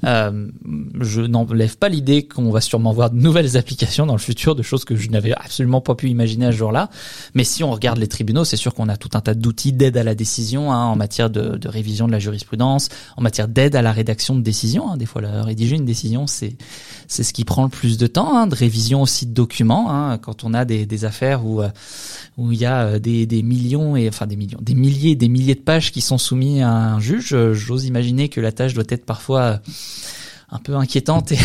Euh, 0.04 0.46
je 1.00 1.22
n'enlève 1.22 1.76
pas 1.76 1.88
l'idée 1.88 2.28
qu'on 2.28 2.52
va 2.52 2.60
sûrement 2.60 2.92
voir 2.92 3.10
de 3.10 3.16
nouvelles 3.16 3.56
applications 3.56 4.06
dans 4.06 4.14
le 4.14 4.20
futur, 4.20 4.54
de 4.54 4.62
choses 4.62 4.84
que 4.84 4.94
je 4.94 5.10
n'avais 5.10 5.32
absolument 5.32 5.80
pas 5.80 5.96
pu 5.96 6.08
imaginer 6.10 6.46
à 6.46 6.52
ce 6.52 6.58
jour-là. 6.58 6.90
Mais 7.34 7.42
si 7.42 7.64
on 7.64 7.72
regarde 7.72 7.98
les 7.98 8.06
tribunaux, 8.06 8.44
c'est 8.44 8.56
sûr 8.56 8.72
qu'on 8.72 8.88
a 8.88 8.96
tout 8.96 9.10
un 9.14 9.20
tas 9.20 9.34
d'outils 9.34 9.72
d'aide 9.72 9.96
à 9.96 10.04
la 10.04 10.14
décision 10.14 10.72
hein, 10.72 10.84
en 10.84 10.94
matière 10.94 11.28
de, 11.28 11.56
de 11.56 11.68
révision 11.68 12.06
de 12.06 12.12
la 12.12 12.20
jurisprudence, 12.20 12.88
en 13.16 13.22
matière 13.22 13.48
d'aide 13.48 13.63
à 13.72 13.82
la 13.82 13.92
rédaction 13.92 14.34
de 14.34 14.40
décisions. 14.40 14.90
Hein. 14.90 14.96
Des 14.96 15.06
fois, 15.06 15.22
la, 15.22 15.42
rédiger 15.42 15.76
une 15.76 15.84
décision, 15.84 16.26
c'est 16.26 16.56
c'est 17.06 17.22
ce 17.22 17.32
qui 17.32 17.44
prend 17.44 17.64
le 17.64 17.68
plus 17.68 17.98
de 17.98 18.06
temps. 18.06 18.36
Hein, 18.36 18.46
de 18.46 18.54
révision 18.54 19.02
aussi 19.02 19.26
de 19.26 19.32
documents. 19.32 19.90
Hein, 19.90 20.18
quand 20.18 20.44
on 20.44 20.54
a 20.54 20.64
des, 20.64 20.86
des 20.86 21.04
affaires 21.04 21.46
où 21.46 21.62
euh, 21.62 21.68
où 22.36 22.52
il 22.52 22.58
y 22.58 22.66
a 22.66 22.82
euh, 22.84 22.98
des, 22.98 23.26
des 23.26 23.42
millions 23.42 23.96
et 23.96 24.08
enfin 24.08 24.26
des 24.26 24.36
millions, 24.36 24.58
des 24.60 24.74
milliers, 24.74 25.14
des 25.14 25.28
milliers 25.28 25.54
de 25.54 25.60
pages 25.60 25.92
qui 25.92 26.00
sont 26.00 26.18
soumis 26.18 26.62
à 26.62 26.70
un 26.70 27.00
juge, 27.00 27.32
euh, 27.32 27.54
j'ose 27.54 27.86
imaginer 27.86 28.28
que 28.28 28.40
la 28.40 28.52
tâche 28.52 28.74
doit 28.74 28.84
être 28.88 29.04
parfois 29.04 29.60
un 30.54 30.60
peu 30.60 30.76
inquiétante 30.76 31.32
et, 31.32 31.38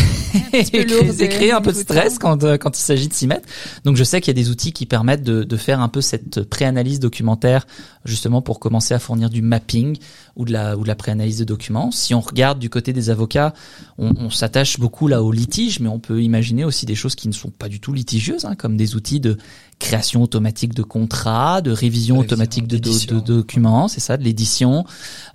et 0.52 1.28
créer, 1.28 1.50
un 1.50 1.60
peu 1.60 1.72
de 1.72 1.76
stress 1.76 2.18
quand, 2.18 2.44
euh, 2.44 2.56
quand 2.56 2.78
il 2.78 2.80
s'agit 2.80 3.08
de 3.08 3.12
s'y 3.12 3.26
mettre. 3.26 3.48
Donc 3.84 3.96
je 3.96 4.04
sais 4.04 4.20
qu'il 4.20 4.28
y 4.28 4.38
a 4.38 4.40
des 4.40 4.50
outils 4.50 4.72
qui 4.72 4.86
permettent 4.86 5.24
de, 5.24 5.42
de 5.42 5.56
faire 5.56 5.80
un 5.80 5.88
peu 5.88 6.00
cette 6.00 6.44
préanalyse 6.44 7.00
documentaire 7.00 7.66
justement 8.04 8.40
pour 8.40 8.60
commencer 8.60 8.94
à 8.94 9.00
fournir 9.00 9.28
du 9.28 9.42
mapping 9.42 9.98
ou 10.36 10.44
de 10.44 10.52
la, 10.52 10.76
ou 10.76 10.84
de 10.84 10.88
la 10.88 10.94
préanalyse 10.94 11.38
de 11.38 11.44
documents. 11.44 11.90
Si 11.90 12.14
on 12.14 12.20
regarde 12.20 12.60
du 12.60 12.70
côté 12.70 12.92
des 12.92 13.10
avocats, 13.10 13.52
on, 13.98 14.14
on 14.16 14.30
s'attache 14.30 14.78
beaucoup 14.78 15.08
là 15.08 15.24
au 15.24 15.32
litige, 15.32 15.80
mais 15.80 15.88
on 15.88 15.98
peut 15.98 16.22
imaginer 16.22 16.64
aussi 16.64 16.86
des 16.86 16.94
choses 16.94 17.16
qui 17.16 17.26
ne 17.26 17.34
sont 17.34 17.50
pas 17.50 17.68
du 17.68 17.80
tout 17.80 17.92
litigieuses, 17.92 18.44
hein, 18.44 18.54
comme 18.54 18.76
des 18.76 18.94
outils 18.94 19.20
de 19.20 19.36
création 19.80 20.22
automatique 20.22 20.74
de 20.74 20.84
contrats, 20.84 21.62
de 21.62 21.72
révision 21.72 22.18
automatique 22.18 22.68
de, 22.68 22.76
de, 22.76 23.20
documents, 23.20 23.88
c'est 23.88 23.98
ça, 23.98 24.16
de 24.16 24.22
l'édition, 24.22 24.84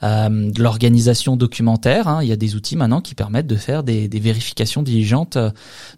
euh, 0.04 0.52
de 0.52 0.64
l'organisation 0.64 1.36
documentaire. 1.36 2.08
Hein. 2.08 2.24
Il 2.24 2.30
y 2.30 2.32
a 2.32 2.38
des 2.38 2.56
outils 2.56 2.78
maintenant 2.78 3.02
qui 3.02 3.16
permettent 3.16 3.48
de 3.48 3.58
faire 3.58 3.84
des, 3.84 4.08
des 4.08 4.20
vérifications 4.20 4.84
diligentes 4.84 5.36
euh, 5.36 5.50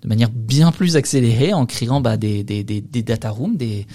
de 0.01 0.07
manière 0.07 0.29
bien 0.31 0.71
plus 0.71 0.95
accélérée 0.95 1.53
en 1.53 1.65
créant 1.65 2.01
bah, 2.01 2.17
des, 2.17 2.43
des, 2.43 2.63
des, 2.63 2.81
des 2.81 3.03
data 3.03 3.29
rooms, 3.29 3.57
des, 3.57 3.85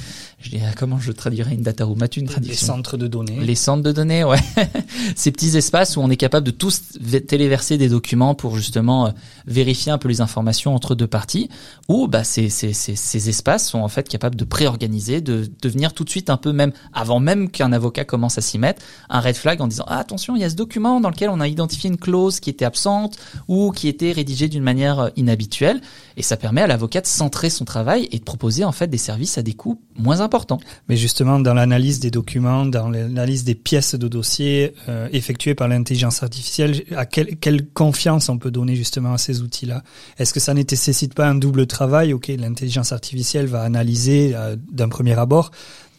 je 0.42 0.50
dirais, 0.50 0.72
comment 0.76 0.98
je 0.98 1.12
traduirais 1.12 1.54
une 1.54 1.62
data 1.62 1.84
room? 1.84 1.98
Une 2.16 2.26
traduction? 2.26 2.42
Les 2.42 2.54
centres 2.54 2.96
de 2.96 3.06
données. 3.06 3.38
Les 3.40 3.54
centres 3.54 3.82
de 3.82 3.92
données, 3.92 4.24
ouais. 4.24 4.38
Ces 5.16 5.30
petits 5.30 5.56
espaces 5.56 5.96
où 5.96 6.00
on 6.00 6.10
est 6.10 6.16
capable 6.16 6.44
de 6.44 6.50
tous 6.50 6.82
téléverser 7.26 7.78
des 7.78 7.88
documents 7.88 8.34
pour 8.34 8.56
justement 8.56 9.06
euh, 9.06 9.10
vérifier 9.46 9.92
un 9.92 9.98
peu 9.98 10.08
les 10.08 10.20
informations 10.20 10.74
entre 10.74 10.94
deux 10.94 11.06
parties. 11.06 11.48
Ou 11.88 12.08
bah 12.08 12.24
ces, 12.24 12.48
ces, 12.48 12.72
ces, 12.72 12.96
ces 12.96 13.28
espaces 13.28 13.68
sont 13.68 13.78
en 13.78 13.88
fait 13.88 14.08
capables 14.08 14.36
de 14.36 14.44
préorganiser, 14.44 15.20
de 15.20 15.48
devenir 15.62 15.92
tout 15.92 16.04
de 16.04 16.10
suite 16.10 16.28
un 16.28 16.36
peu 16.36 16.52
même 16.52 16.72
avant 16.92 17.20
même 17.20 17.48
qu'un 17.48 17.72
avocat 17.72 18.04
commence 18.04 18.36
à 18.36 18.40
s'y 18.40 18.58
mettre, 18.58 18.82
un 19.08 19.20
red 19.20 19.36
flag 19.36 19.60
en 19.60 19.68
disant 19.68 19.84
ah, 19.86 19.98
attention, 19.98 20.34
il 20.34 20.42
y 20.42 20.44
a 20.44 20.50
ce 20.50 20.56
document 20.56 21.00
dans 21.00 21.10
lequel 21.10 21.30
on 21.30 21.40
a 21.40 21.46
identifié 21.46 21.88
une 21.88 21.98
clause 21.98 22.40
qui 22.40 22.50
était 22.50 22.64
absente 22.64 23.16
ou 23.46 23.70
qui 23.70 23.86
était 23.86 24.12
rédigée 24.12 24.48
d'une 24.48 24.64
manière 24.64 24.98
euh, 24.98 25.08
inhabituelle. 25.16 25.80
Et 26.16 26.22
ça 26.22 26.36
permet 26.36 26.62
à 26.62 26.66
l'avocat 26.66 27.00
de 27.00 27.06
centrer 27.06 27.50
son 27.50 27.64
travail 27.64 28.08
et 28.12 28.18
de 28.18 28.24
proposer 28.24 28.64
en 28.64 28.72
fait 28.72 28.88
des 28.88 28.98
services 28.98 29.38
à 29.38 29.42
des 29.42 29.54
coûts 29.54 29.80
moins 29.96 30.20
importants. 30.20 30.60
Mais 30.88 30.96
justement, 30.96 31.38
dans 31.38 31.54
l'analyse 31.54 32.00
des 32.00 32.10
documents, 32.10 32.66
dans 32.66 32.88
l'analyse 32.88 33.44
des 33.44 33.54
pièces 33.54 33.94
de 33.94 34.08
dossier 34.08 34.74
euh, 34.88 35.08
effectuées 35.12 35.54
par 35.54 35.68
l'intelligence 35.68 36.22
artificielle, 36.22 36.82
à 36.96 37.06
quelle, 37.06 37.66
confiance 37.72 38.28
on 38.28 38.38
peut 38.38 38.50
donner 38.50 38.76
justement 38.76 39.14
à 39.14 39.18
ces 39.18 39.42
outils-là? 39.42 39.82
Est-ce 40.18 40.34
que 40.34 40.40
ça 40.40 40.54
ne 40.54 40.62
nécessite 40.62 41.14
pas 41.14 41.28
un 41.28 41.34
double 41.34 41.66
travail? 41.66 42.12
Ok, 42.12 42.28
l'intelligence 42.28 42.92
artificielle 42.92 43.46
va 43.46 43.62
analyser 43.62 44.32
euh, 44.34 44.56
d'un 44.70 44.88
premier 44.88 45.18
abord, 45.18 45.50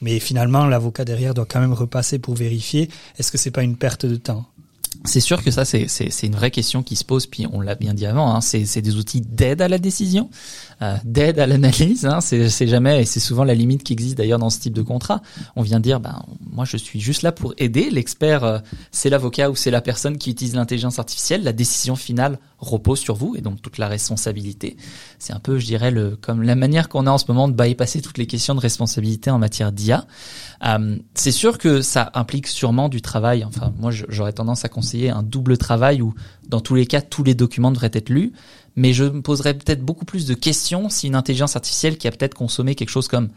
mais 0.01 0.19
finalement, 0.19 0.65
l'avocat 0.65 1.05
derrière 1.05 1.33
doit 1.33 1.45
quand 1.45 1.61
même 1.61 1.73
repasser 1.73 2.19
pour 2.19 2.35
vérifier. 2.35 2.89
Est-ce 3.17 3.31
que 3.31 3.37
c'est 3.37 3.51
pas 3.51 3.63
une 3.63 3.77
perte 3.77 4.05
de 4.05 4.17
temps? 4.17 4.45
C'est 5.05 5.19
sûr 5.19 5.43
que 5.43 5.51
ça, 5.51 5.65
c'est, 5.65 5.87
une 6.23 6.35
vraie 6.35 6.51
question 6.51 6.83
qui 6.83 6.95
se 6.95 7.03
pose, 7.03 7.27
puis 7.27 7.45
on 7.51 7.61
l'a 7.61 7.75
bien 7.75 7.93
dit 7.93 8.05
avant, 8.05 8.33
hein, 8.33 8.41
c'est, 8.41 8.81
des 8.81 8.95
outils 8.95 9.21
d'aide 9.21 9.61
à 9.61 9.67
la 9.67 9.77
décision, 9.77 10.29
euh, 10.83 10.97
d'aide 11.05 11.39
à 11.39 11.47
l'analyse, 11.47 12.05
hein, 12.05 12.19
c'est, 12.21 12.67
jamais, 12.67 13.01
et 13.01 13.05
c'est 13.05 13.19
souvent 13.19 13.43
la 13.43 13.53
limite 13.53 13.83
qui 13.83 13.93
existe 13.93 14.17
d'ailleurs 14.17 14.39
dans 14.39 14.49
ce 14.49 14.59
type 14.59 14.73
de 14.73 14.81
contrat. 14.81 15.21
On 15.55 15.61
vient 15.61 15.79
dire, 15.79 15.99
ben, 15.99 16.23
moi 16.51 16.65
je 16.65 16.77
suis 16.77 16.99
juste 16.99 17.21
là 17.21 17.31
pour 17.31 17.53
aider, 17.57 17.89
l'expert, 17.89 18.43
euh, 18.43 18.59
c'est 18.91 19.09
l'avocat 19.09 19.49
ou 19.49 19.55
c'est 19.55 19.71
la 19.71 19.81
personne 19.81 20.17
qui 20.17 20.31
utilise 20.31 20.55
l'intelligence 20.55 20.99
artificielle, 20.99 21.43
la 21.43 21.53
décision 21.53 21.95
finale 21.95 22.37
repose 22.59 22.99
sur 22.99 23.15
vous, 23.15 23.35
et 23.37 23.41
donc 23.41 23.61
toute 23.61 23.77
la 23.77 23.87
responsabilité. 23.87 24.77
C'est 25.19 25.33
un 25.33 25.39
peu, 25.39 25.57
je 25.59 25.65
dirais, 25.65 25.93
comme 26.21 26.41
la 26.41 26.55
manière 26.55 26.89
qu'on 26.89 27.07
a 27.07 27.11
en 27.11 27.17
ce 27.17 27.25
moment 27.27 27.47
de 27.47 27.53
bypasser 27.53 28.01
toutes 28.01 28.17
les 28.17 28.27
questions 28.27 28.55
de 28.55 28.59
responsabilité 28.59 29.29
en 29.31 29.39
matière 29.39 29.71
d'IA. 29.71 30.05
Euh, 30.65 30.97
c'est 31.13 31.31
sûr 31.31 31.57
que 31.57 31.81
ça 31.81 32.11
implique 32.13 32.47
sûrement 32.47 32.89
du 32.89 33.01
travail, 33.01 33.43
enfin 33.43 33.73
moi 33.77 33.91
j'aurais 33.91 34.33
tendance 34.33 34.65
à 34.65 34.69
conseiller 34.69 35.09
un 35.09 35.23
double 35.23 35.57
travail 35.57 36.01
où, 36.01 36.13
dans 36.47 36.61
tous 36.61 36.75
les 36.75 36.85
cas, 36.85 37.01
tous 37.01 37.23
les 37.23 37.35
documents 37.35 37.71
devraient 37.71 37.91
être 37.93 38.09
lus. 38.09 38.33
Mais 38.75 38.93
je 38.93 39.03
me 39.03 39.21
poserais 39.21 39.53
peut-être 39.53 39.81
beaucoup 39.81 40.05
plus 40.05 40.25
de 40.25 40.33
questions 40.33 40.89
si 40.89 41.07
une 41.07 41.15
intelligence 41.15 41.55
artificielle 41.55 41.97
qui 41.97 42.07
a 42.07 42.11
peut-être 42.11 42.33
consommé 42.33 42.75
quelque 42.75 42.89
chose 42.89 43.07
comme 43.07 43.29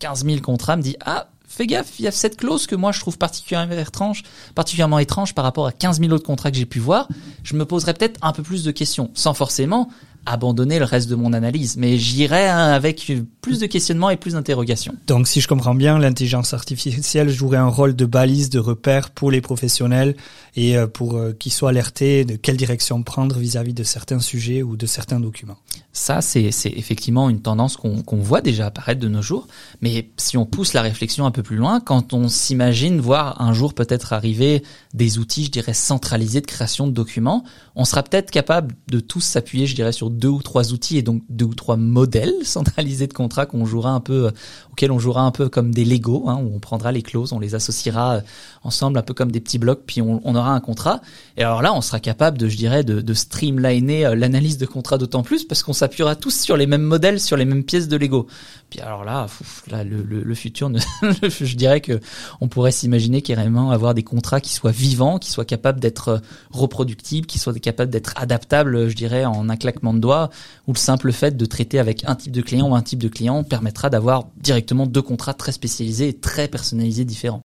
15 0.00 0.24
000 0.24 0.40
contrats 0.40 0.76
me 0.76 0.82
dit 0.82 0.96
ah 1.04 1.28
fais 1.50 1.66
gaffe, 1.66 1.98
il 1.98 2.04
y 2.04 2.08
a 2.08 2.12
cette 2.12 2.36
clause 2.36 2.66
que 2.66 2.76
moi 2.76 2.92
je 2.92 3.00
trouve 3.00 3.18
particulièrement 3.18 3.74
étrange, 3.74 4.22
particulièrement 4.54 5.00
étrange 5.00 5.34
par 5.34 5.44
rapport 5.44 5.66
à 5.66 5.72
15 5.72 6.00
000 6.00 6.12
autres 6.12 6.24
contrats 6.24 6.50
que 6.50 6.56
j'ai 6.56 6.66
pu 6.66 6.78
voir. 6.78 7.08
Je 7.42 7.56
me 7.56 7.64
poserais 7.64 7.92
peut-être 7.92 8.18
un 8.22 8.32
peu 8.32 8.42
plus 8.42 8.62
de 8.62 8.70
questions, 8.70 9.10
sans 9.14 9.34
forcément 9.34 9.88
abandonner 10.26 10.78
le 10.78 10.84
reste 10.84 11.08
de 11.08 11.14
mon 11.14 11.32
analyse. 11.32 11.76
Mais 11.76 11.98
j'irai 11.98 12.48
hein, 12.48 12.70
avec 12.70 13.12
plus 13.40 13.58
de 13.58 13.66
questionnements 13.66 14.10
et 14.10 14.16
plus 14.16 14.34
d'interrogations. 14.34 14.94
Donc, 15.06 15.28
si 15.28 15.40
je 15.40 15.48
comprends 15.48 15.74
bien, 15.74 15.98
l'intelligence 15.98 16.54
artificielle 16.54 17.30
jouerait 17.30 17.58
un 17.58 17.68
rôle 17.68 17.96
de 17.96 18.04
balise, 18.04 18.50
de 18.50 18.58
repère 18.58 19.10
pour 19.10 19.30
les 19.30 19.40
professionnels 19.40 20.16
et 20.56 20.76
euh, 20.76 20.86
pour 20.86 21.16
euh, 21.16 21.32
qu'ils 21.32 21.52
soient 21.52 21.70
alertés 21.70 22.24
de 22.24 22.36
quelle 22.36 22.56
direction 22.56 23.02
prendre 23.02 23.38
vis-à-vis 23.38 23.74
de 23.74 23.84
certains 23.84 24.20
sujets 24.20 24.62
ou 24.62 24.76
de 24.76 24.86
certains 24.86 25.20
documents. 25.20 25.58
Ça, 25.92 26.20
c'est 26.20 26.44
effectivement 26.64 27.28
une 27.28 27.40
tendance 27.40 27.76
qu'on 27.76 28.16
voit 28.18 28.42
déjà 28.42 28.66
apparaître 28.66 29.00
de 29.00 29.08
nos 29.08 29.22
jours. 29.22 29.48
Mais 29.80 30.08
si 30.18 30.36
on 30.36 30.46
pousse 30.46 30.72
la 30.72 30.82
réflexion 30.82 31.26
un 31.26 31.32
peu 31.32 31.42
plus 31.42 31.56
loin, 31.56 31.80
quand 31.80 32.12
on 32.12 32.28
s'imagine 32.28 33.00
voir 33.00 33.40
un 33.40 33.52
jour 33.52 33.74
peut-être 33.74 34.12
arriver 34.12 34.62
des 34.94 35.18
outils, 35.18 35.46
je 35.46 35.50
dirais, 35.50 35.74
centralisés 35.74 36.40
de 36.40 36.46
création 36.46 36.86
de 36.86 36.92
documents, 36.92 37.42
on 37.74 37.84
sera 37.84 38.04
peut-être 38.04 38.30
capable 38.30 38.76
de 38.88 39.00
tous 39.00 39.20
s'appuyer, 39.20 39.66
je 39.66 39.74
dirais, 39.74 39.90
sur 39.90 40.10
deux 40.10 40.28
ou 40.28 40.42
trois 40.42 40.72
outils 40.72 40.96
et 40.96 41.02
donc 41.02 41.22
deux 41.28 41.46
ou 41.46 41.54
trois 41.54 41.76
modèles 41.76 42.34
centralisés 42.44 43.08
de 43.08 43.12
contrats 43.12 43.46
qu'on 43.46 43.66
jouera 43.66 43.90
un 43.90 44.00
peu, 44.00 44.26
euh, 44.26 44.30
auxquels 44.70 44.92
on 44.92 45.00
jouera 45.00 45.22
un 45.22 45.32
peu 45.32 45.48
comme 45.48 45.74
des 45.74 45.84
Lego, 45.84 46.28
hein, 46.28 46.36
où 46.36 46.54
on 46.54 46.60
prendra 46.60 46.92
les 46.92 47.02
clauses, 47.02 47.32
on 47.32 47.40
les 47.40 47.56
associera 47.56 48.16
euh, 48.16 48.20
ensemble 48.62 48.96
un 48.96 49.02
peu 49.02 49.14
comme 49.14 49.32
des 49.32 49.40
petits 49.40 49.58
blocs, 49.58 49.82
puis 49.86 50.02
on, 50.02 50.20
on 50.24 50.36
aura 50.36 50.52
un 50.52 50.60
contrat. 50.60 51.00
Et 51.36 51.42
alors 51.42 51.62
là, 51.62 51.74
on 51.74 51.80
sera 51.80 51.98
capable 51.98 52.38
de, 52.38 52.48
je 52.48 52.56
dirais, 52.56 52.84
de, 52.84 53.00
de 53.00 53.14
streamliner 53.14 54.06
euh, 54.06 54.14
l'analyse 54.14 54.56
de 54.56 54.66
contrat 54.66 54.96
d'autant 54.96 55.24
plus 55.24 55.44
parce 55.44 55.64
qu'on 55.64 55.79
s'appuiera 55.80 56.16
tous 56.16 56.40
sur 56.40 56.56
les 56.56 56.66
mêmes 56.66 56.82
modèles, 56.82 57.20
sur 57.20 57.36
les 57.36 57.44
mêmes 57.44 57.64
pièces 57.64 57.88
de 57.88 57.96
Lego. 57.96 58.26
Puis 58.70 58.80
alors 58.80 59.04
là, 59.04 59.26
là 59.68 59.82
le, 59.82 60.34
futur, 60.34 60.70
je 61.02 61.56
dirais 61.56 61.80
que 61.80 62.00
on 62.40 62.48
pourrait 62.48 62.70
s'imaginer 62.70 63.20
carrément 63.20 63.72
avoir 63.72 63.94
des 63.94 64.04
contrats 64.04 64.40
qui 64.40 64.52
soient 64.52 64.70
vivants, 64.70 65.18
qui 65.18 65.30
soient 65.30 65.44
capables 65.44 65.80
d'être 65.80 66.22
reproductibles, 66.50 67.26
qui 67.26 67.38
soient 67.38 67.54
capables 67.54 67.90
d'être 67.90 68.14
adaptables, 68.16 68.88
je 68.88 68.94
dirais, 68.94 69.24
en 69.24 69.48
un 69.48 69.56
claquement 69.56 69.92
de 69.92 69.98
doigts, 69.98 70.30
ou 70.68 70.72
le 70.72 70.78
simple 70.78 71.12
fait 71.12 71.36
de 71.36 71.46
traiter 71.46 71.78
avec 71.78 72.04
un 72.06 72.14
type 72.14 72.32
de 72.32 72.42
client 72.42 72.68
ou 72.68 72.74
un 72.76 72.82
type 72.82 73.00
de 73.00 73.08
client 73.08 73.42
permettra 73.42 73.90
d'avoir 73.90 74.28
directement 74.36 74.86
deux 74.86 75.02
contrats 75.02 75.34
très 75.34 75.52
spécialisés 75.52 76.08
et 76.08 76.14
très 76.14 76.46
personnalisés 76.46 77.04
différents. 77.04 77.42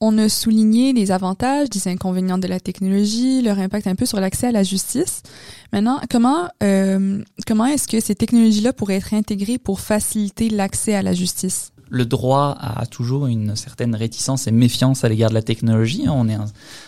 On 0.00 0.18
a 0.18 0.28
souligné 0.28 0.92
les 0.92 1.10
avantages, 1.10 1.68
les 1.74 1.88
inconvénients 1.88 2.36
de 2.36 2.46
la 2.46 2.60
technologie, 2.60 3.40
leur 3.40 3.58
impact 3.58 3.86
un 3.86 3.94
peu 3.94 4.04
sur 4.04 4.20
l'accès 4.20 4.48
à 4.48 4.52
la 4.52 4.62
justice. 4.62 5.22
Maintenant, 5.72 6.00
comment 6.10 6.48
euh, 6.62 7.22
comment 7.46 7.64
est-ce 7.64 7.88
que 7.88 8.00
ces 8.00 8.14
technologies-là 8.14 8.74
pourraient 8.74 8.96
être 8.96 9.14
intégrées 9.14 9.58
pour 9.58 9.80
faciliter 9.80 10.50
l'accès 10.50 10.94
à 10.94 11.02
la 11.02 11.14
justice? 11.14 11.72
Le 11.88 12.04
droit 12.04 12.56
a 12.58 12.86
toujours 12.86 13.26
une 13.26 13.54
certaine 13.54 13.94
réticence 13.94 14.46
et 14.46 14.50
méfiance 14.50 15.04
à 15.04 15.08
l'égard 15.08 15.30
de 15.30 15.34
la 15.34 15.42
technologie. 15.42 16.04
On 16.08 16.28
est 16.28 16.34
un, 16.34 16.46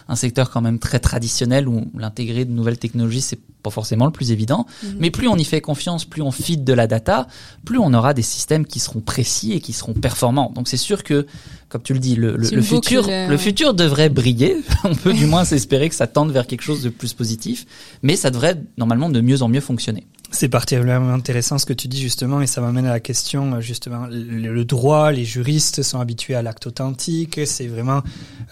un, 0.09 0.17
secteur 0.17 0.51
quand 0.51 0.61
même 0.61 0.79
très 0.79 0.99
traditionnel 0.99 1.69
où 1.69 1.87
l'intégrer 1.97 2.45
de 2.45 2.51
nouvelles 2.51 2.79
technologies, 2.79 3.21
c'est 3.21 3.39
pas 3.63 3.71
forcément 3.71 4.07
le 4.07 4.11
plus 4.11 4.33
évident. 4.33 4.67
Mhm. 4.83 4.97
Mais 4.99 5.11
plus 5.11 5.29
on 5.29 5.37
y 5.37 5.45
fait 5.45 5.61
confiance, 5.61 6.05
plus 6.05 6.23
on 6.23 6.31
feed 6.31 6.65
de 6.65 6.73
la 6.73 6.87
data, 6.87 7.29
plus 7.65 7.79
on 7.79 7.93
aura 7.95 8.13
des 8.13 8.23
systèmes 8.23 8.67
qui 8.67 8.81
seront 8.81 9.01
précis 9.01 9.53
et 9.53 9.61
qui 9.61 9.73
seront 9.73 9.95
performants. 9.95 10.53
Donc 10.55 10.69
c'est 10.69 10.77
sûr 10.77 11.05
que, 11.05 11.27
comme 11.69 11.83
tu 11.83 11.93
le 11.93 12.01
dis, 12.01 12.17
le, 12.17 12.37
le, 12.37 12.63
futur, 12.63 13.07
le 13.09 13.37
futur 13.37 13.75
devrait 13.75 14.09
briller. 14.09 14.57
on 14.85 14.95
peut 14.95 15.13
du 15.13 15.27
moins 15.27 15.45
s'espérer 15.45 15.89
que 15.89 15.95
ça 15.95 16.07
tende 16.09 16.33
vers 16.33 16.47
quelque 16.47 16.63
chose 16.63 16.83
de 16.83 16.89
plus 16.89 17.15
positif, 17.15 17.67
mais 18.03 18.17
ça 18.17 18.31
devrait 18.31 18.61
normalement 18.77 19.11
de 19.11 19.21
mieux 19.21 19.43
en 19.43 19.49
mieux 19.49 19.61
fonctionner. 19.61 20.07
C'est 20.31 20.51
particulièrement 20.51 21.15
intéressant 21.15 21.57
ce 21.57 21.65
que 21.65 21.73
tu 21.73 21.89
dis 21.89 22.03
justement 22.03 22.43
et 22.43 22.47
ça 22.47 22.61
m'amène 22.61 22.85
à 22.85 22.91
la 22.91 23.01
question 23.01 23.55
euh, 23.55 23.61
justement 23.63 24.07
le 24.11 24.65
droit, 24.65 25.11
les 25.11 25.25
juristes 25.25 25.83
sont 25.83 26.01
habitués 26.01 26.35
à 26.35 26.43
l'acte 26.43 26.67
authentique, 26.67 27.41
c'est 27.47 27.67
vraiment 27.67 28.03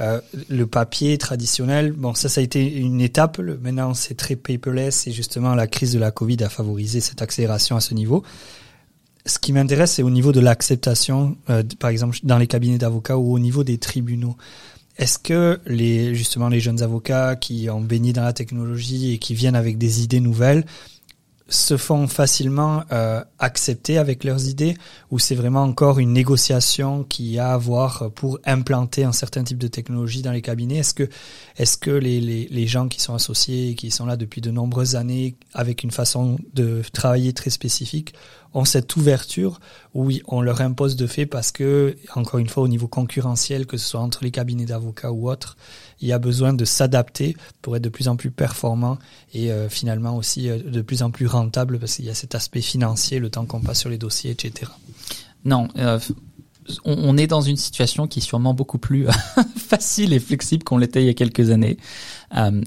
euh, 0.00 0.20
le 0.48 0.66
papier 0.66 1.18
traditionnel. 1.18 1.92
Bon, 1.92 2.14
ça 2.14 2.30
ça 2.30 2.40
a 2.40 2.44
été 2.44 2.76
une 2.76 3.02
étape, 3.02 3.38
maintenant 3.38 3.92
c'est 3.92 4.14
très 4.14 4.36
paperless 4.36 5.06
et 5.06 5.12
justement 5.12 5.54
la 5.54 5.66
crise 5.66 5.92
de 5.92 5.98
la 5.98 6.10
Covid 6.10 6.42
a 6.44 6.48
favorisé 6.48 7.00
cette 7.00 7.20
accélération 7.20 7.76
à 7.76 7.80
ce 7.80 7.92
niveau. 7.92 8.22
Ce 9.26 9.38
qui 9.38 9.52
m'intéresse 9.52 9.92
c'est 9.92 10.02
au 10.02 10.10
niveau 10.10 10.32
de 10.32 10.40
l'acceptation 10.40 11.36
euh, 11.50 11.62
par 11.78 11.90
exemple 11.90 12.16
dans 12.22 12.38
les 12.38 12.46
cabinets 12.46 12.78
d'avocats 12.78 13.18
ou 13.18 13.34
au 13.34 13.38
niveau 13.38 13.64
des 13.64 13.76
tribunaux. 13.76 14.38
Est-ce 14.96 15.18
que 15.18 15.60
les 15.66 16.14
justement 16.14 16.48
les 16.48 16.60
jeunes 16.60 16.82
avocats 16.82 17.36
qui 17.36 17.68
ont 17.68 17.82
baigné 17.82 18.14
dans 18.14 18.24
la 18.24 18.32
technologie 18.32 19.12
et 19.12 19.18
qui 19.18 19.34
viennent 19.34 19.56
avec 19.56 19.76
des 19.76 20.02
idées 20.02 20.20
nouvelles 20.20 20.64
se 21.48 21.76
font 21.76 22.08
facilement 22.08 22.82
euh, 22.90 23.22
accepter 23.38 23.98
avec 23.98 24.24
leurs 24.24 24.48
idées 24.48 24.76
ou 25.10 25.18
c'est 25.18 25.36
vraiment 25.36 25.62
encore 25.62 26.00
une 26.00 26.12
négociation 26.12 27.04
qu'il 27.04 27.26
y 27.26 27.38
a 27.38 27.50
à 27.50 27.54
avoir 27.54 28.10
pour 28.12 28.40
implanter 28.44 29.04
un 29.04 29.12
certain 29.12 29.44
type 29.44 29.58
de 29.58 29.68
technologie 29.68 30.22
dans 30.22 30.32
les 30.32 30.42
cabinets? 30.42 30.78
Est-ce 30.78 30.94
que, 30.94 31.08
est-ce 31.56 31.78
que 31.78 31.90
les, 31.90 32.20
les, 32.20 32.48
les, 32.50 32.66
gens 32.66 32.88
qui 32.88 33.00
sont 33.00 33.14
associés 33.14 33.70
et 33.70 33.74
qui 33.76 33.92
sont 33.92 34.06
là 34.06 34.16
depuis 34.16 34.40
de 34.40 34.50
nombreuses 34.50 34.96
années 34.96 35.36
avec 35.54 35.84
une 35.84 35.92
façon 35.92 36.36
de 36.54 36.82
travailler 36.92 37.32
très 37.32 37.50
spécifique 37.50 38.14
ont 38.56 38.64
cette 38.64 38.96
ouverture 38.96 39.60
où 39.94 40.10
on 40.28 40.40
leur 40.40 40.62
impose 40.62 40.96
de 40.96 41.06
fait 41.06 41.26
parce 41.26 41.52
que, 41.52 41.94
encore 42.14 42.40
une 42.40 42.48
fois, 42.48 42.62
au 42.62 42.68
niveau 42.68 42.88
concurrentiel, 42.88 43.66
que 43.66 43.76
ce 43.76 43.86
soit 43.86 44.00
entre 44.00 44.24
les 44.24 44.30
cabinets 44.30 44.64
d'avocats 44.64 45.12
ou 45.12 45.30
autres, 45.30 45.58
il 46.00 46.08
y 46.08 46.12
a 46.12 46.18
besoin 46.18 46.54
de 46.54 46.64
s'adapter 46.64 47.36
pour 47.60 47.76
être 47.76 47.82
de 47.82 47.90
plus 47.90 48.08
en 48.08 48.16
plus 48.16 48.30
performant 48.30 48.98
et 49.34 49.52
euh, 49.52 49.68
finalement 49.68 50.16
aussi 50.16 50.48
euh, 50.48 50.58
de 50.58 50.80
plus 50.80 51.02
en 51.02 51.10
plus 51.10 51.26
rentable 51.26 51.78
parce 51.78 51.96
qu'il 51.96 52.06
y 52.06 52.10
a 52.10 52.14
cet 52.14 52.34
aspect 52.34 52.62
financier, 52.62 53.18
le 53.18 53.28
temps 53.28 53.44
qu'on 53.44 53.60
passe 53.60 53.80
sur 53.80 53.90
les 53.90 53.98
dossiers, 53.98 54.30
etc. 54.30 54.72
Non, 55.44 55.68
euh, 55.76 55.98
on, 56.84 57.16
est 57.16 57.26
dans 57.26 57.40
une 57.40 57.56
situation 57.56 58.06
qui 58.06 58.20
est 58.20 58.22
sûrement 58.22 58.54
beaucoup 58.54 58.78
plus 58.78 59.06
facile 59.56 60.12
et 60.12 60.18
flexible 60.18 60.64
qu'on 60.64 60.78
l'était 60.78 61.02
il 61.02 61.06
y 61.06 61.10
a 61.10 61.14
quelques 61.14 61.50
années. 61.50 61.76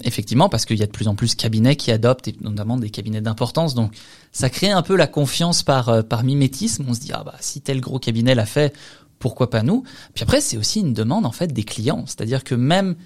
effectivement, 0.04 0.48
parce 0.48 0.64
qu'il 0.64 0.78
y 0.78 0.82
a 0.82 0.86
de 0.86 0.90
plus 0.90 1.08
en 1.08 1.14
plus 1.14 1.36
de 1.36 1.40
cabinets 1.40 1.76
qui 1.76 1.90
adoptent, 1.90 2.28
et 2.28 2.36
notamment 2.40 2.76
des 2.76 2.90
cabinets 2.90 3.20
d'importance. 3.20 3.74
Donc, 3.74 3.92
ça 4.32 4.50
crée 4.50 4.70
un 4.70 4.82
peu 4.82 4.96
la 4.96 5.06
confiance 5.06 5.62
par, 5.62 6.04
par 6.04 6.24
mimétisme. 6.24 6.84
On 6.88 6.94
se 6.94 7.00
dit, 7.00 7.12
ah 7.12 7.22
bah, 7.24 7.34
si 7.40 7.60
tel 7.60 7.80
gros 7.80 7.98
cabinet 7.98 8.34
l'a 8.34 8.46
fait, 8.46 8.74
pourquoi 9.20 9.50
pas 9.50 9.62
nous? 9.62 9.84
Puis 10.14 10.24
après, 10.24 10.40
c'est 10.40 10.56
aussi 10.56 10.80
une 10.80 10.94
demande 10.94 11.26
en 11.26 11.30
fait 11.30 11.52
des 11.52 11.62
clients. 11.62 12.04
C'est-à-dire 12.06 12.42
que 12.42 12.56
même 12.56 12.96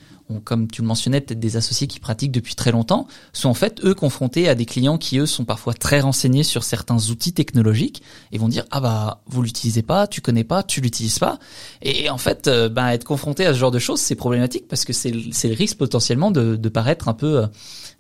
comme 0.45 0.71
tu 0.71 0.81
le 0.81 0.89
mentionnais, 0.89 1.21
peut-être 1.21 1.41
des 1.41 1.57
associés 1.57 1.87
qui 1.87 2.01
pratiquent 2.01 2.33
depuis 2.33 2.55
très 2.55 2.73
longtemps, 2.73 3.07
sont 3.33 3.51
en 3.51 3.55
fait 3.55 3.85
eux 3.85 3.95
confrontés 3.95 4.49
à 4.49 4.55
des 4.55 4.65
clients 4.65 4.97
qui 4.97 5.19
eux 5.19 5.27
sont 5.27 5.45
parfois 5.45 5.75
très 5.75 6.01
renseignés 6.01 6.43
sur 6.43 6.65
certains 6.65 6.97
outils 7.11 7.33
technologiques 7.33 8.03
et 8.33 8.39
vont 8.39 8.49
dire 8.49 8.65
ah 8.71 8.81
bah 8.81 9.23
vous 9.27 9.43
l'utilisez 9.43 9.83
pas, 9.83 10.07
tu 10.07 10.21
connais 10.21 10.45
pas, 10.45 10.63
tu 10.63 10.81
l'utilises 10.81 11.19
pas. 11.19 11.39
Et 11.83 12.09
en 12.09 12.19
fait, 12.19 12.49
euh, 12.49 12.69
bah, 12.69 12.95
être 12.95 13.05
confronté 13.05 13.45
à 13.45 13.53
ce 13.53 13.59
genre 13.59 13.71
de 13.71 13.79
choses, 13.79 14.01
c'est 14.01 14.15
problématique 14.15 14.67
parce 14.67 14.85
que 14.85 14.93
c'est 14.93 15.11
le 15.11 15.55
risque 15.55 15.77
potentiellement 15.77 16.31
de, 16.31 16.57
de 16.57 16.69
paraître 16.71 17.09
un 17.09 17.15
peu, 17.15 17.41
euh, 17.41 17.47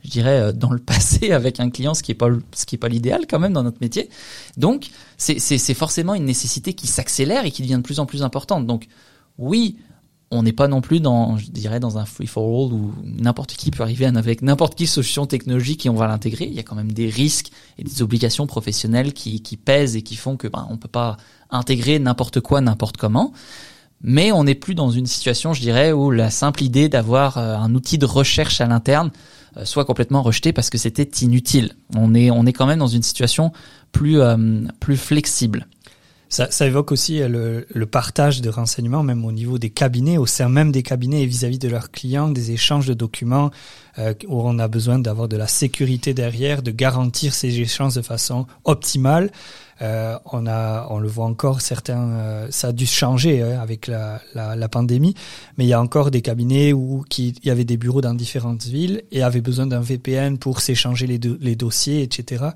je 0.02 0.10
dirais, 0.10 0.40
euh, 0.40 0.52
dans 0.52 0.70
le 0.70 0.80
passé 0.80 1.30
avec 1.32 1.60
un 1.60 1.68
client, 1.68 1.92
ce 1.92 2.02
qui 2.02 2.12
est 2.12 2.16
pas 2.16 2.28
ce 2.54 2.64
qui 2.64 2.76
est 2.76 2.78
pas 2.78 2.88
l'idéal 2.88 3.26
quand 3.28 3.38
même 3.38 3.52
dans 3.52 3.62
notre 3.62 3.78
métier. 3.80 4.08
Donc 4.56 4.88
c'est 5.18 5.74
forcément 5.74 6.14
une 6.14 6.24
nécessité 6.24 6.72
qui 6.72 6.86
s'accélère 6.86 7.44
et 7.44 7.50
qui 7.50 7.62
devient 7.62 7.76
de 7.76 7.82
plus 7.82 8.00
en 8.00 8.06
plus 8.06 8.22
importante. 8.22 8.66
Donc 8.66 8.88
oui, 9.38 9.76
on 10.30 10.42
n'est 10.42 10.52
pas 10.52 10.68
non 10.68 10.80
plus 10.80 11.00
dans, 11.00 11.36
je 11.36 11.50
dirais, 11.50 11.80
dans 11.80 11.98
un 11.98 12.04
free 12.04 12.26
for 12.26 12.44
all 12.44 12.72
où 12.72 12.92
n'importe 13.04 13.54
qui 13.54 13.70
peut 13.70 13.82
arriver 13.82 14.06
avec 14.06 14.42
n'importe 14.42 14.74
quelle 14.74 14.88
solution 14.88 15.26
technologique 15.26 15.86
et 15.86 15.88
on 15.88 15.94
va 15.94 16.08
l'intégrer. 16.08 16.46
Il 16.46 16.54
y 16.54 16.58
a 16.58 16.62
quand 16.62 16.74
même 16.74 16.92
des 16.92 17.08
risques 17.08 17.50
et 17.78 17.84
des 17.84 18.02
obligations 18.02 18.46
professionnelles 18.46 19.12
qui, 19.12 19.40
pèsent 19.56 19.96
et 19.96 20.02
qui 20.02 20.16
font 20.16 20.36
que 20.36 20.48
ben, 20.48 20.66
on 20.70 20.76
peut 20.76 20.88
pas 20.88 21.16
intégrer 21.50 21.98
n'importe 21.98 22.40
quoi, 22.40 22.60
n'importe 22.60 22.96
comment. 22.96 23.32
Mais 24.02 24.32
on 24.32 24.44
n'est 24.44 24.54
plus 24.54 24.74
dans 24.74 24.90
une 24.90 25.06
situation, 25.06 25.54
je 25.54 25.60
dirais, 25.60 25.92
où 25.92 26.10
la 26.10 26.30
simple 26.30 26.62
idée 26.62 26.88
d'avoir 26.88 27.38
euh, 27.38 27.56
un 27.56 27.74
outil 27.74 27.96
de 27.96 28.04
recherche 28.04 28.60
à 28.60 28.66
l'interne 28.66 29.10
euh, 29.56 29.64
soit 29.64 29.84
complètement 29.84 30.22
rejetée 30.22 30.52
parce 30.52 30.68
que 30.68 30.78
c'était 30.78 31.24
inutile. 31.24 31.72
On 31.94 32.14
est, 32.14 32.30
on 32.30 32.44
est 32.44 32.52
quand 32.52 32.66
même 32.66 32.80
dans 32.80 32.86
une 32.86 33.02
situation 33.02 33.52
plus, 33.92 34.20
euh, 34.20 34.36
plus 34.80 34.96
flexible. 34.96 35.66
Ça, 36.34 36.50
ça, 36.50 36.66
évoque 36.66 36.90
aussi 36.90 37.22
euh, 37.22 37.28
le, 37.28 37.66
le, 37.72 37.86
partage 37.86 38.40
de 38.40 38.50
renseignements, 38.50 39.04
même 39.04 39.24
au 39.24 39.30
niveau 39.30 39.56
des 39.56 39.70
cabinets, 39.70 40.18
au 40.18 40.26
sein 40.26 40.48
même 40.48 40.72
des 40.72 40.82
cabinets 40.82 41.22
et 41.22 41.26
vis-à-vis 41.26 41.60
de 41.60 41.68
leurs 41.68 41.92
clients, 41.92 42.28
des 42.28 42.50
échanges 42.50 42.88
de 42.88 42.94
documents 42.94 43.52
euh, 44.00 44.14
où 44.26 44.42
on 44.42 44.58
a 44.58 44.66
besoin 44.66 44.98
d'avoir 44.98 45.28
de 45.28 45.36
la 45.36 45.46
sécurité 45.46 46.12
derrière, 46.12 46.64
de 46.64 46.72
garantir 46.72 47.34
ces 47.34 47.60
échanges 47.60 47.94
de 47.94 48.02
façon 48.02 48.46
optimale. 48.64 49.30
Euh, 49.80 50.16
on 50.32 50.48
a, 50.48 50.88
on 50.90 50.98
le 50.98 51.06
voit 51.06 51.26
encore, 51.26 51.60
certains, 51.60 52.10
euh, 52.10 52.46
ça 52.50 52.68
a 52.68 52.72
dû 52.72 52.86
changer 52.86 53.40
hein, 53.40 53.60
avec 53.60 53.86
la, 53.86 54.20
la, 54.34 54.56
la, 54.56 54.68
pandémie, 54.68 55.14
mais 55.56 55.66
il 55.66 55.68
y 55.68 55.72
a 55.72 55.80
encore 55.80 56.10
des 56.10 56.20
cabinets 56.20 56.72
où 56.72 57.04
il 57.16 57.34
y 57.44 57.50
avait 57.50 57.64
des 57.64 57.76
bureaux 57.76 58.00
dans 58.00 58.14
différentes 58.14 58.64
villes 58.64 59.04
et 59.12 59.22
avaient 59.22 59.40
besoin 59.40 59.68
d'un 59.68 59.80
VPN 59.80 60.38
pour 60.38 60.60
s'échanger 60.60 61.06
les, 61.06 61.20
les 61.40 61.54
dossiers, 61.54 62.02
etc. 62.02 62.46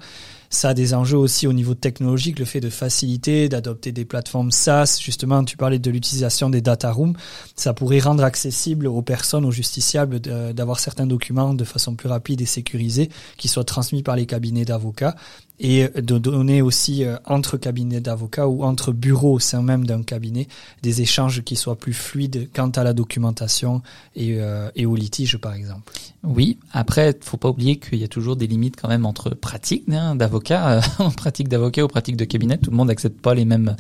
Ça 0.51 0.71
a 0.71 0.75
des 0.75 0.95
enjeux 0.95 1.19
aussi 1.19 1.47
au 1.47 1.53
niveau 1.53 1.75
technologique, 1.75 2.39
le 2.39 2.45
fait 2.45 2.61
de 2.61 2.71
faciliter, 2.71 3.49
d'adopter 3.49 3.93
des 3.93 4.05
plateformes 4.05 4.51
SaaS. 4.51 4.99
Justement, 5.01 5.45
tu 5.45 5.57
parlais 5.57 5.79
de 5.79 5.91
l'utilisation 5.91 6.49
des 6.51 6.61
data 6.61 6.91
rooms. 6.91 7.15
Ça 7.55 7.75
pourrait 7.75 7.99
rendre 7.99 8.25
accessible 8.25 8.87
aux 8.87 9.03
personnes, 9.03 9.45
aux 9.45 9.51
justiciables, 9.51 10.21
d'avoir 10.21 10.81
certains 10.81 11.07
documents 11.07 11.55
de 11.55 11.65
façon 11.65 11.95
plus 11.95 12.09
rapide 12.09 12.41
et 12.41 12.47
sécurisée 12.47 13.11
qui 13.37 13.49
soient 13.49 13.65
transmis 13.65 14.03
par 14.03 14.17
les 14.17 14.27
cabinets 14.27 14.65
d'avocats 14.65 15.17
et 15.61 15.89
de 15.89 16.19
donner 16.19 16.63
aussi 16.63 17.05
euh, 17.05 17.17
entre 17.25 17.57
cabinets 17.57 18.01
d'avocats 18.01 18.49
ou 18.49 18.63
entre 18.65 18.93
bureaux 18.93 19.35
au 19.35 19.39
sein 19.39 19.63
même 19.63 19.87
d'un 19.87 20.03
cabinet, 20.03 20.47
des 20.83 21.03
échanges 21.03 21.43
qui 21.43 21.57
soient 21.57 21.77
plus 21.77 21.93
fluides 21.93 22.49
quant 22.55 22.71
à 22.71 22.85
la 22.85 22.93
documentation 22.93 23.83
et, 24.15 24.37
euh, 24.41 24.71
et 24.77 24.87
au 24.87 24.95
litige, 24.95 25.37
par 25.39 25.55
exemple. 25.55 25.93
Oui, 26.25 26.59
après, 26.73 27.17
faut 27.21 27.37
pas 27.37 27.49
oublier 27.49 27.77
qu'il 27.77 27.99
y 27.99 28.05
a 28.05 28.09
toujours 28.09 28.37
des 28.37 28.47
limites 28.47 28.77
quand 28.81 28.89
même 28.89 29.07
entre 29.07 29.31
pratiques 29.31 29.85
hein, 29.91 30.17
d'avocat, 30.17 30.81
en 30.99 31.11
pratique 31.11 31.49
d'avocat 31.49 31.85
ou 31.85 31.89
pratique 31.89 32.17
de 32.17 32.25
cabinet. 32.25 32.59
Tout 32.59 32.71
le 32.71 32.77
monde 32.77 32.89
n'accepte 32.89 33.21
pas 33.21 33.35
les 33.35 33.45
mêmes, 33.45 33.77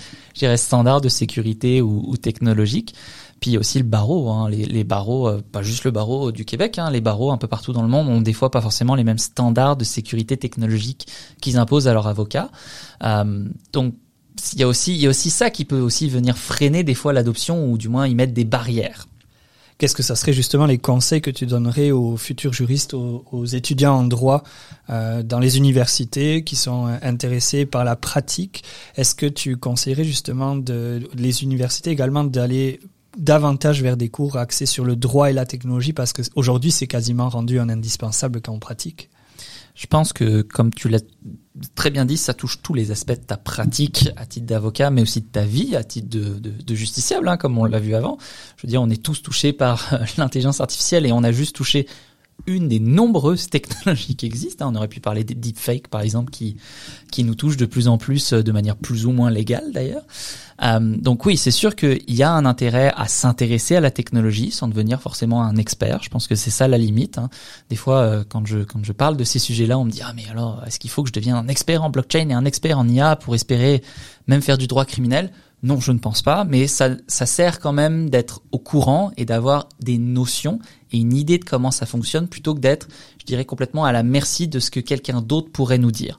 standards 0.56 1.00
de 1.00 1.08
sécurité 1.08 1.80
ou, 1.82 2.04
ou 2.06 2.16
technologiques. 2.16 2.94
Puis 3.40 3.56
aussi 3.56 3.78
le 3.78 3.84
barreau, 3.84 4.30
hein, 4.30 4.48
les, 4.50 4.84
barreaux, 4.84 5.28
euh, 5.28 5.42
pas 5.52 5.62
juste 5.62 5.84
le 5.84 5.90
barreau 5.90 6.32
du 6.32 6.44
Québec, 6.44 6.78
hein, 6.78 6.90
les 6.90 7.00
barreaux 7.00 7.30
un 7.30 7.36
peu 7.36 7.46
partout 7.46 7.72
dans 7.72 7.82
le 7.82 7.88
monde 7.88 8.08
ont 8.08 8.20
des 8.20 8.32
fois 8.32 8.50
pas 8.50 8.60
forcément 8.60 8.94
les 8.94 9.04
mêmes 9.04 9.18
standards 9.18 9.76
de 9.76 9.84
sécurité 9.84 10.36
technologique 10.36 11.06
qu'ils 11.40 11.56
imposent 11.56 11.86
à 11.88 11.92
leurs 11.92 12.08
avocats. 12.08 12.50
Euh, 13.04 13.44
donc 13.72 13.94
il 14.52 14.60
y 14.60 14.62
a 14.62 14.68
aussi 14.68 15.30
ça 15.30 15.50
qui 15.50 15.64
peut 15.64 15.80
aussi 15.80 16.08
venir 16.08 16.36
freiner 16.36 16.84
des 16.84 16.94
fois 16.94 17.12
l'adoption 17.12 17.70
ou 17.70 17.78
du 17.78 17.88
moins 17.88 18.06
y 18.06 18.14
mettre 18.14 18.32
des 18.32 18.44
barrières. 18.44 19.06
Qu'est-ce 19.78 19.94
que 19.94 20.02
ça 20.02 20.16
serait 20.16 20.32
justement 20.32 20.66
les 20.66 20.78
conseils 20.78 21.20
que 21.20 21.30
tu 21.30 21.46
donnerais 21.46 21.92
aux 21.92 22.16
futurs 22.16 22.52
juristes, 22.52 22.94
aux, 22.94 23.44
étudiants 23.44 23.94
en 23.94 24.04
droit 24.04 24.42
euh, 24.90 25.22
dans 25.22 25.38
les 25.38 25.56
universités 25.56 26.42
qui 26.42 26.56
sont 26.56 26.86
intéressés 27.00 27.64
par 27.64 27.84
la 27.84 27.94
pratique? 27.94 28.64
Est-ce 28.96 29.14
que 29.14 29.26
tu 29.26 29.56
conseillerais 29.56 30.02
justement 30.02 30.58
les 31.14 31.44
universités 31.44 31.90
également 31.90 32.24
d'aller 32.24 32.80
davantage 33.16 33.82
vers 33.82 33.96
des 33.96 34.08
cours 34.08 34.36
axés 34.36 34.66
sur 34.66 34.84
le 34.84 34.96
droit 34.96 35.30
et 35.30 35.32
la 35.32 35.46
technologie 35.46 35.92
parce 35.92 36.12
qu'aujourd'hui 36.12 36.70
c'est 36.70 36.86
quasiment 36.86 37.28
rendu 37.28 37.58
un 37.58 37.68
indispensable 37.68 38.40
quand 38.40 38.52
on 38.52 38.58
pratique. 38.58 39.10
Je 39.78 39.86
pense 39.86 40.12
que, 40.12 40.42
comme 40.42 40.74
tu 40.74 40.88
l'as 40.88 41.04
très 41.76 41.90
bien 41.90 42.04
dit, 42.04 42.16
ça 42.16 42.34
touche 42.34 42.60
tous 42.62 42.74
les 42.74 42.90
aspects 42.90 43.12
de 43.12 43.24
ta 43.24 43.36
pratique 43.36 44.10
à 44.16 44.26
titre 44.26 44.46
d'avocat, 44.46 44.90
mais 44.90 45.02
aussi 45.02 45.20
de 45.20 45.28
ta 45.28 45.44
vie 45.44 45.76
à 45.76 45.84
titre 45.84 46.08
de 46.08 46.74
justiciable, 46.74 47.28
hein, 47.28 47.36
comme 47.36 47.56
on 47.58 47.64
l'a 47.64 47.78
vu 47.78 47.94
avant. 47.94 48.18
Je 48.56 48.66
veux 48.66 48.68
dire, 48.68 48.82
on 48.82 48.90
est 48.90 49.00
tous 49.00 49.22
touchés 49.22 49.52
par 49.52 49.96
l'intelligence 50.18 50.60
artificielle 50.60 51.06
et 51.06 51.12
on 51.12 51.22
a 51.22 51.30
juste 51.30 51.54
touché 51.54 51.86
une 52.48 52.68
des 52.68 52.80
nombreuses 52.80 53.48
technologies 53.50 54.16
qui 54.16 54.26
existent. 54.26 54.66
Hein. 54.66 54.72
On 54.72 54.76
aurait 54.76 54.88
pu 54.88 55.00
parler 55.00 55.22
des 55.24 55.34
deepfakes, 55.34 55.88
par 55.88 56.00
exemple, 56.00 56.30
qui 56.30 56.56
qui 57.10 57.24
nous 57.24 57.34
touchent 57.34 57.56
de 57.56 57.66
plus 57.66 57.88
en 57.88 57.98
plus, 57.98 58.32
euh, 58.32 58.42
de 58.42 58.52
manière 58.52 58.76
plus 58.76 59.06
ou 59.06 59.12
moins 59.12 59.30
légale 59.30 59.72
d'ailleurs. 59.72 60.02
Euh, 60.62 60.78
donc 60.80 61.24
oui, 61.24 61.36
c'est 61.36 61.50
sûr 61.50 61.76
qu'il 61.76 62.02
y 62.08 62.22
a 62.22 62.32
un 62.32 62.44
intérêt 62.44 62.92
à 62.96 63.06
s'intéresser 63.06 63.76
à 63.76 63.80
la 63.80 63.90
technologie 63.90 64.50
sans 64.50 64.68
devenir 64.68 65.00
forcément 65.00 65.42
un 65.42 65.56
expert. 65.56 66.02
Je 66.02 66.10
pense 66.10 66.26
que 66.26 66.34
c'est 66.34 66.50
ça 66.50 66.68
la 66.68 66.78
limite. 66.78 67.18
Hein. 67.18 67.30
Des 67.70 67.76
fois, 67.76 68.00
euh, 68.00 68.24
quand 68.28 68.46
je 68.46 68.58
quand 68.58 68.84
je 68.84 68.92
parle 68.92 69.16
de 69.16 69.24
ces 69.24 69.38
sujets-là, 69.38 69.78
on 69.78 69.84
me 69.84 69.90
dit 69.90 70.00
ah 70.04 70.12
mais 70.14 70.24
alors 70.30 70.62
est-ce 70.66 70.78
qu'il 70.78 70.90
faut 70.90 71.02
que 71.02 71.08
je 71.08 71.14
devienne 71.14 71.36
un 71.36 71.48
expert 71.48 71.84
en 71.84 71.90
blockchain 71.90 72.28
et 72.30 72.34
un 72.34 72.44
expert 72.44 72.78
en 72.78 72.88
IA 72.88 73.16
pour 73.16 73.34
espérer 73.34 73.82
même 74.26 74.42
faire 74.42 74.58
du 74.58 74.66
droit 74.66 74.84
criminel? 74.84 75.30
Non, 75.62 75.80
je 75.80 75.90
ne 75.90 75.98
pense 75.98 76.22
pas, 76.22 76.44
mais 76.44 76.68
ça, 76.68 76.90
ça 77.08 77.26
sert 77.26 77.58
quand 77.58 77.72
même 77.72 78.10
d'être 78.10 78.42
au 78.52 78.58
courant 78.58 79.10
et 79.16 79.24
d'avoir 79.24 79.68
des 79.80 79.98
notions 79.98 80.60
et 80.92 80.98
une 80.98 81.12
idée 81.12 81.38
de 81.38 81.44
comment 81.44 81.72
ça 81.72 81.84
fonctionne 81.84 82.28
plutôt 82.28 82.54
que 82.54 82.60
d'être, 82.60 82.86
je 83.18 83.26
dirais, 83.26 83.44
complètement 83.44 83.84
à 83.84 83.90
la 83.90 84.04
merci 84.04 84.46
de 84.46 84.60
ce 84.60 84.70
que 84.70 84.78
quelqu'un 84.78 85.20
d'autre 85.20 85.50
pourrait 85.50 85.78
nous 85.78 85.90
dire. 85.90 86.18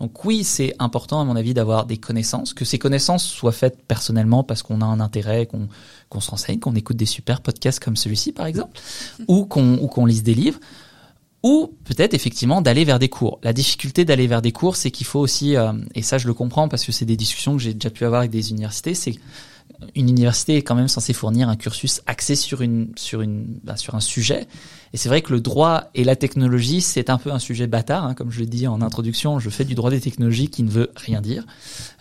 Donc 0.00 0.24
oui, 0.24 0.42
c'est 0.42 0.74
important 0.78 1.20
à 1.20 1.24
mon 1.24 1.36
avis 1.36 1.52
d'avoir 1.52 1.84
des 1.84 1.98
connaissances, 1.98 2.54
que 2.54 2.64
ces 2.64 2.78
connaissances 2.78 3.24
soient 3.24 3.52
faites 3.52 3.82
personnellement 3.82 4.42
parce 4.42 4.62
qu'on 4.62 4.80
a 4.80 4.86
un 4.86 5.00
intérêt, 5.00 5.46
qu'on 5.46 5.68
qu'on 6.08 6.20
s'enseigne, 6.20 6.58
qu'on 6.58 6.74
écoute 6.74 6.96
des 6.96 7.04
super 7.04 7.42
podcasts 7.42 7.80
comme 7.80 7.96
celui-ci 7.96 8.32
par 8.32 8.46
exemple, 8.46 8.80
ou 9.26 9.44
qu'on 9.44 9.74
ou 9.78 9.88
qu'on 9.88 10.06
lise 10.06 10.22
des 10.22 10.34
livres 10.34 10.60
ou 11.42 11.72
peut-être 11.84 12.14
effectivement 12.14 12.60
d'aller 12.60 12.84
vers 12.84 12.98
des 12.98 13.08
cours. 13.08 13.38
La 13.42 13.52
difficulté 13.52 14.04
d'aller 14.04 14.26
vers 14.26 14.42
des 14.42 14.52
cours, 14.52 14.76
c'est 14.76 14.90
qu'il 14.90 15.06
faut 15.06 15.20
aussi, 15.20 15.56
euh, 15.56 15.72
et 15.94 16.02
ça 16.02 16.18
je 16.18 16.26
le 16.26 16.34
comprends 16.34 16.68
parce 16.68 16.84
que 16.84 16.92
c'est 16.92 17.04
des 17.04 17.16
discussions 17.16 17.56
que 17.56 17.62
j'ai 17.62 17.74
déjà 17.74 17.90
pu 17.90 18.04
avoir 18.04 18.20
avec 18.20 18.30
des 18.30 18.50
universités, 18.50 18.94
c'est 18.94 19.14
une 19.94 20.08
université 20.08 20.56
est 20.56 20.62
quand 20.62 20.74
même 20.74 20.88
censée 20.88 21.12
fournir 21.12 21.48
un 21.48 21.56
cursus 21.56 22.00
axé 22.06 22.34
sur 22.34 22.62
une 22.62 22.92
sur 22.96 23.20
une 23.20 23.60
bah, 23.62 23.76
sur 23.76 23.94
un 23.94 24.00
sujet. 24.00 24.46
Et 24.92 24.96
c'est 24.96 25.08
vrai 25.08 25.20
que 25.22 25.32
le 25.32 25.40
droit 25.40 25.84
et 25.94 26.04
la 26.04 26.16
technologie, 26.16 26.80
c'est 26.80 27.10
un 27.10 27.18
peu 27.18 27.30
un 27.30 27.38
sujet 27.38 27.66
bâtard, 27.66 28.04
hein, 28.04 28.14
comme 28.14 28.30
je 28.30 28.40
l'ai 28.40 28.46
dit 28.46 28.66
en 28.66 28.80
introduction. 28.80 29.38
Je 29.38 29.50
fais 29.50 29.64
du 29.64 29.74
droit 29.74 29.90
des 29.90 30.00
technologies 30.00 30.48
qui 30.48 30.62
ne 30.62 30.70
veut 30.70 30.90
rien 30.96 31.20
dire. 31.20 31.44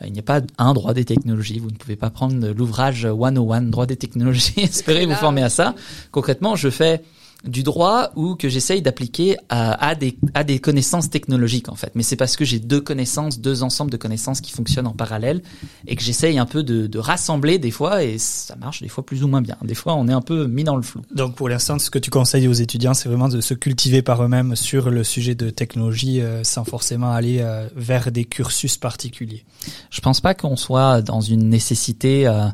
Il 0.05 0.13
n'y 0.13 0.19
a 0.19 0.23
pas 0.23 0.41
un 0.57 0.73
droit 0.73 0.93
des 0.93 1.05
technologies. 1.05 1.59
Vous 1.59 1.69
ne 1.69 1.75
pouvez 1.75 1.97
pas 1.97 2.09
prendre 2.09 2.47
l'ouvrage 2.47 3.07
101 3.07 3.61
droit 3.63 3.85
des 3.85 3.97
technologies, 3.97 4.53
espérer 4.61 5.05
vous 5.05 5.15
former 5.15 5.43
à 5.43 5.49
ça. 5.49 5.75
Concrètement, 6.11 6.55
je 6.55 6.69
fais 6.69 7.03
du 7.43 7.63
droit 7.63 8.11
ou 8.15 8.35
que 8.35 8.49
j'essaye 8.49 8.81
d'appliquer 8.81 9.37
à, 9.49 9.87
à, 9.87 9.95
des, 9.95 10.17
à 10.33 10.43
des 10.43 10.59
connaissances 10.59 11.09
technologiques 11.09 11.69
en 11.69 11.75
fait. 11.75 11.91
Mais 11.95 12.03
c'est 12.03 12.15
parce 12.15 12.35
que 12.35 12.43
j'ai 12.45 12.59
deux 12.59 12.81
connaissances, 12.81 13.39
deux 13.39 13.63
ensembles 13.63 13.91
de 13.91 13.97
connaissances 13.97 14.41
qui 14.41 14.51
fonctionnent 14.51 14.87
en 14.87 14.93
parallèle 14.93 15.41
et 15.85 15.95
que 15.95 16.03
j'essaye 16.03 16.39
un 16.39 16.45
peu 16.45 16.63
de, 16.63 16.87
de, 16.87 16.99
rassembler 16.99 17.59
des 17.59 17.71
fois 17.71 18.03
et 18.03 18.17
ça 18.17 18.55
marche 18.55 18.81
des 18.81 18.89
fois 18.89 19.05
plus 19.05 19.23
ou 19.23 19.27
moins 19.27 19.41
bien. 19.41 19.55
Des 19.61 19.75
fois 19.75 19.95
on 19.95 20.07
est 20.07 20.13
un 20.13 20.21
peu 20.21 20.47
mis 20.47 20.63
dans 20.63 20.75
le 20.75 20.81
flou. 20.81 21.01
Donc 21.13 21.35
pour 21.35 21.47
l'instant 21.47 21.77
ce 21.77 21.91
que 21.91 21.99
tu 21.99 22.09
conseilles 22.09 22.47
aux 22.47 22.53
étudiants 22.53 22.95
c'est 22.95 23.07
vraiment 23.07 23.29
de 23.29 23.39
se 23.39 23.53
cultiver 23.53 24.01
par 24.01 24.23
eux-mêmes 24.23 24.55
sur 24.55 24.89
le 24.89 25.03
sujet 25.03 25.35
de 25.35 25.49
technologie 25.49 26.21
euh, 26.21 26.43
sans 26.43 26.63
forcément 26.63 27.11
aller 27.11 27.39
euh, 27.41 27.67
vers 27.75 28.11
des 28.11 28.25
cursus 28.25 28.77
particuliers. 28.77 29.45
Je 29.91 30.01
pense 30.01 30.21
pas 30.21 30.33
qu'on 30.33 30.55
soit 30.55 31.01
dans 31.01 31.21
une 31.21 31.49
nécessité 31.49 32.27
euh, 32.27 32.47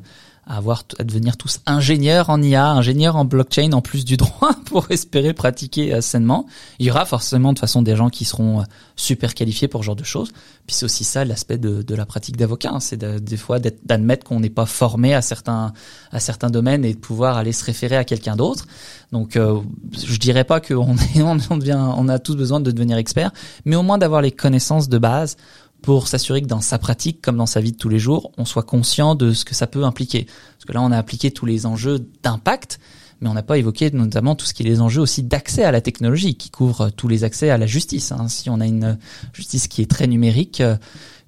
à 0.46 0.58
avoir 0.58 0.84
à 1.00 1.04
devenir 1.04 1.38
tous 1.38 1.62
ingénieurs 1.66 2.30
en 2.30 2.42
IA, 2.42 2.70
ingénieurs 2.72 3.16
en 3.16 3.26
blockchain 3.26 3.72
en 3.72 3.82
plus 3.82 4.04
du 4.04 4.18
droit 4.18 4.54
pour 4.66 4.92
espérer 4.92 5.34
pratiquer 5.34 5.94
euh, 5.94 6.02
sainement. 6.02 6.46
Il 6.80 6.86
y 6.86 6.92
aura 6.92 7.06
forcément 7.06 7.54
de 7.54 7.60
façon 7.60 7.82
des 7.82 7.96
gens 7.96 8.10
qui 8.10 8.26
seront 8.26 8.62
euh, 8.62 8.64
super 8.96 9.34
qualifiés 9.34 9.68
pour 9.68 9.82
ce 9.82 9.86
genre 9.86 9.96
de 9.96 10.04
choses. 10.04 10.32
Puis 10.68 10.76
c'est 10.76 10.86
aussi 10.86 11.04
ça 11.04 11.26
l'aspect 11.26 11.58
de, 11.58 11.82
de, 11.82 11.96
la 11.96 12.06
pratique 12.06 12.38
d'avocat, 12.38 12.72
hein. 12.74 12.80
c'est 12.80 12.98
des 12.98 13.38
fois 13.38 13.60
d'admettre 13.60 14.26
qu'on 14.26 14.40
n'est 14.40 14.50
pas 14.50 14.66
formé 14.66 15.14
à 15.14 15.22
certains 15.22 15.74
à 16.12 16.20
certains 16.20 16.50
domaines 16.50 16.86
et 16.86 16.94
de 16.94 17.00
pouvoir 17.00 17.38
aller 17.38 17.52
se 17.52 17.66
référer 17.66 17.98
à 17.98 18.04
quelqu'un 18.04 18.36
d'autre. 18.36 18.66
Donc 19.12 19.36
euh, 19.36 19.60
je 19.94 20.18
dirais 20.18 20.44
pas 20.44 20.60
qu'on 20.60 20.96
on, 21.18 21.38
on 21.50 22.10
a 22.10 22.20
tous 22.20 22.36
besoin 22.36 22.60
de 22.60 22.72
devenir 22.72 22.98
expert, 22.98 23.32
mais 23.66 23.76
au 23.76 23.84
moins 23.84 23.98
d'avoir 23.98 24.22
les 24.22 24.32
connaissances 24.32 24.90
de 24.90 24.98
base 24.98 25.38
pour 25.84 26.08
s'assurer 26.08 26.42
que 26.42 26.48
dans 26.48 26.62
sa 26.62 26.80
pratique 26.80 27.22
comme 27.22 27.38
dans 27.38 27.46
sa 27.46 27.60
vie 27.60 27.74
de 27.74 27.78
tous 27.78 27.90
les 27.90 28.00
jours, 28.00 28.32
on 28.38 28.46
soit 28.46 28.64
conscient 28.64 29.16
de 29.16 29.34
ce 29.34 29.46
que 29.46 29.54
ça 29.54 29.68
peut 29.68 29.84
impliquer. 29.84 30.26
Parce 30.26 30.66
que 30.66 30.72
là, 30.72 30.82
on 30.82 30.92
a 30.92 30.98
appliqué 30.98 31.30
tous 31.30 31.46
les 31.46 31.66
enjeux 31.66 32.08
d'impact, 32.24 32.80
mais 33.20 33.28
on 33.28 33.34
n'a 33.34 33.44
pas 33.44 33.58
évoqué 33.58 33.92
notamment 33.92 34.34
tout 34.36 34.46
ce 34.46 34.54
qui 34.54 34.64
est 34.64 34.66
les 34.66 34.80
enjeux 34.80 35.02
aussi 35.02 35.24
d'accès 35.24 35.66
à 35.66 35.72
la 35.72 35.82
technologie, 35.82 36.36
qui 36.36 36.50
couvre 36.50 36.90
tous 36.90 37.10
les 37.10 37.26
accès 37.26 37.50
à 37.50 37.58
la 37.58 37.66
justice. 37.66 38.14
Hein. 38.14 38.30
Si 38.30 38.50
on 38.50 38.62
a 38.62 38.66
une 38.66 38.98
justice 39.34 39.68
qui 39.68 39.82
est 39.82 39.92
très 39.92 40.08
numérique, 40.08 40.62
euh, 40.62 40.78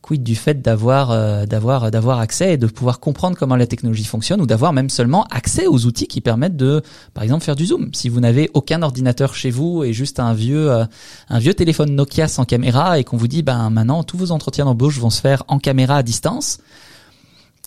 quid 0.06 0.22
du 0.22 0.36
fait 0.36 0.62
d'avoir 0.62 1.10
euh, 1.10 1.48
d'avoir 1.48 1.90
d'avoir 1.90 2.20
accès 2.20 2.54
et 2.54 2.58
de 2.58 2.68
pouvoir 2.68 3.00
comprendre 3.00 3.36
comment 3.36 3.56
la 3.56 3.66
technologie 3.66 4.04
fonctionne 4.04 4.40
ou 4.40 4.46
d'avoir 4.46 4.72
même 4.72 4.90
seulement 4.90 5.26
accès 5.32 5.66
aux 5.66 5.88
outils 5.88 6.06
qui 6.06 6.22
permettent 6.22 6.56
de 6.56 6.84
par 7.16 7.24
exemple 7.24 7.44
faire 7.44 7.56
du 7.56 7.66
zoom 7.66 7.90
si 7.92 8.08
vous 8.08 8.20
n'avez 8.20 8.52
aucun 8.54 8.84
ordinateur 8.84 9.34
chez 9.34 9.50
vous 9.50 9.84
et 9.84 9.94
juste 9.94 10.20
un 10.20 10.36
vieux 10.36 10.72
euh, 10.72 10.86
un 11.30 11.40
vieux 11.40 11.56
téléphone 11.56 11.96
Nokia 11.96 12.28
sans 12.28 12.46
caméra 12.46 13.00
et 13.00 13.04
qu'on 13.04 13.18
vous 13.18 13.28
dit 13.28 13.42
ben 13.42 13.72
maintenant 13.72 14.04
tous 14.04 14.18
vos 14.18 14.32
entretiens 14.32 14.66
d'embauche 14.66 15.00
vont 15.00 15.10
se 15.10 15.22
faire 15.22 15.44
en 15.48 15.58
caméra 15.58 15.98
à 15.98 16.04
distance 16.04 16.60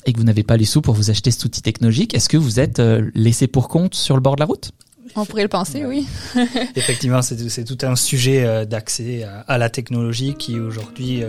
et 0.06 0.12
que 0.12 0.18
vous 0.18 0.24
n'avez 0.24 0.44
pas 0.44 0.56
les 0.56 0.64
sous 0.64 0.80
pour 0.80 0.94
vous 0.94 1.10
acheter 1.10 1.32
cet 1.32 1.44
outil 1.44 1.60
technologique, 1.60 2.14
est-ce 2.14 2.28
que 2.28 2.36
vous 2.36 2.60
êtes 2.60 2.78
euh, 2.78 3.10
laissé 3.14 3.48
pour 3.48 3.68
compte 3.68 3.94
sur 3.94 4.14
le 4.14 4.20
bord 4.20 4.36
de 4.36 4.40
la 4.40 4.46
route? 4.46 4.70
On 5.16 5.26
pourrait 5.26 5.42
le 5.42 5.48
penser, 5.48 5.84
oui. 5.84 6.06
Effectivement, 6.76 7.20
c'est 7.20 7.64
tout 7.64 7.78
un 7.82 7.96
sujet 7.96 8.66
d'accès 8.66 9.26
à, 9.48 9.58
la 9.58 9.70
technologie 9.70 10.34
qui 10.34 10.60
aujourd'hui 10.60 11.22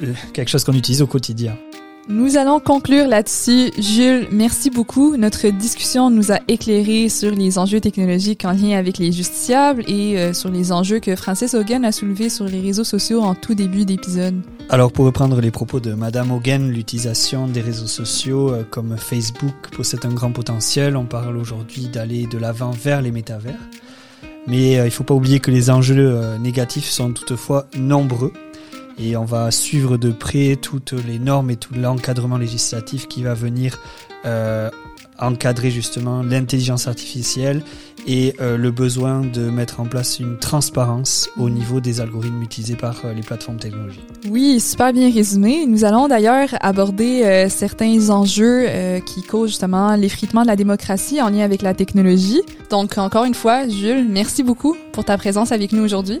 quelque 0.32 0.48
chose 0.48 0.64
qu'on 0.64 0.74
utilise 0.74 1.02
au 1.02 1.06
quotidien. 1.06 1.56
Nous 2.08 2.36
allons 2.36 2.58
conclure 2.58 3.06
là-dessus. 3.06 3.70
Jules, 3.78 4.26
merci 4.32 4.70
beaucoup. 4.70 5.16
Notre 5.16 5.48
discussion 5.50 6.10
nous 6.10 6.32
a 6.32 6.40
éclairé 6.48 7.08
sur 7.08 7.30
les 7.30 7.58
enjeux 7.58 7.78
technologiques 7.78 8.44
en 8.44 8.50
lien 8.50 8.76
avec 8.76 8.98
les 8.98 9.12
justiciables 9.12 9.84
et 9.86 10.18
euh, 10.18 10.32
sur 10.32 10.50
les 10.50 10.72
enjeux 10.72 10.98
que 10.98 11.14
Francis 11.14 11.54
Hogan 11.54 11.84
a 11.84 11.92
soulevés 11.92 12.28
sur 12.28 12.46
les 12.46 12.60
réseaux 12.60 12.82
sociaux 12.82 13.20
en 13.20 13.36
tout 13.36 13.54
début 13.54 13.84
d'épisode. 13.84 14.34
Alors 14.68 14.90
pour 14.90 15.04
reprendre 15.04 15.40
les 15.40 15.52
propos 15.52 15.78
de 15.78 15.94
Madame 15.94 16.32
Hogan, 16.32 16.68
l'utilisation 16.68 17.46
des 17.46 17.60
réseaux 17.60 17.86
sociaux 17.86 18.50
euh, 18.50 18.64
comme 18.68 18.96
Facebook 18.96 19.70
possède 19.70 20.04
un 20.04 20.12
grand 20.12 20.32
potentiel. 20.32 20.96
On 20.96 21.04
parle 21.04 21.36
aujourd'hui 21.36 21.86
d'aller 21.86 22.26
de 22.26 22.36
l'avant 22.36 22.72
vers 22.72 23.00
les 23.00 23.12
métavers. 23.12 23.60
Mais 24.48 24.80
euh, 24.80 24.82
il 24.82 24.86
ne 24.86 24.90
faut 24.90 25.04
pas 25.04 25.14
oublier 25.14 25.38
que 25.38 25.52
les 25.52 25.70
enjeux 25.70 26.36
négatifs 26.38 26.88
sont 26.88 27.12
toutefois 27.12 27.68
nombreux 27.76 28.32
et 29.02 29.16
on 29.16 29.24
va 29.24 29.50
suivre 29.50 29.96
de 29.96 30.12
près 30.12 30.56
toutes 30.56 30.92
les 30.92 31.18
normes 31.18 31.50
et 31.50 31.56
tout 31.56 31.74
l'encadrement 31.74 32.38
législatif 32.38 33.08
qui 33.08 33.22
va 33.22 33.34
venir 33.34 33.78
euh, 34.24 34.70
encadrer 35.18 35.70
justement 35.70 36.22
l'intelligence 36.22 36.88
artificielle 36.88 37.62
et 38.06 38.34
euh, 38.40 38.56
le 38.56 38.70
besoin 38.70 39.20
de 39.20 39.50
mettre 39.50 39.80
en 39.80 39.84
place 39.84 40.18
une 40.18 40.38
transparence 40.38 41.28
au 41.36 41.48
niveau 41.48 41.80
des 41.80 42.00
algorithmes 42.00 42.42
utilisés 42.42 42.76
par 42.76 42.96
euh, 43.04 43.12
les 43.12 43.22
plateformes 43.22 43.58
technologiques. 43.58 44.02
Oui, 44.28 44.58
super 44.58 44.92
bien 44.92 45.12
résumé. 45.12 45.66
Nous 45.66 45.84
allons 45.84 46.08
d'ailleurs 46.08 46.48
aborder 46.60 47.46
certains 47.48 48.10
enjeux 48.10 48.66
qui 49.06 49.22
causent 49.22 49.50
justement 49.50 49.94
l'effritement 49.94 50.42
de 50.42 50.48
la 50.48 50.56
démocratie 50.56 51.20
en 51.20 51.28
lien 51.28 51.44
avec 51.44 51.62
la 51.62 51.74
technologie. 51.74 52.42
Donc 52.70 52.98
encore 52.98 53.24
une 53.24 53.34
fois, 53.34 53.68
Jules, 53.68 54.06
merci 54.08 54.42
beaucoup 54.42 54.76
pour 54.92 55.04
ta 55.04 55.16
présence 55.18 55.52
avec 55.52 55.72
nous 55.72 55.82
aujourd'hui. 55.82 56.20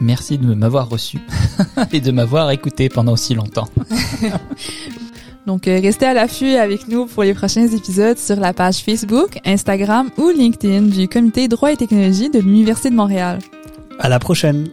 Merci 0.00 0.38
de 0.38 0.54
m'avoir 0.54 0.88
reçu 0.88 1.18
et 1.92 2.00
de 2.00 2.10
m'avoir 2.10 2.50
écouté 2.50 2.88
pendant 2.88 3.12
aussi 3.12 3.34
longtemps. 3.34 3.68
Donc, 5.46 5.66
euh, 5.66 5.80
restez 5.80 6.06
à 6.06 6.14
l'affût 6.14 6.54
avec 6.54 6.86
nous 6.88 7.06
pour 7.06 7.22
les 7.22 7.34
prochains 7.34 7.66
épisodes 7.66 8.18
sur 8.18 8.36
la 8.36 8.52
page 8.52 8.78
Facebook, 8.78 9.38
Instagram 9.44 10.10
ou 10.18 10.28
LinkedIn 10.28 10.82
du 10.82 11.08
Comité 11.08 11.48
droit 11.48 11.72
et 11.72 11.76
technologie 11.76 12.30
de 12.30 12.38
l'Université 12.38 12.90
de 12.90 12.96
Montréal. 12.96 13.38
À 13.98 14.08
la 14.08 14.18
prochaine! 14.18 14.68